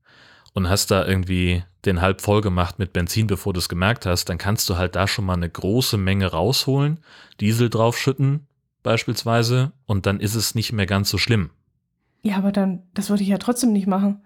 und 0.57 0.71
hast 0.71 0.91
da 0.91 1.07
irgendwie 1.07 1.63
den 1.85 2.01
halb 2.01 2.23
voll 2.23 2.41
gemacht 2.41 2.79
mit 2.79 2.95
Benzin, 2.95 3.27
bevor 3.27 3.53
du 3.53 3.59
es 3.59 3.69
gemerkt 3.69 4.07
hast, 4.07 4.25
dann 4.31 4.39
kannst 4.39 4.69
du 4.71 4.77
halt 4.79 4.97
da 4.97 5.07
schon 5.07 5.27
mal 5.27 5.35
eine 5.35 5.51
große 5.51 5.99
Menge 5.99 6.27
rausholen, 6.29 6.99
Diesel 7.41 7.69
draufschütten 7.69 8.47
beispielsweise 8.83 9.73
und 9.85 10.07
dann 10.07 10.19
ist 10.19 10.35
es 10.35 10.55
nicht 10.55 10.73
mehr 10.73 10.87
ganz 10.87 11.11
so 11.11 11.19
schlimm. 11.19 11.51
Ja, 12.23 12.39
aber 12.39 12.53
dann, 12.53 12.83
das 12.95 13.11
würde 13.11 13.23
ich 13.23 13.29
ja 13.29 13.39
trotzdem 13.39 13.73
nicht 13.73 13.87
machen. 13.87 14.23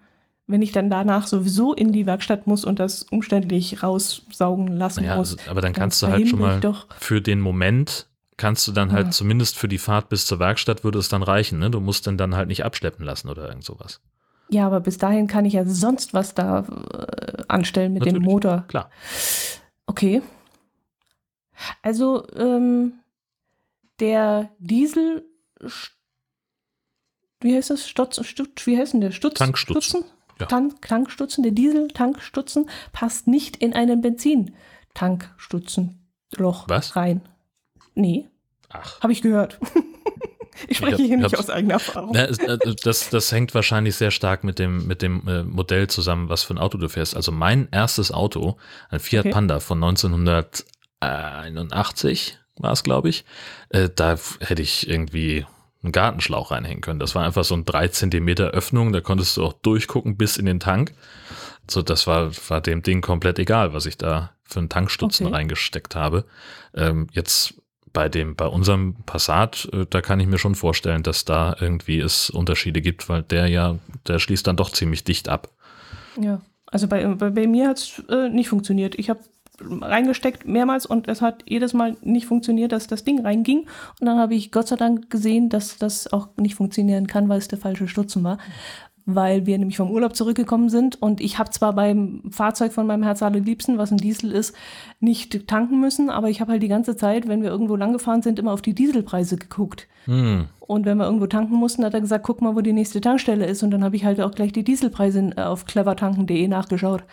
Wenn 0.47 0.61
ich 0.61 0.71
dann 0.71 0.89
danach 0.89 1.27
sowieso 1.27 1.73
in 1.73 1.91
die 1.91 2.05
Werkstatt 2.05 2.47
muss 2.47 2.63
und 2.65 2.79
das 2.79 3.03
umständlich 3.03 3.83
raussaugen 3.83 4.67
lassen 4.67 5.01
Naja, 5.03 5.17
muss. 5.17 5.37
also, 5.37 5.51
aber 5.51 5.61
dann 5.61 5.73
dann 5.73 5.81
kannst 5.81 6.01
du 6.01 6.07
halt 6.07 6.27
schon 6.29 6.39
mal 6.39 6.61
für 6.99 7.21
den 7.21 7.41
Moment 7.41 8.07
kannst 8.37 8.67
du 8.67 8.71
dann 8.71 8.91
halt 8.91 9.07
Ja. 9.07 9.11
zumindest 9.11 9.57
für 9.57 9.67
die 9.67 9.77
Fahrt 9.77 10.09
bis 10.09 10.25
zur 10.25 10.39
Werkstatt 10.39 10.83
würde 10.83 10.97
es 10.97 11.09
dann 11.09 11.21
reichen. 11.23 11.59
Ne? 11.59 11.69
Du 11.69 11.79
musst 11.79 12.07
dann 12.07 12.17
dann 12.17 12.35
halt 12.35 12.47
nicht 12.47 12.63
abschleppen 12.65 13.05
lassen 13.05 13.29
oder 13.29 13.47
irgend 13.47 13.63
sowas. 13.65 13.99
Ja, 14.51 14.67
aber 14.67 14.81
bis 14.81 14.97
dahin 14.97 15.27
kann 15.27 15.45
ich 15.45 15.53
ja 15.53 15.65
sonst 15.65 16.13
was 16.13 16.33
da 16.33 16.59
äh, 16.59 17.43
anstellen 17.47 17.93
mit 17.93 18.05
dem 18.05 18.15
Natürlich. 18.15 18.33
Motor. 18.33 18.65
Klar. 18.67 18.89
Okay. 19.85 20.21
Also, 21.81 22.27
ähm, 22.35 22.99
der 24.01 24.49
Diesel, 24.59 25.23
wie 27.39 27.55
heißt 27.55 27.69
das? 27.69 27.87
Stutz, 27.87 28.21
Stutz, 28.25 28.67
wie 28.67 28.77
heißt 28.77 28.91
denn 28.93 28.99
der? 28.99 29.11
Stutz? 29.11 29.35
Tankstutzen. 29.35 30.01
Stutzen? 30.01 30.17
Ja. 30.39 30.47
Tank, 30.47 30.81
Tankstutzen, 30.81 31.43
der 31.43 31.53
Diesel-Tankstutzen 31.53 32.69
passt 32.91 33.27
nicht 33.27 33.55
in 33.57 33.73
einen 33.73 34.01
Benzin-Tankstutzenloch 34.01 36.67
Was? 36.67 36.95
rein. 36.95 37.21
Nee, 37.93 38.27
Ach. 38.69 38.99
habe 39.01 39.13
ich 39.13 39.21
gehört. 39.21 39.59
ich 40.67 40.77
spreche 40.77 40.93
hab- 40.97 41.01
hier 41.01 41.17
nicht 41.17 41.37
aus 41.37 41.49
eigener 41.49 41.73
Erfahrung. 41.75 42.11
Na, 42.13 42.25
äh, 42.25 42.57
das, 42.83 43.09
das 43.09 43.31
hängt 43.31 43.53
wahrscheinlich 43.55 43.95
sehr 43.95 44.11
stark 44.11 44.43
mit 44.43 44.59
dem, 44.59 44.85
mit 44.87 45.01
dem 45.01 45.27
äh, 45.27 45.43
Modell 45.43 45.87
zusammen, 45.87 46.29
was 46.29 46.43
für 46.43 46.53
ein 46.53 46.57
Auto 46.57 46.77
du 46.77 46.87
fährst. 46.89 47.15
Also 47.15 47.31
mein 47.31 47.67
erstes 47.71 48.11
Auto, 48.11 48.57
ein 48.89 48.99
Fiat 48.99 49.21
Okay. 49.25 49.33
Panda 49.33 49.59
von 49.59 49.83
1981 51.01 52.37
war 52.57 52.71
es, 52.71 52.83
glaube 52.83 53.09
ich, 53.09 53.25
äh, 53.69 53.89
da 53.95 54.17
hätte 54.39 54.61
ich 54.61 54.87
irgendwie 54.89 55.45
einen 55.83 55.91
Gartenschlauch 55.91 56.51
reinhängen 56.51 56.81
können. 56.81 56.99
Das 56.99 57.15
war 57.15 57.25
einfach 57.25 57.43
so 57.43 57.55
ein 57.55 57.65
3 57.65 57.87
Zentimeter 57.87 58.51
Öffnung, 58.51 58.93
da 58.93 59.01
konntest 59.01 59.37
du 59.37 59.43
auch 59.43 59.53
durchgucken 59.53 60.15
bis 60.15 60.37
in 60.37 60.45
den 60.45 60.59
Tank. 60.59 60.93
So, 61.69 61.81
das 61.81 62.05
war, 62.07 62.31
war 62.49 62.61
dem 62.61 62.83
Ding 62.83 63.01
komplett 63.01 63.39
egal, 63.39 63.73
was 63.73 63.85
ich 63.85 63.97
da 63.97 64.31
für 64.43 64.59
einen 64.59 64.69
Tankstutzen 64.69 65.27
Okay. 65.27 65.35
reingesteckt 65.35 65.95
habe. 65.95 66.25
Ähm, 66.75 67.07
jetzt 67.13 67.55
bei 67.93 68.09
dem, 68.09 68.35
bei 68.35 68.47
unserem 68.47 68.95
Passat, 69.05 69.69
äh, 69.73 69.85
da 69.89 70.01
kann 70.01 70.19
ich 70.19 70.27
mir 70.27 70.37
schon 70.37 70.55
vorstellen, 70.55 71.03
dass 71.03 71.25
da 71.25 71.55
irgendwie 71.59 71.99
es 71.99 72.29
Unterschiede 72.29 72.81
gibt, 72.81 73.09
weil 73.09 73.23
der 73.23 73.47
ja, 73.47 73.77
der 74.07 74.19
schließt 74.19 74.47
dann 74.47 74.57
doch 74.57 74.71
ziemlich 74.71 75.03
dicht 75.03 75.29
ab. 75.29 75.49
Ja, 76.19 76.41
also 76.67 76.87
bei, 76.87 77.05
bei, 77.05 77.29
bei 77.29 77.47
mir 77.47 77.69
hat 77.69 77.77
es 77.77 78.03
äh, 78.09 78.29
nicht 78.29 78.49
funktioniert. 78.49 78.95
Ich 78.95 79.09
habe 79.09 79.21
reingesteckt 79.63 80.47
mehrmals 80.47 80.85
und 80.85 81.07
es 81.07 81.21
hat 81.21 81.43
jedes 81.47 81.73
Mal 81.73 81.95
nicht 82.01 82.25
funktioniert, 82.25 82.71
dass 82.71 82.87
das 82.87 83.03
Ding 83.03 83.21
reinging. 83.21 83.67
Und 83.99 84.07
dann 84.07 84.17
habe 84.17 84.35
ich 84.35 84.51
Gott 84.51 84.67
sei 84.67 84.75
Dank 84.75 85.09
gesehen, 85.09 85.49
dass 85.49 85.77
das 85.77 86.11
auch 86.11 86.29
nicht 86.37 86.55
funktionieren 86.55 87.07
kann, 87.07 87.29
weil 87.29 87.37
es 87.37 87.47
der 87.47 87.59
falsche 87.59 87.87
Stutzen 87.87 88.23
war. 88.23 88.37
Weil 89.05 89.45
wir 89.45 89.57
nämlich 89.57 89.77
vom 89.77 89.89
Urlaub 89.89 90.15
zurückgekommen 90.15 90.69
sind 90.69 91.01
und 91.01 91.21
ich 91.21 91.39
habe 91.39 91.49
zwar 91.49 91.73
beim 91.73 92.21
Fahrzeug 92.29 92.71
von 92.71 92.85
meinem 92.85 93.03
Herz 93.03 93.23
allerliebsten, 93.23 93.77
was 93.77 93.91
ein 93.91 93.97
Diesel 93.97 94.31
ist, 94.31 94.55
nicht 94.99 95.47
tanken 95.47 95.79
müssen, 95.79 96.09
aber 96.09 96.29
ich 96.29 96.39
habe 96.39 96.51
halt 96.51 96.63
die 96.63 96.67
ganze 96.67 96.95
Zeit, 96.95 97.27
wenn 97.27 97.41
wir 97.41 97.49
irgendwo 97.49 97.75
lang 97.75 97.93
gefahren 97.93 98.21
sind, 98.21 98.37
immer 98.37 98.53
auf 98.53 98.61
die 98.61 98.75
Dieselpreise 98.75 99.37
geguckt. 99.37 99.87
Hm, 100.05 100.45
Und 100.59 100.85
wenn 100.85 100.97
wir 100.97 101.05
irgendwo 101.05 101.27
tanken 101.27 101.55
mussten, 101.55 101.83
hat 101.83 101.93
er 101.93 102.01
gesagt, 102.01 102.23
guck 102.25 102.41
mal, 102.41 102.55
wo 102.55 102.61
die 102.61 102.73
nächste 102.73 103.01
Tankstelle 103.01 103.45
ist. 103.45 103.63
Und 103.63 103.71
dann 103.71 103.83
habe 103.83 103.95
ich 103.95 104.05
halt 104.05 104.21
auch 104.21 104.31
gleich 104.31 104.51
die 104.53 104.63
Dieselpreise 104.63 105.31
äh, 105.35 105.41
auf 105.41 105.65
clevertanken.de 105.65 106.47
nachgeschaut. 106.47 107.03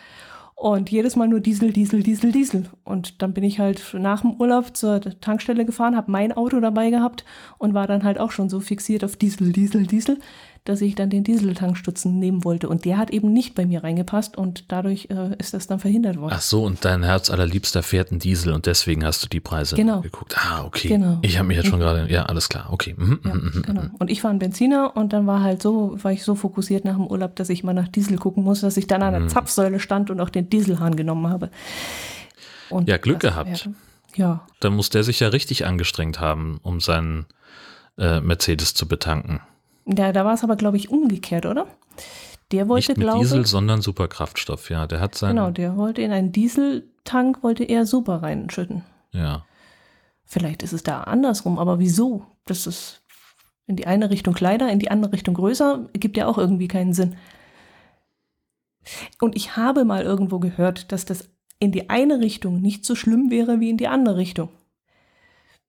Und 0.54 0.90
jedes 0.90 1.14
Mal 1.14 1.28
nur 1.28 1.38
Diesel, 1.38 1.72
Diesel, 1.72 2.02
Diesel, 2.02 2.32
Diesel. 2.32 2.64
Und 2.82 3.22
dann 3.22 3.32
bin 3.32 3.44
ich 3.44 3.60
halt 3.60 3.94
nach 3.96 4.22
dem 4.22 4.32
Urlaub 4.40 4.76
zur 4.76 5.00
Tankstelle 5.20 5.64
gefahren, 5.64 5.96
habe 5.96 6.10
mein 6.10 6.32
Auto 6.32 6.58
dabei 6.58 6.90
gehabt 6.90 7.24
und 7.58 7.74
war 7.74 7.86
dann 7.86 8.02
halt 8.02 8.18
auch 8.18 8.32
schon 8.32 8.48
so 8.48 8.58
fixiert 8.58 9.04
auf 9.04 9.14
Diesel, 9.14 9.52
Diesel, 9.52 9.86
Diesel, 9.86 10.18
dass 10.68 10.80
ich 10.80 10.94
dann 10.94 11.10
den 11.10 11.24
Dieseltankstutzen 11.24 12.18
nehmen 12.18 12.44
wollte. 12.44 12.68
Und 12.68 12.84
der 12.84 12.98
hat 12.98 13.10
eben 13.10 13.32
nicht 13.32 13.54
bei 13.54 13.66
mir 13.66 13.82
reingepasst 13.84 14.36
und 14.36 14.64
dadurch 14.68 15.08
äh, 15.10 15.34
ist 15.38 15.54
das 15.54 15.66
dann 15.66 15.78
verhindert 15.80 16.18
worden. 16.18 16.32
Ach 16.36 16.40
so, 16.40 16.64
und 16.64 16.84
dein 16.84 17.02
Herz 17.02 17.30
allerliebster 17.30 17.82
fährt 17.82 18.10
einen 18.10 18.20
Diesel 18.20 18.52
und 18.52 18.66
deswegen 18.66 19.04
hast 19.04 19.22
du 19.24 19.28
die 19.28 19.40
Preise 19.40 19.76
Genau. 19.76 20.00
geguckt. 20.02 20.36
Ah, 20.38 20.64
okay. 20.64 20.88
Genau. 20.88 21.18
Ich 21.22 21.38
habe 21.38 21.48
mich 21.48 21.56
jetzt 21.56 21.68
schon 21.68 21.80
gerade, 21.80 22.10
ja, 22.10 22.24
alles 22.26 22.48
klar, 22.48 22.68
okay. 22.72 22.94
Mhm, 22.96 23.20
Ja, 23.24 23.34
mhm, 23.34 23.50
mhm, 23.54 23.62
genau. 23.62 23.82
mhm. 23.82 23.90
Und 23.98 24.10
ich 24.10 24.22
war 24.24 24.30
ein 24.30 24.38
Benziner 24.38 24.96
und 24.96 25.12
dann 25.12 25.26
war 25.26 25.42
halt 25.42 25.62
so, 25.62 25.96
war 26.02 26.12
ich 26.12 26.22
so 26.22 26.34
fokussiert 26.34 26.84
nach 26.84 26.94
dem 26.96 27.06
Urlaub, 27.06 27.34
dass 27.36 27.48
ich 27.48 27.64
mal 27.64 27.72
nach 27.72 27.88
Diesel 27.88 28.18
gucken 28.18 28.44
muss, 28.44 28.60
dass 28.60 28.76
ich 28.76 28.86
dann 28.86 29.02
an 29.02 29.12
der 29.12 29.20
Mhm. 29.22 29.28
Zapfsäule 29.28 29.80
stand 29.80 30.10
und 30.10 30.20
auch 30.20 30.30
den 30.30 30.50
Dieselhahn 30.50 30.96
genommen 30.96 31.28
habe. 31.28 31.50
Und 32.70 32.88
Ja, 32.88 32.96
Glück 32.98 33.20
gehabt. 33.20 33.50
wäre- 33.66 33.74
Ja, 34.16 34.46
Da 34.60 34.70
muss 34.70 34.90
der 34.90 35.04
sich 35.04 35.20
ja 35.20 35.28
richtig 35.28 35.64
angestrengt 35.66 36.18
haben, 36.20 36.58
um 36.62 36.80
seinen 36.80 37.26
äh, 37.98 38.20
Mercedes 38.20 38.74
zu 38.74 38.86
betanken. 38.86 39.40
Ja 39.96 40.12
da 40.12 40.24
war 40.24 40.34
es 40.34 40.44
aber, 40.44 40.56
glaube 40.56 40.76
ich, 40.76 40.90
umgekehrt, 40.90 41.46
oder? 41.46 41.66
Der 42.52 42.68
wollte, 42.68 42.92
Nicht 42.92 42.98
mit 42.98 43.06
glaube 43.06 43.20
Diesel, 43.20 43.42
ich, 43.42 43.46
sondern 43.48 43.82
Superkraftstoff, 43.82 44.70
ja. 44.70 44.86
Der 44.86 45.00
hat 45.00 45.14
seinen, 45.14 45.36
genau, 45.36 45.50
der 45.50 45.76
wollte 45.76 46.02
in 46.02 46.12
einen 46.12 46.32
Dieseltank, 46.32 47.42
wollte 47.42 47.64
er 47.64 47.86
super 47.86 48.22
reinschütten. 48.22 48.84
ja. 49.12 49.44
Vielleicht 50.30 50.62
ist 50.62 50.74
es 50.74 50.82
da 50.82 51.04
andersrum, 51.04 51.58
aber 51.58 51.78
wieso? 51.78 52.26
Das 52.44 52.66
ist 52.66 53.00
in 53.66 53.76
die 53.76 53.86
eine 53.86 54.10
Richtung 54.10 54.34
kleiner, 54.34 54.70
in 54.70 54.78
die 54.78 54.90
andere 54.90 55.12
Richtung 55.12 55.32
größer, 55.34 55.88
gibt 55.94 56.18
ja 56.18 56.26
auch 56.26 56.36
irgendwie 56.36 56.68
keinen 56.68 56.92
Sinn. 56.92 57.16
Und 59.20 59.36
ich 59.36 59.56
habe 59.56 59.86
mal 59.86 60.02
irgendwo 60.02 60.38
gehört, 60.38 60.92
dass 60.92 61.06
das 61.06 61.30
in 61.58 61.72
die 61.72 61.88
eine 61.88 62.20
Richtung 62.20 62.60
nicht 62.60 62.84
so 62.84 62.94
schlimm 62.94 63.30
wäre 63.30 63.58
wie 63.60 63.70
in 63.70 63.78
die 63.78 63.88
andere 63.88 64.18
Richtung. 64.18 64.50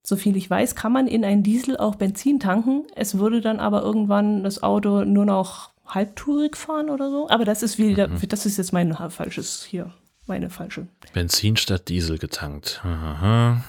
Soviel 0.02 0.36
ich 0.36 0.48
weiß, 0.48 0.74
kann 0.74 0.92
man 0.92 1.06
in 1.06 1.24
einen 1.24 1.42
Diesel 1.42 1.76
auch 1.76 1.96
Benzin 1.96 2.40
tanken. 2.40 2.86
Es 2.94 3.18
würde 3.18 3.40
dann 3.40 3.60
aber 3.60 3.82
irgendwann 3.82 4.42
das 4.42 4.62
Auto 4.62 5.04
nur 5.04 5.24
noch 5.24 5.70
halbtourig 5.86 6.56
fahren 6.56 6.90
oder 6.90 7.10
so. 7.10 7.28
Aber 7.28 7.44
das 7.44 7.62
ist 7.62 7.78
wieder, 7.78 8.08
mhm. 8.08 8.28
das 8.28 8.46
ist 8.46 8.56
jetzt 8.56 8.72
mein 8.72 8.94
falsches 9.10 9.64
hier, 9.64 9.92
meine 10.26 10.50
falsche. 10.50 10.86
Benzin 11.12 11.56
statt 11.56 11.88
Diesel 11.88 12.18
getankt. 12.18 12.80
Aha. 12.84 13.62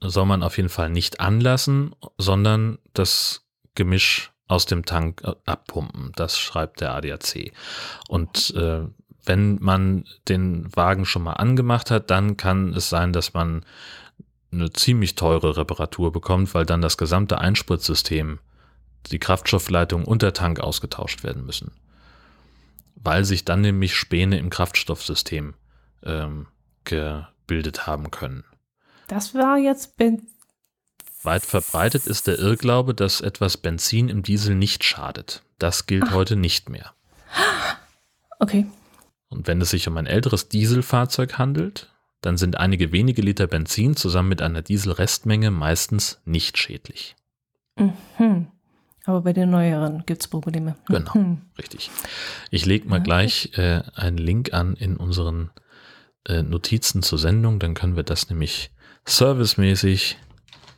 Soll 0.00 0.26
man 0.26 0.42
auf 0.42 0.56
jeden 0.56 0.70
Fall 0.70 0.90
nicht 0.90 1.20
anlassen, 1.20 1.94
sondern 2.18 2.78
das 2.94 3.42
Gemisch 3.74 4.32
aus 4.46 4.66
dem 4.66 4.84
Tank 4.84 5.22
äh, 5.24 5.34
abpumpen. 5.46 6.12
Das 6.16 6.38
schreibt 6.38 6.80
der 6.80 6.94
ADAC. 6.94 7.52
Und 8.08 8.54
äh, 8.56 8.82
wenn 9.24 9.58
man 9.60 10.04
den 10.28 10.74
Wagen 10.76 11.06
schon 11.06 11.22
mal 11.22 11.34
angemacht 11.34 11.90
hat, 11.90 12.10
dann 12.10 12.36
kann 12.36 12.72
es 12.74 12.88
sein, 12.88 13.12
dass 13.12 13.32
man 13.32 13.64
eine 14.54 14.72
ziemlich 14.72 15.14
teure 15.14 15.56
Reparatur 15.56 16.12
bekommt, 16.12 16.54
weil 16.54 16.66
dann 16.66 16.82
das 16.82 16.96
gesamte 16.96 17.38
Einspritzsystem, 17.38 18.38
die 19.10 19.18
Kraftstoffleitung 19.18 20.04
und 20.04 20.22
der 20.22 20.32
Tank 20.32 20.60
ausgetauscht 20.60 21.24
werden 21.24 21.44
müssen. 21.44 21.72
Weil 22.96 23.24
sich 23.24 23.44
dann 23.44 23.60
nämlich 23.60 23.94
Späne 23.94 24.38
im 24.38 24.50
Kraftstoffsystem 24.50 25.54
ähm, 26.04 26.46
gebildet 26.84 27.86
haben 27.86 28.10
können. 28.10 28.44
Das 29.08 29.34
war 29.34 29.58
jetzt 29.58 29.96
ben 29.96 30.26
Weit 31.24 31.46
verbreitet 31.46 32.06
ist 32.06 32.26
der 32.26 32.38
Irrglaube, 32.38 32.94
dass 32.94 33.22
etwas 33.22 33.56
Benzin 33.56 34.10
im 34.10 34.22
Diesel 34.22 34.54
nicht 34.54 34.84
schadet. 34.84 35.42
Das 35.58 35.86
gilt 35.86 36.04
Ach. 36.08 36.12
heute 36.12 36.36
nicht 36.36 36.68
mehr. 36.68 36.92
Okay. 38.40 38.66
Und 39.28 39.46
wenn 39.46 39.60
es 39.60 39.70
sich 39.70 39.88
um 39.88 39.96
ein 39.96 40.06
älteres 40.06 40.48
Dieselfahrzeug 40.48 41.38
handelt, 41.38 41.93
dann 42.24 42.36
sind 42.38 42.58
einige 42.58 42.90
wenige 42.92 43.20
Liter 43.20 43.46
Benzin 43.46 43.96
zusammen 43.96 44.30
mit 44.30 44.40
einer 44.40 44.62
Dieselrestmenge 44.62 45.50
meistens 45.50 46.20
nicht 46.24 46.56
schädlich. 46.56 47.16
Mhm. 47.76 48.46
Aber 49.04 49.20
bei 49.20 49.34
den 49.34 49.50
neueren 49.50 50.04
gibt 50.06 50.22
es 50.22 50.28
Probleme. 50.28 50.76
Genau, 50.88 51.12
mhm. 51.14 51.42
richtig. 51.58 51.90
Ich 52.50 52.64
lege 52.64 52.88
mal 52.88 53.02
gleich 53.02 53.50
äh, 53.58 53.82
einen 53.94 54.16
Link 54.16 54.54
an 54.54 54.74
in 54.74 54.96
unseren 54.96 55.50
äh, 56.26 56.42
Notizen 56.42 57.02
zur 57.02 57.18
Sendung, 57.18 57.58
dann 57.58 57.74
können 57.74 57.96
wir 57.96 58.02
das 58.02 58.30
nämlich 58.30 58.70
servicemäßig 59.04 60.16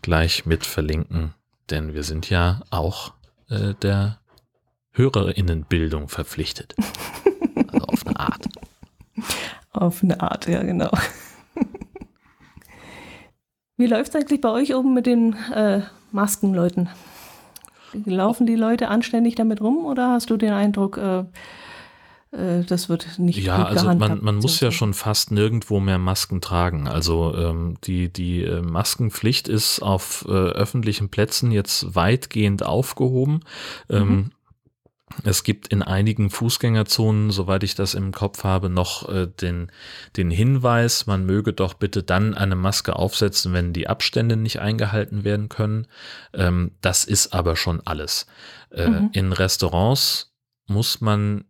gleich 0.03 0.47
mit 0.47 0.67
verlinken, 0.67 1.35
denn 1.71 1.95
wir 1.95 2.03
sind 2.03 2.29
ja 2.29 2.63
auch 2.71 3.15
äh, 3.49 3.75
der 3.75 4.19
Hörerinnenbildung 4.91 6.09
verpflichtet. 6.09 6.75
also 7.73 7.87
auf 7.87 8.07
eine 8.07 8.19
Art. 8.19 8.47
Auf 9.73 10.03
eine 10.03 10.21
Art, 10.21 10.49
ja, 10.49 10.65
genau. 10.65 10.91
Wie 13.77 13.87
läuft 13.87 14.15
es 14.15 14.17
eigentlich 14.17 14.41
bei 14.41 14.51
euch 14.51 14.75
oben 14.75 14.95
mit 14.95 15.07
den 15.07 15.35
äh, 15.53 15.83
Maskenleuten? 16.13 16.89
Laufen 18.05 18.47
die 18.47 18.57
Leute 18.57 18.89
anständig 18.89 19.35
damit 19.35 19.61
rum 19.61 19.85
oder 19.85 20.11
hast 20.11 20.31
du 20.31 20.37
den 20.37 20.53
Eindruck, 20.53 20.97
äh, 20.99 21.25
äh, 22.37 22.65
das 22.65 22.89
wird 22.89 23.19
nicht 23.19 23.39
Ja, 23.39 23.65
also 23.65 23.93
man, 23.95 24.23
man 24.23 24.37
muss 24.37 24.61
ja 24.61 24.71
schon 24.71 24.95
fast 24.95 25.31
nirgendwo 25.31 25.81
mehr 25.81 25.99
Masken 25.99 26.41
tragen. 26.41 26.89
Also 26.89 27.35
ähm, 27.37 27.77
die, 27.85 28.13
die 28.13 28.43
äh, 28.43 28.63
Maskenpflicht 28.63 29.49
ist 29.49 29.81
auf 29.81 30.25
äh, 30.29 30.33
öffentlichen 30.33 31.09
Plätzen 31.09 31.51
jetzt 31.51 31.95
weitgehend 31.95 32.65
aufgehoben. 32.65 33.41
Ähm, 33.89 34.09
mhm. 34.09 34.31
Es 35.25 35.45
gibt 35.45 35.69
in 35.69 35.83
einigen 35.83 36.31
Fußgängerzonen, 36.31 37.31
soweit 37.31 37.63
ich 37.63 37.75
das 37.75 37.95
im 37.95 38.13
Kopf 38.13 38.45
habe, 38.45 38.69
noch 38.69 39.09
äh, 39.09 39.27
den, 39.27 39.71
den 40.17 40.31
Hinweis, 40.31 41.07
man 41.07 41.25
möge 41.25 41.53
doch 41.53 41.75
bitte 41.75 42.03
dann 42.03 42.35
eine 42.35 42.57
Maske 42.57 42.97
aufsetzen, 42.97 43.53
wenn 43.53 43.73
die 43.73 43.89
Abstände 43.89 44.37
nicht 44.37 44.61
eingehalten 44.61 45.25
werden 45.25 45.49
können. 45.49 45.87
Ähm, 46.35 46.73
das 46.81 47.05
ist 47.05 47.33
aber 47.33 47.57
schon 47.57 47.81
alles. 47.85 48.27
Äh, 48.71 48.89
mhm. 48.89 49.11
In 49.13 49.33
Restaurants 49.33 50.35
muss 50.67 51.01
man 51.01 51.45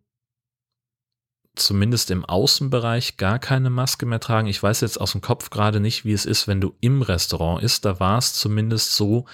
zumindest 1.56 2.10
im 2.10 2.24
Außenbereich 2.24 3.16
gar 3.16 3.38
keine 3.38 3.70
Maske 3.70 4.06
mehr 4.06 4.20
tragen. 4.20 4.46
Ich 4.46 4.62
weiß 4.62 4.82
jetzt 4.82 5.00
aus 5.00 5.12
dem 5.12 5.20
Kopf 5.20 5.50
gerade 5.50 5.80
nicht, 5.80 6.04
wie 6.04 6.12
es 6.12 6.24
ist, 6.24 6.46
wenn 6.46 6.60
du 6.60 6.74
im 6.80 7.02
Restaurant 7.02 7.62
isst. 7.62 7.84
Da 7.84 7.98
war 7.98 8.18
es 8.18 8.34
zumindest 8.34 8.94
so, 8.94 9.24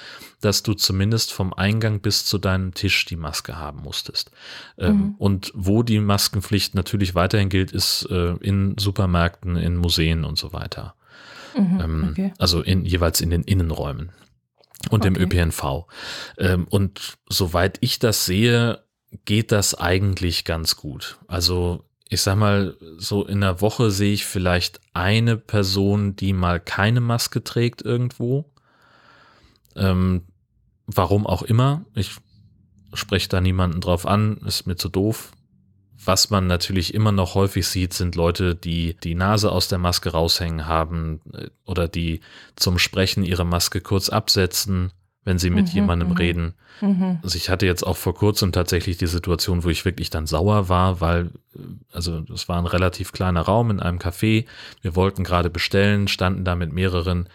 dass 0.40 0.62
du 0.62 0.74
zumindest 0.74 1.32
vom 1.32 1.52
Eingang 1.52 2.00
bis 2.00 2.24
zu 2.24 2.38
deinem 2.38 2.74
Tisch 2.74 3.04
die 3.04 3.16
Maske 3.16 3.58
haben 3.58 3.82
musstest. 3.82 4.30
Ähm, 4.78 4.96
mhm. 4.96 5.14
und 5.18 5.52
wo 5.54 5.82
die 5.82 6.00
Maskenpflicht 6.00 6.74
natürlich 6.74 7.14
weiterhin 7.14 7.48
gilt, 7.48 7.72
ist 7.72 8.08
äh, 8.10 8.34
in 8.40 8.76
Supermärkten, 8.78 9.56
in 9.56 9.76
Museen 9.76 10.24
und 10.24 10.38
so 10.38 10.52
weiter. 10.52 10.94
Mhm, 11.56 11.80
ähm, 11.80 12.08
okay. 12.10 12.32
Also 12.38 12.62
in, 12.62 12.84
jeweils 12.84 13.20
in 13.20 13.30
den 13.30 13.42
Innenräumen 13.42 14.12
und 14.90 15.04
okay. 15.04 15.08
im 15.08 15.16
ÖPNV. 15.16 15.86
Ähm, 16.38 16.66
und 16.70 17.18
soweit 17.28 17.78
ich 17.80 17.98
das 17.98 18.24
sehe, 18.24 18.82
geht 19.24 19.52
das 19.52 19.74
eigentlich 19.74 20.44
ganz 20.44 20.76
gut. 20.76 21.18
Also 21.28 21.84
ich 22.12 22.20
sag 22.20 22.36
mal, 22.36 22.76
so 22.98 23.24
in 23.24 23.40
der 23.40 23.62
Woche 23.62 23.90
sehe 23.90 24.12
ich 24.12 24.26
vielleicht 24.26 24.80
eine 24.92 25.38
Person, 25.38 26.14
die 26.14 26.34
mal 26.34 26.60
keine 26.60 27.00
Maske 27.00 27.42
trägt 27.42 27.80
irgendwo. 27.80 28.44
Ähm, 29.76 30.24
warum 30.84 31.26
auch 31.26 31.40
immer. 31.40 31.86
Ich 31.94 32.10
spreche 32.92 33.30
da 33.30 33.40
niemanden 33.40 33.80
drauf 33.80 34.04
an, 34.04 34.36
ist 34.44 34.66
mir 34.66 34.76
zu 34.76 34.90
doof. 34.90 35.32
Was 36.04 36.28
man 36.28 36.46
natürlich 36.46 36.92
immer 36.92 37.12
noch 37.12 37.34
häufig 37.34 37.66
sieht, 37.66 37.94
sind 37.94 38.14
Leute, 38.14 38.54
die 38.56 38.94
die 39.02 39.14
Nase 39.14 39.50
aus 39.50 39.68
der 39.68 39.78
Maske 39.78 40.10
raushängen 40.10 40.66
haben 40.66 41.22
äh, 41.32 41.48
oder 41.64 41.88
die 41.88 42.20
zum 42.56 42.78
Sprechen 42.78 43.24
ihre 43.24 43.46
Maske 43.46 43.80
kurz 43.80 44.10
absetzen 44.10 44.92
wenn 45.24 45.38
sie 45.38 45.50
mit 45.50 45.68
mhm, 45.68 45.74
jemandem 45.74 46.08
mhm. 46.08 46.16
reden. 46.16 46.54
Mhm. 46.80 47.18
Also 47.22 47.36
ich 47.36 47.48
hatte 47.48 47.66
jetzt 47.66 47.86
auch 47.86 47.96
vor 47.96 48.14
kurzem 48.14 48.52
tatsächlich 48.52 48.98
die 48.98 49.06
Situation, 49.06 49.64
wo 49.64 49.68
ich 49.68 49.84
wirklich 49.84 50.10
dann 50.10 50.26
sauer 50.26 50.68
war, 50.68 51.00
weil, 51.00 51.30
also 51.92 52.24
es 52.32 52.48
war 52.48 52.58
ein 52.58 52.66
relativ 52.66 53.12
kleiner 53.12 53.42
Raum 53.42 53.70
in 53.70 53.80
einem 53.80 53.98
Café. 53.98 54.46
Wir 54.80 54.96
wollten 54.96 55.24
gerade 55.24 55.50
bestellen, 55.50 56.08
standen 56.08 56.44
da 56.44 56.56
mit 56.56 56.72
mehreren 56.72 57.28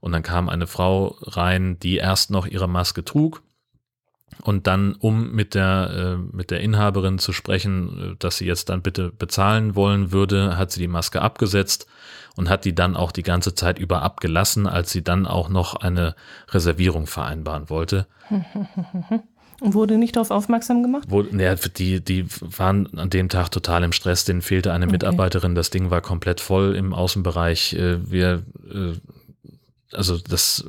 und 0.00 0.12
dann 0.12 0.22
kam 0.22 0.48
eine 0.48 0.66
Frau 0.66 1.16
rein, 1.22 1.78
die 1.80 1.96
erst 1.96 2.30
noch 2.30 2.46
ihre 2.46 2.68
Maske 2.68 3.04
trug 3.04 3.42
und 4.42 4.66
dann, 4.66 4.94
um 4.94 5.32
mit 5.32 5.54
der, 5.54 6.16
äh, 6.16 6.36
mit 6.36 6.50
der 6.50 6.60
Inhaberin 6.60 7.18
zu 7.18 7.32
sprechen, 7.32 8.12
äh, 8.12 8.16
dass 8.18 8.38
sie 8.38 8.46
jetzt 8.46 8.68
dann 8.68 8.82
bitte 8.82 9.10
bezahlen 9.10 9.74
wollen 9.74 10.12
würde, 10.12 10.56
hat 10.56 10.70
sie 10.70 10.80
die 10.80 10.88
Maske 10.88 11.22
abgesetzt 11.22 11.86
und 12.36 12.48
hat 12.48 12.64
die 12.64 12.74
dann 12.74 12.96
auch 12.96 13.12
die 13.12 13.22
ganze 13.22 13.54
Zeit 13.54 13.78
über 13.78 14.02
abgelassen, 14.02 14.66
als 14.66 14.90
sie 14.90 15.02
dann 15.02 15.26
auch 15.26 15.48
noch 15.48 15.76
eine 15.76 16.14
Reservierung 16.50 17.06
vereinbaren 17.06 17.70
wollte. 17.70 18.06
Und 19.60 19.74
wurde 19.74 19.98
nicht 19.98 20.16
darauf 20.16 20.30
aufmerksam 20.30 20.82
gemacht? 20.82 21.06
Wo, 21.08 21.22
ja, 21.22 21.54
die, 21.54 22.02
die 22.02 22.26
waren 22.40 22.98
an 22.98 23.08
dem 23.10 23.28
Tag 23.28 23.50
total 23.50 23.84
im 23.84 23.92
Stress, 23.92 24.24
denen 24.24 24.42
fehlte 24.42 24.72
eine 24.72 24.86
okay. 24.86 24.92
Mitarbeiterin, 24.92 25.54
das 25.54 25.70
Ding 25.70 25.90
war 25.90 26.00
komplett 26.00 26.40
voll 26.40 26.74
im 26.74 26.92
Außenbereich. 26.92 27.74
Äh, 27.74 28.10
wir, 28.10 28.42
also 29.92 30.18
das, 30.18 30.64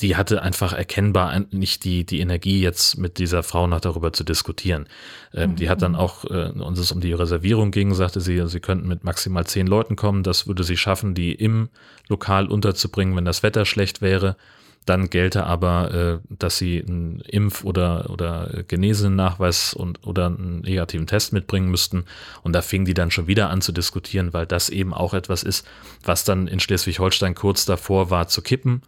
die 0.00 0.16
hatte 0.16 0.42
einfach 0.42 0.72
erkennbar 0.74 1.38
nicht 1.50 1.84
die, 1.84 2.04
die 2.04 2.20
Energie, 2.20 2.60
jetzt 2.60 2.98
mit 2.98 3.18
dieser 3.18 3.42
Frau 3.42 3.66
noch 3.66 3.80
darüber 3.80 4.12
zu 4.12 4.24
diskutieren. 4.24 4.86
Ähm, 5.32 5.52
mhm. 5.52 5.56
Die 5.56 5.70
hat 5.70 5.80
dann 5.80 5.92
mhm. 5.92 5.98
auch, 5.98 6.24
äh, 6.24 6.50
uns 6.50 6.78
es 6.78 6.92
um 6.92 7.00
die 7.00 7.14
Reservierung 7.14 7.70
ging, 7.70 7.94
sagte 7.94 8.20
sie, 8.20 8.46
sie 8.46 8.60
könnten 8.60 8.88
mit 8.88 9.04
maximal 9.04 9.46
zehn 9.46 9.66
Leuten 9.66 9.96
kommen. 9.96 10.22
Das 10.22 10.46
würde 10.46 10.64
sie 10.64 10.76
schaffen, 10.76 11.14
die 11.14 11.32
im 11.32 11.70
Lokal 12.08 12.46
unterzubringen, 12.46 13.16
wenn 13.16 13.24
das 13.24 13.42
Wetter 13.42 13.64
schlecht 13.64 14.02
wäre. 14.02 14.36
Dann 14.84 15.08
gelte 15.08 15.44
aber, 15.44 15.94
äh, 15.94 16.18
dass 16.28 16.58
sie 16.58 16.84
einen 16.86 17.22
Impf- 17.22 17.64
oder, 17.64 18.10
oder 18.10 18.64
Genesennachweis 18.68 19.72
und, 19.72 20.06
oder 20.06 20.26
einen 20.26 20.60
negativen 20.60 21.06
Test 21.06 21.32
mitbringen 21.32 21.70
müssten. 21.70 22.04
Und 22.42 22.52
da 22.52 22.60
fing 22.60 22.84
die 22.84 22.94
dann 22.94 23.10
schon 23.10 23.28
wieder 23.28 23.48
an 23.48 23.62
zu 23.62 23.72
diskutieren, 23.72 24.34
weil 24.34 24.46
das 24.46 24.68
eben 24.68 24.92
auch 24.92 25.14
etwas 25.14 25.42
ist, 25.42 25.66
was 26.04 26.24
dann 26.24 26.48
in 26.48 26.60
Schleswig-Holstein 26.60 27.34
kurz 27.34 27.64
davor 27.64 28.10
war 28.10 28.28
zu 28.28 28.42
kippen. 28.42 28.82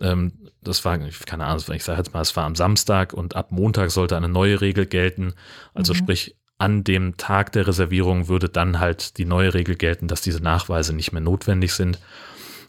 Ähm, 0.00 0.32
das 0.64 0.84
war, 0.84 0.98
keine 0.98 1.46
Ahnung, 1.46 1.62
ich 1.72 1.84
sage 1.84 1.98
jetzt 1.98 2.12
mal, 2.12 2.20
es 2.20 2.34
war 2.36 2.44
am 2.44 2.54
Samstag 2.54 3.12
und 3.12 3.36
ab 3.36 3.52
Montag 3.52 3.90
sollte 3.90 4.16
eine 4.16 4.28
neue 4.28 4.60
Regel 4.60 4.86
gelten. 4.86 5.34
Also 5.74 5.92
mhm. 5.92 5.98
sprich, 5.98 6.36
an 6.58 6.84
dem 6.84 7.16
Tag 7.16 7.52
der 7.52 7.66
Reservierung 7.66 8.28
würde 8.28 8.48
dann 8.48 8.80
halt 8.80 9.18
die 9.18 9.24
neue 9.24 9.54
Regel 9.54 9.76
gelten, 9.76 10.08
dass 10.08 10.20
diese 10.20 10.42
Nachweise 10.42 10.94
nicht 10.94 11.12
mehr 11.12 11.20
notwendig 11.20 11.74
sind. 11.74 11.98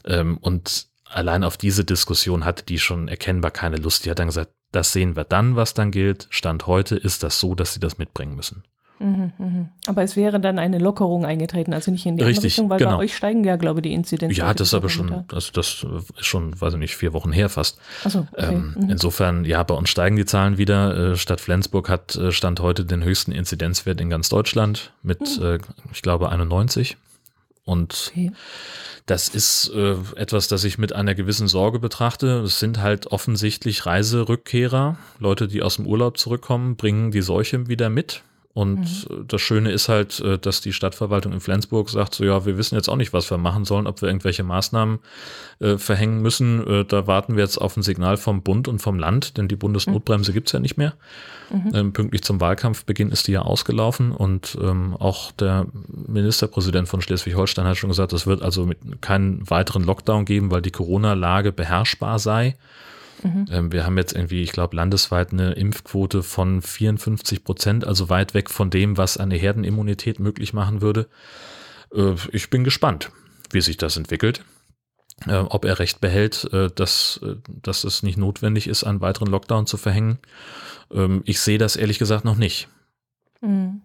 Ähm, 0.05 0.37
und 0.37 0.87
allein 1.05 1.43
auf 1.43 1.57
diese 1.57 1.85
Diskussion 1.85 2.45
hatte 2.45 2.63
die 2.63 2.79
schon 2.79 3.07
erkennbar 3.07 3.51
keine 3.51 3.77
Lust. 3.77 4.05
Die 4.05 4.11
hat 4.11 4.19
dann 4.19 4.27
gesagt, 4.27 4.51
das 4.71 4.91
sehen 4.91 5.15
wir 5.15 5.23
dann, 5.23 5.55
was 5.55 5.73
dann 5.73 5.91
gilt. 5.91 6.27
Stand 6.29 6.67
heute 6.67 6.95
ist 6.95 7.23
das 7.23 7.39
so, 7.39 7.55
dass 7.55 7.73
sie 7.73 7.79
das 7.79 7.97
mitbringen 7.97 8.35
müssen. 8.35 8.63
Mhm. 8.99 9.69
Aber 9.87 10.03
es 10.03 10.15
wäre 10.15 10.39
dann 10.39 10.57
eine 10.57 10.79
Lockerung 10.79 11.25
eingetreten, 11.25 11.73
also 11.73 11.91
nicht 11.91 12.05
in 12.05 12.17
die 12.17 12.23
Richtig, 12.23 12.45
Richtung, 12.45 12.69
weil 12.69 12.79
genau. 12.79 12.97
bei 12.97 13.03
euch 13.03 13.15
steigen 13.15 13.43
ja, 13.43 13.57
glaube 13.57 13.79
ich, 13.79 13.83
die 13.83 13.93
Inzidenzen. 13.93 14.37
Ja, 14.37 14.53
das 14.53 14.69
ist 14.69 14.73
aber 14.73 14.89
schon, 14.89 15.25
also 15.31 15.51
das 15.51 15.85
ist 16.17 16.25
schon, 16.25 16.59
weiß 16.59 16.73
ich 16.73 16.79
nicht, 16.79 16.95
vier 16.95 17.13
Wochen 17.13 17.31
her 17.31 17.49
fast. 17.49 17.77
Ach 18.05 18.09
so, 18.09 18.19
okay. 18.31 18.53
ähm, 18.53 18.75
mhm. 18.77 18.89
Insofern, 18.89 19.45
ja, 19.45 19.61
bei 19.63 19.75
uns 19.75 19.89
steigen 19.89 20.15
die 20.15 20.25
Zahlen 20.25 20.57
wieder. 20.57 21.11
Äh, 21.11 21.17
Stadt 21.17 21.41
Flensburg 21.41 21.89
hat 21.89 22.15
äh, 22.15 22.31
Stand 22.31 22.61
heute 22.61 22.85
den 22.85 23.03
höchsten 23.03 23.31
Inzidenzwert 23.31 23.99
in 23.99 24.09
ganz 24.09 24.29
Deutschland 24.29 24.93
mit, 25.03 25.39
mhm. 25.39 25.45
äh, 25.45 25.59
ich 25.91 26.01
glaube, 26.01 26.29
91. 26.29 26.97
Und 27.65 28.11
okay. 28.11 28.31
das 29.07 29.27
ist 29.27 29.71
äh, 29.73 29.95
etwas, 30.15 30.47
das 30.47 30.63
ich 30.63 30.77
mit 30.77 30.93
einer 30.93 31.15
gewissen 31.15 31.47
Sorge 31.47 31.79
betrachte. 31.79 32.41
Es 32.41 32.59
sind 32.59 32.79
halt 32.79 33.07
offensichtlich 33.07 33.87
Reiserückkehrer, 33.87 34.97
Leute, 35.19 35.47
die 35.47 35.63
aus 35.63 35.77
dem 35.77 35.87
Urlaub 35.87 36.17
zurückkommen, 36.17 36.75
bringen 36.75 37.11
die 37.11 37.23
Seuche 37.23 37.67
wieder 37.67 37.89
mit. 37.89 38.21
Und 38.55 39.09
mhm. 39.09 39.27
das 39.27 39.41
Schöne 39.41 39.69
ist 39.69 39.89
halt, 39.89 40.21
äh, 40.21 40.39
dass 40.39 40.61
die 40.61 40.71
Stadtverwaltung 40.71 41.33
in 41.33 41.41
Flensburg 41.41 41.89
sagt, 41.89 42.15
so 42.15 42.23
ja, 42.23 42.45
wir 42.45 42.57
wissen 42.57 42.75
jetzt 42.75 42.87
auch 42.87 42.95
nicht, 42.95 43.11
was 43.11 43.29
wir 43.29 43.37
machen 43.37 43.65
sollen, 43.65 43.85
ob 43.85 44.01
wir 44.01 44.07
irgendwelche 44.07 44.43
Maßnahmen 44.43 44.99
äh, 45.59 45.77
verhängen 45.77 46.21
müssen. 46.21 46.65
Äh, 46.65 46.85
da 46.85 47.05
warten 47.05 47.35
wir 47.35 47.43
jetzt 47.43 47.57
auf 47.57 47.75
ein 47.75 47.83
Signal 47.83 48.15
vom 48.15 48.43
Bund 48.43 48.69
und 48.69 48.79
vom 48.79 48.97
Land, 48.97 49.35
denn 49.35 49.49
die 49.49 49.57
Bundesnotbremse 49.57 50.31
mhm. 50.31 50.35
gibt's 50.35 50.53
ja 50.53 50.61
nicht 50.61 50.77
mehr. 50.77 50.93
Mhm. 51.49 51.71
Ähm, 51.73 51.91
pünktlich 51.91 52.23
zum 52.23 52.39
Wahlkampfbeginn 52.39 53.11
ist 53.11 53.27
die 53.27 53.33
ja 53.33 53.41
ausgelaufen 53.41 54.13
und 54.13 54.57
ähm, 54.61 54.95
auch 54.97 55.33
der 55.33 55.67
Ministerpräsident 55.89 56.87
von 56.87 57.01
Schleswig-Holstein 57.01 57.65
hat 57.65 57.75
schon 57.75 57.89
gesagt, 57.89 58.13
es 58.13 58.25
wird 58.25 58.41
also 58.41 58.65
mit 58.65 58.79
keinen 59.01 59.49
weiteren 59.49 59.83
Lockdown 59.83 60.23
geben, 60.23 60.49
weil 60.49 60.61
die 60.61 60.71
Corona-Lage 60.71 61.51
beherrschbar 61.51 62.19
sei. 62.19 62.55
Mhm. 63.25 63.45
Ähm, 63.49 63.71
wir 63.71 63.85
haben 63.85 63.97
jetzt 63.97 64.13
irgendwie, 64.13 64.41
ich 64.43 64.51
glaube, 64.51 64.75
landesweit 64.75 65.33
eine 65.33 65.53
Impfquote 65.53 66.21
von 66.23 66.61
54 66.61 67.43
Prozent, 67.43 67.85
also 67.85 68.09
weit 68.09 68.33
weg 68.33 68.49
von 68.49 68.69
dem, 68.69 68.97
was 68.97 69.17
eine 69.17 69.35
Herdenimmunität 69.35 70.19
möglich 70.19 70.53
machen 70.53 70.81
würde. 70.81 71.07
Äh, 71.93 72.13
ich 72.31 72.49
bin 72.49 72.63
gespannt, 72.63 73.11
wie 73.51 73.61
sich 73.61 73.77
das 73.77 73.97
entwickelt. 73.97 74.43
Äh, 75.27 75.37
ob 75.37 75.65
er 75.65 75.79
recht 75.79 76.01
behält, 76.01 76.47
äh, 76.51 76.69
dass, 76.75 77.21
dass 77.47 77.83
es 77.83 78.03
nicht 78.03 78.17
notwendig 78.17 78.67
ist, 78.67 78.83
einen 78.83 79.01
weiteren 79.01 79.29
Lockdown 79.29 79.65
zu 79.65 79.77
verhängen. 79.77 80.19
Ähm, 80.91 81.23
ich 81.25 81.39
sehe 81.39 81.57
das 81.57 81.77
ehrlich 81.77 81.99
gesagt 81.99 82.25
noch 82.25 82.35
nicht. 82.35 82.67
Mhm. 83.41 83.81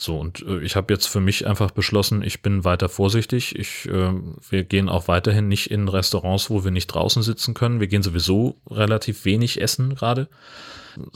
So, 0.00 0.18
und 0.18 0.40
äh, 0.46 0.60
ich 0.60 0.76
habe 0.76 0.92
jetzt 0.94 1.08
für 1.08 1.20
mich 1.20 1.46
einfach 1.46 1.72
beschlossen, 1.72 2.22
ich 2.22 2.40
bin 2.40 2.64
weiter 2.64 2.88
vorsichtig. 2.88 3.58
Ich, 3.58 3.86
äh, 3.86 4.12
wir 4.48 4.64
gehen 4.64 4.88
auch 4.88 5.08
weiterhin 5.08 5.46
nicht 5.46 5.70
in 5.70 5.88
Restaurants, 5.88 6.48
wo 6.48 6.64
wir 6.64 6.70
nicht 6.70 6.86
draußen 6.86 7.22
sitzen 7.22 7.52
können. 7.52 7.80
Wir 7.80 7.86
gehen 7.86 8.02
sowieso 8.02 8.56
relativ 8.70 9.26
wenig 9.26 9.60
essen 9.60 9.94
gerade 9.94 10.28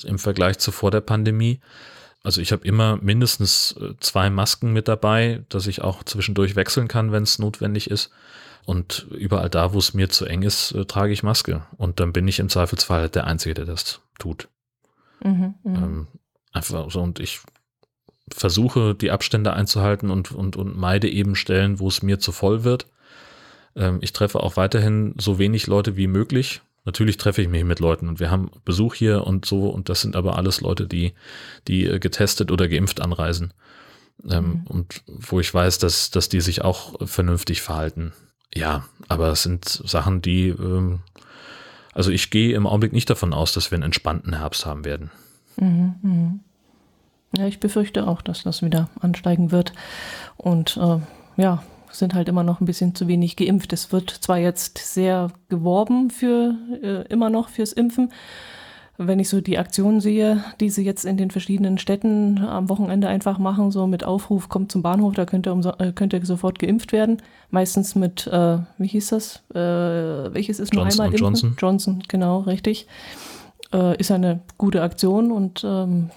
im 0.05 0.19
Vergleich 0.19 0.59
zu 0.59 0.71
vor 0.71 0.91
der 0.91 1.01
Pandemie. 1.01 1.61
Also 2.23 2.43
ich 2.43 2.53
habe 2.53 2.67
immer 2.67 2.99
mindestens 2.99 3.75
äh, 3.81 3.95
zwei 4.01 4.29
Masken 4.29 4.75
mit 4.75 4.87
dabei, 4.87 5.45
dass 5.49 5.67
ich 5.67 5.81
auch 5.81 6.05
zwischendurch 6.05 6.55
wechseln 6.55 6.87
kann, 6.87 7.11
wenn 7.11 7.23
es 7.23 7.39
notwendig 7.39 7.91
ist. 7.91 8.11
Und 8.67 9.07
überall 9.11 9.49
da, 9.49 9.73
wo 9.73 9.79
es 9.79 9.95
mir 9.95 10.11
zu 10.11 10.27
eng 10.27 10.43
ist, 10.43 10.73
äh, 10.73 10.85
trage 10.85 11.15
ich 11.15 11.23
Maske. 11.23 11.63
Und 11.79 12.01
dann 12.01 12.13
bin 12.13 12.29
ich 12.29 12.39
im 12.39 12.51
Zweifelsfall 12.51 13.09
der 13.09 13.27
Einzige, 13.27 13.55
der 13.55 13.65
das 13.65 14.03
tut. 14.19 14.49
Mhm, 15.23 15.55
mh. 15.65 15.79
ähm, 15.79 16.07
einfach 16.53 16.91
so, 16.91 17.01
und 17.01 17.19
ich 17.19 17.41
versuche, 18.33 18.95
die 18.95 19.11
Abstände 19.11 19.53
einzuhalten 19.53 20.11
und, 20.11 20.33
und, 20.33 20.57
und 20.57 20.77
meide 20.77 21.09
eben 21.09 21.37
Stellen, 21.37 21.79
wo 21.79 21.89
es 21.89 22.03
mir 22.03 22.19
zu 22.19 22.33
voll 22.33 22.65
wird. 22.65 22.87
Ähm, 23.77 23.99
ich 24.01 24.13
treffe 24.13 24.41
auch 24.41 24.57
weiterhin 24.57 25.15
so 25.19 25.39
wenig 25.39 25.67
Leute 25.67 25.97
wie 25.97 26.07
möglich. 26.07 26.63
Natürlich 26.85 27.17
treffe 27.17 27.43
ich 27.43 27.49
mich 27.49 27.65
mit 27.65 27.81
Leuten 27.81 28.09
und 28.09 28.21
wir 28.21 28.31
haben 28.31 28.51
Besuch 28.65 28.95
hier 28.95 29.27
und 29.27 29.47
so 29.47 29.69
und 29.69 29.89
das 29.89 30.03
sind 30.03 30.17
aber 30.17 30.37
alles 30.37 30.61
Leute, 30.61 30.87
die, 30.87 31.15
die 31.67 31.87
äh, 31.87 31.99
getestet 31.99 32.51
oder 32.51 32.69
geimpft 32.69 33.01
anreisen. 33.01 33.55
Ähm, 34.29 34.45
mhm. 34.45 34.67
Und 34.67 35.03
wo 35.07 35.41
ich 35.41 35.53
weiß, 35.53 35.79
dass, 35.79 36.11
dass 36.11 36.29
die 36.29 36.41
sich 36.41 36.63
auch 36.63 36.95
vernünftig 37.07 37.63
verhalten. 37.63 38.13
Ja, 38.55 38.85
aber 39.09 39.29
es 39.31 39.43
sind 39.43 39.65
Sachen, 39.65 40.23
die, 40.23 40.49
ähm, 40.49 41.01
also 41.93 42.11
ich 42.11 42.31
gehe 42.31 42.55
im 42.55 42.67
Augenblick 42.67 42.93
nicht 42.93 43.11
davon 43.11 43.33
aus, 43.33 43.53
dass 43.53 43.71
wir 43.71 43.77
einen 43.77 43.85
entspannten 43.85 44.39
Herbst 44.39 44.67
haben 44.67 44.85
werden. 44.85 45.11
Mhm, 45.57 45.95
mh. 46.03 46.39
Ja, 47.37 47.47
ich 47.47 47.61
befürchte 47.61 48.07
auch, 48.07 48.23
dass 48.23 48.43
das 48.43 48.63
wieder 48.63 48.89
ansteigen 49.01 49.51
wird. 49.51 49.73
Und 50.37 50.77
äh, 50.77 50.99
ja, 51.41 51.63
sind 51.91 52.15
halt 52.15 52.29
immer 52.29 52.43
noch 52.43 52.61
ein 52.61 52.67
bisschen 52.67 52.95
zu 52.95 53.09
wenig 53.09 53.37
geimpft. 53.37 53.73
Es 53.73 53.93
wird 53.93 54.11
zwar 54.11 54.39
jetzt 54.39 54.79
sehr 54.79 55.31
geworben 55.49 56.11
für 56.11 56.55
äh, 56.83 57.13
immer 57.13 57.31
noch 57.31 57.49
fürs 57.49 57.73
Impfen. 57.73 58.13
Wenn 58.97 59.19
ich 59.19 59.29
so 59.29 59.41
die 59.41 59.59
Aktionen 59.59 60.01
sehe, 60.01 60.45
die 60.61 60.71
sie 60.71 60.85
jetzt 60.85 61.05
in 61.05 61.17
den 61.17 61.33
verschiedenen 61.33 61.79
Städten 61.79 62.39
am 62.39 62.69
Wochenende 62.69 63.09
einfach 63.09 63.39
machen, 63.39 63.73
so 63.73 63.89
mit 63.89 64.05
Aufruf, 64.05 64.49
kommt 64.49 64.71
zum 64.71 64.83
Bahnhof, 64.83 65.15
da 65.15 65.27
könnt 65.27 65.49
ihr, 65.49 65.81
äh, 65.81 65.93
könnt 65.93 66.13
ihr 66.13 66.25
sofort 66.25 66.61
geimpft 66.61 66.93
werden. 66.93 67.21
Meistens 67.51 67.97
mit, 67.97 68.29
äh, 68.29 68.59
wie 68.79 68.87
hieß 68.87 69.09
das? 69.09 69.43
Äh, 69.53 69.59
welches 69.59 70.61
ist 70.61 70.73
nur 70.75 70.87
einmal 70.87 71.09
impfen? 71.09 71.25
Johnson. 71.25 71.57
Johnson, 71.59 72.03
genau, 72.07 72.41
richtig. 72.41 72.87
Äh, 73.73 73.99
ist 73.99 74.13
eine 74.13 74.41
gute 74.59 74.83
Aktion 74.83 75.33
und 75.33 75.65
ähm, 75.65 76.11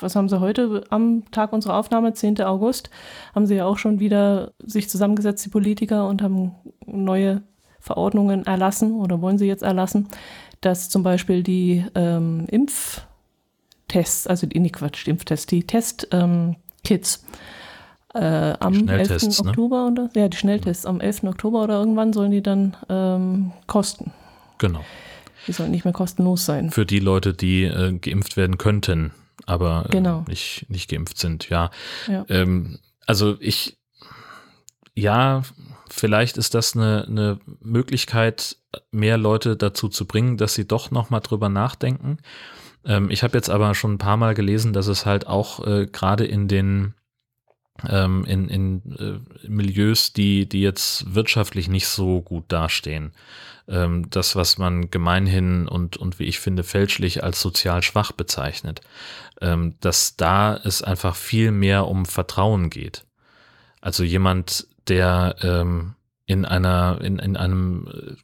was 0.00 0.14
haben 0.14 0.28
sie 0.28 0.40
heute 0.40 0.84
am 0.90 1.30
Tag 1.30 1.52
unserer 1.52 1.76
Aufnahme, 1.76 2.12
10. 2.12 2.40
August, 2.42 2.90
haben 3.34 3.46
sie 3.46 3.56
ja 3.56 3.64
auch 3.64 3.78
schon 3.78 4.00
wieder 4.00 4.52
sich 4.62 4.88
zusammengesetzt, 4.88 5.44
die 5.44 5.50
Politiker, 5.50 6.06
und 6.06 6.22
haben 6.22 6.52
neue 6.86 7.42
Verordnungen 7.80 8.44
erlassen 8.46 8.92
oder 8.92 9.20
wollen 9.22 9.38
sie 9.38 9.46
jetzt 9.46 9.62
erlassen, 9.62 10.08
dass 10.60 10.90
zum 10.90 11.02
Beispiel 11.02 11.42
die 11.42 11.84
ähm, 11.94 12.46
Impftests, 12.50 14.26
also 14.26 14.46
die, 14.46 14.60
nicht 14.60 14.74
Quatsch, 14.74 15.06
die 15.06 15.10
Impftests, 15.10 15.46
die 15.46 15.66
Testkits 15.66 16.04
ähm, 16.12 16.56
äh, 18.14 18.54
am 18.60 18.88
11. 18.88 19.22
Ne? 19.22 19.48
Oktober 19.48 19.86
oder 19.86 20.10
ja, 20.14 20.28
die 20.28 20.36
Schnelltests 20.36 20.84
am 20.84 21.00
11. 21.00 21.24
Oktober 21.24 21.62
oder 21.62 21.78
irgendwann 21.78 22.12
sollen 22.12 22.32
die 22.32 22.42
dann 22.42 22.76
ähm, 22.88 23.52
kosten. 23.66 24.12
Genau. 24.58 24.80
Die 25.46 25.52
sollen 25.52 25.70
nicht 25.70 25.84
mehr 25.84 25.94
kostenlos 25.94 26.44
sein. 26.44 26.70
Für 26.70 26.84
die 26.84 26.98
Leute, 26.98 27.32
die 27.32 27.64
äh, 27.64 27.94
geimpft 27.94 28.36
werden 28.36 28.58
könnten, 28.58 29.12
aber 29.46 29.86
äh, 29.88 29.92
genau. 29.92 30.24
äh, 30.26 30.30
nicht, 30.30 30.66
nicht 30.68 30.90
geimpft 30.90 31.18
sind, 31.18 31.48
ja. 31.48 31.70
ja. 32.06 32.24
Ähm, 32.28 32.78
also 33.06 33.36
ich, 33.40 33.78
ja, 34.94 35.42
vielleicht 35.88 36.36
ist 36.36 36.54
das 36.54 36.76
eine, 36.76 37.06
eine 37.06 37.40
Möglichkeit, 37.60 38.56
mehr 38.90 39.18
Leute 39.18 39.56
dazu 39.56 39.88
zu 39.88 40.06
bringen, 40.06 40.36
dass 40.36 40.54
sie 40.54 40.66
doch 40.66 40.90
nochmal 40.90 41.20
drüber 41.20 41.48
nachdenken. 41.48 42.18
Ähm, 42.84 43.10
ich 43.10 43.22
habe 43.22 43.36
jetzt 43.36 43.50
aber 43.50 43.74
schon 43.74 43.94
ein 43.94 43.98
paar 43.98 44.16
Mal 44.16 44.34
gelesen, 44.34 44.72
dass 44.72 44.86
es 44.86 45.06
halt 45.06 45.26
auch 45.26 45.66
äh, 45.66 45.86
gerade 45.86 46.24
in 46.24 46.48
den 46.48 46.94
ähm, 47.88 48.24
in, 48.26 48.48
in 48.48 48.82
äh, 48.98 49.48
Milieus, 49.48 50.12
die, 50.12 50.48
die 50.48 50.60
jetzt 50.60 51.14
wirtschaftlich 51.14 51.68
nicht 51.68 51.86
so 51.86 52.20
gut 52.20 52.44
dastehen, 52.48 53.12
ähm, 53.70 54.10
das, 54.10 54.36
was 54.36 54.58
man 54.58 54.90
gemeinhin 54.90 55.68
und, 55.68 55.96
und 55.96 56.18
wie 56.18 56.24
ich 56.24 56.40
finde, 56.40 56.64
fälschlich 56.64 57.22
als 57.24 57.40
sozial 57.40 57.82
schwach 57.82 58.12
bezeichnet, 58.12 58.80
ähm, 59.40 59.74
dass 59.80 60.16
da 60.16 60.56
es 60.56 60.82
einfach 60.82 61.16
viel 61.16 61.52
mehr 61.52 61.86
um 61.86 62.04
Vertrauen 62.04 62.68
geht. 62.68 63.06
Also 63.80 64.04
jemand, 64.04 64.66
der 64.88 65.36
ähm, 65.42 65.94
in 66.26 66.44
einer, 66.44 67.00
in, 67.02 67.18
in 67.18 67.36
einem 67.36 67.88
äh, 67.88 68.16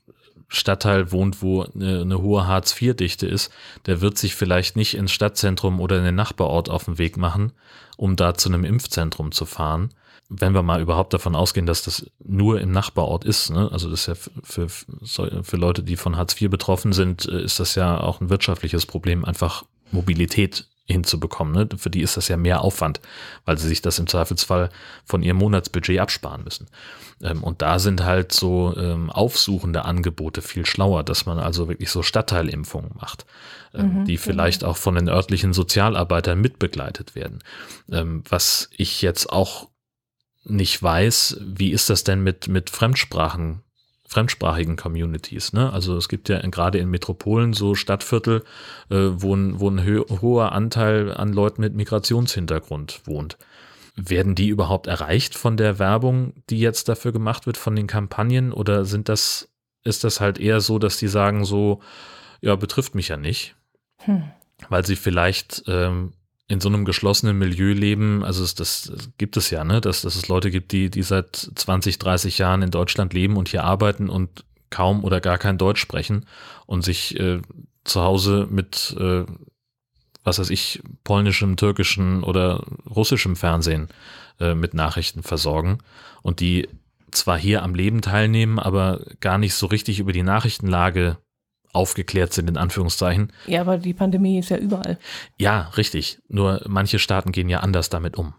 Stadtteil 0.49 1.11
wohnt, 1.11 1.43
wo 1.43 1.63
eine, 1.63 2.03
eine 2.03 2.21
hohe 2.21 2.47
Hartz-IV-Dichte 2.47 3.27
ist, 3.27 3.53
der 3.87 4.01
wird 4.01 4.19
sich 4.19 4.35
vielleicht 4.35 4.77
nicht 4.77 4.95
ins 4.95 5.13
Stadtzentrum 5.13 5.81
oder 5.81 5.99
in 5.99 6.05
den 6.05 6.15
Nachbarort 6.15 6.69
auf 6.69 6.85
den 6.85 6.99
Weg 6.99 7.17
machen, 7.17 7.53
um 7.97 8.17
da 8.17 8.35
zu 8.35 8.49
einem 8.49 8.65
Impfzentrum 8.65 9.33
zu 9.33 9.47
fahren, 9.47 9.91
wenn 10.29 10.55
wir 10.55 10.63
mal 10.63 10.81
überhaupt 10.81 11.15
davon 11.15 11.35
ausgehen, 11.35 11.67
dass 11.67 11.83
das 11.83 12.07
nur 12.19 12.61
im 12.61 12.73
Nachbarort 12.73 13.25
ist, 13.25 13.51
ne? 13.51 13.69
also 13.71 13.89
das 13.89 14.01
ist 14.01 14.07
ja 14.07 14.15
für, 14.43 14.69
für, 14.69 15.45
für 15.45 15.57
Leute, 15.57 15.83
die 15.83 15.97
von 15.97 16.17
Hartz 16.17 16.41
IV 16.41 16.51
betroffen 16.51 16.93
sind, 16.93 17.27
äh, 17.27 17.43
ist 17.43 17.61
das 17.61 17.75
ja 17.75 18.01
auch 18.01 18.21
ein 18.21 18.31
wirtschaftliches 18.31 18.87
Problem, 18.87 19.25
einfach 19.25 19.65
Mobilität 19.93 20.67
hinzubekommen. 20.87 21.53
Ne? 21.53 21.69
Für 21.77 21.91
die 21.91 22.01
ist 22.01 22.17
das 22.17 22.29
ja 22.29 22.37
mehr 22.37 22.63
Aufwand, 22.63 23.01
weil 23.45 23.59
sie 23.59 23.69
sich 23.69 23.83
das 23.83 23.99
im 23.99 24.07
Zweifelsfall 24.07 24.71
von 25.05 25.23
ihrem 25.23 25.37
Monatsbudget 25.39 25.99
absparen 25.99 26.45
müssen. 26.45 26.69
Ähm, 27.23 27.43
und 27.43 27.63
da 27.63 27.79
sind 27.79 28.05
halt 28.05 28.33
so 28.33 28.75
ähm, 28.77 29.11
aufsuchende 29.11 29.85
Angebote 29.85 30.43
viel 30.43 30.65
schlauer, 30.65 31.03
dass 31.03 31.27
man 31.27 31.39
also 31.39 31.69
wirklich 31.69 31.91
so 31.91 32.03
Stadtteilimpfungen 32.03 32.93
macht, 33.01 33.27
ähm, 33.75 34.01
mhm, 34.01 34.05
die 34.05 34.17
vielleicht 34.17 34.61
genau. 34.61 34.73
auch 34.73 34.77
von 34.77 34.95
den 34.95 35.09
örtlichen 35.09 35.53
Sozialarbeitern 35.53 36.41
mitbegleitet 36.41 37.15
werden. 37.15 37.41
Ähm, 37.91 38.23
was 38.29 38.71
ich 38.77 39.03
jetzt 39.03 39.33
auch 39.33 39.69
nicht 40.49 40.83
weiß, 40.83 41.41
wie 41.41 41.71
ist 41.71 41.91
das 41.91 42.05
denn 42.05 42.23
mit, 42.23 42.49
mit 42.49 42.71
Fremdsprachen, 42.71 43.63
fremdsprachigen 44.07 44.77
Communities. 44.77 45.53
Ne? 45.53 45.73
Also 45.73 45.97
es 45.97 46.09
gibt 46.09 46.29
ja 46.29 46.39
gerade 46.41 46.79
in 46.79 46.89
Metropolen 46.89 47.53
so 47.53 47.75
Stadtviertel, 47.75 48.45
äh, 48.91 48.97
wo 48.97 49.35
ein, 49.35 49.59
wo 49.59 49.69
ein 49.69 49.85
hoher 50.21 50.53
Anteil 50.53 51.13
an 51.13 51.33
Leuten 51.33 51.61
mit 51.61 51.75
Migrationshintergrund 51.75 53.03
wohnt. 53.05 53.37
Werden 53.97 54.35
die 54.35 54.49
überhaupt 54.49 54.87
erreicht 54.87 55.35
von 55.35 55.57
der 55.57 55.79
Werbung, 55.79 56.35
die 56.51 56.61
jetzt 56.61 56.89
dafür 56.89 57.13
gemacht 57.13 57.47
wird, 57.47 57.57
von 57.57 57.75
den 57.75 57.87
Kampagnen? 57.87 58.53
Oder 58.53 58.85
sind 58.85 59.09
das, 59.09 59.49
ist 59.85 60.05
das 60.05 60.21
halt 60.21 60.39
eher 60.39 60.61
so, 60.61 60.79
dass 60.79 60.99
die 60.99 61.09
sagen 61.09 61.45
so, 61.45 61.81
ja, 62.41 62.55
betrifft 62.57 62.95
mich 62.95 63.09
ja 63.09 63.17
nicht? 63.17 63.57
Hm. 63.99 64.25
Weil 64.69 64.85
sie 64.85 64.97
vielleicht 64.97 65.65
ähm, 65.67 66.13
in 66.49 66.61
so 66.61 66.69
einem 66.69 66.85
geschlossenen 66.85 67.39
Milieu 67.39 67.73
leben, 67.73 68.25
also 68.25 68.45
es, 68.45 68.55
das 68.55 68.93
gibt 69.19 69.37
es 69.37 69.51
ja, 69.51 69.65
ne, 69.65 69.81
dass, 69.81 70.03
dass 70.03 70.15
es 70.15 70.29
Leute 70.29 70.51
gibt, 70.51 70.73
die, 70.73 70.91
die 70.91 71.03
seit 71.03 71.35
20, 71.37 71.99
30 71.99 72.39
Jahren 72.39 72.63
in 72.63 72.71
Deutschland 72.71 73.13
leben 73.15 73.37
und 73.37 73.49
hier 73.49 73.65
arbeiten 73.65 74.09
und 74.09 74.45
kaum 74.71 75.05
oder 75.05 75.21
gar 75.21 75.39
kein 75.39 75.59
Deutsch 75.59 75.81
sprechen 75.81 76.27
und 76.67 76.83
sich 76.83 77.19
äh, 77.19 77.41
zu 77.85 78.03
Hause 78.03 78.47
mit 78.51 78.97
äh, 78.99 79.25
was 80.27 80.41
weiß 80.41 80.51
ich, 80.51 80.83
polnischem, 81.05 81.57
türkischem 81.57 82.25
oder 82.25 82.65
russischem 82.91 83.37
Fernsehen 83.37 83.89
äh, 84.41 84.55
mit 84.55 84.75
Nachrichten 84.75 85.23
versorgen 85.23 85.79
und 86.21 86.41
die 86.41 86.69
zwar 87.13 87.39
hier 87.39 87.63
am 87.63 87.75
Leben 87.75 88.03
teilnehmen, 88.03 88.59
aber 88.59 89.01
gar 89.21 89.39
nicht 89.39 89.55
so 89.55 89.67
richtig 89.67 90.01
über 90.01 90.13
die 90.13 90.25
Nachrichtenlage 90.25 91.17
aufgeklärt 91.77 92.33
sind, 92.33 92.49
in 92.49 92.57
Anführungszeichen. 92.57 93.33
Ja, 93.47 93.61
aber 93.61 93.79
die 93.79 93.95
Pandemie 93.95 94.39
ist 94.39 94.49
ja 94.49 94.57
überall. 94.57 94.99
Ja, 95.39 95.69
richtig. 95.77 96.19
Nur 96.29 96.63
manche 96.67 96.99
Staaten 96.99 97.33
gehen 97.33 97.49
ja 97.49 97.61
anders 97.61 97.91
damit 97.91 98.17
um. 98.17 98.35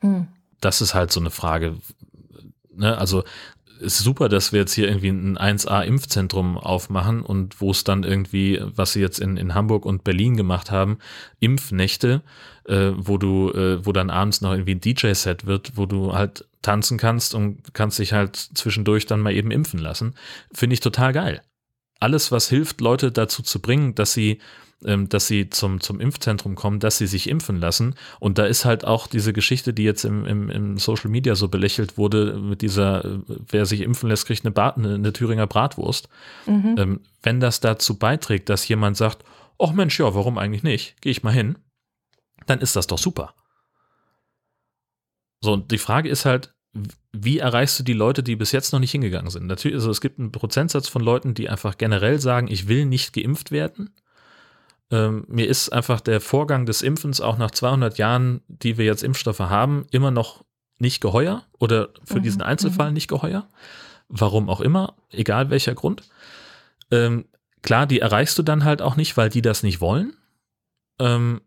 Hm. 0.00 0.26
Das 0.60 0.80
ist 0.80 0.94
halt 0.94 1.12
so 1.12 1.20
eine 1.20 1.30
Frage. 1.30 1.76
Ne? 2.74 2.96
Also 2.96 3.24
ist 3.80 3.98
super, 3.98 4.28
dass 4.28 4.52
wir 4.52 4.60
jetzt 4.60 4.72
hier 4.72 4.88
irgendwie 4.88 5.08
ein 5.08 5.36
1A-Impfzentrum 5.36 6.56
aufmachen 6.56 7.22
und 7.22 7.60
wo 7.60 7.70
es 7.70 7.84
dann 7.84 8.04
irgendwie, 8.04 8.60
was 8.62 8.92
sie 8.92 9.00
jetzt 9.00 9.20
in, 9.20 9.36
in 9.36 9.54
Hamburg 9.54 9.84
und 9.84 10.04
Berlin 10.04 10.36
gemacht 10.36 10.70
haben, 10.70 10.98
Impfnächte, 11.40 12.22
äh, 12.66 12.92
wo 12.96 13.18
du, 13.18 13.50
äh, 13.50 13.84
wo 13.84 13.92
dann 13.92 14.10
abends 14.10 14.40
noch 14.40 14.52
irgendwie 14.52 14.74
ein 14.74 14.80
DJ-Set 14.80 15.46
wird, 15.46 15.76
wo 15.76 15.86
du 15.86 16.14
halt 16.14 16.46
tanzen 16.62 16.98
kannst 16.98 17.34
und 17.34 17.74
kannst 17.74 17.98
dich 17.98 18.12
halt 18.12 18.36
zwischendurch 18.36 19.06
dann 19.06 19.20
mal 19.20 19.34
eben 19.34 19.50
impfen 19.50 19.80
lassen. 19.80 20.14
Finde 20.52 20.74
ich 20.74 20.80
total 20.80 21.12
geil. 21.12 21.42
Alles, 22.00 22.32
was 22.32 22.48
hilft, 22.48 22.80
Leute 22.80 23.12
dazu 23.12 23.42
zu 23.42 23.60
bringen, 23.60 23.94
dass 23.94 24.12
sie 24.12 24.40
ähm, 24.84 25.08
dass 25.08 25.26
sie 25.26 25.48
zum, 25.48 25.80
zum 25.80 25.98
Impfzentrum 25.98 26.56
kommen, 26.56 26.78
dass 26.78 26.98
sie 26.98 27.06
sich 27.06 27.28
impfen 27.28 27.58
lassen. 27.58 27.94
Und 28.20 28.38
da 28.38 28.44
ist 28.44 28.64
halt 28.64 28.84
auch 28.84 29.06
diese 29.06 29.32
Geschichte, 29.32 29.72
die 29.72 29.84
jetzt 29.84 30.04
im, 30.04 30.26
im, 30.26 30.50
im 30.50 30.78
Social 30.78 31.10
Media 31.10 31.34
so 31.34 31.48
belächelt 31.48 31.96
wurde, 31.96 32.36
mit 32.36 32.60
dieser, 32.60 33.04
äh, 33.04 33.18
wer 33.26 33.64
sich 33.64 33.80
impfen 33.80 34.10
lässt, 34.10 34.26
kriegt 34.26 34.44
eine, 34.44 34.52
Brat, 34.52 34.76
eine, 34.76 34.94
eine 34.94 35.12
Thüringer 35.12 35.46
Bratwurst. 35.46 36.08
Mhm. 36.46 36.74
Ähm, 36.78 37.00
wenn 37.22 37.40
das 37.40 37.60
dazu 37.60 37.98
beiträgt, 37.98 38.48
dass 38.50 38.68
jemand 38.68 38.96
sagt, 38.96 39.24
ach 39.58 39.72
Mensch, 39.72 39.98
ja, 39.98 40.14
warum 40.14 40.36
eigentlich 40.36 40.62
nicht? 40.62 41.00
Gehe 41.00 41.12
ich 41.12 41.22
mal 41.22 41.32
hin, 41.32 41.56
dann 42.46 42.60
ist 42.60 42.76
das 42.76 42.86
doch 42.86 42.98
super. 42.98 43.34
So, 45.40 45.54
und 45.54 45.70
die 45.70 45.78
Frage 45.78 46.08
ist 46.08 46.24
halt, 46.24 46.54
wie 47.14 47.38
erreichst 47.38 47.78
du 47.78 47.84
die 47.84 47.92
Leute, 47.92 48.22
die 48.22 48.34
bis 48.34 48.52
jetzt 48.52 48.72
noch 48.72 48.80
nicht 48.80 48.90
hingegangen 48.90 49.30
sind? 49.30 49.46
Natürlich, 49.46 49.76
also 49.76 49.90
es 49.90 50.00
gibt 50.00 50.18
einen 50.18 50.32
Prozentsatz 50.32 50.88
von 50.88 51.00
Leuten, 51.00 51.34
die 51.34 51.48
einfach 51.48 51.78
generell 51.78 52.20
sagen, 52.20 52.48
ich 52.50 52.66
will 52.66 52.86
nicht 52.86 53.12
geimpft 53.12 53.52
werden. 53.52 53.94
Ähm, 54.90 55.24
mir 55.28 55.48
ist 55.48 55.70
einfach 55.70 56.00
der 56.00 56.20
Vorgang 56.20 56.66
des 56.66 56.82
Impfens 56.82 57.20
auch 57.20 57.38
nach 57.38 57.52
200 57.52 57.98
Jahren, 57.98 58.42
die 58.48 58.76
wir 58.76 58.84
jetzt 58.84 59.04
Impfstoffe 59.04 59.38
haben, 59.38 59.86
immer 59.92 60.10
noch 60.10 60.44
nicht 60.78 61.00
geheuer 61.00 61.44
oder 61.58 61.90
für 62.04 62.18
mhm. 62.18 62.24
diesen 62.24 62.42
Einzelfall 62.42 62.88
mhm. 62.88 62.94
nicht 62.94 63.08
geheuer. 63.08 63.48
Warum 64.08 64.50
auch 64.50 64.60
immer, 64.60 64.96
egal 65.10 65.50
welcher 65.50 65.74
Grund. 65.74 66.02
Ähm, 66.90 67.26
klar, 67.62 67.86
die 67.86 68.00
erreichst 68.00 68.36
du 68.38 68.42
dann 68.42 68.64
halt 68.64 68.82
auch 68.82 68.96
nicht, 68.96 69.16
weil 69.16 69.30
die 69.30 69.42
das 69.42 69.62
nicht 69.62 69.80
wollen. 69.80 70.14
Ähm, 70.98 71.40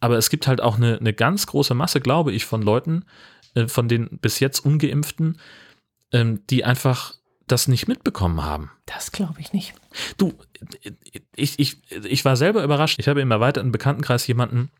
aber 0.00 0.18
es 0.18 0.30
gibt 0.30 0.46
halt 0.46 0.60
auch 0.60 0.76
eine, 0.76 0.98
eine 0.98 1.12
ganz 1.12 1.46
große 1.46 1.74
Masse, 1.74 2.00
glaube 2.00 2.32
ich, 2.32 2.44
von 2.44 2.62
Leuten, 2.62 3.04
äh, 3.56 3.66
von 3.66 3.88
den 3.88 4.18
bis 4.20 4.38
jetzt 4.38 4.60
ungeimpften, 4.60 5.38
ähm, 6.12 6.46
die 6.48 6.64
einfach 6.64 7.14
das 7.48 7.68
nicht 7.68 7.88
mitbekommen 7.88 8.44
haben. 8.44 8.70
Das 8.86 9.12
glaube 9.12 9.40
ich 9.40 9.52
nicht. 9.52 9.74
Du, 10.16 10.34
ich, 11.34 11.58
ich, 11.58 11.78
ich 12.04 12.24
war 12.24 12.36
selber 12.36 12.62
überrascht. 12.62 12.98
Ich 12.98 13.08
habe 13.08 13.20
im 13.20 13.30
erweiterten 13.30 13.72
Bekanntenkreis 13.72 14.26
jemanden, 14.26 14.70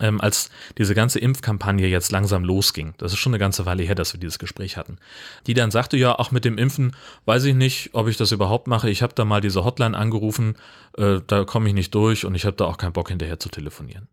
ähm, 0.00 0.20
als 0.20 0.50
diese 0.78 0.94
ganze 0.94 1.18
Impfkampagne 1.18 1.86
jetzt 1.88 2.12
langsam 2.12 2.44
losging, 2.44 2.94
das 2.98 3.12
ist 3.12 3.18
schon 3.18 3.32
eine 3.32 3.40
ganze 3.40 3.66
Weile 3.66 3.82
her, 3.82 3.94
dass 3.94 4.12
wir 4.12 4.20
dieses 4.20 4.38
Gespräch 4.38 4.76
hatten, 4.76 4.98
die 5.46 5.54
dann 5.54 5.70
sagte, 5.70 5.96
ja, 5.96 6.16
auch 6.18 6.30
mit 6.30 6.44
dem 6.44 6.58
Impfen 6.58 6.94
weiß 7.24 7.44
ich 7.44 7.54
nicht, 7.54 7.90
ob 7.92 8.06
ich 8.06 8.16
das 8.16 8.32
überhaupt 8.32 8.68
mache. 8.68 8.88
Ich 8.88 9.02
habe 9.02 9.14
da 9.14 9.24
mal 9.24 9.40
diese 9.40 9.64
Hotline 9.64 9.96
angerufen, 9.96 10.56
äh, 10.96 11.20
da 11.26 11.44
komme 11.44 11.68
ich 11.68 11.74
nicht 11.74 11.94
durch 11.94 12.24
und 12.24 12.34
ich 12.34 12.44
habe 12.44 12.56
da 12.56 12.66
auch 12.66 12.78
keinen 12.78 12.92
Bock 12.92 13.08
hinterher 13.08 13.40
zu 13.40 13.48
telefonieren. 13.48 14.08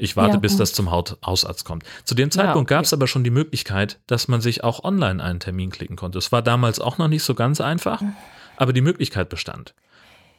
Ich 0.00 0.16
warte, 0.16 0.34
ja, 0.34 0.38
bis 0.38 0.56
das 0.56 0.72
zum 0.72 0.90
Hausarzt 0.90 1.64
kommt. 1.64 1.84
Zu 2.04 2.14
dem 2.14 2.30
Zeitpunkt 2.30 2.70
ja, 2.70 2.76
okay. 2.76 2.82
gab 2.82 2.84
es 2.84 2.92
aber 2.92 3.06
schon 3.06 3.24
die 3.24 3.30
Möglichkeit, 3.30 4.00
dass 4.06 4.28
man 4.28 4.40
sich 4.40 4.64
auch 4.64 4.84
online 4.84 5.22
einen 5.22 5.40
Termin 5.40 5.70
klicken 5.70 5.96
konnte. 5.96 6.18
Es 6.18 6.32
war 6.32 6.42
damals 6.42 6.80
auch 6.80 6.98
noch 6.98 7.08
nicht 7.08 7.22
so 7.22 7.34
ganz 7.34 7.60
einfach, 7.60 8.02
aber 8.56 8.72
die 8.72 8.80
Möglichkeit 8.80 9.28
bestand. 9.28 9.74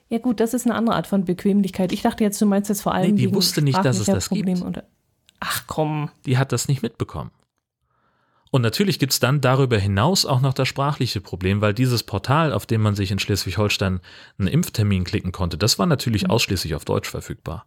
Ja 0.09 0.17
gut, 0.17 0.39
das 0.39 0.53
ist 0.53 0.65
eine 0.65 0.75
andere 0.75 0.95
Art 0.95 1.07
von 1.07 1.23
Bequemlichkeit. 1.23 1.93
Ich 1.93 2.01
dachte 2.01 2.23
jetzt, 2.23 2.41
du 2.41 2.45
meinst 2.45 2.69
jetzt 2.69 2.81
vor 2.81 2.93
allem. 2.93 3.15
Nee, 3.15 3.27
die 3.27 3.33
wusste 3.33 3.61
nicht, 3.61 3.83
dass 3.83 3.97
es 3.97 4.07
das 4.07 4.27
Problem 4.27 4.55
gibt. 4.55 4.67
Oder 4.67 4.83
Ach 5.39 5.63
komm. 5.67 6.09
Die 6.25 6.37
hat 6.37 6.51
das 6.51 6.67
nicht 6.67 6.81
mitbekommen. 6.81 7.31
Und 8.51 8.61
natürlich 8.61 8.99
gibt 8.99 9.13
es 9.13 9.21
dann 9.21 9.39
darüber 9.39 9.77
hinaus 9.77 10.25
auch 10.25 10.41
noch 10.41 10.53
das 10.53 10.67
sprachliche 10.67 11.21
Problem, 11.21 11.61
weil 11.61 11.73
dieses 11.73 12.03
Portal, 12.03 12.51
auf 12.51 12.65
dem 12.65 12.81
man 12.81 12.95
sich 12.95 13.09
in 13.09 13.19
Schleswig-Holstein 13.19 14.01
einen 14.37 14.47
Impftermin 14.47 15.05
klicken 15.05 15.31
konnte, 15.31 15.57
das 15.57 15.79
war 15.79 15.85
natürlich 15.85 16.23
mhm. 16.23 16.31
ausschließlich 16.31 16.75
auf 16.75 16.83
Deutsch 16.83 17.09
verfügbar. 17.09 17.65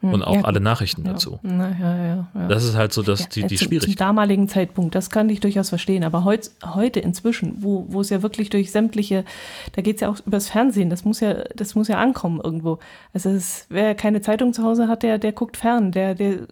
Hm, 0.00 0.14
und 0.14 0.22
auch 0.22 0.36
ja, 0.36 0.44
alle 0.44 0.60
Nachrichten 0.60 1.04
ja. 1.04 1.12
dazu. 1.12 1.38
Na, 1.42 1.76
ja, 1.78 2.46
das 2.48 2.64
ist 2.64 2.74
halt 2.74 2.92
so 2.92 3.02
dass 3.02 3.28
die, 3.28 3.42
die 3.42 3.56
zum, 3.56 3.68
Schwierigkeit. 3.68 3.98
Zum 3.98 3.98
damaligen 3.98 4.48
Zeitpunkt, 4.48 4.94
das 4.94 5.10
kann 5.10 5.28
ich 5.28 5.40
durchaus 5.40 5.68
verstehen. 5.68 6.04
Aber 6.04 6.24
heut, 6.24 6.50
heute 6.64 7.00
inzwischen, 7.00 7.62
wo, 7.62 7.84
wo 7.88 8.00
es 8.00 8.08
ja 8.08 8.22
wirklich 8.22 8.48
durch 8.48 8.72
sämtliche, 8.72 9.24
da 9.72 9.82
geht 9.82 9.96
es 9.96 10.00
ja 10.00 10.08
auch 10.08 10.16
übers 10.24 10.48
Fernsehen, 10.48 10.88
das 10.88 11.04
muss 11.04 11.20
ja, 11.20 11.44
das 11.54 11.74
muss 11.74 11.88
ja 11.88 11.98
ankommen 11.98 12.40
irgendwo. 12.42 12.78
Also 13.12 13.28
es, 13.28 13.66
wer 13.68 13.94
keine 13.94 14.22
Zeitung 14.22 14.54
zu 14.54 14.62
Hause 14.62 14.88
hat, 14.88 15.02
der, 15.02 15.18
der 15.18 15.32
guckt 15.32 15.58
fern. 15.58 15.92
Der, 15.92 16.14
der, 16.14 16.46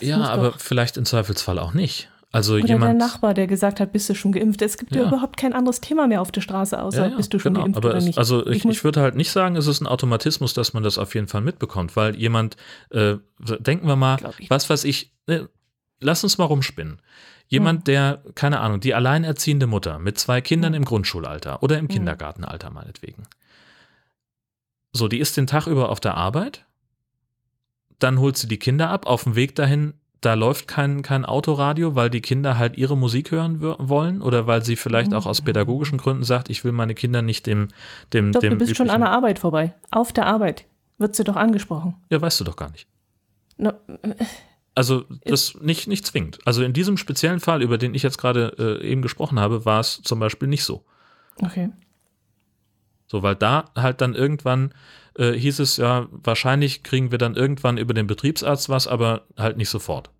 ja, 0.00 0.20
aber 0.20 0.52
vielleicht 0.52 0.96
im 0.96 1.04
Zweifelsfall 1.04 1.58
auch 1.58 1.74
nicht. 1.74 2.08
Also 2.34 2.54
Oder 2.54 2.66
jemand, 2.66 2.98
der 2.98 3.06
Nachbar, 3.06 3.34
der 3.34 3.46
gesagt 3.46 3.78
hat, 3.78 3.92
bist 3.92 4.08
du 4.08 4.14
schon 4.14 4.32
geimpft? 4.32 4.62
Es 4.62 4.78
gibt 4.78 4.94
ja, 4.94 5.02
ja 5.02 5.08
überhaupt 5.08 5.36
kein 5.36 5.52
anderes 5.52 5.82
Thema 5.82 6.08
mehr 6.08 6.22
auf 6.22 6.32
der 6.32 6.40
Straße, 6.40 6.80
außer 6.80 7.04
ja, 7.04 7.10
ja, 7.10 7.16
bist 7.16 7.34
du 7.34 7.38
schon 7.38 7.52
genau. 7.52 7.64
geimpft 7.64 7.76
Aber 7.76 7.90
oder 7.90 7.98
es, 7.98 8.04
nicht. 8.06 8.16
Also 8.16 8.46
ich, 8.46 8.64
ich, 8.64 8.64
ich, 8.64 8.84
würde 8.84 9.02
halt 9.02 9.16
nicht 9.16 9.30
sagen, 9.30 9.54
es 9.54 9.66
ist 9.66 9.82
ein 9.82 9.86
Automatismus, 9.86 10.54
dass 10.54 10.72
man 10.72 10.82
das 10.82 10.96
auf 10.96 11.14
jeden 11.14 11.28
Fall 11.28 11.42
mitbekommt, 11.42 11.94
weil 11.94 12.16
jemand, 12.16 12.56
äh, 12.88 13.16
denken 13.38 13.86
wir 13.86 13.96
mal, 13.96 14.18
was 14.48 14.70
weiß 14.70 14.84
ich, 14.84 15.12
äh, 15.26 15.40
lass 16.00 16.24
uns 16.24 16.38
mal 16.38 16.46
rumspinnen. 16.46 17.02
Jemand, 17.48 17.80
hm. 17.80 17.84
der, 17.84 18.22
keine 18.34 18.60
Ahnung, 18.60 18.80
die 18.80 18.94
alleinerziehende 18.94 19.66
Mutter 19.66 19.98
mit 19.98 20.18
zwei 20.18 20.40
Kindern 20.40 20.72
hm. 20.72 20.78
im 20.78 20.84
Grundschulalter 20.86 21.62
oder 21.62 21.76
im 21.76 21.82
hm. 21.82 21.88
Kindergartenalter 21.88 22.70
meinetwegen. 22.70 23.24
So, 24.94 25.06
die 25.06 25.18
ist 25.18 25.36
den 25.36 25.46
Tag 25.46 25.66
über 25.66 25.90
auf 25.90 26.00
der 26.00 26.16
Arbeit, 26.16 26.64
dann 27.98 28.18
holt 28.18 28.38
sie 28.38 28.48
die 28.48 28.58
Kinder 28.58 28.88
ab, 28.88 29.04
auf 29.06 29.24
dem 29.24 29.36
Weg 29.36 29.54
dahin 29.54 29.92
da 30.22 30.34
läuft 30.34 30.68
kein, 30.68 31.02
kein 31.02 31.24
Autoradio, 31.24 31.94
weil 31.96 32.08
die 32.08 32.20
Kinder 32.20 32.56
halt 32.56 32.78
ihre 32.78 32.96
Musik 32.96 33.32
hören 33.32 33.60
wollen 33.60 34.22
oder 34.22 34.46
weil 34.46 34.64
sie 34.64 34.76
vielleicht 34.76 35.12
auch 35.12 35.26
aus 35.26 35.42
mhm. 35.42 35.46
pädagogischen 35.46 35.98
Gründen 35.98 36.22
sagt, 36.22 36.48
ich 36.48 36.64
will 36.64 36.72
meine 36.72 36.94
Kinder 36.94 37.22
nicht 37.22 37.46
dem 37.46 37.68
dem 38.12 38.32
Doch, 38.32 38.40
dem 38.40 38.52
du 38.52 38.58
bist 38.58 38.76
schon 38.76 38.88
an 38.88 39.00
der 39.00 39.10
Arbeit 39.10 39.40
vorbei. 39.40 39.74
Auf 39.90 40.12
der 40.12 40.26
Arbeit 40.26 40.64
wird 40.98 41.16
sie 41.16 41.24
doch 41.24 41.36
angesprochen. 41.36 41.96
Ja, 42.08 42.20
weißt 42.20 42.40
du 42.40 42.44
doch 42.44 42.56
gar 42.56 42.70
nicht. 42.70 42.86
No, 43.58 43.70
äh, 44.02 44.14
also 44.74 45.04
das 45.24 45.56
nicht 45.60 45.88
nicht 45.88 46.06
zwingend. 46.06 46.38
Also 46.46 46.62
in 46.62 46.72
diesem 46.72 46.96
speziellen 46.96 47.40
Fall, 47.40 47.60
über 47.60 47.76
den 47.76 47.94
ich 47.94 48.04
jetzt 48.04 48.18
gerade 48.18 48.80
äh, 48.80 48.86
eben 48.86 49.02
gesprochen 49.02 49.40
habe, 49.40 49.64
war 49.64 49.80
es 49.80 50.02
zum 50.02 50.20
Beispiel 50.20 50.48
nicht 50.48 50.64
so. 50.64 50.84
Okay. 51.42 51.70
So, 53.08 53.22
weil 53.22 53.34
da 53.34 53.66
halt 53.76 54.00
dann 54.00 54.14
irgendwann 54.14 54.72
äh, 55.16 55.32
hieß 55.32 55.58
es 55.60 55.76
ja, 55.76 56.08
wahrscheinlich 56.10 56.82
kriegen 56.82 57.10
wir 57.10 57.18
dann 57.18 57.34
irgendwann 57.34 57.78
über 57.78 57.94
den 57.94 58.06
Betriebsarzt 58.06 58.68
was, 58.68 58.86
aber 58.86 59.26
halt 59.36 59.56
nicht 59.56 59.68
sofort. 59.68 60.10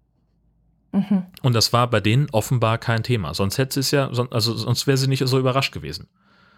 Mhm. 0.92 1.24
Und 1.42 1.54
das 1.54 1.72
war 1.72 1.88
bei 1.88 2.00
denen 2.00 2.28
offenbar 2.32 2.78
kein 2.78 3.02
Thema. 3.02 3.34
Sonst 3.34 3.58
hätte 3.58 3.80
es 3.80 3.90
ja, 3.90 4.08
also 4.08 4.54
sonst 4.54 4.86
wäre 4.86 4.98
sie 4.98 5.08
nicht 5.08 5.26
so 5.26 5.38
überrascht 5.38 5.72
gewesen. 5.72 6.08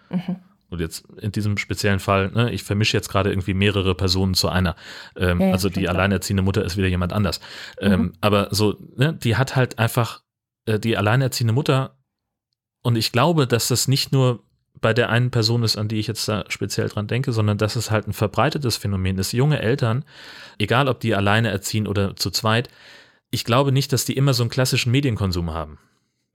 Mhm. 0.09 0.37
Und 0.69 0.81
jetzt 0.81 1.05
in 1.21 1.31
diesem 1.31 1.57
speziellen 1.57 1.99
Fall, 1.99 2.31
ne, 2.31 2.51
ich 2.51 2.63
vermische 2.63 2.97
jetzt 2.97 3.09
gerade 3.09 3.29
irgendwie 3.29 3.53
mehrere 3.53 3.95
Personen 3.95 4.33
zu 4.33 4.49
einer. 4.49 4.75
Ähm, 5.15 5.39
ja, 5.39 5.51
also 5.51 5.69
die 5.69 5.81
klar. 5.81 5.95
alleinerziehende 5.95 6.43
Mutter 6.43 6.65
ist 6.65 6.75
wieder 6.75 6.87
jemand 6.87 7.13
anders. 7.13 7.39
Ähm, 7.79 8.01
mhm. 8.01 8.13
aber 8.21 8.49
so, 8.51 8.75
ne, 8.95 9.13
die 9.13 9.37
hat 9.37 9.55
halt 9.55 9.79
einfach 9.79 10.23
äh, 10.65 10.79
die 10.79 10.97
alleinerziehende 10.97 11.53
Mutter. 11.53 11.97
Und 12.81 12.97
ich 12.97 13.11
glaube, 13.11 13.47
dass 13.47 13.67
das 13.67 13.87
nicht 13.87 14.11
nur 14.11 14.43
bei 14.85 14.93
der 14.93 15.09
einen 15.09 15.31
Person 15.31 15.63
ist, 15.63 15.77
an 15.77 15.87
die 15.87 15.97
ich 15.97 16.05
jetzt 16.05 16.27
da 16.27 16.45
speziell 16.47 16.89
dran 16.89 17.07
denke, 17.07 17.31
sondern 17.33 17.57
dass 17.57 17.75
es 17.75 17.89
halt 17.89 18.07
ein 18.07 18.13
verbreitetes 18.13 18.77
Phänomen 18.77 19.17
ist. 19.17 19.31
Junge 19.31 19.59
Eltern, 19.59 20.05
egal 20.59 20.87
ob 20.87 20.99
die 20.99 21.15
alleine 21.15 21.49
erziehen 21.49 21.87
oder 21.87 22.15
zu 22.15 22.29
zweit, 22.29 22.69
ich 23.31 23.45
glaube 23.45 23.71
nicht, 23.71 23.91
dass 23.93 24.05
die 24.05 24.15
immer 24.15 24.35
so 24.35 24.43
einen 24.43 24.51
klassischen 24.51 24.91
Medienkonsum 24.91 25.51
haben. 25.51 25.79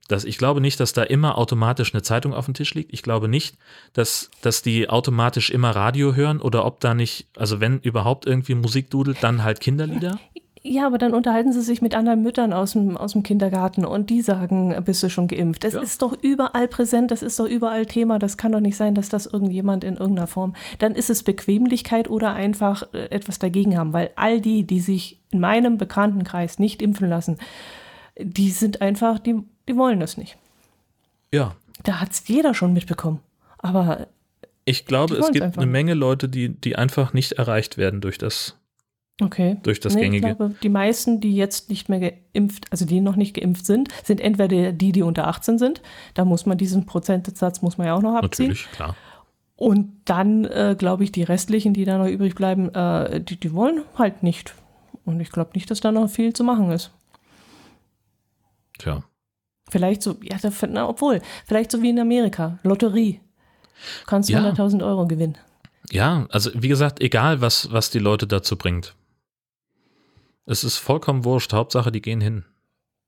Das, 0.09 0.25
ich 0.25 0.37
glaube 0.37 0.59
nicht, 0.59 0.81
dass 0.81 0.91
da 0.91 1.03
immer 1.03 1.37
automatisch 1.37 1.93
eine 1.93 2.03
Zeitung 2.03 2.33
auf 2.33 2.43
dem 2.43 2.53
Tisch 2.53 2.73
liegt. 2.73 2.91
Ich 2.91 3.03
glaube 3.03 3.29
nicht, 3.29 3.57
dass, 3.93 4.29
dass 4.41 4.61
die 4.61 4.89
automatisch 4.89 5.49
immer 5.49 5.69
Radio 5.69 6.13
hören 6.13 6.41
oder 6.41 6.65
ob 6.65 6.81
da 6.81 6.93
nicht, 6.93 7.29
also 7.37 7.61
wenn 7.61 7.79
überhaupt 7.79 8.25
irgendwie 8.25 8.55
Musik 8.55 8.89
dudelt, 8.89 9.19
dann 9.21 9.45
halt 9.45 9.61
Kinderlieder. 9.61 10.19
Ja, 10.63 10.85
aber 10.85 10.99
dann 10.99 11.15
unterhalten 11.15 11.51
sie 11.51 11.61
sich 11.61 11.81
mit 11.81 11.95
anderen 11.95 12.21
Müttern 12.21 12.53
aus 12.53 12.73
dem, 12.73 12.95
aus 12.95 13.13
dem 13.13 13.23
Kindergarten 13.23 13.83
und 13.83 14.11
die 14.11 14.21
sagen, 14.21 14.75
bist 14.85 15.01
du 15.01 15.09
schon 15.09 15.27
geimpft? 15.27 15.63
Das 15.63 15.73
ja. 15.73 15.81
ist 15.81 16.03
doch 16.03 16.15
überall 16.21 16.67
präsent, 16.67 17.09
das 17.09 17.23
ist 17.23 17.39
doch 17.39 17.47
überall 17.47 17.87
Thema. 17.87 18.19
Das 18.19 18.37
kann 18.37 18.51
doch 18.51 18.59
nicht 18.59 18.77
sein, 18.77 18.93
dass 18.93 19.09
das 19.09 19.25
irgendjemand 19.25 19.83
in 19.83 19.97
irgendeiner 19.97 20.27
Form. 20.27 20.55
Dann 20.77 20.93
ist 20.93 21.09
es 21.09 21.23
Bequemlichkeit 21.23 22.09
oder 22.11 22.33
einfach 22.33 22.93
äh, 22.93 23.05
etwas 23.09 23.39
dagegen 23.39 23.75
haben, 23.75 23.91
weil 23.91 24.11
all 24.15 24.39
die, 24.39 24.63
die 24.63 24.81
sich 24.81 25.19
in 25.31 25.39
meinem 25.39 25.79
Bekanntenkreis 25.79 26.59
nicht 26.59 26.83
impfen 26.83 27.09
lassen, 27.09 27.39
die 28.19 28.51
sind 28.51 28.83
einfach, 28.83 29.17
die, 29.17 29.39
die 29.67 29.75
wollen 29.75 29.99
das 29.99 30.15
nicht. 30.15 30.37
Ja. 31.33 31.55
Da 31.83 31.99
hat 31.99 32.11
es 32.11 32.27
jeder 32.27 32.53
schon 32.53 32.73
mitbekommen. 32.73 33.19
Aber 33.57 34.07
ich 34.65 34.85
glaube, 34.85 35.15
es 35.15 35.31
gibt 35.31 35.57
eine 35.57 35.65
Menge 35.65 35.95
Leute, 35.95 36.29
die, 36.29 36.49
die 36.49 36.75
einfach 36.75 37.13
nicht 37.13 37.33
erreicht 37.33 37.77
werden 37.79 37.99
durch 37.99 38.19
das 38.19 38.57
Okay. 39.21 39.57
Durch 39.61 39.79
das 39.79 39.93
Nee, 39.93 40.01
gängige. 40.01 40.29
Ich 40.29 40.35
glaube, 40.35 40.55
die 40.63 40.69
meisten, 40.69 41.19
die 41.19 41.35
jetzt 41.35 41.69
nicht 41.69 41.89
mehr 41.89 41.99
geimpft, 41.99 42.65
also 42.71 42.85
die 42.85 43.01
noch 43.01 43.15
nicht 43.15 43.35
geimpft 43.35 43.65
sind, 43.67 43.89
sind 44.03 44.19
entweder 44.19 44.71
die, 44.71 44.91
die 44.91 45.03
unter 45.03 45.27
18 45.27 45.59
sind. 45.59 45.81
Da 46.15 46.25
muss 46.25 46.45
man 46.45 46.57
diesen 46.57 46.85
Prozentsatz 46.87 47.61
muss 47.61 47.77
man 47.77 47.87
ja 47.87 47.93
auch 47.93 48.01
noch 48.01 48.15
abziehen. 48.15 48.47
Natürlich, 48.47 48.71
klar. 48.71 48.95
Und 49.55 49.91
dann, 50.05 50.45
äh, 50.45 50.75
glaube 50.77 51.03
ich, 51.03 51.11
die 51.11 51.21
restlichen, 51.21 51.73
die 51.75 51.85
da 51.85 51.99
noch 51.99 52.07
übrig 52.07 52.33
bleiben, 52.33 52.73
äh, 52.73 53.21
die, 53.21 53.39
die 53.39 53.53
wollen 53.53 53.83
halt 53.95 54.23
nicht. 54.23 54.55
Und 55.05 55.19
ich 55.19 55.31
glaube 55.31 55.51
nicht, 55.53 55.69
dass 55.69 55.81
da 55.81 55.91
noch 55.91 56.09
viel 56.09 56.33
zu 56.33 56.43
machen 56.43 56.71
ist. 56.71 56.91
Tja. 58.79 59.03
Vielleicht 59.69 60.01
so, 60.01 60.17
ja, 60.23 60.37
da, 60.41 60.51
na, 60.67 60.89
obwohl, 60.89 61.21
vielleicht 61.45 61.71
so 61.71 61.81
wie 61.83 61.91
in 61.91 61.99
Amerika, 61.99 62.57
Lotterie. 62.63 63.21
Du 64.01 64.05
kannst 64.07 64.29
Ja. 64.29 64.39
100.000 64.39 64.83
Euro 64.83 65.05
gewinnen. 65.05 65.37
Ja, 65.91 66.25
also 66.29 66.49
wie 66.55 66.67
gesagt, 66.67 66.99
egal 67.01 67.41
was, 67.41 67.71
was 67.71 67.89
die 67.91 67.99
Leute 67.99 68.25
dazu 68.27 68.55
bringt. 68.57 68.95
Es 70.45 70.63
ist 70.63 70.77
vollkommen 70.77 71.23
wurscht. 71.25 71.53
Hauptsache, 71.53 71.91
die 71.91 72.01
gehen 72.01 72.21
hin. 72.21 72.45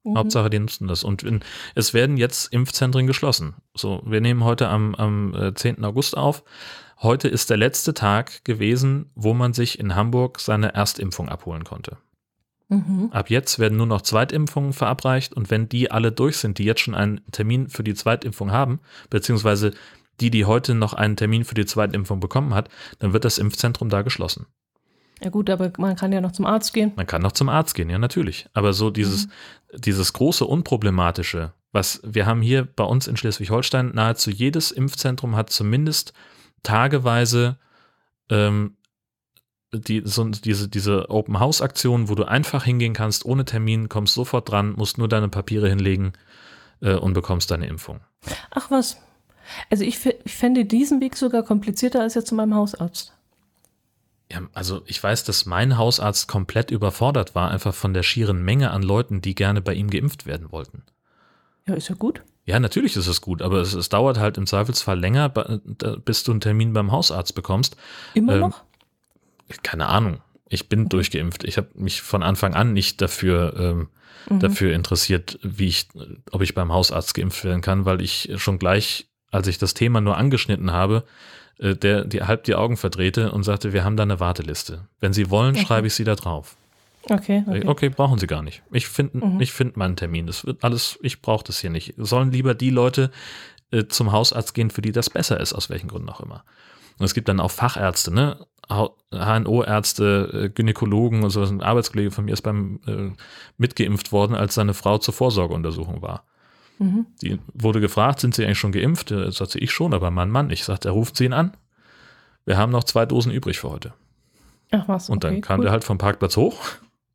Mhm. 0.03 0.17
Hauptsache, 0.17 0.49
die 0.49 0.59
nutzen 0.59 0.87
das. 0.87 1.03
Und 1.03 1.23
in, 1.23 1.41
es 1.75 1.93
werden 1.93 2.17
jetzt 2.17 2.53
Impfzentren 2.53 3.07
geschlossen. 3.07 3.55
So, 3.73 4.01
wir 4.05 4.21
nehmen 4.21 4.43
heute 4.43 4.69
am, 4.69 4.95
am 4.95 5.33
äh, 5.33 5.53
10. 5.53 5.83
August 5.83 6.17
auf. 6.17 6.43
Heute 7.01 7.27
ist 7.27 7.49
der 7.49 7.57
letzte 7.57 7.93
Tag 7.93 8.45
gewesen, 8.45 9.11
wo 9.15 9.33
man 9.33 9.53
sich 9.53 9.79
in 9.79 9.95
Hamburg 9.95 10.39
seine 10.39 10.73
Erstimpfung 10.73 11.27
abholen 11.27 11.63
konnte. 11.63 11.97
Mhm. 12.69 13.09
Ab 13.11 13.29
jetzt 13.29 13.59
werden 13.59 13.77
nur 13.77 13.87
noch 13.87 14.01
Zweitimpfungen 14.01 14.73
verabreicht 14.73 15.33
und 15.33 15.51
wenn 15.51 15.67
die 15.67 15.91
alle 15.91 16.11
durch 16.11 16.37
sind, 16.37 16.57
die 16.57 16.63
jetzt 16.63 16.81
schon 16.81 16.95
einen 16.95 17.21
Termin 17.31 17.67
für 17.67 17.83
die 17.83 17.93
Zweitimpfung 17.93 18.51
haben, 18.51 18.79
beziehungsweise 19.09 19.71
die, 20.21 20.29
die 20.29 20.45
heute 20.45 20.75
noch 20.75 20.93
einen 20.93 21.17
Termin 21.17 21.43
für 21.43 21.55
die 21.55 21.65
Zweitimpfung 21.65 22.19
bekommen 22.19 22.53
hat, 22.53 22.69
dann 22.99 23.13
wird 23.13 23.25
das 23.25 23.37
Impfzentrum 23.37 23.89
da 23.89 24.01
geschlossen. 24.01 24.45
Ja 25.21 25.29
gut, 25.29 25.49
aber 25.49 25.71
man 25.77 25.95
kann 25.95 26.11
ja 26.11 26.21
noch 26.21 26.31
zum 26.31 26.45
Arzt 26.45 26.73
gehen. 26.73 26.91
Man 26.95 27.07
kann 27.07 27.21
noch 27.21 27.31
zum 27.31 27.49
Arzt 27.49 27.75
gehen, 27.75 27.89
ja 27.89 27.97
natürlich. 27.97 28.47
Aber 28.53 28.73
so 28.73 28.89
dieses, 28.89 29.27
dieses 29.73 30.13
große 30.13 30.45
Unproblematische, 30.45 31.53
was 31.71 32.01
wir 32.03 32.25
haben 32.25 32.41
hier 32.41 32.65
bei 32.65 32.83
uns 32.83 33.07
in 33.07 33.17
Schleswig-Holstein, 33.17 33.91
nahezu 33.93 34.29
jedes 34.31 34.71
Impfzentrum 34.71 35.35
hat 35.35 35.49
zumindest 35.49 36.13
tageweise 36.61 37.57
ähm, 38.29 38.77
die, 39.73 40.01
so, 40.05 40.25
diese, 40.25 40.67
diese 40.69 41.09
Open-House-Aktion, 41.09 42.09
wo 42.09 42.15
du 42.15 42.25
einfach 42.25 42.63
hingehen 42.63 42.93
kannst, 42.93 43.25
ohne 43.25 43.45
Termin, 43.45 43.89
kommst 43.89 44.13
sofort 44.13 44.49
dran, 44.49 44.73
musst 44.73 44.97
nur 44.97 45.07
deine 45.07 45.29
Papiere 45.29 45.67
hinlegen 45.67 46.13
äh, 46.81 46.93
und 46.95 47.13
bekommst 47.13 47.49
deine 47.51 47.67
Impfung. 47.67 48.01
Ach 48.51 48.69
was. 48.69 48.97
Also 49.69 49.83
ich, 49.83 50.05
ich 50.05 50.33
fände 50.33 50.65
diesen 50.65 51.01
Weg 51.01 51.17
sogar 51.17 51.43
komplizierter 51.43 52.01
als 52.01 52.13
jetzt 52.13 52.27
zu 52.27 52.35
meinem 52.35 52.55
Hausarzt. 52.55 53.13
Ja, 54.33 54.41
also 54.53 54.81
ich 54.87 55.01
weiß, 55.03 55.23
dass 55.25 55.45
mein 55.45 55.77
Hausarzt 55.77 56.27
komplett 56.27 56.71
überfordert 56.71 57.35
war, 57.35 57.51
einfach 57.51 57.73
von 57.75 57.93
der 57.93 58.01
schieren 58.03 58.41
Menge 58.43 58.71
an 58.71 58.81
Leuten, 58.81 59.21
die 59.21 59.35
gerne 59.35 59.61
bei 59.61 59.73
ihm 59.75 59.89
geimpft 59.89 60.25
werden 60.25 60.51
wollten. 60.51 60.81
Ja, 61.67 61.75
ist 61.75 61.89
ja 61.89 61.95
gut. 61.95 62.23
Ja, 62.45 62.59
natürlich 62.59 62.97
ist 62.97 63.07
es 63.07 63.21
gut, 63.21 63.41
aber 63.41 63.57
es, 63.61 63.73
es 63.73 63.89
dauert 63.89 64.17
halt 64.17 64.37
im 64.37 64.47
Zweifelsfall 64.47 64.99
länger, 64.99 65.29
bis 65.29 66.23
du 66.23 66.31
einen 66.31 66.41
Termin 66.41 66.73
beim 66.73 66.91
Hausarzt 66.91 67.35
bekommst. 67.35 67.77
Immer 68.15 68.33
Ähm, 68.33 68.39
noch? 68.41 68.63
Keine 69.61 69.87
Ahnung. 69.87 70.19
Ich 70.49 70.67
bin 70.67 70.89
durchgeimpft. 70.89 71.43
Ich 71.43 71.57
habe 71.57 71.69
mich 71.75 72.01
von 72.01 72.21
Anfang 72.23 72.53
an 72.53 72.73
nicht 72.73 73.01
dafür, 73.01 73.53
ähm, 73.57 73.89
Mhm. 74.29 74.39
dafür 74.39 74.73
interessiert, 74.73 75.37
wie 75.43 75.67
ich, 75.67 75.87
ob 76.31 76.41
ich 76.41 76.53
beim 76.55 76.71
Hausarzt 76.71 77.13
geimpft 77.13 77.43
werden 77.43 77.61
kann, 77.61 77.85
weil 77.85 78.01
ich 78.01 78.31
schon 78.37 78.57
gleich, 78.59 79.07
als 79.31 79.47
ich 79.47 79.57
das 79.57 79.73
Thema 79.73 79.99
nur 80.01 80.15
angeschnitten 80.17 80.71
habe, 80.71 81.03
der 81.75 82.03
die 82.05 82.21
halb 82.23 82.43
die 82.43 82.55
Augen 82.55 82.75
verdrehte 82.77 83.31
und 83.31 83.43
sagte, 83.43 83.71
wir 83.73 83.83
haben 83.83 83.95
da 83.97 84.03
eine 84.03 84.19
Warteliste. 84.19 84.87
Wenn 84.99 85.13
Sie 85.13 85.29
wollen, 85.29 85.55
Okay. 85.55 85.65
schreibe 85.65 85.87
ich 85.87 85.93
Sie 85.95 86.03
da 86.03 86.15
drauf. 86.15 86.55
Okay, 87.09 87.43
Okay, 87.47 87.63
okay. 87.67 87.89
brauchen 87.89 88.17
Sie 88.19 88.27
gar 88.27 88.41
nicht. 88.41 88.63
Ich 88.71 88.87
finde 88.87 89.25
Mhm. 89.25 89.41
ich 89.41 89.51
find 89.51 89.75
meinen 89.77 89.95
Termin. 89.95 90.25
Das 90.27 90.45
wird 90.45 90.63
alles, 90.63 90.97
ich 91.01 91.21
brauche 91.21 91.43
das 91.43 91.59
hier 91.59 91.69
nicht. 91.69 91.93
Sollen 91.97 92.31
lieber 92.31 92.53
die 92.53 92.69
Leute 92.69 93.11
äh, 93.71 93.85
zum 93.87 94.11
Hausarzt 94.11 94.53
gehen, 94.53 94.69
für 94.69 94.81
die 94.81 94.91
das 94.91 95.09
besser 95.09 95.39
ist, 95.39 95.53
aus 95.53 95.69
welchen 95.69 95.87
Gründen 95.89 96.09
auch 96.09 96.21
immer. 96.21 96.43
Und 96.99 97.05
es 97.05 97.13
gibt 97.13 97.27
dann 97.27 97.39
auch 97.39 97.49
Fachärzte, 97.51 98.13
ne? 98.13 98.37
HNO-Ärzte, 99.11 100.29
äh, 100.45 100.49
Gynäkologen 100.49 101.23
und 101.23 101.29
so. 101.29 101.41
Ein 101.43 101.61
Arbeitskollege 101.61 102.11
von 102.11 102.25
mir 102.25 102.33
ist 102.33 102.41
beim 102.43 102.79
äh, 102.87 103.11
mitgeimpft 103.57 104.11
worden, 104.11 104.35
als 104.35 104.55
seine 104.55 104.73
Frau 104.73 104.97
zur 104.97 105.13
Vorsorgeuntersuchung 105.13 106.01
war. 106.01 106.23
Mhm. 106.79 107.05
Die 107.21 107.39
wurde 107.53 107.81
gefragt, 107.81 108.19
sind 108.19 108.35
Sie 108.35 108.43
eigentlich 108.43 108.59
schon 108.59 108.71
geimpft? 108.71 109.11
Äh, 109.11 109.31
Sagte 109.31 109.59
ich 109.59 109.71
schon, 109.71 109.93
aber 109.93 110.11
mein 110.11 110.29
Mann. 110.29 110.49
Ich 110.49 110.63
sagte, 110.63 110.89
er 110.89 110.93
ruft 110.93 111.17
Sie 111.17 111.25
ihn 111.25 111.33
an. 111.33 111.55
Wir 112.45 112.57
haben 112.57 112.71
noch 112.71 112.83
zwei 112.83 113.05
Dosen 113.05 113.31
übrig 113.31 113.59
für 113.59 113.69
heute. 113.69 113.93
Ach 114.71 114.87
was. 114.87 115.09
Und 115.09 115.23
dann 115.23 115.33
okay, 115.33 115.41
kam 115.41 115.59
cool. 115.59 115.65
der 115.65 115.71
halt 115.71 115.83
vom 115.83 115.97
Parkplatz 115.97 116.35
hoch 116.35 116.59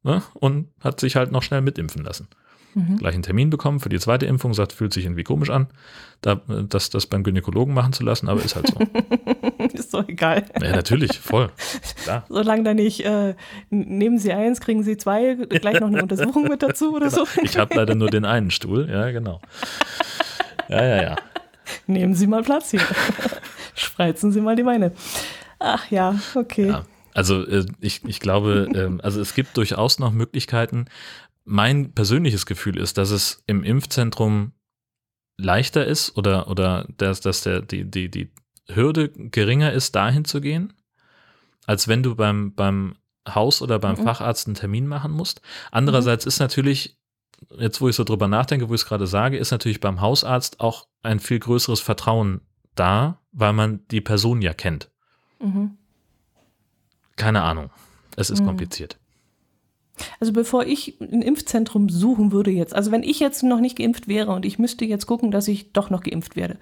ne, 0.03 0.23
und 0.35 0.69
hat 0.81 1.01
sich 1.01 1.17
halt 1.17 1.33
noch 1.33 1.43
schnell 1.43 1.61
mitimpfen 1.61 2.05
lassen. 2.05 2.29
Mhm. 2.75 2.99
Gleich 2.99 3.15
einen 3.15 3.23
Termin 3.23 3.51
bekommen 3.51 3.81
für 3.81 3.89
die 3.89 3.99
zweite 3.99 4.27
Impfung, 4.27 4.55
sagt, 4.55 4.73
fühlt 4.73 4.93
sich 4.93 5.05
irgendwie 5.05 5.25
komisch 5.25 5.51
an, 5.51 5.69
da, 6.21 6.41
das, 6.69 6.91
das 6.91 7.07
beim 7.07 7.23
Gynäkologen 7.23 7.75
machen 7.75 7.93
zu 7.93 8.05
lassen, 8.05 8.29
aber 8.29 8.45
ist 8.45 8.57
halt 8.57 8.69
so. 8.69 8.79
ist 9.73 9.95
doch 9.95 10.07
egal. 10.09 10.45
ja, 10.61 10.73
natürlich, 10.73 11.19
voll. 11.19 11.51
Klar. 12.03 12.25
Solange 12.29 12.65
da 12.65 12.75
nicht, 12.75 13.05
äh, 13.05 13.35
nehmen 13.71 14.19
Sie 14.19 14.33
eins, 14.33 14.61
kriegen 14.61 14.83
Sie 14.83 14.97
zwei, 14.97 15.35
gleich 15.35 15.81
noch 15.81 15.89
eine 15.89 16.03
Untersuchung 16.03 16.45
mit 16.45 16.63
dazu 16.63 16.95
oder 16.95 17.11
so. 17.11 17.25
Ich 17.43 17.57
habe 17.59 17.75
leider 17.75 17.95
nur 17.95 18.11
den 18.11 18.25
einen 18.25 18.51
Stuhl, 18.51 18.89
ja, 18.91 19.11
genau. 19.11 19.41
Ja, 20.69 20.85
ja, 20.85 21.03
ja. 21.03 21.17
Nehmen 21.87 22.15
Sie 22.15 22.27
mal 22.27 22.43
Platz 22.43 22.71
hier. 22.71 22.81
Spreizen 23.75 24.33
Sie 24.33 24.41
mal 24.41 24.57
die 24.57 24.63
Beine. 24.63 24.93
Ach 25.59 25.91
ja, 25.91 26.17
okay. 26.35 26.69
Ja, 26.69 26.85
also 27.15 27.47
äh, 27.47 27.67
ich, 27.81 28.05
ich 28.05 28.21
glaube, 28.21 28.69
ähm, 28.75 29.01
also 29.03 29.21
es 29.21 29.35
gibt 29.35 29.57
durchaus 29.57 29.99
noch 29.99 30.13
Möglichkeiten. 30.13 30.87
Mein 31.51 31.93
persönliches 31.95 32.45
Gefühl 32.45 32.77
ist, 32.77 32.99
dass 32.99 33.11
es 33.11 33.43
im 33.47 33.65
Impfzentrum 33.65 34.53
leichter 35.39 35.87
ist 35.87 36.17
oder, 36.17 36.49
oder 36.49 36.87
dass, 36.99 37.21
dass 37.21 37.43
der, 37.43 37.63
die, 37.63 37.85
die, 37.91 38.11
die 38.11 38.31
Hürde 38.71 39.09
geringer 39.09 39.73
ist, 39.73 39.95
dahin 39.95 40.25
zu 40.27 40.41
gehen, 40.43 40.75
als 41.67 41.89
wenn 41.89 42.03
du 42.03 42.15
beim, 42.15 42.55
beim 42.55 42.97
Haus 43.27 43.63
oder 43.63 43.79
beim 43.79 43.97
Mhm. 43.99 44.05
Facharzt 44.05 44.47
einen 44.47 44.57
Termin 44.57 44.87
machen 44.87 45.11
musst. 45.13 45.41
Andererseits 45.71 46.27
ist 46.27 46.39
natürlich, 46.39 46.99
jetzt 47.59 47.81
wo 47.81 47.89
ich 47.89 47.97
so 47.97 48.05
drüber 48.05 48.29
nachdenke, 48.29 48.69
wo 48.69 48.75
ich 48.75 48.83
es 48.83 48.87
gerade 48.87 49.07
sage, 49.07 49.39
ist 49.39 49.51
natürlich 49.51 49.81
beim 49.81 50.01
Hausarzt 50.01 50.61
auch 50.61 50.87
ein 51.03 51.19
viel 51.21 51.39
größeres 51.39 51.81
Vertrauen 51.81 52.43
da, 52.75 53.21
weil 53.33 53.53
man 53.55 53.87
die 53.91 54.01
Person 54.03 54.43
ja 54.43 54.53
kennt. 54.53 54.91
Mhm. 55.41 55.79
Keine 57.17 57.43
Ahnung. 57.43 57.71
Es 58.17 58.29
ist 58.31 58.41
Mhm. 58.43 58.47
kompliziert. 58.47 58.99
Also 60.21 60.33
bevor 60.33 60.65
ich 60.65 60.99
ein 61.01 61.23
Impfzentrum 61.23 61.89
suchen 61.89 62.33
würde 62.33 62.51
jetzt, 62.51 62.75
also 62.75 62.91
wenn 62.91 63.03
ich 63.03 63.21
jetzt 63.21 63.43
noch 63.43 63.61
nicht 63.61 63.79
geimpft 63.79 64.09
wäre 64.09 64.33
und 64.33 64.45
ich 64.45 64.59
müsste 64.59 64.85
jetzt 64.85 65.07
gucken, 65.07 65.31
dass 65.31 65.49
ich 65.49 65.73
doch 65.73 65.91
noch 65.91 66.03
geimpft 66.03 66.37
werde, 66.37 66.57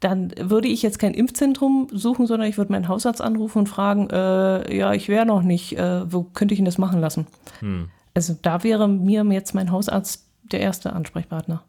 dann 0.00 0.32
würde 0.38 0.68
ich 0.68 0.82
jetzt 0.82 0.98
kein 0.98 1.14
Impfzentrum 1.14 1.88
suchen, 1.92 2.26
sondern 2.26 2.48
ich 2.48 2.56
würde 2.56 2.72
meinen 2.72 2.88
Hausarzt 2.88 3.20
anrufen 3.20 3.60
und 3.60 3.68
fragen, 3.68 4.08
äh, 4.10 4.76
ja, 4.76 4.92
ich 4.92 5.08
wäre 5.08 5.26
noch 5.26 5.42
nicht, 5.42 5.76
äh, 5.76 6.12
wo 6.12 6.22
könnte 6.22 6.54
ich 6.54 6.58
denn 6.58 6.64
das 6.64 6.78
machen 6.78 7.00
lassen? 7.00 7.26
Hm. 7.60 7.88
Also 8.14 8.36
da 8.40 8.62
wäre 8.62 8.88
mir 8.88 9.24
jetzt 9.24 9.54
mein 9.54 9.72
Hausarzt 9.72 10.24
der 10.52 10.60
erste 10.60 10.92
Ansprechpartner. 10.92 11.62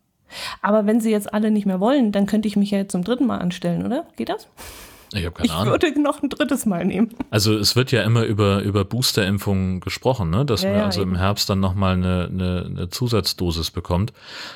Aber 0.61 0.85
wenn 0.85 1.01
sie 1.01 1.09
jetzt 1.09 1.33
alle 1.33 1.49
nicht 1.49 1.65
mehr 1.65 1.79
wollen, 1.79 2.11
dann 2.11 2.27
könnte 2.27 2.47
ich 2.47 2.55
mich 2.55 2.71
ja 2.71 2.77
jetzt 2.77 2.91
zum 2.91 3.03
dritten 3.03 3.25
Mal 3.25 3.39
anstellen, 3.39 3.85
oder? 3.85 4.05
Geht 4.15 4.29
das? 4.29 4.47
Ich 5.13 5.25
habe 5.25 5.33
keine 5.33 5.47
ich 5.47 5.51
Ahnung. 5.53 5.73
würde 5.73 6.01
noch 6.01 6.21
ein 6.21 6.29
drittes 6.29 6.65
Mal 6.65 6.85
nehmen. 6.85 7.09
Also 7.31 7.57
es 7.57 7.75
wird 7.75 7.91
ja 7.91 8.03
immer 8.03 8.23
über, 8.25 8.61
über 8.61 8.85
Boosterimpfungen 8.85 9.79
gesprochen, 9.79 10.29
ne? 10.29 10.45
dass 10.45 10.61
Ja, 10.63 10.69
man 10.69 10.79
ja, 10.79 10.85
also 10.85 11.01
im 11.01 11.09
eben. 11.09 11.17
Herbst 11.17 11.49
dann 11.49 11.59
nochmal 11.59 11.93
eine, 11.93 12.29
eine, 12.31 12.65
eine 12.67 12.89
Zusatzdosis 12.89 13.71
bekommt. 13.71 14.13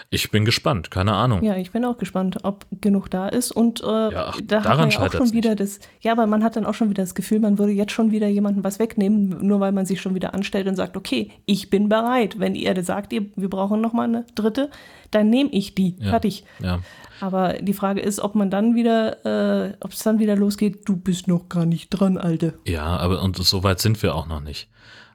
Ich 0.09 0.30
bin 0.31 0.45
gespannt, 0.45 0.91
keine 0.91 1.13
Ahnung. 1.13 1.43
Ja, 1.43 1.55
ich 1.57 1.71
bin 1.71 1.84
auch 1.85 1.97
gespannt, 1.97 2.38
ob 2.43 2.65
genug 2.81 3.09
da 3.09 3.27
ist. 3.30 3.51
Und 3.51 3.81
äh, 3.81 3.85
Ja, 3.85 4.25
ach, 4.30 4.39
da 4.43 4.57
hat 4.57 4.65
daran 4.65 4.80
man 4.81 4.89
ja 4.91 4.99
auch 5.01 5.11
schon 5.11 5.34
wieder 5.34 5.55
das. 5.55 5.80
Ja, 6.01 6.11
aber 6.11 6.27
man 6.27 6.43
hat 6.43 6.55
dann 6.55 6.65
auch 6.65 6.73
schon 6.75 6.89
wieder 6.89 7.03
das 7.03 7.15
Gefühl, 7.15 7.39
man 7.39 7.57
würde 7.57 7.71
jetzt 7.73 7.91
schon 7.91 8.11
wieder 8.11 8.27
jemandem 8.27 8.63
was 8.63 8.80
wegnehmen, 8.80 9.45
nur 9.45 9.59
weil 9.59 9.71
man 9.71 9.85
sich 9.85 10.01
schon 10.01 10.13
wieder 10.15 10.34
anstellt 10.34 10.67
und 10.67 10.75
sagt, 10.75 10.95
okay, 10.97 11.31
ich 11.45 11.69
bin 11.69 11.89
bereit. 11.89 12.39
Wenn 12.39 12.53
ihr 12.55 12.73
sagt, 12.84 13.13
ihr, 13.13 13.25
wir 13.35 13.49
brauchen 13.49 13.81
noch 13.81 13.93
mal 13.93 14.03
eine 14.03 14.25
dritte, 14.35 14.69
dann 15.11 15.30
nehme 15.30 15.49
ich 15.51 15.75
die. 15.75 15.95
Ja. 15.99 16.09
Fertig. 16.11 16.43
Ja. 16.59 16.80
Aber 17.24 17.54
die 17.54 17.74
Frage 17.74 18.02
ist, 18.02 18.20
ob 18.20 18.36
man 18.36 18.50
dann 18.50 18.76
wieder, 18.76 19.26
äh, 19.72 19.74
ob 19.80 19.91
es 19.94 20.00
dann 20.00 20.20
wieder 20.20 20.36
losgeht, 20.36 20.88
du 20.90 20.98
bist 20.98 21.28
noch 21.28 21.48
gar 21.48 21.66
nicht 21.66 21.90
dran, 21.90 22.18
Alte. 22.18 22.60
ja, 22.66 22.84
aber 22.98 23.22
und 23.22 23.38
so 23.38 23.64
weit 23.64 23.80
sind 23.80 24.02
wir 24.04 24.14
auch 24.16 24.28
noch 24.28 24.41
nicht. 24.41 24.70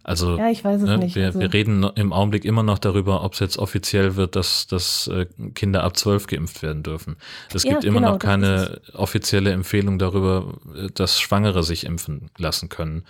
Also 0.04 0.38
Ja, 0.38 0.48
ich 0.48 0.64
weiß 0.64 0.80
es 0.82 0.86
ne, 0.88 0.96
nicht. 0.96 1.16
wir, 1.16 1.26
also, 1.26 1.40
wir 1.40 1.52
reden 1.52 1.82
im 1.96 2.14
Augenblick 2.14 2.46
immer 2.46 2.62
noch 2.62 2.78
darüber, 2.78 3.22
ob 3.24 3.34
es 3.34 3.40
jetzt 3.40 3.58
offiziell 3.58 4.16
wird, 4.16 4.36
dass, 4.36 4.66
dass 4.66 5.06
äh, 5.08 5.26
Kinder 5.54 5.84
ab 5.84 5.98
12 5.98 6.26
geimpft 6.28 6.62
werden 6.62 6.82
dürfen. 6.82 7.16
Es 7.52 7.64
Ja, 7.64 7.72
gibt 7.72 7.84
immer 7.84 8.00
genau, 8.00 8.12
noch 8.12 8.18
keine 8.18 8.80
offizielle 8.94 9.50
Empfehlung 9.52 9.98
darüber, 9.98 10.54
äh, 10.74 10.86
dass 10.94 11.20
Schwangere 11.20 11.62
sich 11.62 11.84
impfen 11.84 12.30
lassen 12.38 12.70
können. 12.70 13.04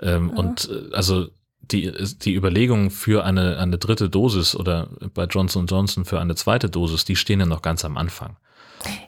Ähm, 0.00 0.30
Und 0.30 0.68
äh, 0.70 0.94
also 0.94 1.26
die, 1.70 1.92
die 2.22 2.34
Überlegungen 2.34 2.90
für 2.90 3.24
eine, 3.24 3.58
eine 3.58 3.78
dritte 3.78 4.08
Dosis 4.08 4.54
oder 4.54 4.88
bei 5.14 5.24
Johnson 5.24 5.66
Johnson 5.66 6.04
für 6.04 6.20
eine 6.20 6.34
zweite 6.34 6.70
Dosis, 6.70 7.04
die 7.04 7.16
stehen 7.16 7.40
ja 7.40 7.46
noch 7.46 7.62
ganz 7.62 7.84
am 7.84 7.96
Anfang. 7.96 8.36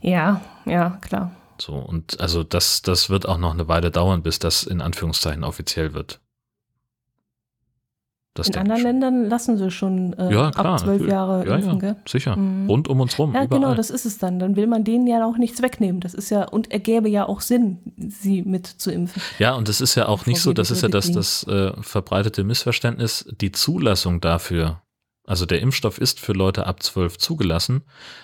ja, 0.03 0.41
ja, 0.65 0.99
klar. 1.01 1.33
So, 1.61 1.75
und 1.75 2.21
also 2.21 2.43
das, 2.43 2.83
das 2.83 3.09
wird 3.09 3.27
auch 3.27 3.39
noch 3.39 3.53
eine 3.53 3.69
Weile 3.69 3.91
dauern, 3.91 4.23
bis 4.23 4.39
das 4.39 4.63
in 4.63 4.81
Anführungszeichen 4.81 5.45
offiziell 5.45 5.95
wird. 5.95 6.21
Das 8.37 8.49
In 8.49 8.57
anderen. 8.57 8.83
Ländern 8.83 9.29
lassen 9.29 9.57
sie 9.57 9.71
schon 9.71 10.13
äh, 10.13 10.33
Ja, 10.33 10.51
klar. 10.51 10.67
ab 10.67 10.81
zwölf. 10.81 11.07
Jahre 11.07 11.47
ja, 11.47 11.57
impfen, 11.57 11.73
ja, 11.73 11.79
gell? 11.79 11.97
Sicher. 12.07 12.37
Mhm. 12.37 12.69
Rund 12.69 12.89
um 12.89 13.01
uns 13.01 13.19
rum. 13.19 13.35
Ja, 13.35 13.45
überall. 13.45 13.61
genau, 13.61 13.75
das 13.75 13.91
ist 13.91 14.05
es 14.05 14.19
dann. 14.19 14.39
Dann 14.39 14.57
will 14.57 14.67
man 14.67 14.85
denen 14.85 15.07
ja 15.07 15.25
auch 15.27 15.39
nichts 15.39 15.63
wegnehmen. 15.63 16.01
Das 16.01 16.15
ist 16.15 16.31
ja, 16.31 16.45
und 16.45 16.71
ergäbe 16.71 17.09
ja 17.09 17.27
auch 17.27 17.41
Sinn, 17.41 17.79
sie 17.97 18.43
mit 18.43 18.67
zu 18.67 18.93
impfen. 18.93 19.21
Ja, 19.39 19.55
und 19.55 19.69
es 19.69 19.81
ist 19.81 19.95
ja 19.95 20.07
auch 20.07 20.27
nicht 20.27 20.41
so, 20.41 20.53
das 20.53 20.71
ist 20.71 20.83
ja 20.83 20.89
das, 20.89 21.11
das 21.11 21.45
äh, 21.45 21.73
verbreitete 21.81 22.45
Missverständnis, 22.45 23.27
die 23.41 23.53
Zulassung 23.53 24.21
dafür, 24.21 24.83
also 25.27 25.45
der 25.45 25.61
Impfstoff 25.61 25.99
ist 25.99 26.21
für 26.21 26.33
Leute 26.33 26.67
ab 26.67 26.83
12 26.83 27.19
zugelassen. 27.19 27.83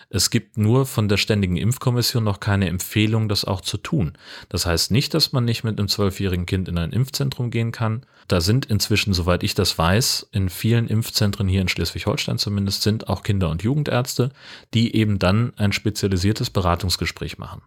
Es 0.09 0.31
gibt 0.31 0.57
nur 0.57 0.87
von 0.87 1.09
der 1.09 1.17
Ständigen 1.17 1.57
Impfkommission 1.57 2.23
noch 2.23 2.39
keine 2.39 2.69
Empfehlung, 2.69 3.29
das 3.29 3.45
auch 3.45 3.61
zu 3.61 3.77
tun. 3.77 4.13
Das 4.49 4.67
heißt 4.67 4.93
nicht, 4.93 5.13
dass 5.13 5.33
man 5.33 5.45
nicht 5.45 5.65
mit 5.65 5.79
einem 5.79 5.89
zwölfjährigen 5.89 6.47
Kind 6.47 6.69
in 6.69 6.79
ein 6.79 6.93
Impfzentrum 6.93 7.51
gehen 7.51 7.73
kann. 7.73 8.07
Da 8.29 8.41
sind 8.41 8.67
inzwischen, 8.67 9.15
soweit 9.15 9.43
ich 9.43 9.55
das 9.55 9.77
weiß, 9.77 10.29
in 10.33 10.49
vielen 10.49 10.89
Impfzentren 10.89 11.49
hier 11.49 11.61
in 11.61 11.69
Schleswig-Holstein 11.69 12.39
zumindest 12.39 12.83
sind 12.83 13.09
auch 13.09 13.23
Kinder- 13.23 13.51
und 13.51 13.63
Jugendärzte, 13.63 14.31
die 14.75 14.95
eben 14.95 15.19
dann 15.19 15.53
ein 15.57 15.73
spezialisiertes 15.73 16.51
Beratungsgespräch 16.51 17.39
machen. 17.39 17.63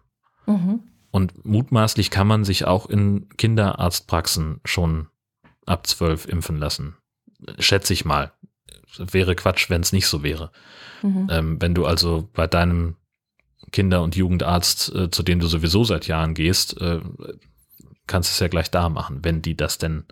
Mhm. 0.46 0.80
Und 1.10 1.44
mutmaßlich 1.44 2.10
kann 2.10 2.26
man 2.26 2.44
sich 2.44 2.64
auch 2.66 2.86
in 2.86 3.28
Kinderarztpraxen 3.36 4.60
schon 4.64 5.08
ab 5.64 5.86
12 5.86 6.26
impfen 6.26 6.58
lassen. 6.58 6.96
Schätze 7.58 7.92
ich 7.92 8.04
mal. 8.04 8.32
Wäre 8.98 9.34
Quatsch, 9.34 9.68
wenn 9.68 9.82
es 9.82 9.92
nicht 9.92 10.06
so 10.06 10.22
wäre. 10.22 10.50
Mhm. 11.02 11.28
Ähm, 11.30 11.62
wenn 11.62 11.74
du 11.74 11.86
also 11.86 12.28
bei 12.32 12.46
deinem 12.46 12.96
Kinder- 13.72 14.02
und 14.02 14.16
Jugendarzt, 14.16 14.94
äh, 14.94 15.10
zu 15.10 15.22
dem 15.22 15.40
du 15.40 15.46
sowieso 15.46 15.84
seit 15.84 16.06
Jahren 16.06 16.34
gehst, 16.34 16.80
äh, 16.80 17.00
kannst 18.06 18.30
du 18.30 18.32
es 18.32 18.40
ja 18.40 18.48
gleich 18.48 18.70
da 18.70 18.88
machen, 18.88 19.24
wenn 19.24 19.42
die 19.42 19.56
das 19.56 19.78
denn 19.78 20.04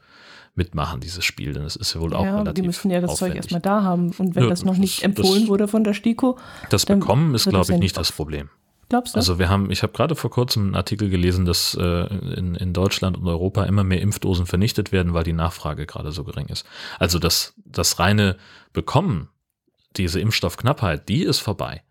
mitmachen, 0.55 1.01
dieses 1.01 1.24
Spiel. 1.24 1.52
Denn 1.52 1.64
es 1.64 1.76
ist 1.76 1.94
ja 1.94 2.01
wohl 2.01 2.14
auch 2.14 2.24
ja, 2.24 2.36
relativ 2.39 2.55
die 2.55 2.62
müssen 2.62 2.90
ja 2.90 3.01
das 3.01 3.10
Zeug 3.16 3.31
aufwendig. 3.31 3.36
erstmal 3.52 3.60
da 3.60 3.82
haben. 3.82 4.12
Und 4.18 4.35
wenn 4.35 4.44
Ja, 4.44 4.48
das 4.51 4.64
noch 4.64 4.72
das- 4.72 4.78
nicht 4.81 4.98
das- 4.98 5.05
empfohlen 5.05 5.48
wurde 5.48 5.68
von 5.68 5.85
der 5.85 5.94
STIKO, 5.94 6.39
Das 6.70 6.86
Bekommen 6.86 7.35
ist, 7.35 7.44
glaube 7.44 7.59
das 7.59 7.68
ich, 7.68 7.72
nicht 7.74 7.81
nicht 7.81 7.97
das 7.97 8.12
Problem. 8.12 8.51
glaubst 8.89 9.14
du? 9.14 9.18
Also 9.18 9.39
wir 9.39 9.48
haben, 9.48 9.70
ich 9.70 9.82
habe 9.82 9.93
gerade 9.93 10.14
vor 10.14 10.31
kurzem 10.31 10.64
einen 10.66 10.74
Artikel 10.76 11.10
gelesen, 11.10 11.44
dass 11.44 11.74
äh, 11.81 12.06
in, 12.36 12.55
in 12.55 12.72
Deutschland 12.72 13.16
und 13.16 13.26
Europa 13.26 13.64
immer 13.64 13.82
mehr 13.85 14.01
Impfdosen 14.01 14.47
vernichtet 14.47 14.93
werden, 14.93 15.12
weil 15.14 15.24
die 15.24 15.32
Nachfrage 15.32 15.86
gerade 15.86 16.12
so 16.12 16.22
gering 16.24 16.47
ist. 16.47 16.64
Also 16.98 17.18
das, 17.18 17.55
das 17.64 17.98
reine 17.98 18.36
Bekommen, 18.72 19.28
diese 19.97 20.20
Impfstoffknappheit, 20.20 21.09
die 21.09 21.22
ist 21.22 21.40
vorbei. 21.40 21.82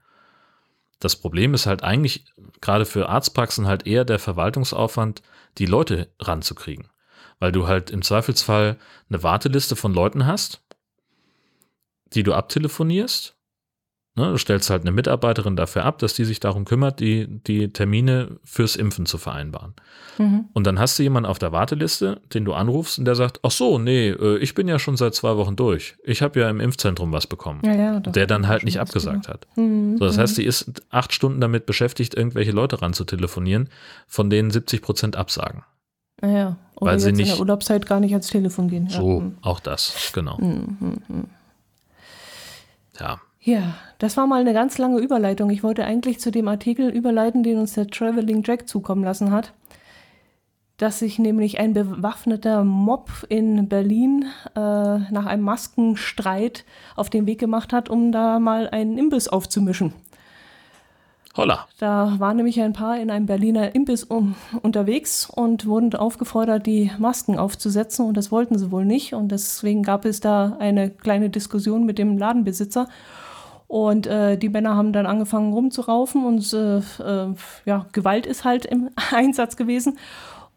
Das 0.99 1.17
Problem 1.17 1.53
ist 1.53 1.65
halt 1.65 1.83
eigentlich 1.83 2.25
gerade 2.61 2.85
für 2.85 3.09
Arztpraxen 3.09 3.67
halt 3.67 3.85
eher 3.85 4.05
der 4.05 4.19
Verwaltungsaufwand, 4.19 5.21
die 5.57 5.65
Leute 5.65 6.09
ranzukriegen. 6.19 6.87
Weil 7.43 7.51
du 7.51 7.67
halt 7.67 7.91
im 7.91 8.01
Zweifelsfall 8.01 8.77
eine 9.09 9.21
Warteliste 9.21 9.75
von 9.75 9.93
Leuten 9.93 10.25
hast, 10.25 10.63
die 12.13 12.23
du 12.23 12.33
abtelefonierst 12.33 13.35
Ne, 14.15 14.29
du 14.29 14.37
stellst 14.37 14.69
halt 14.69 14.83
eine 14.83 14.91
Mitarbeiterin 14.91 15.55
dafür 15.55 15.85
ab, 15.85 15.97
dass 15.97 16.13
die 16.13 16.23
sich 16.23 16.39
darum 16.39 16.65
kümmert, 16.65 16.99
die, 16.99 17.25
die 17.27 17.73
Termine 17.73 18.37
fürs 18.43 18.75
Impfen 18.75 19.07
zu 19.07 19.17
vereinbaren. 19.17 19.73
mhm. 20.19 20.45
Und 20.53 20.67
dann 20.67 20.77
hast 20.77 20.99
du 20.99 21.03
jemanden 21.03 21.27
auf 21.27 21.39
der 21.39 21.51
Warteliste, 21.51 22.21
den 22.31 22.45
du 22.45 22.53
anrufst 22.53 22.99
und 22.99 23.05
der 23.05 23.15
sagt, 23.15 23.39
ach 23.41 23.49
so, 23.49 23.79
nee, 23.79 24.09
äh, 24.09 24.37
ich 24.37 24.53
bin 24.53 24.67
ja 24.67 24.77
schon 24.77 24.97
seit 24.97 25.15
zwei 25.15 25.35
Wochen 25.37 25.55
durch. 25.55 25.95
Ich 26.03 26.21
habe 26.21 26.39
ja 26.39 26.49
im 26.51 26.59
Impfzentrum 26.59 27.11
was 27.11 27.25
bekommen. 27.25 27.61
ja, 27.65 27.73
ja, 27.73 27.99
das 27.99 28.13
der 28.13 28.27
dann 28.27 28.47
halt 28.47 28.63
nicht 28.65 28.79
abgesagt 28.79 29.27
hat. 29.27 29.47
Mhm. 29.55 29.97
So, 29.97 30.05
das 30.05 30.17
mhm. 30.17 30.21
heißt, 30.21 30.37
die 30.37 30.45
ist 30.45 30.83
acht 30.91 31.11
Stunden 31.11 31.41
damit 31.41 31.65
beschäftigt, 31.65 32.13
irgendwelche 32.13 32.51
Leute 32.51 32.83
ranzutelefonieren, 32.83 33.67
von 34.07 34.29
denen 34.29 34.51
70 34.51 34.83
Prozent 34.83 35.15
absagen. 35.15 35.63
Ja, 36.23 36.29
ja. 36.29 36.55
Oder 36.75 36.91
weil 36.93 36.99
sie 36.99 37.09
jetzt 37.09 37.19
in 37.19 37.23
nicht- 37.25 37.33
der 37.33 37.39
Urlaubszeit 37.39 37.85
gar 37.85 37.99
nicht 37.99 38.13
ans 38.13 38.27
Telefon 38.27 38.67
gehen. 38.69 38.89
So, 38.89 39.31
auch 39.41 39.59
das, 39.59 40.11
genau. 40.13 40.37
Mhm. 40.37 40.97
Ja, 42.99 43.19
Ja, 43.45 43.75
das 43.99 44.15
war 44.15 44.25
mal 44.25 44.39
eine 44.41 44.53
ganz 44.53 44.77
lange 44.77 44.99
Überleitung. 44.99 45.49
Ich 45.49 45.63
wollte 45.63 45.83
eigentlich 45.85 46.19
zu 46.19 46.31
dem 46.31 46.47
Artikel 46.47 46.89
überleiten, 46.89 47.43
den 47.43 47.57
uns 47.59 47.73
der 47.73 47.87
Traveling 47.87 48.41
Jack 48.45 48.69
zukommen 48.69 49.03
lassen 49.03 49.31
hat. 49.31 49.51
Dass 50.77 50.99
sich 50.99 51.19
nämlich 51.19 51.59
ein 51.59 51.73
bewaffneter 51.73 52.63
Mob 52.63 53.09
in 53.29 53.67
Berlin 53.67 54.25
äh, 54.55 54.59
nach 54.59 55.25
einem 55.25 55.43
Maskenstreit 55.43 56.63
auf 56.95 57.09
den 57.09 57.25
Weg 57.27 57.39
gemacht 57.39 57.73
hat, 57.73 57.89
um 57.89 58.11
da 58.13 58.39
mal 58.39 58.69
einen 58.69 58.97
Imbiss 58.97 59.27
aufzumischen. 59.27 59.93
Holla. 61.35 61.67
Da 61.79 62.15
waren 62.19 62.37
nämlich 62.37 62.61
ein 62.61 62.73
paar 62.73 62.99
in 62.99 63.09
einem 63.09 63.25
Berliner 63.25 63.75
Imbiss 63.75 64.03
um, 64.03 64.35
unterwegs 64.61 65.29
und 65.29 65.65
wurden 65.65 65.95
aufgefordert, 65.95 66.65
die 66.65 66.91
Masken 66.97 67.37
aufzusetzen. 67.37 68.05
Und 68.05 68.17
das 68.17 68.31
wollten 68.31 68.57
sie 68.57 68.71
wohl 68.71 68.85
nicht. 68.85 69.13
Und 69.13 69.29
deswegen 69.29 69.83
gab 69.83 70.05
es 70.05 70.19
da 70.19 70.57
eine 70.59 70.89
kleine 70.89 71.29
Diskussion 71.29 71.85
mit 71.85 71.97
dem 71.97 72.17
Ladenbesitzer. 72.17 72.87
Und 73.67 74.05
äh, 74.05 74.37
die 74.37 74.49
Männer 74.49 74.75
haben 74.75 74.93
dann 74.93 75.07
angefangen 75.07 75.51
rumzuraufen 75.51 76.25
und 76.25 76.53
äh, 76.53 76.77
äh, 76.77 77.33
ja, 77.65 77.87
Gewalt 77.91 78.27
ist 78.27 78.43
halt 78.43 78.65
im 78.65 78.91
Einsatz 79.11 79.57
gewesen. 79.57 79.97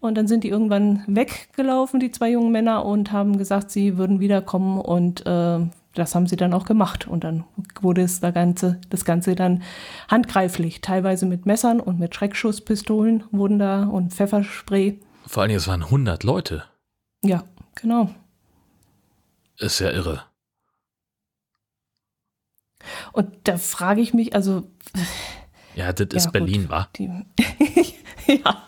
Und 0.00 0.18
dann 0.18 0.26
sind 0.26 0.44
die 0.44 0.50
irgendwann 0.50 1.02
weggelaufen, 1.06 1.98
die 1.98 2.10
zwei 2.10 2.32
jungen 2.32 2.52
Männer, 2.52 2.84
und 2.84 3.12
haben 3.12 3.38
gesagt, 3.38 3.70
sie 3.70 3.96
würden 3.96 4.20
wiederkommen 4.20 4.78
und 4.78 5.24
äh, 5.24 5.60
das 5.96 6.14
haben 6.14 6.26
sie 6.26 6.36
dann 6.36 6.52
auch 6.54 6.64
gemacht. 6.64 7.06
Und 7.08 7.24
dann 7.24 7.44
wurde 7.80 8.02
es 8.02 8.20
da 8.20 8.30
Ganze, 8.30 8.80
das 8.90 9.04
Ganze 9.04 9.34
dann 9.34 9.62
handgreiflich. 10.08 10.80
Teilweise 10.80 11.26
mit 11.26 11.46
Messern 11.46 11.80
und 11.80 11.98
mit 11.98 12.14
Schreckschusspistolen 12.14 13.24
wurden 13.32 13.58
da 13.58 13.84
und 13.84 14.12
Pfefferspray. 14.14 15.00
Vor 15.26 15.42
allen 15.42 15.48
Dingen, 15.48 15.58
es 15.58 15.66
waren 15.68 15.82
100 15.82 16.22
Leute. 16.22 16.64
Ja, 17.24 17.44
genau. 17.74 18.10
Ist 19.58 19.80
ja 19.80 19.90
irre. 19.90 20.22
Und 23.12 23.28
da 23.44 23.56
frage 23.58 24.00
ich 24.00 24.14
mich, 24.14 24.34
also 24.34 24.70
Ja, 25.74 25.92
das 25.92 26.06
ist 26.12 26.24
Ja, 26.26 26.30
Berlin, 26.30 26.62
gut. 26.62 26.70
wa? 26.70 26.88
die, 26.96 27.10
ja. 28.44 28.62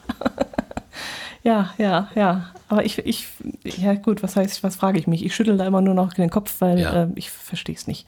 Ja, 1.42 1.72
ja, 1.78 2.10
ja. 2.14 2.52
Aber 2.68 2.84
ich, 2.84 2.98
ich, 2.98 3.28
ja 3.64 3.94
gut, 3.94 4.22
was 4.22 4.36
heißt, 4.36 4.62
was 4.62 4.76
frage 4.76 4.98
ich 4.98 5.06
mich? 5.06 5.24
Ich 5.24 5.34
schüttel 5.34 5.56
da 5.56 5.66
immer 5.66 5.80
nur 5.80 5.94
noch 5.94 6.12
den 6.12 6.30
Kopf, 6.30 6.60
weil 6.60 6.78
Ja. 6.80 7.04
äh, 7.04 7.08
ich 7.14 7.30
verstehe 7.30 7.74
es 7.74 7.86
nicht. 7.86 8.06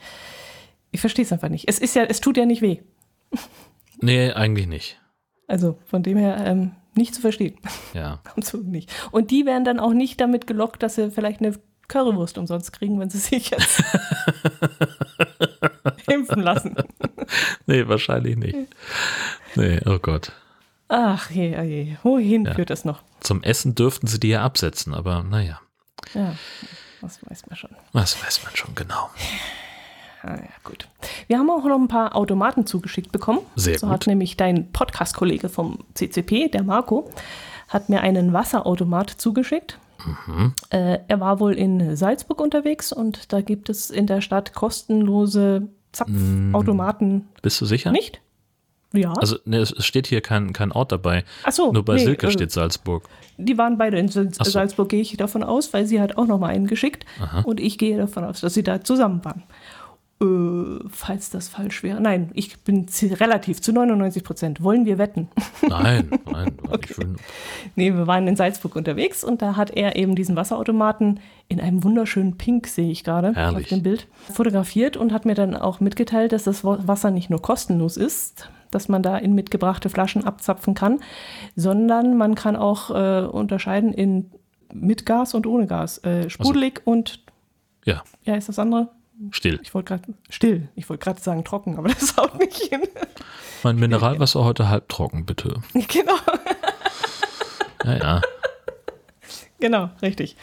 Ich 0.91 0.99
verstehe 1.01 1.23
es 1.25 1.31
einfach 1.31 1.49
nicht. 1.49 1.67
Es 1.67 1.79
ist 1.79 1.95
ja, 1.95 2.03
es 2.03 2.19
tut 2.21 2.37
ja 2.37 2.45
nicht 2.45 2.61
weh. 2.61 2.79
Nee, 4.03 4.31
eigentlich 4.31 4.65
nicht. 4.65 4.99
Also 5.47 5.77
von 5.85 6.01
dem 6.01 6.17
her 6.17 6.43
ähm, 6.43 6.71
nicht 6.95 7.13
zu 7.13 7.21
verstehen. 7.21 7.55
Ja. 7.93 8.19
Absolut 8.35 8.65
nicht. 8.65 8.91
Und 9.11 9.29
die 9.29 9.45
werden 9.45 9.63
dann 9.63 9.79
auch 9.79 9.93
nicht 9.93 10.19
damit 10.19 10.47
gelockt, 10.47 10.81
dass 10.81 10.95
sie 10.95 11.11
vielleicht 11.11 11.39
eine 11.39 11.53
Currywurst 11.87 12.39
umsonst 12.39 12.73
kriegen, 12.73 12.99
wenn 12.99 13.11
sie 13.11 13.19
sich 13.19 13.51
jetzt 13.51 13.83
impfen 16.11 16.41
lassen. 16.41 16.75
Nee, 17.67 17.87
wahrscheinlich 17.87 18.37
nicht. 18.37 18.57
Nee, 19.55 19.79
oh 19.85 19.99
Gott. 19.99 20.31
Ach 20.87 21.29
je, 21.29 21.55
oh 21.59 21.61
je. 21.63 21.95
wohin 22.03 22.45
Ja. 22.45 22.53
führt 22.55 22.69
das 22.71 22.83
noch? 22.85 23.03
Zum 23.21 23.41
Essen 23.43 23.73
dürften 23.75 24.07
sie 24.07 24.19
die 24.19 24.29
ja 24.29 24.43
absetzen, 24.43 24.93
aber 24.93 25.23
naja, 25.23 25.59
Ja, 26.13 26.35
das 27.01 27.19
weiß 27.29 27.47
man 27.47 27.55
schon. 27.57 27.69
was 27.93 28.21
weiß 28.23 28.43
man 28.43 28.55
schon 28.55 28.75
genau. 28.75 29.09
Ah, 30.23 30.35
ja, 30.35 30.49
gut. 30.63 30.87
Wir 31.27 31.39
haben 31.39 31.49
auch 31.49 31.63
noch 31.65 31.79
ein 31.79 31.87
paar 31.87 32.15
Automaten 32.15 32.67
zugeschickt 32.67 33.11
bekommen. 33.11 33.39
Sehr 33.55 33.79
so 33.79 33.87
gut. 33.87 33.93
hat 33.93 34.07
nämlich 34.07 34.37
dein 34.37 34.71
Podcast-Kollege 34.71 35.49
vom 35.49 35.79
CCP, 35.95 36.49
der 36.49 36.61
Marco, 36.61 37.09
hat 37.69 37.89
mir 37.89 38.01
einen 38.01 38.31
Wasserautomat 38.33 39.09
zugeschickt. 39.09 39.79
Mhm. 40.27 40.53
Äh, 40.69 40.99
er 41.07 41.19
war 41.19 41.39
wohl 41.39 41.53
in 41.53 41.95
Salzburg 41.95 42.39
unterwegs 42.41 42.91
und 42.93 43.33
da 43.33 43.41
gibt 43.41 43.69
es 43.69 43.89
in 43.89 44.05
der 44.07 44.21
Stadt 44.21 44.53
kostenlose 44.53 45.69
Zapfautomaten. 45.91 47.27
Bist 47.41 47.59
du 47.61 47.65
sicher? 47.65 47.91
Nicht? 47.91 48.21
Ja. 48.93 49.13
Also, 49.13 49.37
ne, 49.45 49.57
es 49.57 49.71
es 49.71 49.85
steht 49.85 50.07
hier 50.07 50.21
kein, 50.21 50.51
kein 50.53 50.71
Ort 50.71 50.91
dabei. 50.91 51.23
Ach 51.43 51.51
so, 51.51 51.71
Nur 51.71 51.85
bei 51.85 51.95
nee, 51.95 52.03
Silke 52.03 52.27
äh, 52.27 52.31
steht 52.31 52.51
Salzburg. 52.51 53.07
Die 53.37 53.57
waren 53.57 53.77
beide 53.77 53.97
in 53.97 54.07
so. 54.09 54.25
Salzburg, 54.29 54.89
gehe 54.89 55.01
ich 55.01 55.15
davon 55.17 55.43
aus, 55.43 55.71
weil 55.73 55.85
sie 55.85 56.01
hat 56.01 56.17
auch 56.17 56.27
noch 56.27 56.39
mal 56.39 56.47
einen 56.47 56.67
geschickt. 56.67 57.05
Aha. 57.21 57.41
Und 57.41 57.59
ich 57.59 57.77
gehe 57.77 57.97
davon 57.97 58.23
aus, 58.25 58.41
dass 58.41 58.53
sie 58.53 58.63
da 58.63 58.83
zusammen 58.83 59.23
waren. 59.23 59.43
Äh, 60.21 60.83
falls 60.89 61.31
das 61.31 61.47
falsch 61.49 61.81
wäre. 61.81 61.99
Nein, 61.99 62.29
ich 62.35 62.59
bin 62.59 62.85
relativ 63.19 63.59
zu 63.61 63.73
99 63.73 64.23
Prozent. 64.23 64.61
Wollen 64.61 64.85
wir 64.85 64.99
wetten? 64.99 65.29
Nein, 65.67 66.11
nein. 66.31 66.53
ich 66.87 66.95
will, 66.97 67.15
nee, 67.75 67.91
wir 67.91 68.05
waren 68.05 68.27
in 68.27 68.35
Salzburg 68.35 68.75
unterwegs 68.75 69.23
und 69.23 69.41
da 69.41 69.55
hat 69.55 69.71
er 69.71 69.95
eben 69.95 70.15
diesen 70.15 70.35
Wasserautomaten 70.35 71.19
in 71.47 71.59
einem 71.59 71.83
wunderschönen 71.83 72.37
Pink, 72.37 72.67
sehe 72.67 72.91
ich 72.91 73.03
gerade 73.03 73.33
Herrlich. 73.33 73.63
auf 73.63 73.69
dem 73.69 73.81
Bild, 73.81 74.07
fotografiert 74.31 74.95
und 74.95 75.11
hat 75.11 75.25
mir 75.25 75.33
dann 75.33 75.55
auch 75.55 75.79
mitgeteilt, 75.79 76.33
dass 76.33 76.43
das 76.43 76.63
Wa- 76.63 76.79
Wasser 76.85 77.09
nicht 77.09 77.31
nur 77.31 77.41
kostenlos 77.41 77.97
ist, 77.97 78.47
dass 78.71 78.89
man 78.89 79.03
da 79.03 79.17
in 79.17 79.33
mitgebrachte 79.33 79.89
Flaschen 79.89 80.25
abzapfen 80.25 80.73
kann, 80.73 80.99
sondern 81.55 82.17
man 82.17 82.35
kann 82.35 82.55
auch 82.55 82.89
äh, 82.89 83.25
unterscheiden 83.25 83.93
in 83.93 84.31
mit 84.73 85.05
Gas 85.05 85.33
und 85.33 85.45
ohne 85.45 85.67
Gas. 85.67 85.97
Äh, 85.99 86.29
sprudelig 86.29 86.81
und, 86.85 87.23
ja, 87.85 88.03
ja, 88.23 88.35
ist 88.35 88.49
das 88.49 88.57
andere? 88.57 88.89
still. 89.29 89.59
Ich 89.61 89.73
wollte 89.73 89.89
gerade, 89.89 90.13
still. 90.29 90.69
Ich 90.75 90.89
wollte 90.89 91.03
gerade 91.03 91.21
sagen 91.21 91.43
trocken, 91.43 91.77
aber 91.77 91.89
das 91.99 92.17
haut 92.17 92.39
nicht 92.39 92.57
hin. 92.57 92.81
Mein 93.63 93.75
Mineralwasser 93.75 94.43
heute 94.43 94.69
halbtrocken, 94.69 95.25
bitte. 95.25 95.61
genau. 95.73 96.15
Ja, 97.85 97.97
ja. 97.97 98.21
Genau, 99.59 99.89
richtig. 100.01 100.35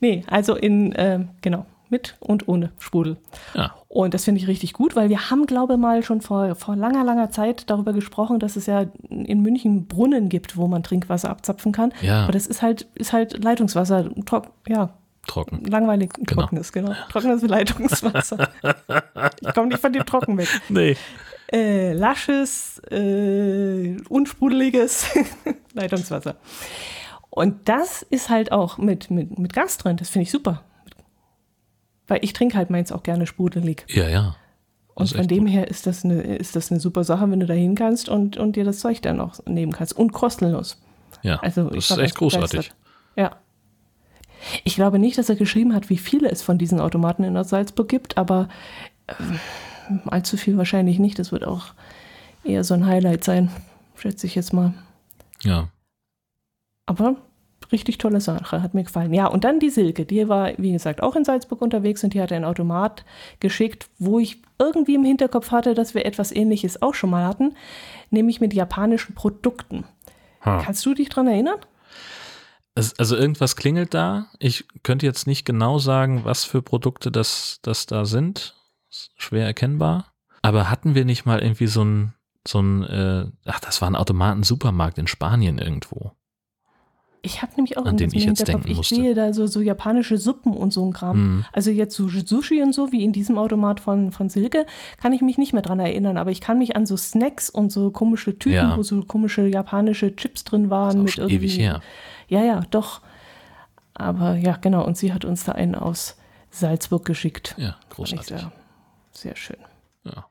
Nee, 0.00 0.24
also 0.26 0.54
in, 0.54 0.94
ähm, 0.96 1.30
genau, 1.42 1.66
mit 1.94 2.16
und 2.18 2.48
ohne 2.48 2.72
Sprudel. 2.80 3.16
Ja. 3.54 3.74
Und 3.88 4.12
das 4.14 4.24
finde 4.24 4.40
ich 4.40 4.48
richtig 4.48 4.72
gut, 4.72 4.96
weil 4.96 5.08
wir 5.08 5.30
haben, 5.30 5.46
glaube 5.46 5.74
ich, 5.74 5.78
mal 5.78 6.02
schon 6.02 6.20
vor, 6.20 6.56
vor 6.56 6.74
langer, 6.74 7.04
langer 7.04 7.30
Zeit 7.30 7.70
darüber 7.70 7.92
gesprochen, 7.92 8.40
dass 8.40 8.56
es 8.56 8.66
ja 8.66 8.86
in 9.08 9.40
München 9.42 9.86
Brunnen 9.86 10.28
gibt, 10.28 10.56
wo 10.56 10.66
man 10.66 10.82
Trinkwasser 10.82 11.30
abzapfen 11.30 11.70
kann. 11.70 11.92
Ja. 12.02 12.24
Aber 12.24 12.32
das 12.32 12.48
ist 12.48 12.60
halt, 12.60 12.88
ist 12.96 13.12
halt 13.12 13.42
Leitungswasser, 13.44 14.10
trock, 14.26 14.48
ja, 14.66 14.90
Trocken. 15.28 15.64
langweilig 15.64 16.10
Genau. 16.14 16.42
trockenes, 16.42 16.72
genau. 16.72 16.92
Trockenes 17.10 17.42
Leitungswasser. 17.54 18.48
ich 19.40 19.54
komme 19.54 19.68
nicht 19.68 19.80
von 19.80 19.92
dem 19.92 20.04
Trocken 20.04 20.36
weg. 20.38 20.48
Nee. 20.68 20.96
Äh, 21.52 21.92
lasches, 21.92 22.80
äh, 22.90 23.96
unsprudeliges 24.08 25.06
Leitungswasser. 25.74 26.34
Und 27.30 27.68
das 27.68 28.02
ist 28.02 28.28
halt 28.28 28.50
auch 28.50 28.78
mit, 28.78 29.10
mit, 29.10 29.38
mit 29.38 29.52
Gas 29.52 29.78
drin. 29.78 29.96
Das 29.96 30.08
finde 30.08 30.24
ich 30.24 30.30
super. 30.32 30.62
Weil 32.06 32.20
ich 32.22 32.32
trinke 32.32 32.56
halt 32.56 32.70
meins 32.70 32.92
auch 32.92 33.02
gerne 33.02 33.26
sprudelig. 33.26 33.84
Ja, 33.88 34.08
ja. 34.08 34.36
Und 34.94 35.10
von 35.10 35.26
dem 35.26 35.44
gut. 35.44 35.52
her 35.52 35.68
ist 35.68 35.86
das, 35.86 36.04
eine, 36.04 36.22
ist 36.22 36.54
das 36.54 36.70
eine 36.70 36.78
super 36.78 37.02
Sache, 37.02 37.28
wenn 37.30 37.40
du 37.40 37.46
da 37.46 37.54
hin 37.54 37.74
kannst 37.74 38.08
und, 38.08 38.36
und 38.36 38.54
dir 38.54 38.64
das 38.64 38.78
Zeug 38.78 39.02
dann 39.02 39.20
auch 39.20 39.44
nehmen 39.46 39.72
kannst. 39.72 39.96
Und 39.96 40.12
kostenlos. 40.12 40.80
Ja, 41.22 41.36
Also 41.36 41.70
das 41.70 41.90
ist 41.90 41.98
echt 41.98 42.14
großartig. 42.16 42.72
Ja. 43.16 43.36
Ich 44.62 44.74
glaube 44.74 44.98
nicht, 44.98 45.18
dass 45.18 45.28
er 45.28 45.36
geschrieben 45.36 45.74
hat, 45.74 45.88
wie 45.90 45.96
viele 45.96 46.30
es 46.30 46.42
von 46.42 46.58
diesen 46.58 46.78
Automaten 46.78 47.24
in 47.24 47.42
Salzburg 47.42 47.88
gibt, 47.88 48.18
aber 48.18 48.48
ähm, 49.08 50.00
allzu 50.06 50.36
viel 50.36 50.56
wahrscheinlich 50.58 50.98
nicht. 50.98 51.18
Das 51.18 51.32
wird 51.32 51.44
auch 51.44 51.72
eher 52.44 52.62
so 52.62 52.74
ein 52.74 52.86
Highlight 52.86 53.24
sein, 53.24 53.50
schätze 53.96 54.26
ich 54.26 54.34
jetzt 54.34 54.52
mal. 54.52 54.74
Ja. 55.42 55.68
Aber 56.86 57.16
richtig 57.74 57.98
tolle 57.98 58.22
Sache, 58.22 58.62
hat 58.62 58.72
mir 58.72 58.84
gefallen. 58.84 59.12
Ja, 59.12 59.26
und 59.26 59.44
dann 59.44 59.60
die 59.60 59.68
Silke, 59.68 60.06
die 60.06 60.26
war, 60.28 60.52
wie 60.56 60.72
gesagt, 60.72 61.02
auch 61.02 61.16
in 61.16 61.24
Salzburg 61.24 61.60
unterwegs 61.60 62.02
und 62.02 62.14
die 62.14 62.22
hat 62.22 62.32
einen 62.32 62.46
Automat 62.46 63.04
geschickt, 63.40 63.88
wo 63.98 64.18
ich 64.18 64.40
irgendwie 64.58 64.94
im 64.94 65.04
Hinterkopf 65.04 65.50
hatte, 65.50 65.74
dass 65.74 65.94
wir 65.94 66.06
etwas 66.06 66.32
Ähnliches 66.32 66.80
auch 66.80 66.94
schon 66.94 67.10
mal 67.10 67.26
hatten, 67.26 67.54
nämlich 68.10 68.40
mit 68.40 68.54
japanischen 68.54 69.14
Produkten. 69.14 69.84
Ha. 70.42 70.62
Kannst 70.64 70.86
du 70.86 70.94
dich 70.94 71.08
dran 71.08 71.26
erinnern? 71.26 71.58
Es, 72.74 72.98
also 72.98 73.16
irgendwas 73.16 73.56
klingelt 73.56 73.92
da. 73.92 74.26
Ich 74.38 74.66
könnte 74.82 75.06
jetzt 75.06 75.26
nicht 75.26 75.44
genau 75.44 75.78
sagen, 75.78 76.24
was 76.24 76.44
für 76.44 76.62
Produkte 76.62 77.10
das, 77.10 77.58
das 77.62 77.86
da 77.86 78.04
sind. 78.04 78.54
Schwer 79.16 79.46
erkennbar. 79.46 80.12
Aber 80.42 80.70
hatten 80.70 80.94
wir 80.94 81.04
nicht 81.04 81.24
mal 81.24 81.42
irgendwie 81.42 81.66
so 81.66 81.84
ein, 81.84 82.14
so 82.46 82.60
ein, 82.60 82.82
äh, 82.84 83.26
ach, 83.46 83.60
das 83.60 83.80
war 83.80 83.88
ein 83.88 83.96
Automaten-Supermarkt 83.96 84.98
in 84.98 85.06
Spanien 85.06 85.58
irgendwo. 85.58 86.12
Ich 87.24 87.40
habe 87.42 87.52
nämlich 87.56 87.78
auch 87.78 87.86
An 87.86 87.96
den 87.96 88.10
ich 88.12 88.24
jetzt 88.24 88.46
denken 88.46 88.68
Ich 88.70 88.76
musste. 88.76 88.94
sehe 88.96 89.14
da 89.14 89.32
so, 89.32 89.46
so 89.46 89.60
japanische 89.60 90.18
Suppen 90.18 90.52
und 90.54 90.72
so 90.72 90.84
ein 90.86 90.92
Kram. 90.92 91.16
Hm. 91.16 91.44
Also 91.52 91.70
jetzt 91.70 91.96
so 91.96 92.08
Sushi 92.08 92.62
und 92.62 92.74
so, 92.74 92.92
wie 92.92 93.02
in 93.02 93.12
diesem 93.12 93.38
Automat 93.38 93.80
von, 93.80 94.12
von 94.12 94.28
Silke, 94.28 94.66
kann 95.00 95.12
ich 95.12 95.22
mich 95.22 95.38
nicht 95.38 95.52
mehr 95.54 95.62
dran 95.62 95.80
erinnern. 95.80 96.18
Aber 96.18 96.30
ich 96.30 96.40
kann 96.40 96.58
mich 96.58 96.76
an 96.76 96.84
so 96.86 96.96
Snacks 96.96 97.48
und 97.50 97.72
so 97.72 97.90
komische 97.90 98.38
Tüten, 98.38 98.54
Ja. 98.56 98.76
wo 98.76 98.82
so 98.82 99.02
komische 99.02 99.46
japanische 99.46 100.14
Chips 100.14 100.44
drin 100.44 100.68
waren. 100.70 101.02
mit 101.04 101.16
irgendwie, 101.16 101.36
ewig 101.36 101.58
her. 101.58 101.80
Ja, 102.28 102.44
ja, 102.44 102.60
doch. 102.70 103.00
Aber 103.94 104.34
ja, 104.36 104.56
genau. 104.60 104.84
Und 104.84 104.96
sie 104.98 105.12
hat 105.12 105.24
uns 105.24 105.44
da 105.44 105.52
einen 105.52 105.74
aus 105.74 106.16
Salzburg 106.50 107.04
geschickt. 107.04 107.54
Ja, 107.58 107.76
großartig. 107.90 108.26
sehr, 108.28 108.52
sehr 109.12 109.36
schön. 109.36 109.56
Ja. 110.04 110.26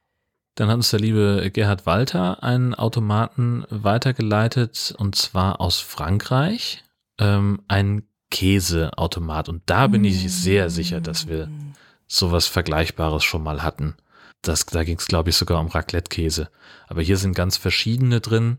Dann 0.56 0.68
hat 0.70 0.76
uns 0.76 0.92
der 0.92 1.00
liebe 1.00 1.50
Gerhard 1.52 1.88
Walter 1.88 2.44
einen 2.44 2.76
Automaten 2.76 3.64
weitergeleitet 3.72 4.94
und 4.98 5.16
zwar 5.16 5.60
aus 5.60 5.80
Frankreich. 5.80 6.83
Ähm, 7.20 7.62
ein 7.68 8.04
Käseautomat. 8.32 9.48
Und 9.48 9.62
da 9.68 9.88
bin 9.88 10.04
ich 10.04 10.32
sehr 10.34 10.72
sicher, 10.72 11.02
dass 11.02 11.28
wir 11.28 11.50
sowas 12.08 12.48
Vergleichbares 12.48 13.24
schon 13.24 13.44
mal 13.44 13.62
hatten. 13.62 13.96
Das, 14.42 14.66
da 14.66 14.84
ging 14.84 14.98
es, 14.98 15.08
glaube 15.08 15.30
ich, 15.30 15.38
sogar 15.38 15.60
um 15.60 15.68
Raclette-Käse. 15.68 16.50
Aber 16.88 17.02
hier 17.02 17.18
sind 17.18 17.36
ganz 17.36 17.58
verschiedene 17.58 18.22
drin. 18.22 18.58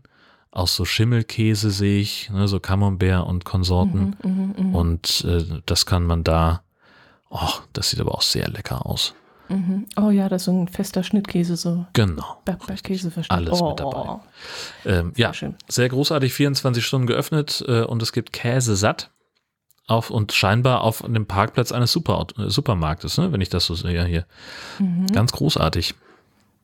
Auch 0.51 0.69
so 0.69 0.85
Schimmelkäse 0.85 1.69
sehe 1.71 1.99
ich, 1.99 2.29
ne, 2.29 2.47
so 2.47 2.61
Camembert 2.61 3.27
und 3.27 3.43
Konsorten. 3.43 4.15
Mhm, 4.23 4.31
mhm, 4.31 4.55
mhm, 4.57 4.75
Und 4.75 5.25
äh, 5.25 5.43
das 5.65 5.85
kann 5.85 6.05
man 6.05 6.23
da. 6.23 6.63
Oh, 7.29 7.51
das 7.73 7.89
sieht 7.89 7.99
aber 7.99 8.15
auch 8.15 8.21
sehr 8.21 8.47
lecker 8.47 8.85
aus. 8.85 9.13
Mhm. 9.49 9.85
Oh 9.97 10.09
ja, 10.09 10.29
das 10.29 10.43
ist 10.43 10.45
so 10.45 10.51
ein 10.51 10.67
fester 10.67 11.03
Schnittkäse, 11.03 11.55
so 11.55 11.85
Genau. 11.93 12.37
Bergkäse 12.45 13.11
Alles 13.29 13.61
mit 13.61 13.79
dabei. 13.79 14.19
Ähm, 14.85 15.13
ja, 15.15 15.33
schön. 15.33 15.55
sehr 15.67 15.89
großartig, 15.89 16.33
24 16.33 16.85
Stunden 16.85 17.07
geöffnet 17.07 17.63
äh, 17.67 17.81
und 17.83 18.01
es 18.01 18.11
gibt 18.11 18.33
Käse 18.33 18.75
satt. 18.75 19.11
Auf, 19.87 20.09
und 20.09 20.31
scheinbar 20.33 20.81
auf 20.81 21.03
dem 21.07 21.27
Parkplatz 21.27 21.71
eines 21.71 21.91
Super, 21.91 22.25
äh, 22.39 22.49
Supermarktes, 22.49 23.19
ne, 23.19 23.31
wenn 23.31 23.41
ich 23.41 23.49
das 23.49 23.65
so 23.67 23.75
sehe 23.75 24.03
hier. 24.05 24.25
Ganz 25.13 25.31
großartig. 25.31 25.93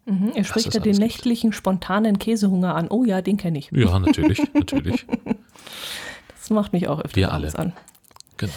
Mhm. 0.06 0.32
Er 0.34 0.44
spricht 0.44 0.68
da 0.74 0.80
den 0.80 0.82
alles 0.82 0.98
gibt. 0.98 1.00
nächtlichen, 1.00 1.54
spontanen 1.54 2.18
Käsehunger 2.18 2.74
an. 2.74 2.88
Oh 2.90 3.04
ja, 3.06 3.22
den 3.22 3.38
kenne 3.38 3.60
ich. 3.60 3.70
Ja, 3.72 4.00
natürlich, 4.00 4.42
natürlich. 4.56 5.06
Das 6.36 6.50
macht 6.50 6.74
mich 6.74 6.88
auch 6.88 7.00
öfter 7.00 7.16
Wir 7.16 7.32
abends 7.32 7.54
alle. 7.54 7.68
an. 7.68 7.74
Genau. 8.38 8.54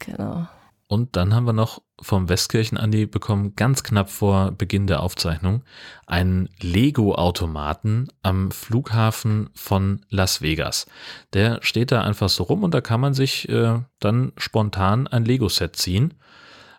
Genau. 0.00 0.48
Und 0.88 1.16
dann 1.16 1.34
haben 1.34 1.46
wir 1.46 1.52
noch 1.52 1.82
vom 2.00 2.28
Westkirchen 2.28 2.78
Andi 2.78 3.06
bekommen, 3.06 3.56
ganz 3.56 3.82
knapp 3.82 4.08
vor 4.08 4.52
Beginn 4.52 4.86
der 4.86 5.02
Aufzeichnung, 5.02 5.64
einen 6.06 6.48
Lego-Automaten 6.60 8.08
am 8.22 8.52
Flughafen 8.52 9.50
von 9.54 10.04
Las 10.10 10.42
Vegas. 10.42 10.86
Der 11.32 11.58
steht 11.62 11.90
da 11.90 12.02
einfach 12.02 12.28
so 12.28 12.44
rum 12.44 12.62
und 12.62 12.72
da 12.72 12.80
kann 12.80 13.00
man 13.00 13.14
sich 13.14 13.48
äh, 13.48 13.80
dann 13.98 14.32
spontan 14.36 15.08
ein 15.08 15.24
Lego-Set 15.24 15.74
ziehen. 15.74 16.14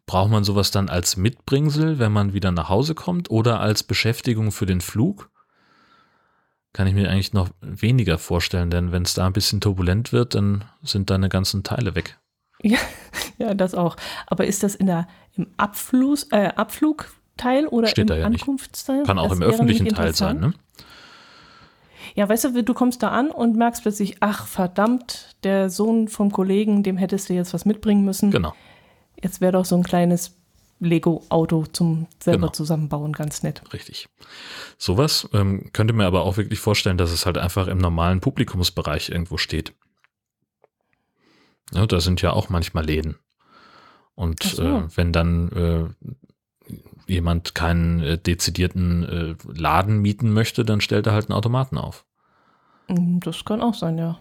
Braucht 0.06 0.32
man 0.32 0.46
sowas 0.46 0.72
dann 0.72 0.88
als 0.88 1.18
Mitbringsel, 1.18 2.00
wenn 2.00 2.14
man 2.14 2.32
wieder 2.34 2.52
nach 2.52 2.70
Hause 2.70 2.96
kommt 2.96 3.30
oder 3.30 3.60
als 3.60 3.84
Beschäftigung 3.84 4.54
für 4.54 4.66
den 4.66 4.80
Flug? 4.80 5.30
Kann 6.72 6.88
ich 6.88 6.94
mir 6.94 7.10
eigentlich 7.10 7.34
noch 7.34 7.50
weniger 7.60 8.18
vorstellen, 8.18 8.70
denn 8.70 8.94
wenn 8.94 9.04
es 9.04 9.16
da 9.16 9.26
ein 9.26 9.34
bisschen 9.34 9.60
turbulent 9.60 10.14
wird, 10.14 10.36
dann 10.36 10.64
sind 10.82 11.10
deine 11.10 11.28
ganzen 11.28 11.64
Teile 11.64 11.96
weg. 11.96 12.18
Ja, 12.64 12.78
ja, 13.38 13.54
das 13.54 13.76
auch. 13.76 13.96
Aber 14.28 14.46
ist 14.46 14.64
das 14.64 14.76
in 14.76 14.88
der, 14.88 15.08
im 15.36 15.48
Abflug, 15.58 16.20
äh, 16.32 16.48
Abflugteil 16.56 17.68
oder 17.68 17.88
Steht 17.88 18.04
im 18.04 18.08
da 18.08 18.18
ja 18.18 18.30
nicht. 18.30 18.42
Ankunftsteil? 18.42 19.04
Kann 19.04 19.20
auch 19.20 19.30
Das 19.30 19.38
im 19.38 19.44
öffentlichen 19.44 19.88
Teil 19.90 20.16
sein, 20.16 20.40
ne? 20.40 20.54
Ja, 22.16 22.28
weißt 22.28 22.46
du, 22.46 22.64
du 22.64 22.74
kommst 22.74 23.04
da 23.04 23.10
an 23.10 23.30
und 23.30 23.56
merkst 23.58 23.84
plötzlich, 23.84 24.18
ach 24.22 24.48
verdammt, 24.48 25.36
der 25.44 25.70
Sohn 25.70 26.08
vom 26.08 26.32
Kollegen, 26.32 26.82
dem 26.82 26.98
hättest 26.98 27.30
du 27.30 27.34
jetzt 27.34 27.54
was 27.54 27.66
mitbringen 27.66 28.06
müssen. 28.06 28.32
Genau. 28.32 28.54
Jetzt 29.22 29.40
wäre 29.42 29.52
doch 29.52 29.66
so 29.66 29.76
ein 29.76 29.84
kleines 29.84 30.36
Lego-Auto 30.80 31.66
zum 31.66 32.08
selber 32.20 32.40
Genau. 32.48 32.52
zusammenbauen 32.54 33.14
ganz 33.14 33.44
nett. 33.44 33.62
Richtig. 33.74 34.08
Sowas 34.78 35.28
ähm, 35.34 35.70
könnte 35.74 35.94
mir 35.94 36.06
aber 36.06 36.22
auch 36.24 36.38
wirklich 36.38 36.60
vorstellen, 36.60 36.98
dass 36.98 37.12
es 37.12 37.26
halt 37.26 37.38
einfach 37.38 37.68
im 37.68 37.78
normalen 37.80 38.20
Publikumsbereich 38.20 39.10
irgendwo 39.10 39.38
steht. 39.38 39.74
Ja, 41.74 41.86
da 41.86 42.00
sind 42.00 42.22
ja 42.22 42.32
auch 42.34 42.50
manchmal 42.50 42.86
Läden. 42.86 43.18
Und 44.16 44.42
so. 44.44 44.64
äh, 44.64 44.84
wenn 44.96 45.12
dann 45.14 45.50
äh, 45.52 46.74
jemand 47.08 47.54
keinen 47.56 48.00
äh, 48.02 48.18
dezidierten 48.18 49.04
äh, 49.04 49.36
Laden 49.60 50.00
mieten 50.02 50.32
möchte, 50.32 50.66
dann 50.66 50.82
stellt 50.82 51.08
er 51.08 51.14
halt 51.14 51.30
einen 51.30 51.38
Automaten 51.38 51.78
auf. 51.78 52.06
Mm, 52.88 53.20
Das 53.20 53.46
kann 53.46 53.62
auch 53.62 53.74
sein, 53.76 53.98
ja. 53.98 54.18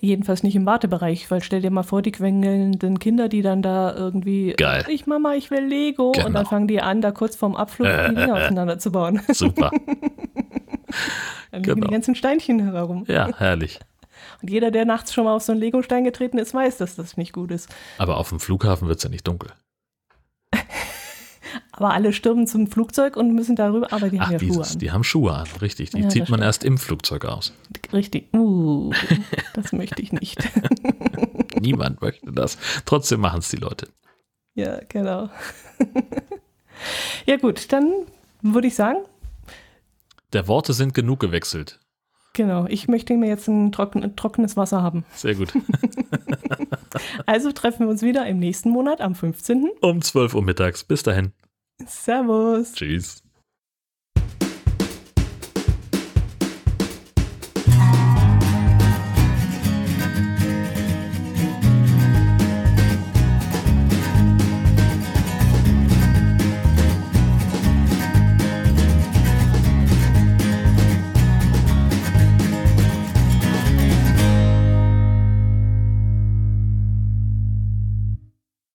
Jedenfalls 0.00 0.42
nicht 0.42 0.56
im 0.56 0.64
Wartebereich, 0.64 1.30
weil 1.30 1.42
stell 1.42 1.60
dir 1.60 1.70
mal 1.70 1.82
vor, 1.82 2.00
die 2.00 2.12
quengelnden 2.12 2.98
Kinder, 2.98 3.28
die 3.28 3.42
dann 3.42 3.60
da 3.60 3.94
irgendwie, 3.94 4.54
Geil. 4.56 4.86
ich 4.88 5.06
Mama, 5.06 5.34
ich 5.34 5.50
will 5.50 5.66
Lego. 5.66 6.08
Und 6.08 6.16
Genau. 6.16 6.30
dann 6.30 6.46
fangen 6.46 6.66
die 6.68 6.80
an, 6.80 7.02
da 7.02 7.10
kurz 7.10 7.36
vorm 7.36 7.56
Abflug 7.56 7.86
die 7.88 8.14
Dinger 8.14 8.36
auseinanderzubauen. 8.36 9.20
Super. 9.32 9.70
Dann 11.52 11.62
liegen 11.62 11.74
Genau. 11.74 11.86
die 11.88 11.92
ganzen 11.92 12.14
Steinchen 12.14 12.60
herum. 12.72 13.04
ja, 13.08 13.28
herrlich. 13.36 13.80
Und 14.42 14.50
jeder, 14.50 14.70
der 14.70 14.84
nachts 14.84 15.12
schon 15.12 15.24
mal 15.24 15.34
auf 15.34 15.42
so 15.42 15.52
einen 15.52 15.60
Lego-Stein 15.60 16.04
getreten 16.04 16.38
ist, 16.38 16.54
weiß, 16.54 16.78
dass 16.78 16.96
das 16.96 17.16
nicht 17.16 17.32
gut 17.32 17.50
ist. 17.50 17.68
Aber 17.98 18.16
auf 18.16 18.28
dem 18.30 18.40
Flughafen 18.40 18.88
wird 18.88 18.98
es 18.98 19.04
ja 19.04 19.10
nicht 19.10 19.26
dunkel. 19.28 19.52
Aber 21.72 21.92
alle 21.94 22.12
stürmen 22.12 22.46
zum 22.46 22.66
Flugzeug 22.66 23.16
und 23.16 23.34
müssen 23.34 23.56
darüber, 23.56 23.90
aber 23.92 24.10
die 24.10 24.20
Ach, 24.20 24.26
haben 24.26 24.32
ja 24.34 24.38
Schuhe 24.38 24.48
dieses, 24.48 24.72
an. 24.74 24.78
die 24.80 24.90
haben 24.92 25.02
Schuhe 25.04 25.32
an, 25.32 25.48
richtig. 25.62 25.90
Die 25.90 26.00
Ja, 26.02 26.08
zieht 26.10 26.22
man 26.28 26.38
stimmt. 26.38 26.42
erst 26.42 26.64
im 26.64 26.78
Flugzeug 26.78 27.24
aus. 27.24 27.54
Richtig. 27.92 28.32
Uh, 28.34 28.92
das 29.54 29.72
möchte 29.72 30.02
ich 30.02 30.12
nicht. 30.12 30.38
Niemand 31.60 32.02
möchte 32.02 32.30
das. 32.32 32.58
Trotzdem 32.84 33.20
machen 33.20 33.38
es 33.40 33.48
die 33.48 33.56
Leute. 33.56 33.88
Ja, 34.54 34.78
genau. 34.88 35.30
ja, 37.26 37.36
gut, 37.38 37.72
dann 37.72 37.90
würde 38.42 38.68
ich 38.68 38.74
sagen, 38.74 38.98
Der 40.32 40.46
Worte 40.48 40.72
sind 40.74 40.92
genug 40.94 41.18
gewechselt. 41.20 41.80
Genau, 42.32 42.66
ich 42.68 42.88
möchte 42.88 43.16
mir 43.16 43.28
jetzt 43.28 43.48
ein 43.48 43.72
trocken, 43.72 44.16
trockenes 44.16 44.56
Wasser 44.56 44.82
haben. 44.82 45.04
Sehr 45.14 45.34
gut. 45.34 45.52
Also 47.26 47.52
treffen 47.52 47.86
wir 47.86 47.88
uns 47.88 48.02
wieder 48.02 48.26
im 48.26 48.38
nächsten 48.38 48.70
Monat 48.70 49.00
am 49.00 49.14
15. 49.14 49.70
Um 49.80 50.02
12 50.02 50.34
Uhr 50.34 50.42
mittags. 50.42 50.84
Bis 50.84 51.02
dahin. 51.02 51.32
Servus. 51.86 52.72
Tschüss. 52.72 53.19